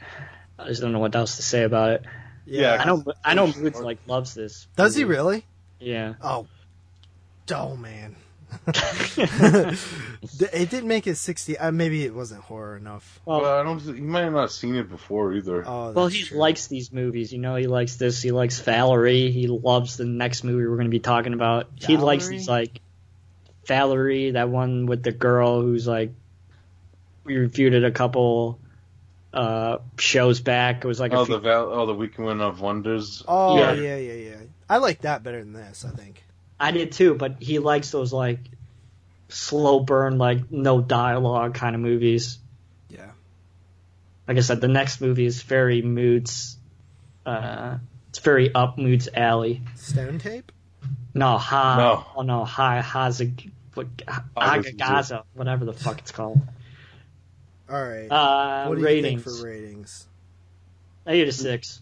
[0.59, 2.05] I just don't know what else to say about it.
[2.47, 4.67] Yeah, I know, I know Moods like loves this.
[4.77, 5.45] Does he really?
[5.81, 6.15] Yeah.
[6.23, 6.47] Oh,
[7.53, 8.15] oh man.
[9.17, 11.59] it didn't make it 60.
[11.59, 13.21] Uh, maybe it wasn't horror enough.
[13.25, 13.83] Well, Well, I don't.
[13.85, 15.65] You might have not seen it before either.
[15.67, 16.39] Oh, well, he true.
[16.39, 17.33] likes these movies.
[17.33, 18.21] You know, he likes this.
[18.23, 19.31] He likes Valerie.
[19.31, 21.69] He loves the next movie we're going to be talking about.
[21.77, 22.39] He likes Valerie?
[22.39, 22.81] these like
[23.67, 26.13] Valerie, that one with the girl who's like
[27.25, 28.59] we reviewed it a couple
[29.33, 30.85] uh shows back.
[30.85, 33.23] It was like a oh, few- the Val- oh, the Weekend of Wonders.
[33.29, 33.73] Oh, Yeah.
[33.75, 33.97] yeah.
[33.97, 34.37] yeah, yeah,
[34.69, 36.20] I like that better than this, I think.
[36.61, 38.39] I did too, but he likes those like
[39.29, 42.39] slow burn, like no dialogue kind of movies.
[42.91, 43.11] Yeah.
[44.29, 46.59] Like I said, the next movie is very moods.
[47.25, 47.79] Uh,
[48.11, 49.63] it's very up moods alley.
[49.77, 50.53] Stone tape?
[51.15, 52.07] No, ha, No.
[52.17, 53.97] oh no, ha, hazag, what,
[54.37, 56.41] agagaza, whatever the fuck it's called.
[57.69, 58.09] All right.
[58.11, 59.25] Uh, what do ratings.
[59.25, 60.07] you think for ratings?
[61.07, 61.81] I give it a six.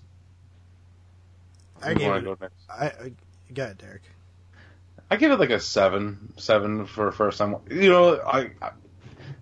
[1.82, 2.55] I You gave it, go next?
[2.68, 3.12] I, I,
[3.52, 4.02] go ahead, Derek.
[5.11, 7.57] I give it like a seven, seven for first time.
[7.70, 8.70] You know, I, I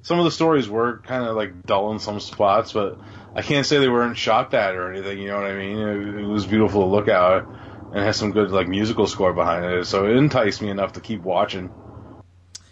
[0.03, 2.99] some of the stories were kind of like dull in some spots, but
[3.35, 5.19] I can't say they weren't shot at or anything.
[5.19, 5.79] You know what I mean?
[5.79, 9.33] It, it was beautiful to look at, and it has some good like musical score
[9.33, 9.87] behind it.
[9.87, 11.73] So it enticed me enough to keep watching.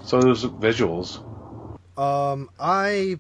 [0.05, 1.19] So there's visuals.
[1.99, 3.19] Um, I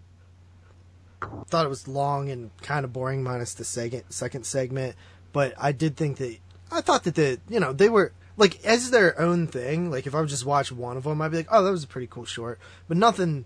[1.48, 4.94] thought it was long and kind of boring, minus the second second segment.
[5.32, 6.38] But I did think that
[6.70, 9.90] I thought that the you know they were like as their own thing.
[9.90, 11.84] Like if I would just watch one of them, I'd be like, oh, that was
[11.84, 13.44] a pretty cool short, but nothing.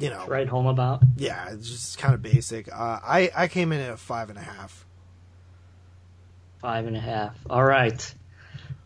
[0.00, 1.02] You know, Right home about.
[1.16, 2.68] yeah, it's just kind of basic.
[2.72, 4.84] Uh, I I came in at a five and a half.
[6.60, 7.36] Five and a half.
[7.48, 8.14] All right.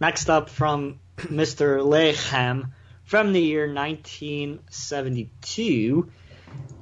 [0.00, 1.80] Next up from Mr.
[1.80, 2.70] Lechem
[3.04, 6.10] from the year 1972,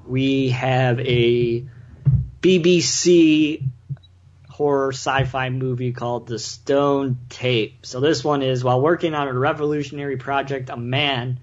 [0.06, 1.64] we have a
[2.40, 3.62] BBC
[4.56, 7.84] horror sci-fi movie called The Stone Tape.
[7.84, 11.40] So this one is while working on a revolutionary project, a man,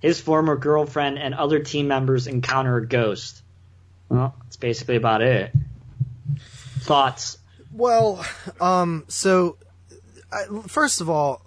[0.00, 3.42] his former girlfriend, and other team members encounter a ghost.
[4.08, 5.52] Well, that's basically about it.
[6.78, 7.36] Thoughts?
[7.70, 8.24] Well,
[8.62, 9.58] um, so
[10.32, 11.42] I, first of all,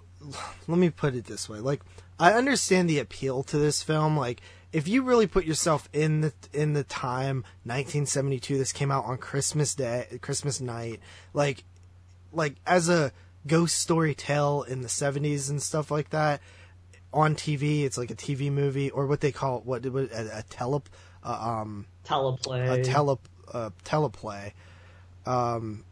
[0.68, 1.80] let me put it this way: like,
[2.20, 4.16] I understand the appeal to this film.
[4.16, 4.40] Like,
[4.72, 9.18] if you really put yourself in the in the time 1972, this came out on
[9.18, 11.00] Christmas Day, Christmas night.
[11.32, 11.64] Like,
[12.32, 13.12] like as a
[13.46, 16.40] ghost story tale in the 70s and stuff like that
[17.12, 17.84] on TV.
[17.84, 20.82] It's like a TV movie or what they call what, what a, a tele
[21.24, 22.80] uh, um Teleplay.
[22.80, 23.18] a tele
[23.52, 24.52] uh, teleplay.
[25.26, 25.84] Um,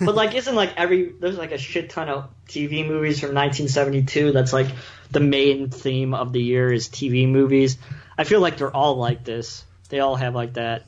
[0.00, 4.32] But like, isn't like every there's like a shit ton of TV movies from 1972
[4.32, 4.68] that's like
[5.10, 7.76] the main theme of the year is TV movies.
[8.16, 9.64] I feel like they're all like this.
[9.90, 10.84] They all have like that,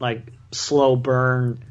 [0.00, 0.22] like
[0.52, 1.64] slow burn.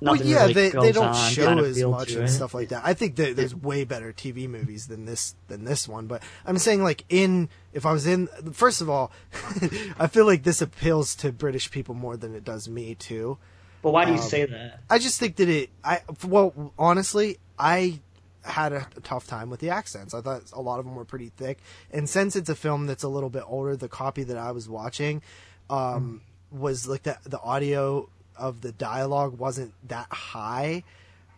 [0.00, 2.28] Well, yeah, really they, they don't on show kind of as much and it.
[2.28, 2.82] stuff like that.
[2.84, 6.06] I think that there's way better TV movies than this than this one.
[6.06, 9.12] But I'm saying like in if I was in first of all,
[9.98, 13.38] I feel like this appeals to British people more than it does me too.
[13.84, 14.80] But why do you um, say that?
[14.88, 15.68] I just think that it.
[15.84, 18.00] I well, honestly, I
[18.42, 20.14] had a, tough time with the accents.
[20.14, 21.58] I thought a lot of them were pretty thick,
[21.90, 24.70] and since it's a film that's a little bit older, the copy that I was
[24.70, 25.20] watching
[25.68, 30.82] um, was like the the audio of the dialogue wasn't that high.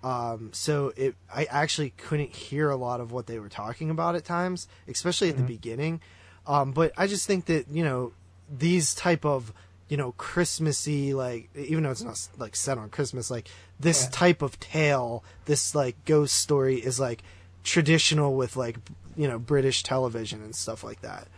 [0.05, 4.15] Um, so it, I actually couldn't hear a lot of what they were talking about
[4.15, 6.01] at times, especially at the beginning.
[6.47, 8.13] Um, but I just think that you know
[8.49, 9.53] these type of
[9.89, 13.49] you know Christmassy like even though it's not like set on Christmas like
[13.79, 17.23] this type of tale, this like ghost story is like
[17.63, 18.77] traditional with like
[19.17, 21.29] you know British television and stuff like that.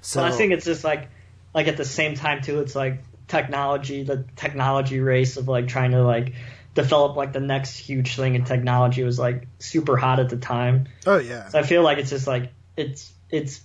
[0.00, 1.08] So Well, I think it's just like,
[1.54, 5.92] like at the same time too, it's like technology, the technology race of like trying
[5.92, 6.34] to like
[6.74, 10.88] develop like the next huge thing in technology was like super hot at the time.
[11.06, 13.60] oh yeah, So I feel like it's just like it's it's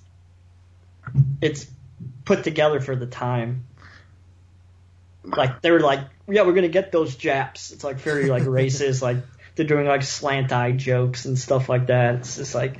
[1.41, 1.67] it's
[2.25, 3.66] put together for the time.
[5.35, 7.72] Like they were like, yeah, we're gonna get those Japs.
[7.72, 9.01] It's like very like racist.
[9.01, 9.17] Like
[9.56, 12.15] they're doing like slant eye jokes and stuff like that.
[12.15, 12.80] It's just like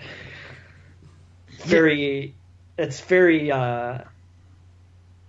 [1.64, 2.36] very.
[2.78, 4.00] It's very uh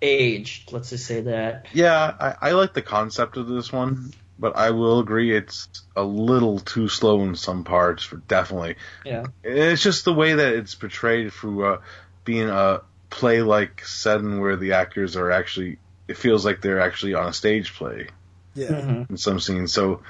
[0.02, 0.72] aged.
[0.72, 1.66] Let's just say that.
[1.72, 6.04] Yeah, I, I like the concept of this one, but I will agree it's a
[6.04, 8.04] little too slow in some parts.
[8.04, 9.24] For definitely, Yeah.
[9.42, 11.80] it's just the way that it's portrayed through uh,
[12.24, 15.78] being a play-like setting where the actors are actually.
[16.08, 18.08] It feels like they're actually on a stage play
[18.54, 18.68] yeah.
[18.68, 19.10] Mhm.
[19.10, 19.72] in some scenes.
[19.72, 20.02] So.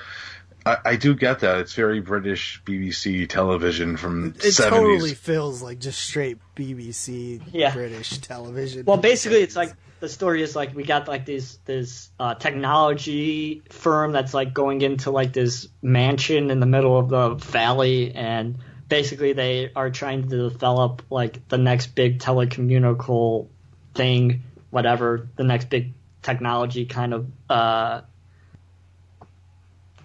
[0.67, 1.61] I, I do get that.
[1.61, 4.69] It's very British BBC television from It 70s.
[4.69, 7.73] totally feels like just straight BBC Yeah.
[7.73, 8.85] British television.
[8.85, 13.63] Well, basically, it's like the story is like we got like this this uh, technology
[13.71, 18.59] firm that's like going into like this mansion in the middle of the valley, and
[18.89, 23.47] basically they are trying to develop like the next big telecommunical
[23.95, 28.01] thing, whatever the next big technology kind of uh,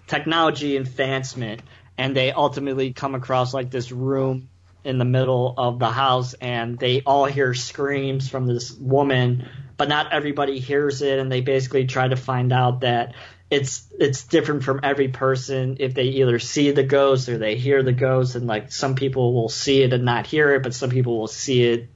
[0.06, 1.62] technology advancement,
[1.98, 4.48] and they ultimately come across like this room
[4.84, 9.88] in the middle of the house and they all hear screams from this woman but
[9.88, 13.14] not everybody hears it and they basically try to find out that
[13.50, 15.76] it's it's different from every person.
[15.80, 19.34] If they either see the ghost or they hear the ghost and like some people
[19.34, 21.88] will see it and not hear it but some people will see it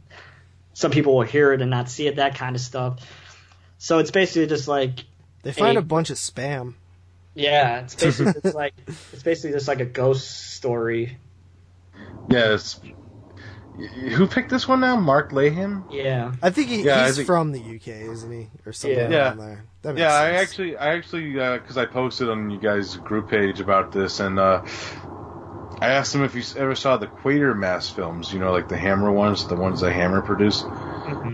[0.78, 3.00] some people will hear it and not see it that kind of stuff
[3.78, 5.04] so it's basically just like
[5.42, 6.74] they find a- a bunch of spam.
[7.34, 8.74] yeah it's basically just like
[9.12, 11.16] it's basically just like a ghost story
[12.30, 12.78] Yes.
[14.16, 14.96] Who picked this one now?
[14.96, 15.84] Mark Laham?
[15.90, 19.34] yeah I think he, Yeah, he's think- from the UK, isn't he, or somewhere Yeah.
[19.34, 19.64] there?
[19.82, 23.60] That makes Yeah, I actually, I actually, because I posted on you guys' group page
[23.60, 24.62] about this, and uh,
[25.80, 29.12] I asked him if he ever saw the Quatermass films, you know, like the Hammer
[29.12, 30.64] ones, the ones that Hammer produced.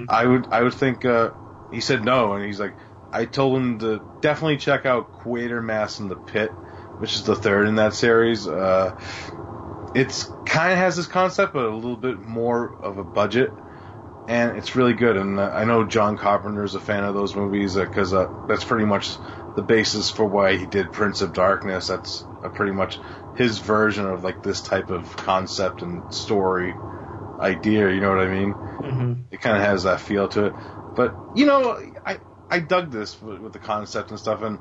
[0.09, 1.05] I would, I would think.
[1.05, 1.31] Uh,
[1.73, 2.75] he said no, and he's like,
[3.11, 6.51] I told him to definitely check out Quatermass in the Pit,
[6.99, 8.47] which is the third in that series.
[8.47, 8.99] Uh,
[9.95, 13.51] it's kind of has this concept, but a little bit more of a budget,
[14.29, 15.17] and it's really good.
[15.17, 18.65] And uh, I know John Carpenter is a fan of those movies because uh, that's
[18.65, 19.17] pretty much
[19.57, 21.89] the basis for why he did Prince of Darkness.
[21.89, 22.99] That's uh, pretty much
[23.37, 26.75] his version of like this type of concept and story
[27.41, 27.91] idea.
[27.91, 28.53] You know what I mean?
[28.53, 30.53] hmm It kind of has that feel to it.
[30.97, 32.19] But you know, I
[32.51, 34.43] I dug this with, with the concept and stuff.
[34.43, 34.59] And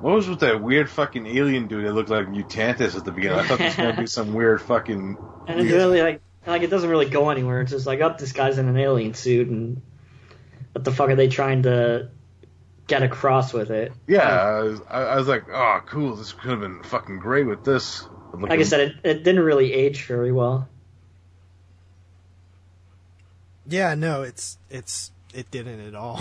[0.00, 3.38] what was with that weird fucking alien dude that looked like Mutantis at the beginning?
[3.38, 5.16] I thought this was gonna be some weird fucking.
[5.46, 7.60] And it's really like like it doesn't really go anywhere.
[7.62, 9.82] It's just like, oh, this guy's in an alien suit, and
[10.72, 12.10] what the fuck are they trying to
[12.86, 13.92] get across with it?
[14.06, 16.16] Yeah, I was, I, I was like, oh, cool.
[16.16, 18.06] This could have been fucking great with this.
[18.42, 20.68] Like I said, it, it didn't really age very well.
[23.68, 26.20] Yeah, no, it's it's it didn't at all.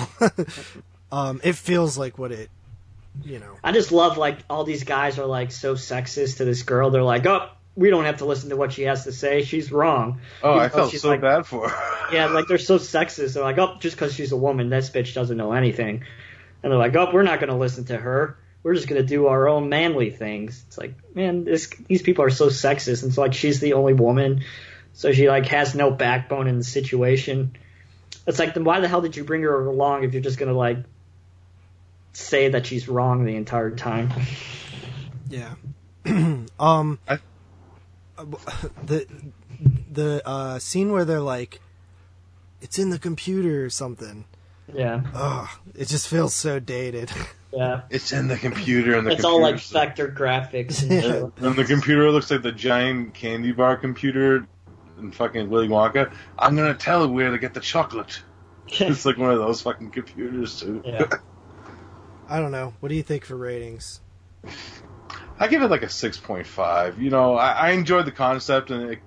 [1.11, 2.50] um, it feels like what it,
[3.24, 3.58] you know.
[3.64, 6.90] I just love like all these guys are like so sexist to this girl.
[6.90, 9.43] They're like, oh, we don't have to listen to what she has to say.
[9.43, 10.22] She's wrong.
[10.42, 11.90] oh, I Even though felt she's so like- bad for her.
[12.11, 13.33] Yeah, like they're so sexist.
[13.33, 16.03] They're like, oh, just because she's a woman, this bitch doesn't know anything.
[16.61, 18.38] And they're like, oh, we're not going to listen to her.
[18.64, 20.64] We're just going to do our own manly things.
[20.67, 23.03] It's like, man, this these people are so sexist.
[23.03, 24.43] And it's like she's the only woman,
[24.93, 27.56] so she like has no backbone in the situation.
[28.25, 30.51] It's like, then why the hell did you bring her along if you're just going
[30.51, 30.77] to like
[32.14, 34.09] say that she's wrong the entire time?
[35.30, 35.56] Yeah.
[36.59, 37.00] um.
[37.08, 37.19] I-
[38.85, 39.08] the
[39.92, 41.61] the uh, scene where they're like,
[42.61, 44.25] it's in the computer or something.
[44.74, 47.11] Yeah, Ugh, it just feels so dated.
[47.53, 47.82] yeah.
[47.90, 51.23] It's in the computer, and the It's all like computer's- vector graphics and shit.
[51.45, 54.48] And the computer looks like the giant candy bar computer
[54.99, 56.14] in fucking Willy Wonka.
[56.38, 58.22] I'm gonna tell it where to get the chocolate.
[58.67, 60.82] It's like one of those fucking computers too.
[60.85, 61.06] yeah.
[62.30, 62.73] I don't know.
[62.80, 63.99] What do you think for ratings?
[65.40, 67.01] I give it like a six point five.
[67.01, 68.99] You know, I, I enjoyed the concept and it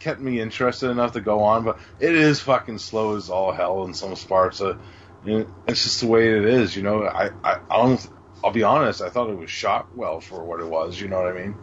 [0.00, 3.84] kept me interested enough to go on, but it is fucking slow as all hell
[3.84, 4.60] in some parts.
[4.60, 4.78] Uh, you know,
[5.26, 6.76] it's just the way it is.
[6.76, 8.08] You know, I I, I don't.
[8.42, 9.00] I'll be honest.
[9.00, 11.00] I thought it was shot well for what it was.
[11.00, 11.54] You know what I mean?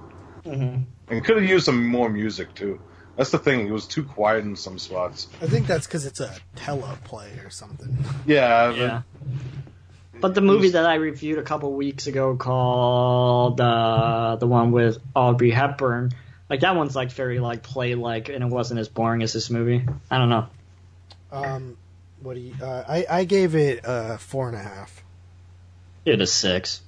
[0.44, 0.76] hmm
[1.14, 2.80] And could have used some more music too.
[3.18, 3.68] That's the thing.
[3.68, 5.28] It was too quiet in some spots.
[5.42, 7.98] I think that's because it's a teleplay or something.
[8.26, 9.02] Yeah, but Yeah.
[10.22, 15.00] But the movie that I reviewed a couple weeks ago called uh, the one with
[15.16, 16.12] Audrey Hepburn,
[16.50, 19.50] like that one's like very like play like, and it wasn't as boring as this
[19.50, 19.84] movie.
[20.12, 20.48] I don't know.
[21.32, 21.78] Um,
[22.22, 22.54] what do you?
[22.62, 25.04] Uh, I I gave it uh, four and a half.
[26.06, 26.82] It is six.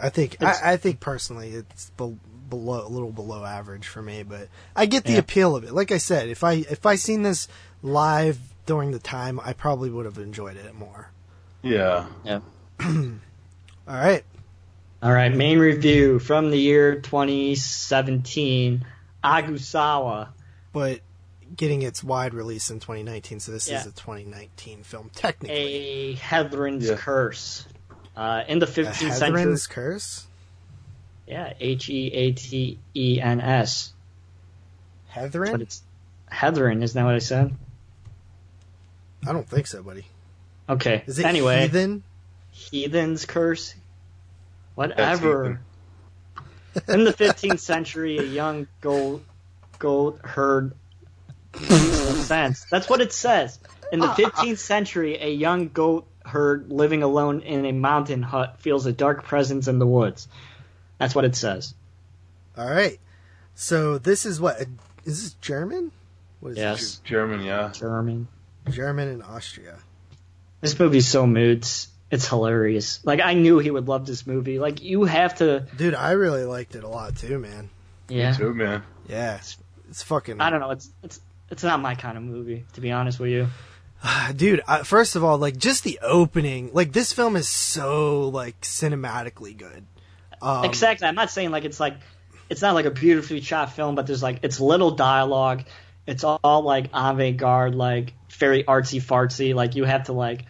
[0.00, 2.16] I think I, I think personally it's be-
[2.50, 5.18] below a little below average for me, but I get the Yeah.
[5.18, 5.72] appeal of it.
[5.72, 7.48] Like I said, if I if I seen this
[7.82, 11.10] live during the time, I probably would have enjoyed it more.
[11.62, 12.06] Yeah.
[12.24, 12.40] Yeah.
[12.80, 13.00] All
[13.86, 14.24] right,
[15.02, 18.84] All right, main review from the year 2017,
[19.22, 20.28] Agusawa.
[20.72, 21.00] but
[21.56, 23.80] getting its wide release in 2019, so this Yeah.
[23.80, 25.56] is a 2019 film technically.
[25.56, 26.96] A Heathren's Yeah.
[26.96, 27.66] Curse.
[28.16, 29.42] Uh, in the A 15th century.
[29.42, 30.26] Heathren's Curse.
[31.26, 33.92] Yeah, H E A T E N S.
[35.14, 35.60] But Heathrin?
[35.60, 35.82] it's
[36.30, 37.54] Heathrin, isn't that what I said?
[39.26, 40.06] I don't think so, buddy.
[40.68, 41.02] Okay.
[41.06, 42.02] Is it anyway, heathen?
[42.50, 43.74] Heathen's Curse?
[44.74, 45.60] Whatever.
[46.88, 49.24] In the 15th century, a young goat,
[49.78, 50.72] goat herd.
[51.58, 52.64] Sense.
[52.70, 53.58] That's what it says.
[53.92, 54.14] In the ah.
[54.14, 59.24] 15th century, a young goat herd living alone in a mountain hut feels a dark
[59.24, 60.26] presence in the woods.
[60.98, 61.74] That's what it says.
[62.56, 62.98] All right.
[63.54, 64.60] So this is what
[65.04, 65.92] is this German?
[66.40, 67.00] What is Yes.
[67.04, 67.70] German, yeah.
[67.72, 68.28] German.
[68.68, 69.76] German and Austria.
[70.60, 71.88] This movie's so moods.
[72.10, 73.04] It's hilarious.
[73.04, 74.58] Like I knew he would love this movie.
[74.58, 75.66] Like you have to.
[75.76, 77.70] Dude, I really liked it a lot too, man.
[78.08, 78.32] Yeah.
[78.32, 78.82] Too, man.
[79.08, 79.40] Yeah,
[79.88, 80.40] it's fucking.
[80.40, 80.70] I don't know.
[80.70, 83.48] It's it's it's not my kind of movie, to be honest with you.
[84.36, 84.62] dude.
[84.66, 89.56] I, first of all, like just the opening, like this film is so like cinematically
[89.56, 89.86] good.
[90.42, 91.06] Um, exactly.
[91.06, 91.96] I'm not saying like it's like
[92.50, 95.64] it's not like a beautifully shot film, but there's like it's little dialogue.
[96.06, 99.54] It's all like avant garde, like very artsy fartsy.
[99.54, 100.44] Like you have to like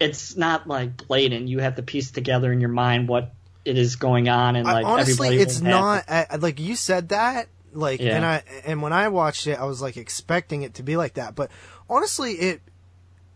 [0.00, 1.48] it's not like blatant.
[1.48, 3.32] You have to piece together in your mind what
[3.64, 7.10] it is going on and I- like honestly, everybody it's not I, like you said
[7.10, 7.48] that.
[7.76, 8.16] Like, Yeah.
[8.16, 11.14] and I and when I watched it, I was like expecting it to be like
[11.14, 11.34] that.
[11.34, 11.50] But
[11.88, 12.60] honestly, it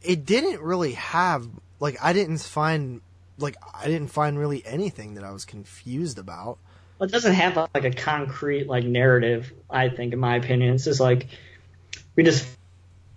[0.02, 3.00] it didn't really have like I didn't find
[3.38, 6.58] like I didn't find really anything that I was confused about.
[6.98, 9.52] Well, it doesn't have like a concrete like narrative.
[9.68, 11.28] I think, in my opinion, it's just like
[12.16, 12.46] we just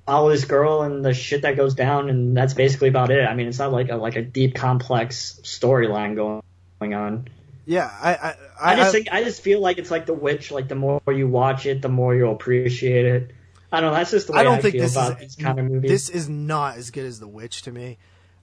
[0.05, 3.23] follow this girl and the shit that goes down, and that's basically about it.
[3.25, 6.41] I mean, it's not like a like a deep, complex storyline going
[6.79, 7.27] going on.
[7.65, 10.51] Yeah, I I, I just think I just feel like it's like The Witch.
[10.51, 13.31] Like the more you watch it, the more you'll appreciate it.
[13.71, 13.97] I don't know.
[13.97, 15.65] That's just the way I don't I think feel this about is these kind of
[15.65, 15.89] movies.
[15.89, 17.97] this is not as good as The Witch to me.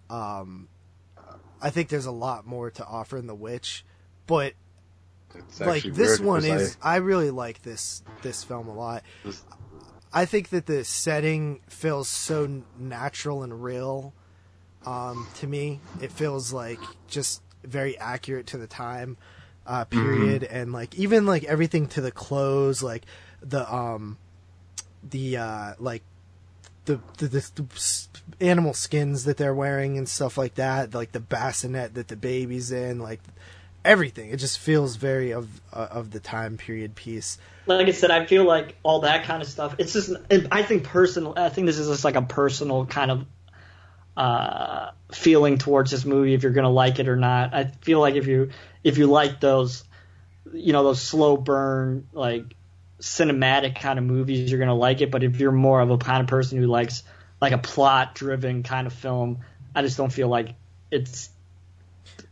[0.09, 0.69] Um,
[1.63, 3.85] I think there's a lot more to offer in The Witch,
[4.27, 4.55] but
[5.61, 9.03] like this one is I, really like this this film a lot.
[9.25, 9.45] This-
[10.13, 14.13] I think that the setting feels so natural and real
[14.85, 15.79] um, to me.
[16.03, 19.17] It feels like just very accurate to the time
[19.67, 23.05] uh, period, and like even like everything to the clothes, like
[23.43, 24.19] the um
[25.03, 26.03] the uh like
[26.87, 31.21] the, the, the, the animal skins that they're wearing and stuff like that, like the
[31.21, 33.21] bassinet that the baby's in, like
[33.85, 34.31] everything.
[34.31, 37.39] It just feels very of uh, of the time period piece.
[37.67, 39.77] like I said, I feel like all that kind of stuff.
[39.79, 40.13] It's just,
[40.51, 41.35] I think personal.
[41.37, 43.27] I think this is just like a personal kind of
[44.21, 46.35] uh, feeling towards this movie.
[46.35, 48.51] If you're gonna like it or not, I feel like if you
[48.85, 49.83] if you like those,
[50.53, 52.45] you know, those slow burn like
[53.01, 55.11] cinematic kind of movies, you're gonna like it.
[55.11, 57.03] But if you're more of a kind of person who likes
[57.41, 59.39] like a plot driven kind of film,
[59.75, 60.51] I just don't feel like
[60.91, 61.31] it's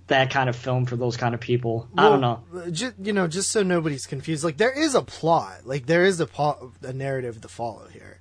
[0.08, 1.88] that kind of film for those kind of people.
[1.96, 2.42] I don't know.
[2.70, 6.20] Just, you know, just so nobody's confused, like there is a plot, like there is
[6.20, 8.20] a po- a narrative to follow here.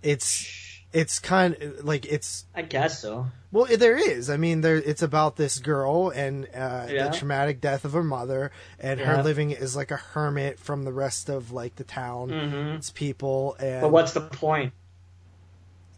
[0.00, 3.26] It's it's kind of like it's I guess so.
[3.52, 4.30] well, there is.
[4.30, 7.08] I mean, there it's about this girl and uh, Yeah.
[7.08, 8.50] the traumatic death of her mother,
[8.80, 12.90] and her living as like a hermit from the rest of like the town, its
[12.90, 13.54] people.
[13.58, 13.80] And Mm-hmm.
[13.82, 14.72] But what's the point?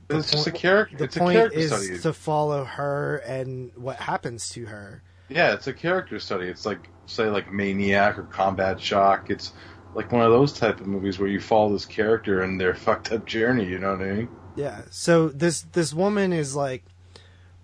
[0.09, 0.97] it's just a point- character.
[0.97, 1.99] the it's a point character is study.
[2.01, 5.02] to follow her and what happens to her.
[5.28, 6.49] Yeah, it's a character study.
[6.49, 9.31] It's like say like Maniac or Combat Shock.
[9.31, 9.52] It's
[9.94, 13.12] like one of those type of movies where you follow this character and their fucked
[13.12, 13.67] up journey.
[13.67, 14.28] You know what I mean?
[14.60, 14.82] Yeah.
[14.90, 16.84] So this this woman is like,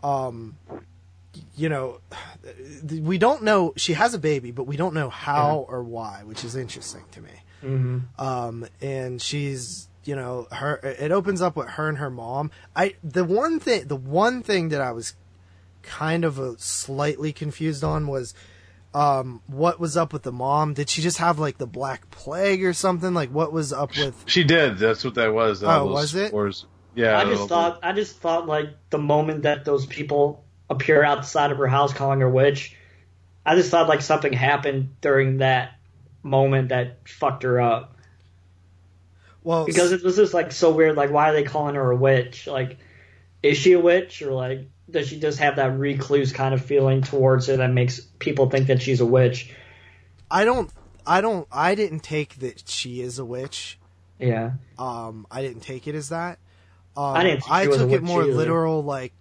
[0.02, 0.56] um,
[1.54, 2.00] you know,
[2.90, 6.44] we don't know she has a baby, but we don't know how or why, which
[6.44, 7.30] is interesting to me.
[7.64, 7.98] Mm-hmm.
[8.24, 10.76] Um, and she's you know her.
[10.76, 12.50] It opens up with her and her mom.
[12.74, 15.14] I the one thing the one thing that I was
[15.82, 18.34] kind of a slightly confused on was.
[18.94, 20.72] Um, what was up with the mom?
[20.72, 23.12] Did she just have like the black plague or something?
[23.12, 24.24] Like, what was up with?
[24.24, 24.78] She did.
[24.78, 25.62] That's what that was.
[25.62, 26.28] all Oh, those was it?
[26.28, 26.64] spores.
[26.96, 27.16] Yeah.
[27.16, 31.52] I just the- thought I just thought like the moment that those people appear outside
[31.52, 32.74] of her house calling her witch,
[33.44, 35.78] I just thought like something happened during that
[36.24, 37.96] moment that fucked her up.
[39.44, 41.96] Well, Because it was just like so weird, like why are they calling her a
[41.96, 42.48] witch?
[42.48, 42.78] Like
[43.42, 47.02] is she a witch or like does she just have that recluse kind of feeling
[47.02, 49.52] towards her that makes people think that she's a witch?
[50.30, 50.70] I don't,
[51.06, 53.78] I don't, I didn't take that she is a witch.
[54.18, 54.52] Yeah.
[54.78, 56.38] Um, I didn't take it as that.
[56.96, 58.32] Um, I didn't think she was took it witch more either.
[58.32, 59.12] literal, like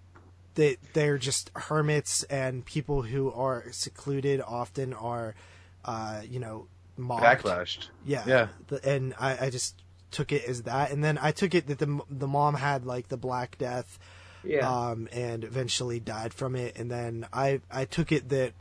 [0.55, 5.35] that they're just hermits and people who are secluded often are,
[5.83, 7.23] uh, you know, mocked.
[7.43, 7.89] backlashed.
[8.05, 8.47] Yeah, Yeah.
[8.67, 9.75] The- and I, I just
[10.11, 13.09] took it as that, and then I took it that the the mom had like
[13.09, 13.99] the Black Death,
[14.45, 14.69] Yeah.
[14.69, 16.77] um, and eventually died from it.
[16.77, 18.53] And then I I took it that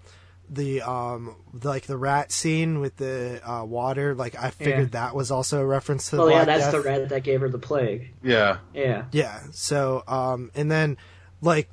[0.50, 5.30] the um like the rat scene with the uh, water, like I figured that was
[5.30, 7.58] also a reference to the well, yeah, Black that's the rat that gave her the
[7.58, 8.12] plague.
[8.22, 8.58] Yeah.
[8.74, 9.04] Yeah.
[9.12, 9.40] Yeah.
[9.52, 10.96] So um and then
[11.40, 11.68] like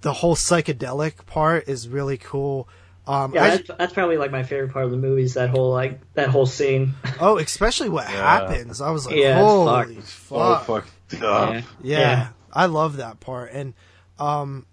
[0.00, 2.68] the whole psychedelic part is really cool.
[3.06, 5.48] Um, Yeah, I- that's, that's probably like my favorite part of the movie is that
[5.50, 6.94] whole like that whole scene.
[7.20, 8.16] oh, especially what Yeah.
[8.16, 8.80] happens.
[8.80, 10.30] I was like, Yeah, it's holy fucked.
[10.32, 10.84] Oh fuck.
[11.10, 11.20] fuck.
[11.22, 11.52] Yeah.
[11.52, 12.28] Yeah, Yeah.
[12.52, 13.74] I love that part, and
[14.18, 14.66] um,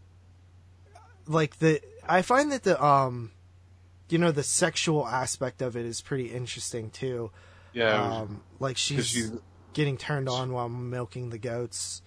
[1.27, 3.31] like the I find that the um,
[4.09, 7.31] you know, the sexual aspect of it is pretty interesting too.
[7.73, 8.19] Yeah.
[8.19, 9.31] Um, like she's she's-
[9.73, 12.01] getting turned on while milking the goats.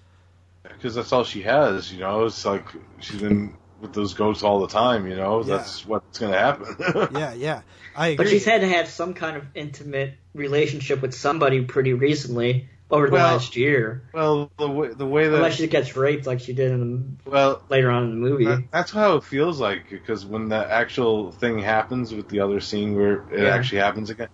[0.63, 1.93] Because that's all she has.
[1.93, 2.25] You know.
[2.25, 2.65] It's like
[3.01, 5.07] she's been with those goats all the time.
[5.07, 5.41] You know.
[5.41, 5.57] Yeah.
[5.57, 6.77] That's what's gonna happen.
[7.19, 7.63] Yeah, yeah,
[7.97, 8.25] I agree.
[8.25, 13.07] But she's had to have some kind of intimate relationship with somebody pretty recently over
[13.09, 14.03] the Well, last year.
[14.15, 17.31] well, the way the way that Unless she gets raped like she did in the,
[17.31, 18.45] well later on in the movie.
[18.47, 22.61] That- That's how it feels like because when the actual thing happens with the other
[22.61, 23.49] scene where it Yeah.
[23.55, 24.29] actually happens again,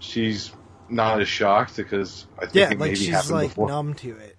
[0.00, 0.52] she's
[0.88, 3.68] not as shocked because I think yeah, it like maybe she's happened like before.
[3.68, 4.36] numb to it.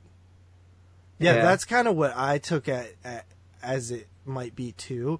[1.20, 1.42] Yeah, Yeah.
[1.44, 3.26] that's kind of what I took at, at
[3.64, 5.20] as it might be too.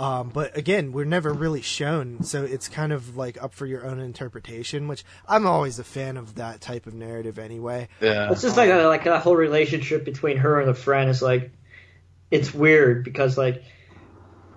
[0.00, 3.84] Um, but again, we're never really shown, so it's kind of like up for your
[3.84, 4.88] own interpretation.
[4.88, 7.88] Which I'm always a fan of that type of narrative, anyway.
[8.00, 11.20] Yeah, It's just like a, like a whole relationship between her and the friend is
[11.20, 11.52] like,
[12.30, 13.62] it's weird because like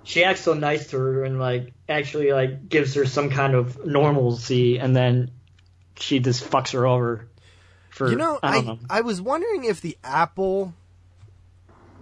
[0.03, 3.85] she acts so nice to her and like actually like gives her some kind of
[3.85, 5.29] normalcy, and then
[5.99, 7.27] she just fucks her over.
[7.89, 8.79] For You know, I I know.
[8.89, 10.73] I was wondering if the apple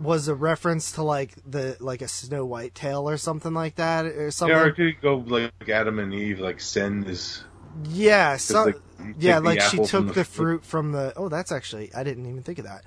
[0.02, 4.06] was a reference to like the like a Snow White tale or something like that
[4.06, 4.56] or something.
[4.56, 7.44] Yeah, or could go like Adam and Eve, like sin is.
[7.90, 8.76] Yeah, so, like,
[9.18, 11.14] yeah, like she took from the, fruit from the.
[11.16, 12.84] Oh, that's actually I didn't even think of that.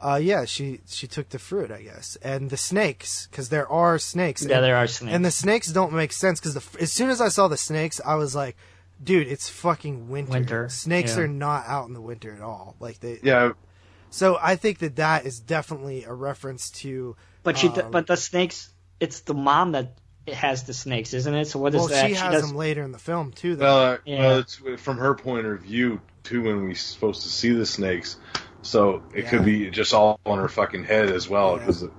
[0.00, 3.98] Uh, yeah, she she took the fruit, I guess, and the snakes because there are
[3.98, 4.44] snakes.
[4.44, 5.14] yeah, and, there are snakes.
[5.14, 8.00] and the snakes don't make sense because the as soon as I saw the snakes,
[8.04, 8.56] I was like,
[9.02, 10.32] dude, it's fucking winter.
[10.32, 11.22] Winter, Snakes yeah.
[11.22, 12.76] are not out in the winter at all.
[12.78, 13.18] Like they.
[13.24, 13.52] Yeah,
[14.10, 17.16] So I think that that is definitely a reference to.
[17.42, 18.70] but she, um, but the snakes.
[19.00, 19.96] It's the mom that
[20.32, 21.46] has the snakes, isn't it?
[21.46, 22.08] So what is Well, that?
[22.08, 23.54] she has does, them later in the film too.
[23.56, 23.64] Though.
[23.64, 24.18] well, uh, Yeah.
[24.20, 26.42] well, it's from her point of view too.
[26.42, 28.16] When we're supposed to see the snakes,
[28.62, 29.30] so it Yeah.
[29.30, 31.58] could be just all on her fucking head as well Yeah.
[31.60, 31.90] because the,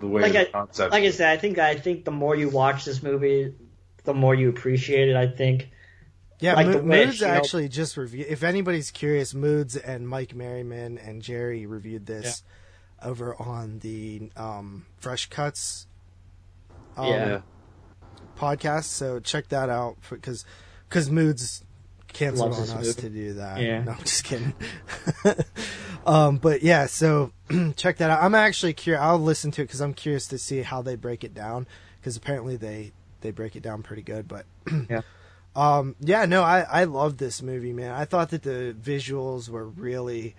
[0.00, 0.92] the way Like the I- concept.
[0.92, 3.54] like I said, I think I think the more you watch this movie,
[4.04, 5.16] the more you appreciate it.
[5.16, 5.70] I think.
[6.38, 7.32] Yeah, like Mo- Wish, Moods you know?
[7.32, 8.26] actually just reviewed.
[8.28, 12.42] If anybody's curious, Moods and Mike Merriman and Jerry reviewed this
[13.02, 15.86] over on the um, Fresh Cuts
[16.96, 17.40] um, Yeah.
[18.38, 18.84] podcast.
[18.84, 20.44] So check that out because
[20.88, 21.62] because Moods
[22.08, 23.00] canceled Loves on us movie.
[23.02, 23.60] to do that.
[23.60, 23.82] Yeah.
[23.84, 24.54] No, I'm just kidding.
[26.06, 27.32] um, but yeah, so
[27.76, 28.22] check that out.
[28.22, 29.02] I'm actually curious.
[29.02, 31.66] I'll listen to it because I'm curious to see how they break it down
[32.00, 34.28] because apparently they they break it down pretty good.
[34.28, 34.46] But
[34.90, 35.00] Yeah.
[35.56, 37.90] Um, yeah, no, I I love this movie, man.
[37.92, 40.34] I thought that the visuals were really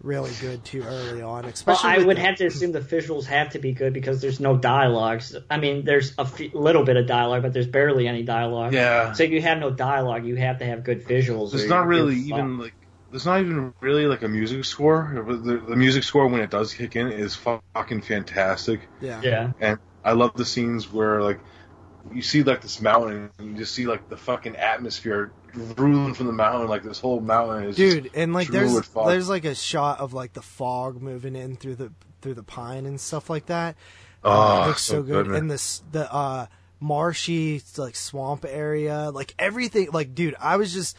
[0.00, 1.90] really good too early on, Well, especially.
[1.90, 4.56] I would the- have to assume the visuals have to be good because there's no
[4.56, 5.36] dialogues.
[5.48, 8.72] I mean, there's a little bit of dialogue, but there's barely any dialogue.
[8.74, 11.52] yeah, So if you have no dialogue, you have to have good visuals.
[11.52, 12.26] there's or not really fucked.
[12.30, 12.74] even like.
[13.12, 15.22] There's not even really like a music score.
[15.24, 18.80] The, the music score when it does kick in is fucking fantastic.
[19.00, 19.20] yeah.
[19.22, 19.52] Yeah.
[19.60, 21.38] And I love the scenes where like
[22.12, 25.32] you see like this mountain and you just see like the fucking atmosphere
[25.76, 26.68] ruling from the mountain.
[26.68, 30.32] Like this whole mountain is dude and like there's there's like a shot of like
[30.32, 33.76] the fog moving in through the through the pine and stuff like that.
[34.24, 36.46] Oh, Uh, it looks so, so good, good, and this the uh
[36.80, 40.96] marshy like swamp area like everything like dude i was just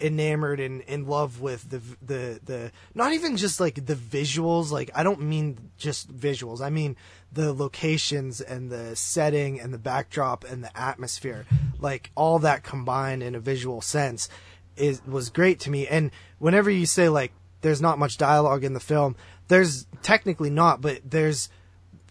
[0.00, 4.90] enamored and in love with the the the not even just like the visuals like
[4.94, 6.96] i don't mean just visuals i mean
[7.32, 11.46] the locations and the setting and the backdrop and the atmosphere
[11.78, 14.28] like all that combined in a visual sense
[14.76, 15.86] is was great to me.
[15.86, 19.16] And whenever you say like there's not much dialogue in the film
[19.48, 21.48] there's technically not but there's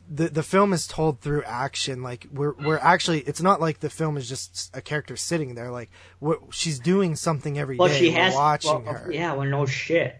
[0.10, 2.04] the the film is told through action.
[2.04, 5.72] Like we're we're actually, it's not like the film is just a character sitting there.
[5.72, 7.80] Like we're, she's doing something every day.
[7.80, 8.34] Well, she has.
[8.34, 9.12] watching well, her.
[9.12, 9.34] Yeah.
[9.34, 10.20] Well, no shit.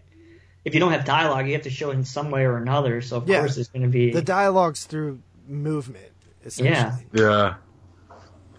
[0.64, 3.02] If you don't have dialogue, you have to show it in some way or another.
[3.02, 3.40] So of Yeah.
[3.40, 4.12] course it's going to be.
[4.12, 6.10] The dialogue's through movement.
[6.44, 7.06] Essentially.
[7.12, 7.54] yeah.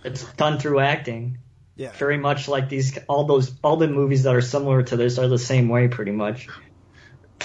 [0.04, 1.40] it's done through acting.
[1.76, 1.92] Yeah.
[1.94, 2.98] Very much like these.
[3.08, 3.52] All those.
[3.64, 6.48] All the movies that are similar to this are the same way, pretty much.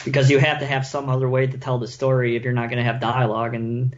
[0.04, 2.70] Because you have to have some other way to tell the story if you're not
[2.70, 3.94] going to have dialogue, and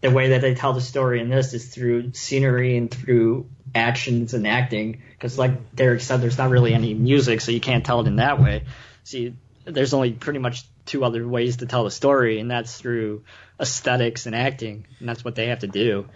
[0.00, 4.34] the way that they tell the story in this is through scenery and through actions
[4.34, 5.02] and acting.
[5.12, 8.16] Because, like Derek said, there's not really any music, so you can't tell it in
[8.16, 8.64] that way.
[9.04, 13.24] See, there's only pretty much two other ways to tell the story, and that's through
[13.60, 16.06] aesthetics and acting, and that's what they have to do.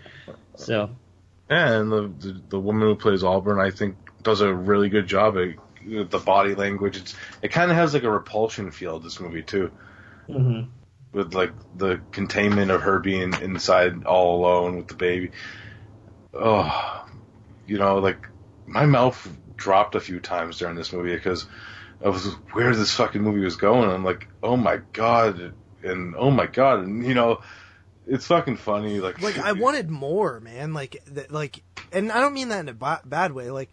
[0.57, 0.91] So,
[1.51, 5.07] Yeah, And the, the the woman who plays Albrun, I think, does a really good
[5.07, 5.55] job at
[5.86, 6.97] the body language.
[6.97, 8.99] It's it kind of has like a repulsion feel.
[9.00, 9.70] This movie too,
[10.28, 10.68] mhm.
[11.12, 15.31] with like the containment of her being inside all alone with the baby.
[16.34, 17.07] Oh,
[17.67, 18.26] you know, like
[18.67, 21.47] my mouth dropped a few times during this movie because
[22.00, 23.91] of where this fucking movie was going.
[23.91, 25.52] I'm like, oh my god,
[25.83, 27.41] and oh my god, and you know.
[28.07, 30.75] It's fucking funny, like Like I wanted more, man.
[30.75, 33.50] Like th- like, and I don't mean that in a bad way.
[33.50, 33.70] Like,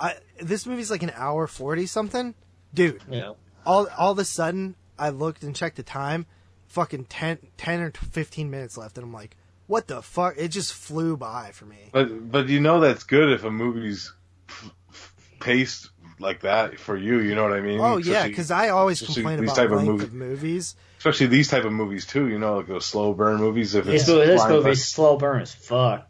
[0.00, 2.34] I this movie's like an hour forty something,
[2.72, 3.02] dude.
[3.10, 3.32] yeah.
[3.66, 6.26] all all of a sudden I looked and checked the time,
[6.68, 9.36] fucking 10, 10 or fifteen minutes left, and I'm like,
[9.66, 10.34] what the fuck?
[10.38, 11.90] It just flew by for me.
[11.92, 14.12] But but you know that's good if a movie's
[14.48, 17.20] f- f- paced like that for you.
[17.20, 17.78] You know what I mean?
[17.80, 20.74] Oh yeah, because I always especially complain these about type of movie- of movies.
[20.98, 22.28] especially these type of movies too.
[22.28, 23.74] You know, like those slow burn movies.
[23.74, 26.07] If This, it's movie, this flying movie's fast- slow burn as fuck.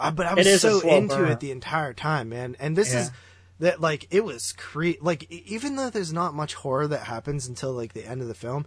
[0.00, 1.30] Uh, but I was so into burn.
[1.32, 2.56] it the entire time, man.
[2.60, 3.00] And this Yeah.
[3.02, 3.10] is
[3.60, 7.72] that like it was cre like even though there's not much horror that happens until
[7.72, 8.66] like the end of the film,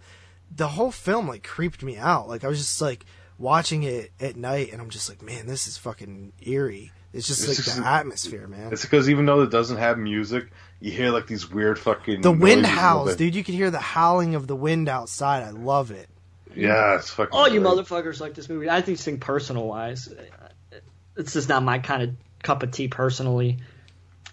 [0.54, 2.28] the whole film like creeped me out.
[2.28, 3.06] Like I was just like
[3.38, 6.92] watching it at night, and I'm just like, man, this is fucking eerie.
[7.14, 8.72] It's just It's like just- the atmosphere, man.
[8.72, 12.30] It's because even though it doesn't have music, you hear like these weird fucking The
[12.32, 13.34] wind howls, dude.
[13.34, 15.42] You can hear the howling of the wind outside.
[15.42, 16.08] I love it.
[16.54, 17.32] Yeah, it's fucking.
[17.32, 18.68] All you motherfuckers like this movie.
[18.68, 20.08] I think think personal wise,
[21.16, 22.10] it's just not my kind of
[22.42, 23.58] cup of tea personally.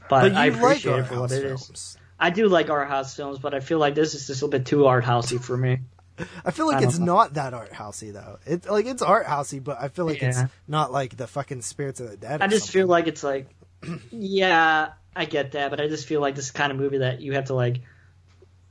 [0.09, 1.65] But, But I appreciate art it for what it is.
[1.65, 1.97] films.
[2.19, 4.59] I do like art house films, but I feel like this is just a little
[4.59, 5.79] bit too art housey for me.
[6.45, 7.05] I feel like I it's know.
[7.15, 8.39] not that art housey though.
[8.45, 11.99] It's like it's art housey, but I feel like it's not like the fucking Spirits
[12.01, 12.41] of the Dead.
[12.41, 12.81] I just something.
[12.81, 13.47] feel like it's like,
[14.11, 16.97] yeah, I get that, but I just feel like this is the kind of movie
[16.97, 17.81] that you have to like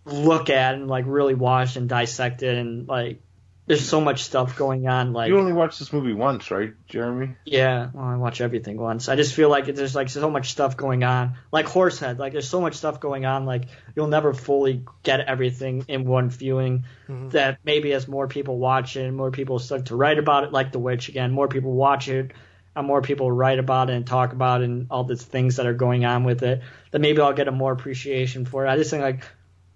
[0.04, 3.20] look at and like really watch and dissect it, and like
[3.68, 5.12] there's so much stuff going on.
[5.12, 7.36] Like, You only watched this movie once, right, Jeremy?
[7.44, 9.08] yeah, well, I watch everything once.
[9.08, 11.34] I just feel like there's like so much stuff going on.
[11.52, 13.46] Like Horsehead, like there's so much stuff going on.
[13.46, 13.64] Like
[13.94, 16.84] you'll never fully get everything in one viewing.
[17.08, 17.30] Mhm.
[17.32, 20.52] That maybe as more people watch it, and more people start to write about it,
[20.52, 22.32] like The Witch again, more people watch it,
[22.74, 25.66] and more people write about it and talk about it, and all the things that
[25.66, 26.62] are going on with it.
[26.90, 28.70] That maybe I'll get a more appreciation for it.
[28.70, 29.24] I just think like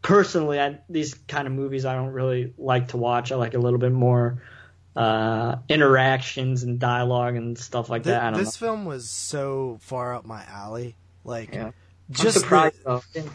[0.03, 3.33] personally, I, these kind of movies I don't really like to watch.
[3.33, 4.43] I like a little bit more
[4.95, 8.23] uh, interactions and dialogue and stuff like that.
[8.23, 10.97] I don't this film was so far up my alley.
[11.25, 11.71] Like, Yeah.
[12.11, 13.31] just I'm surprised the- though.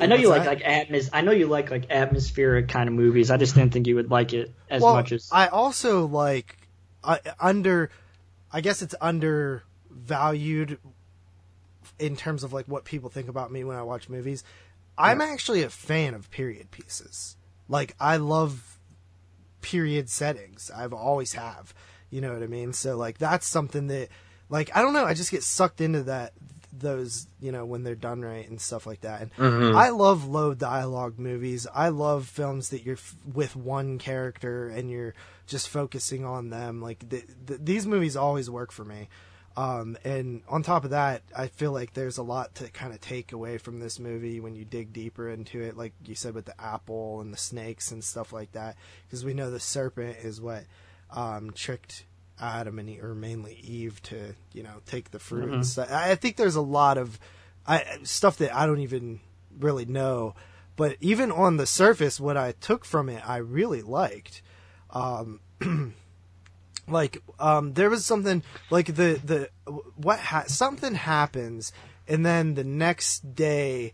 [0.00, 0.60] I know you like that?
[0.60, 1.10] like atmos.
[1.12, 3.30] I know you like like atmospheric kind of movies.
[3.30, 5.28] I just didn't think you would like it as well, much as.
[5.32, 6.56] I also like
[7.02, 7.90] uh, under.
[8.52, 10.78] I guess it's undervalued
[11.98, 14.44] in terms of like what people think about me when I watch movies.
[14.96, 17.36] I'm actually a fan of period pieces.
[17.68, 18.78] Like I love
[19.60, 20.70] period settings.
[20.74, 21.74] I've always have.
[22.10, 22.72] You know what I mean?
[22.72, 24.08] So like that's something that
[24.48, 26.32] like I don't know, I just get sucked into that
[26.76, 29.22] those, you know, when they're done right and stuff like that.
[29.22, 29.76] And mm-hmm.
[29.76, 31.66] I love low dialogue movies.
[31.72, 35.14] I love films that you're f- with one character and you're
[35.46, 36.80] just focusing on them.
[36.80, 39.08] Like th- th- these movies always work for me.
[39.56, 43.00] Um, and on top of that, I feel like there's a lot to kind of
[43.00, 46.46] take away from this movie when you dig deeper into it, like you said with
[46.46, 48.76] the apple and the snakes and stuff like that,
[49.06, 50.64] because we know the serpent is what
[51.10, 52.04] um, tricked
[52.40, 55.90] Adam and or mainly Eve to you know take the fruit and stuff.
[55.90, 57.20] I I think there's a lot of
[57.66, 59.20] I, stuff that I don't even
[59.58, 60.34] really know,
[60.76, 64.42] but even on the surface, what I took from it, I really liked.
[64.90, 65.40] Um,
[66.88, 69.50] like um there was something like the the
[69.96, 71.72] what ha- something happens
[72.06, 73.92] and then the next day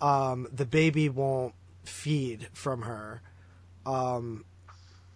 [0.00, 1.54] um the baby won't
[1.84, 3.22] feed from her
[3.84, 4.44] um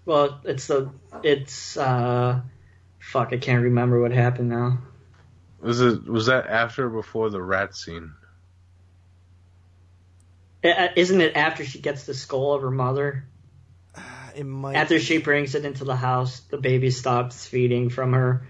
[0.06, 0.90] well, it's the
[1.24, 2.40] it's uh,
[3.00, 3.32] fuck.
[3.32, 4.78] I can't remember what happened now.
[5.60, 8.12] Was it was that after or before the rat scene?
[10.62, 13.26] Isn't it after she gets the skull of her mother?
[14.36, 18.46] It might After she brings it into the house, the baby stops feeding from her.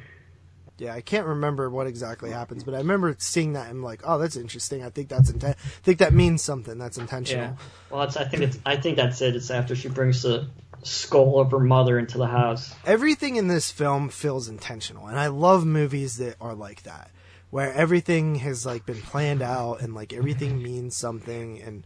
[0.79, 4.19] yeah i can't remember what exactly happens but i remember seeing that and like oh
[4.19, 7.55] that's interesting i think that's inten- I think that means something that's intentional Yeah.
[7.91, 9.37] Well, it's, I think it's I think that's it.
[9.37, 10.49] It's after she brings the
[10.83, 12.75] skull of her mother into the house.
[12.85, 17.11] everything in this film feels intentional and i love movies that are like that
[17.51, 21.85] where everything has like been planned out and like everything means something and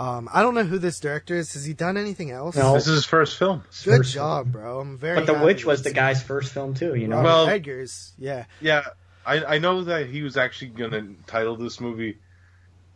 [0.00, 2.74] um i don't know who this director is has he done anything else No.
[2.74, 3.62] This is his first film.
[3.84, 6.74] good First job bro i'm very But The happy Witch was the guy's first film
[6.74, 6.94] too.
[6.94, 7.16] You know.
[7.16, 8.82] Robert Well- Eggers, yeah Yeah,
[9.24, 12.18] I, I know that he was actually going to title this movie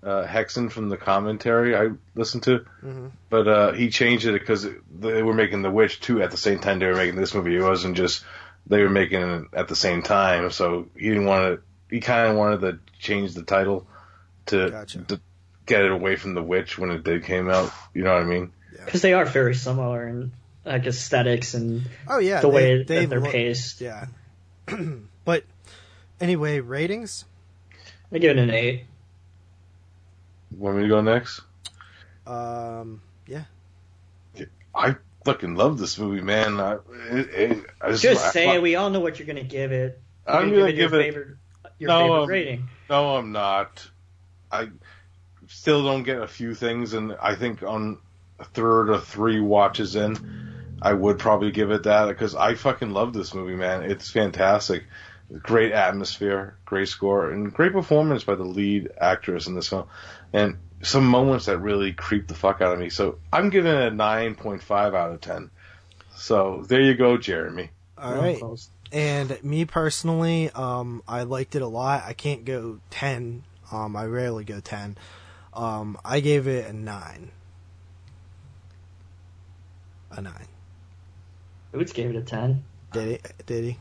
[0.03, 3.11] uh, Hexen from the commentary I listened to, Mhm.
[3.31, 4.67] but uh, he changed it because
[4.99, 7.57] they were making The Witch too at the same time they were making this movie.
[7.57, 8.23] It wasn't just
[8.67, 11.63] they were making it at the same time, so he didn't want to.
[11.95, 13.87] He kind of wanted to change the title
[14.47, 14.99] to, Gotcha.
[15.05, 15.21] to
[15.67, 17.73] get it away from The Witch when it did came out.
[17.95, 18.53] You know what I mean?
[18.85, 20.33] because they are very similar in
[20.65, 23.81] like aesthetics and oh yeah the they- way they that they're look- paced.
[23.81, 24.07] yeah
[25.25, 25.45] but
[26.21, 27.25] anyway ratings
[28.13, 28.85] I give it an eight.
[30.57, 31.41] Want me to go next?
[32.27, 33.45] um Yeah.
[34.75, 36.61] I fucking love this movie, man.
[36.61, 36.75] I,
[37.11, 38.63] it, it, I just, Just I- say it.
[38.63, 40.01] We all know what you're gonna give it.
[40.27, 41.03] You're I'm gonna your give it.
[41.03, 41.37] favorite,
[41.79, 42.69] your No, favorite um, rating.
[42.91, 43.89] No, I'm not.
[44.51, 44.69] I
[45.49, 47.99] still don't get a few things, and I think on
[48.39, 50.17] a third or three watches in,
[50.83, 53.83] I would probably give it that because I fucking love this movie, man.
[53.83, 54.85] It's fantastic.
[55.43, 59.87] Great atmosphere, great score, and great performance by the lead actress in this film,
[60.33, 62.91] and some moments that really creep the fuck out of me.
[62.91, 65.51] So I'm giving it a 9.5 out of 10.
[66.17, 67.71] So there you go, Jeremy.
[67.99, 68.69] all Real right close.
[68.93, 72.05] And me personally, um, I liked it a lot.
[72.07, 73.43] I can't go ten.
[73.73, 74.97] Um, I rarely go ten.
[75.55, 77.31] Um, I gave it a nine.
[80.11, 80.49] A nine.
[81.73, 82.65] Moods gave it a ten.
[82.93, 83.19] Did he?
[83.47, 83.79] Did he?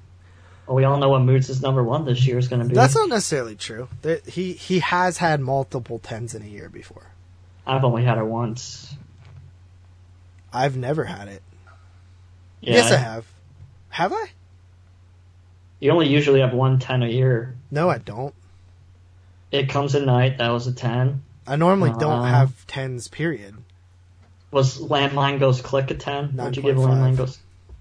[0.67, 2.73] Well, we all know what Moods' number one this year is going to be.
[2.73, 3.87] That's not necessarily true.
[4.25, 7.07] He he has had multiple tens in a year before.
[7.65, 8.95] I've only had it once.
[10.51, 11.41] I've never had it.
[12.61, 13.25] Yeah, Yes, I have.
[13.89, 14.25] Have I?
[15.79, 17.55] You only usually have one ten a year.
[17.71, 18.33] No, I don't.
[19.51, 20.37] It comes at night.
[20.39, 21.21] That was a 10.
[21.45, 23.07] I normally don't Uh, have tens.
[23.07, 23.55] Period.
[24.51, 26.35] Was Landmine Goes Click a 10?
[26.37, 26.87] Would you give 9.5.
[26.87, 27.39] Landmine Goes?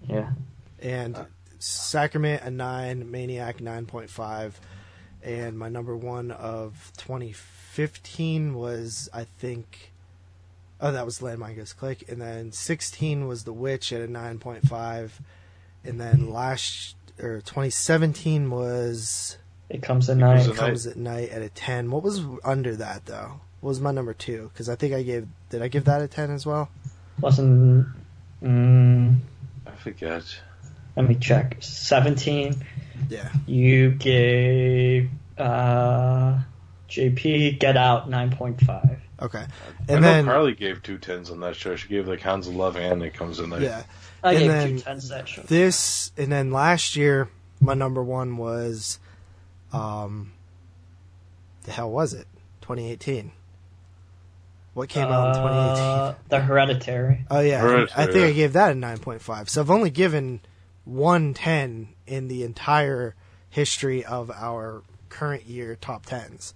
[0.09, 0.31] Yeah.
[0.81, 1.27] and
[1.59, 4.61] Sacrament a nine, Maniac nine point five,
[5.23, 9.93] and my number one of 2015 was I think,
[10.81, 14.39] oh that was Landmine Goes Click, and then 16 was The Witch at a nine
[14.41, 15.21] point five,
[15.85, 20.39] and then last or 2017 was It comes at It night.
[20.45, 21.93] comes at Comes at Night at a 10.
[21.93, 23.41] What was under that though?
[23.63, 24.51] What was my number two?
[24.53, 26.69] Because I think I gave did I give that a 10 as well?
[27.21, 27.87] Wasn't.
[28.43, 29.19] Mm,
[29.67, 30.25] I forget.
[30.97, 31.57] let me check.
[31.61, 32.57] 17.
[33.09, 33.31] Yeah.
[33.47, 35.11] You gave.
[35.39, 36.41] Uh,
[36.91, 38.99] JP Get Out 9.5.
[39.23, 39.39] Okay.
[39.39, 39.45] I
[39.89, 41.75] And know then Carly gave two tens on that show.
[41.77, 43.63] She gave like Hounds of Love and It Comes in Night.
[43.63, 43.85] yeah.
[44.25, 45.43] I And gave then two tens that show.
[45.43, 47.29] this and then last year
[47.61, 48.99] my number one was
[49.73, 50.33] um
[51.65, 52.27] the hell was it
[52.61, 53.33] 2018
[54.75, 57.25] what came out in 2018 Uh, the Hereditary.
[57.31, 60.41] oh yeah Hereditary, i think i gave that a 9.5 so i've only given
[60.85, 63.15] 110 in the entire
[63.51, 66.55] history of our current year top 10s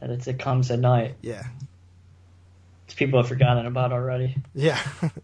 [0.00, 1.14] And it's, it comes at night.
[1.22, 1.44] yeah
[2.84, 4.36] It's people have forgotten about already.
[4.54, 4.78] yeah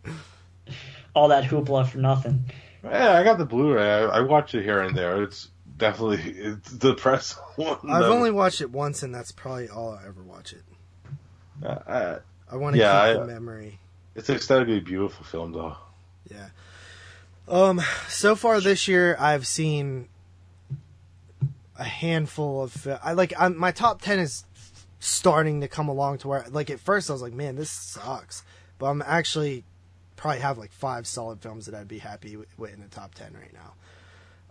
[1.15, 2.47] All that hoopla for nothing.
[2.83, 3.89] Yeah, I got the Blu-ray.
[3.89, 5.23] I, I watch it here and there.
[5.23, 7.79] It's definitely it's the press one.
[7.89, 8.13] i've though.
[8.13, 10.63] only watched it once and that's probably all i ever watch it
[11.63, 12.19] Uh,
[12.51, 13.79] i want to Yeah, keep I- the memory
[14.17, 15.77] it's an aesthetically beautiful film, though.
[16.31, 16.49] Yeah.
[17.49, 17.83] Um.
[18.09, 20.09] So far this year, I've seen
[21.77, 22.87] a handful of.
[23.03, 23.33] I like.
[23.39, 24.45] I'm, my top ten is
[25.01, 28.45] starting to come along to where, like, at first I was like, "Man, this sucks,"
[28.79, 29.65] but I'm actually
[30.17, 33.15] probably have like five solid films that I'd be happy with, with in the top
[33.17, 33.75] ten right now.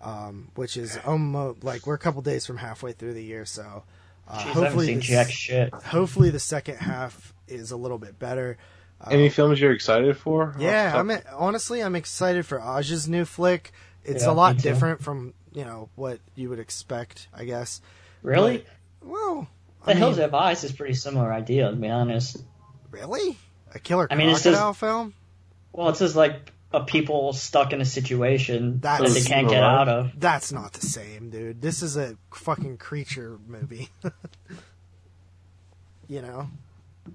[0.06, 3.84] Um, which is almost like we're a couple days from halfway through the year, so
[4.28, 5.74] uh, Jeez, I haven't hopefully, seen this- jack shit.
[5.74, 8.58] hopefully the second half is a little bit better.
[9.12, 10.56] Any films you're excited for?
[10.58, 13.74] Yeah, I'm the honestly I'm excited for Aja's new flick.
[14.06, 14.70] It's Yeah, a lot me too.
[14.70, 17.82] different from you know what you would expect, I guess.
[18.22, 18.64] Really?
[19.02, 19.48] Well,
[19.86, 22.38] The I Hills mean, Have Eyes is pretty similar idea, to be honest.
[22.92, 23.38] really
[23.76, 25.14] a killer I mean, it's crocodile just- film.
[25.74, 29.62] Well, it's just like a people stuck in a situation That that, they can't get
[29.64, 30.12] out of.
[30.20, 31.62] That's not the same, dude.
[31.62, 33.90] This is a fucking creature movie.
[36.08, 36.50] you know.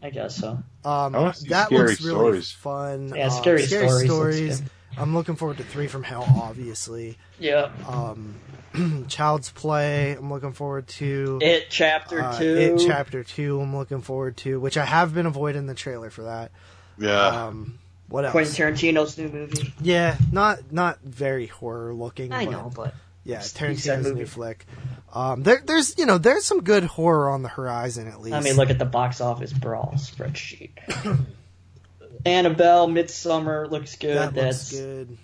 [0.02, 0.50] I guess so.
[0.84, 2.52] Um, I that Scary looks really Stories.
[2.52, 3.12] fun.
[3.14, 4.62] Yeah, Um, Scary Stories stories.
[4.98, 7.16] I'm looking forward to Three from Hell, obviously.
[7.38, 7.70] Yeah.
[7.86, 8.34] Um,
[9.08, 10.12] Child's Play.
[10.12, 11.38] I'm looking forward to.
[11.40, 12.56] It Chapter Uh, Two.
[12.56, 13.60] It Chapter Two.
[13.60, 16.50] I'm looking forward to, which I have been avoiding the trailer for that.
[16.98, 17.26] Yeah.
[17.46, 17.78] Um,
[18.08, 18.32] what else?
[18.32, 19.72] Quentin Tarantino's new movie.
[19.80, 22.32] Yeah, not not very horror looking.
[22.32, 24.20] I but know, but Yeah, Tarantino's movie.
[24.20, 24.66] new flick.
[25.12, 28.34] Um, there, there's you know there's some good horror on the horizon at least.
[28.36, 30.70] I mean, look at the box office brawl spreadsheet.
[32.26, 34.16] Annabelle, Midsommar looks good.
[34.16, 35.18] that That's looks good.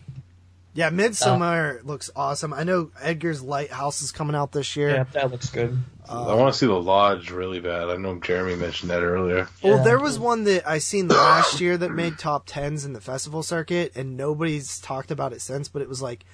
[0.75, 2.53] Yeah, Midsommar looks awesome.
[2.53, 4.89] I know Eggers' Lighthouse is coming out this year.
[4.91, 5.79] yeah, that looks good.
[6.09, 7.89] I want to see The Lodge really bad.
[7.89, 9.49] I know Jeremy mentioned that earlier.
[9.63, 9.85] Well, Yeah.
[9.85, 13.43] there was one that I seen last year that made top tens in the festival
[13.45, 15.69] circuit, and nobody's talked about it since.
[15.69, 16.25] But it was like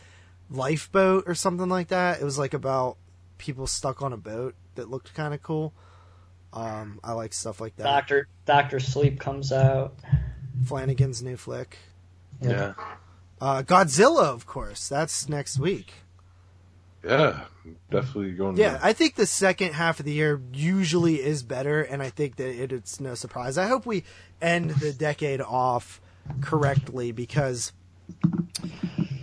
[0.51, 2.21] Lifeboat or something like that.
[2.21, 2.97] It was like about
[3.39, 5.73] people stuck on a boat that looked kind of cool.
[6.53, 7.85] Um, I like stuff like that.
[7.85, 9.95] Doctor Doctor Sleep comes out.
[10.65, 11.79] Flanagan's new flick.
[12.41, 12.73] Yeah.
[13.41, 14.89] Uh, Godzilla, of course.
[14.89, 15.93] That's next week.
[17.05, 17.45] Yeah.
[17.91, 18.57] Definitely going.
[18.57, 22.37] Yeah, I think the second half of the year usually is better, and I think
[22.37, 23.59] that it, it's no surprise.
[23.59, 24.05] I hope we
[24.41, 26.01] end the decade off
[26.41, 27.73] correctly because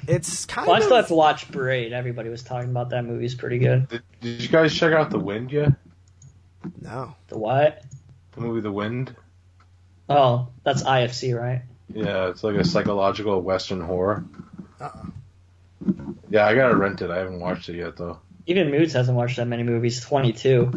[0.08, 1.94] it's kind Well, I still have to watch Parade.
[1.94, 3.88] Everybody was talking about that movie's pretty good.
[3.90, 5.74] Did, did you guys check out The Wind yet?
[6.82, 7.16] No.
[7.28, 7.84] The what?
[8.34, 9.16] The movie The Wind.
[10.10, 11.64] Oh, that's IFC, right?
[11.94, 14.24] Yeah, it's like a psychological Western horror.
[14.80, 15.06] Uh-uh.
[16.30, 17.10] Yeah, I gotta rent it.
[17.10, 18.20] I haven't watched it yet though.
[18.46, 20.02] Even Moods hasn't watched that many movies.
[20.02, 20.74] Twenty two.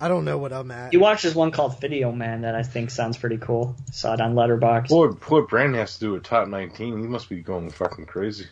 [0.00, 0.92] I don't know what I'm at.
[0.92, 3.74] You watched this one called Video Man that I think sounds pretty cool.
[3.90, 4.88] Saw it on Letterboxd.
[4.88, 7.00] Poor, poor Brandon has to do a top 19.
[7.00, 8.46] He must be going fucking crazy.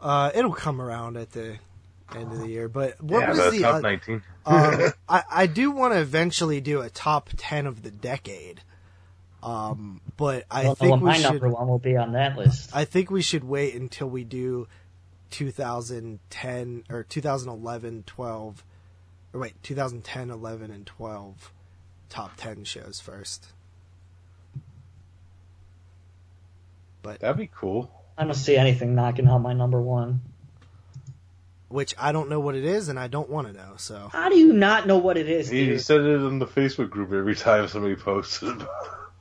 [0.00, 1.56] Uh, it'll come around at the
[2.16, 2.68] end of the year.
[2.68, 3.60] But what yeah, was the the.
[3.60, 4.22] top uh, 19.
[4.46, 8.62] um, I, I do want to eventually do a top 10 of the decade.
[9.42, 11.24] Um, but I I think what we my should.
[11.24, 12.70] number one will be on that list.
[12.74, 14.68] I think we should wait until we do
[15.30, 18.64] 2010 or 2011, 12,
[19.32, 21.52] or wait, 2010, 11, and 12
[22.08, 23.48] top 10 shows first.
[24.62, 25.42] Why still have to watch Parade?
[25.42, 27.02] Everybody was talking about that movie's pretty good.
[27.02, 27.02] Yeah.
[27.02, 27.10] Yeah.
[27.10, 27.90] Uh, That'd be cool.
[28.16, 30.20] I don't see anything knocking out my number one.
[31.72, 33.72] Which I don't know what it is and I don't want to know.
[33.76, 35.80] So How do you not know what it is, He dude?
[35.80, 38.62] said it in the Facebook group every time somebody posted.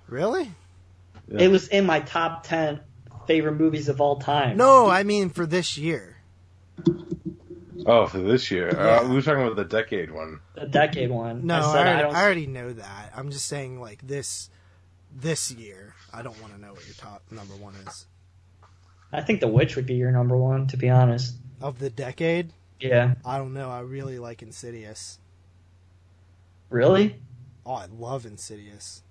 [0.08, 0.52] really,
[1.30, 2.82] It was in my top ten
[3.28, 4.58] favorite movies of all time.
[4.58, 6.18] no, I mean for this year.
[7.86, 8.70] oh, for this year.
[8.78, 10.40] Uh, we were talking about the decade one.
[10.56, 11.46] the decade one.
[11.46, 12.16] No, I I, said I, already, don't.
[12.16, 13.14] I already know that.
[13.16, 14.50] I'm just saying like this
[15.16, 15.94] this year.
[16.14, 18.06] I don't want to know what your top number one is
[19.14, 21.36] I think The Witch would be your number one, to be honest.
[21.62, 22.52] Of the decade.
[22.80, 23.16] Yeah.
[23.26, 23.70] I don't know.
[23.70, 25.20] I really like Insidious.
[26.70, 27.16] Really?
[27.66, 29.04] Oh, I love Insidious.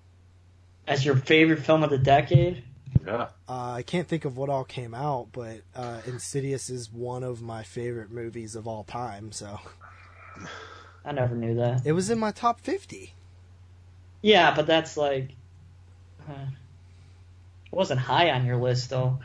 [0.87, 2.63] As your favorite film of the decade?
[3.05, 3.29] Yeah.
[3.47, 7.41] Uh, I can't think of what all came out, but uh, Insidious is one of
[7.41, 9.31] my favorite movies of all time.
[9.31, 9.59] So
[11.05, 11.85] I never knew that.
[11.85, 13.13] it was in my top fifty.
[14.21, 15.29] Yeah, but that's like.
[16.29, 16.33] Uh,
[17.71, 19.19] it wasn't high on your list, though.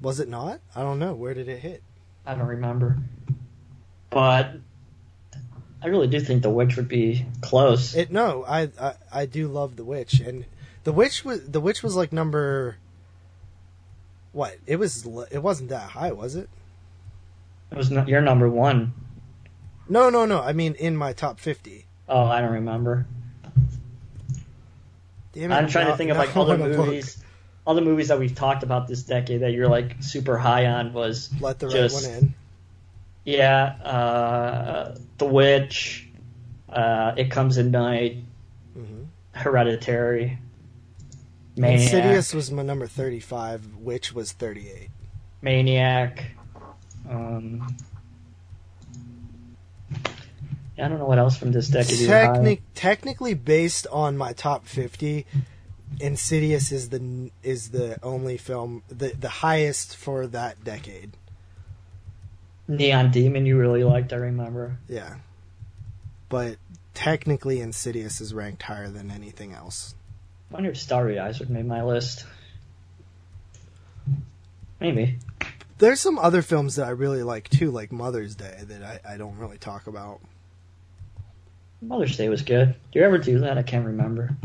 [0.00, 0.60] Was it not?
[0.74, 1.14] I don't know.
[1.14, 1.82] Where did it hit?
[2.26, 2.98] I don't remember.
[4.10, 4.52] But
[5.82, 7.94] I really do think The Witch would be close.
[7.94, 10.44] It no, I, I I do love The Witch, and
[10.84, 12.76] The Witch was The Witch was like number.
[14.32, 15.06] What it was?
[15.30, 16.48] It wasn't that high, was it?
[17.70, 18.92] It was not, your number one.
[19.88, 20.40] No, no, no.
[20.40, 21.86] I mean, in my top fifty.
[22.08, 23.06] Oh, I don't remember.
[25.32, 27.21] Damn it, I'm trying now- to think of like other movies.
[27.64, 30.92] All the movies that we've talked about this decade that you're like super high on
[30.92, 32.34] was Let the right just- one in.
[33.24, 36.08] yeah, uh, The Witch,
[36.68, 38.16] uh, It Comes at Night,
[38.76, 39.06] Mhm.
[39.32, 40.38] Hereditary,
[41.56, 43.62] Maniac, Insidious was my number thirty-five.
[43.78, 44.88] Witch was thirty-eight.
[45.42, 46.32] Maniac.
[47.08, 47.76] Um,
[49.94, 52.06] I don't know what else from this decade.
[52.08, 55.26] Technic- technically, based on my top fifty,
[56.00, 61.12] Insidious is the is the only film the the highest for that decade.
[62.68, 64.12] Neon Demon, you really liked.
[64.12, 64.78] I remember.
[64.88, 65.16] Yeah,
[66.28, 66.56] but
[66.94, 69.94] technically, Insidious is ranked higher than anything else.
[70.50, 72.26] I wonder if Starry Eyes would make my list.
[74.80, 75.18] Maybe.
[75.78, 79.16] There's some other films that I really like too, like Mother's Day, that I, I
[79.16, 80.20] don't really talk about.
[81.80, 82.74] Mother's Day was good.
[82.92, 83.58] Do you ever do that?
[83.58, 84.36] I can't remember.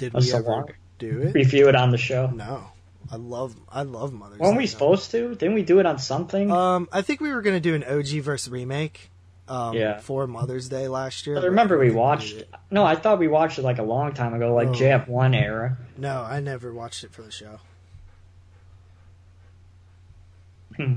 [0.00, 0.68] Did we ever long.
[0.98, 1.34] do it?
[1.34, 2.26] Review it on the show.
[2.28, 2.64] No,
[3.10, 4.42] I love I love Mother's Day.
[4.44, 4.62] Weren't Day.
[4.62, 5.34] we supposed to?
[5.34, 6.50] Didn't we do it on something?
[6.50, 9.10] Um, I think we were gonna do an OG versus remake.
[9.48, 9.98] Um, Yeah.
[9.98, 11.36] For Mother's Day last year.
[11.36, 12.36] I but remember we watched.
[12.36, 12.48] it.
[12.70, 14.72] No, I thought we watched it like a long time ago, like Oh.
[14.72, 15.76] JF1 era.
[15.96, 17.58] No, I never watched it for the show.
[20.76, 20.94] Hmm.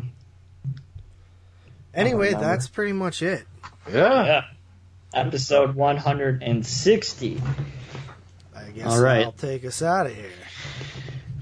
[1.95, 3.43] Anyway, that's pretty much it.
[3.91, 4.25] Yeah.
[4.25, 4.41] Yeah.
[5.13, 7.41] Episode 160.
[7.41, 8.12] I
[8.75, 9.25] guess All right.
[9.25, 10.31] I'll take us out of here.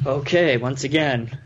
[0.05, 1.37] Okay, once again,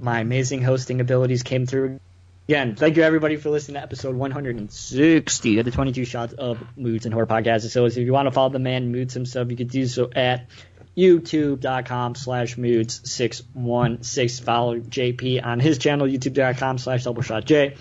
[0.00, 2.00] my amazing hosting abilities came through
[2.48, 2.76] again.
[2.76, 7.14] Thank you everybody for listening to episode 160 of the 22 Shots of Moods and
[7.14, 7.68] Horror Podcast.
[7.70, 10.48] So if you want to follow the man Moods himself, you could do so at
[10.96, 14.42] youtube.com slash moods616.
[14.42, 17.76] Follow JP on his channel, youtube.com slash doubleshotj.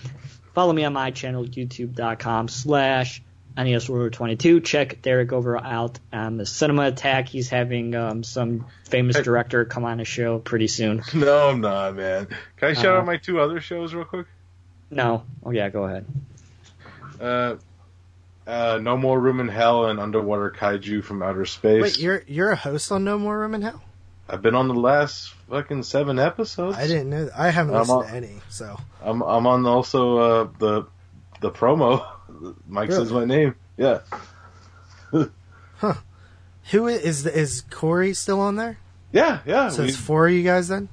[0.54, 3.22] Follow me on my channel, youtube.com slash
[3.58, 4.64] NESWorld22.
[4.64, 7.30] Check Derek over out on the Cinema Attack.
[7.30, 11.02] He's having um, some famous director come on a show pretty soon.
[11.14, 12.28] No, I'm not, man.
[12.58, 14.28] Can I shout Uh, out my two other shows real quick?
[14.92, 15.24] No.
[15.44, 16.06] Oh, yeah, go ahead.
[17.20, 17.56] Uh,
[18.46, 21.82] uh, No More Room in Hell and Underwater Kaiju from Outer Space.
[21.82, 23.82] Wait, you're you're a host on No More Room in Hell?
[24.28, 26.78] I've been on the last fucking seven episodes.
[26.78, 27.26] I didn't know.
[27.26, 27.40] That.
[27.40, 28.42] I haven't I'm listened on- to any.
[28.50, 30.88] So I'm I'm on also uh, the
[31.42, 32.06] the promo.
[32.68, 33.56] Mike says my name.
[33.78, 34.00] Yeah.
[35.78, 35.94] Huh.
[36.72, 38.78] Who is is, is Corey still on there?
[39.12, 39.70] Yeah, yeah.
[39.70, 40.90] So we, it's four of you guys then.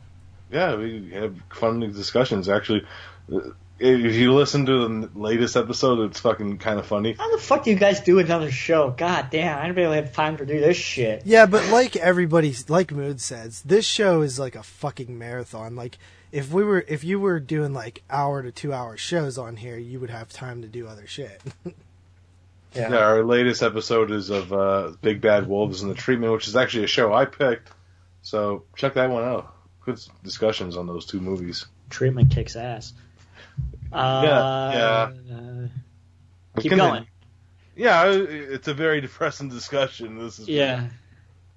[0.50, 2.48] yeah, we have fun discussions.
[2.48, 2.84] Actually,
[3.32, 3.40] Uh,
[3.82, 7.14] if you listen to the latest episode, it's fucking kind of funny.
[7.14, 8.90] How the fuck do you guys do another show?
[8.90, 11.22] God damn, I don't really have time to do this shit.
[11.24, 15.74] Yeah, but like everybody, like Mood says, this show is like a fucking marathon.
[15.76, 15.98] Like
[16.30, 19.76] if we were if you were doing like hour to two hour shows on here,
[19.76, 21.40] you would have time to do other shit.
[22.74, 26.56] Yeah, our latest episode is of uh, Big Bad Wolves and the Treatment, which is
[26.56, 27.70] actually a show I picked.
[28.22, 29.54] So check that one out.
[29.84, 31.66] Good discussions on those two movies.
[31.90, 32.94] Treatment kicks ass.
[33.92, 34.22] Uh,
[34.74, 35.34] yeah.
[35.34, 35.68] uh,
[36.60, 36.78] keep continue.
[36.78, 37.06] going.
[37.76, 40.18] Yeah, it's a very depressing discussion.
[40.18, 40.88] This is Yeah.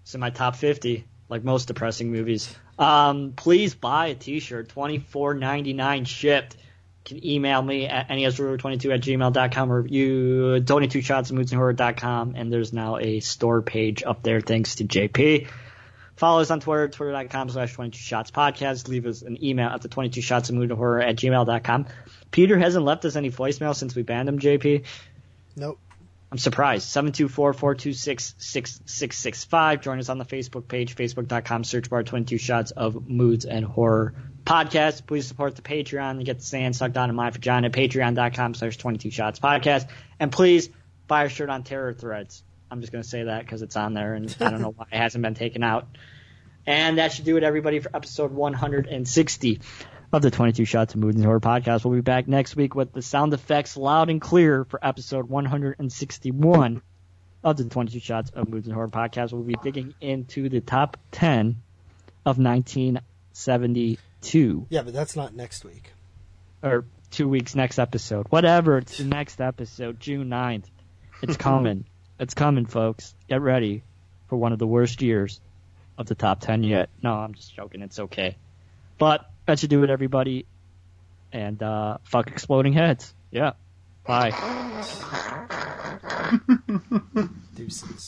[0.04, 2.56] It's in my top 50, like most depressing movies.
[2.78, 6.56] Um, please buy a t-shirt, twenty four ninety nine shipped.
[6.56, 11.50] You can email me at nesruler22 at gmail.com or you donate two shots at moodsandhorror.com
[11.50, 12.34] and horror.com.
[12.36, 15.48] And there's now a store page up there thanks to JP.
[16.16, 18.88] Follow us on Twitter, twitter.com slash 22 shots podcast.
[18.88, 21.86] Leave us an email at the 22 shots of mood and horror at gmail.com.
[22.36, 24.84] Peter hasn't left us any voicemail since we banned him, JP.
[25.56, 25.80] Nope.
[26.30, 26.86] I'm surprised.
[26.90, 29.82] 724-426-6665.
[29.82, 34.16] Join us on the Facebook page, facebook.com, search bar 22 shots of moods and horror
[34.44, 35.08] podcast.
[35.08, 37.70] Please support the Patreon and get the sand sucked out of my vagina.
[37.70, 39.88] Patreon.com slash 22 shots podcast.
[40.20, 40.70] And please
[41.08, 42.44] buy a shirt on Terror Threads.
[42.70, 44.88] I'm just going to say that because it's on there and I don't know why
[44.92, 45.88] it hasn't been taken out.
[46.68, 49.62] And that should do it, everybody, for episode 160
[50.16, 51.84] of the 22 Shots of Movies and Horror podcast.
[51.84, 56.82] We'll be back next week with the sound effects loud and clear for episode 161
[57.44, 59.34] of the 22 Shots of Movies and Horror podcast.
[59.34, 61.58] We'll be digging into the top 10
[62.26, 65.92] of 1972 Yeah, but that's not next week.
[66.64, 68.28] or two weeks next episode.
[68.30, 70.64] Whatever, it's the next episode, June 9th.
[71.24, 71.84] It's coming.
[72.22, 73.14] it's coming, folks.
[73.28, 73.84] Get ready
[74.30, 75.42] for one of the worst years
[75.98, 76.88] of the top 10 yet.
[77.04, 77.82] No, I'm just joking.
[77.82, 78.38] It's okay.
[78.98, 80.46] But that should do it, everybody.
[81.32, 83.14] And uh, fuck exploding heads.
[83.32, 83.54] Yeah.
[84.06, 84.32] Bye.
[87.56, 88.04] Deuces.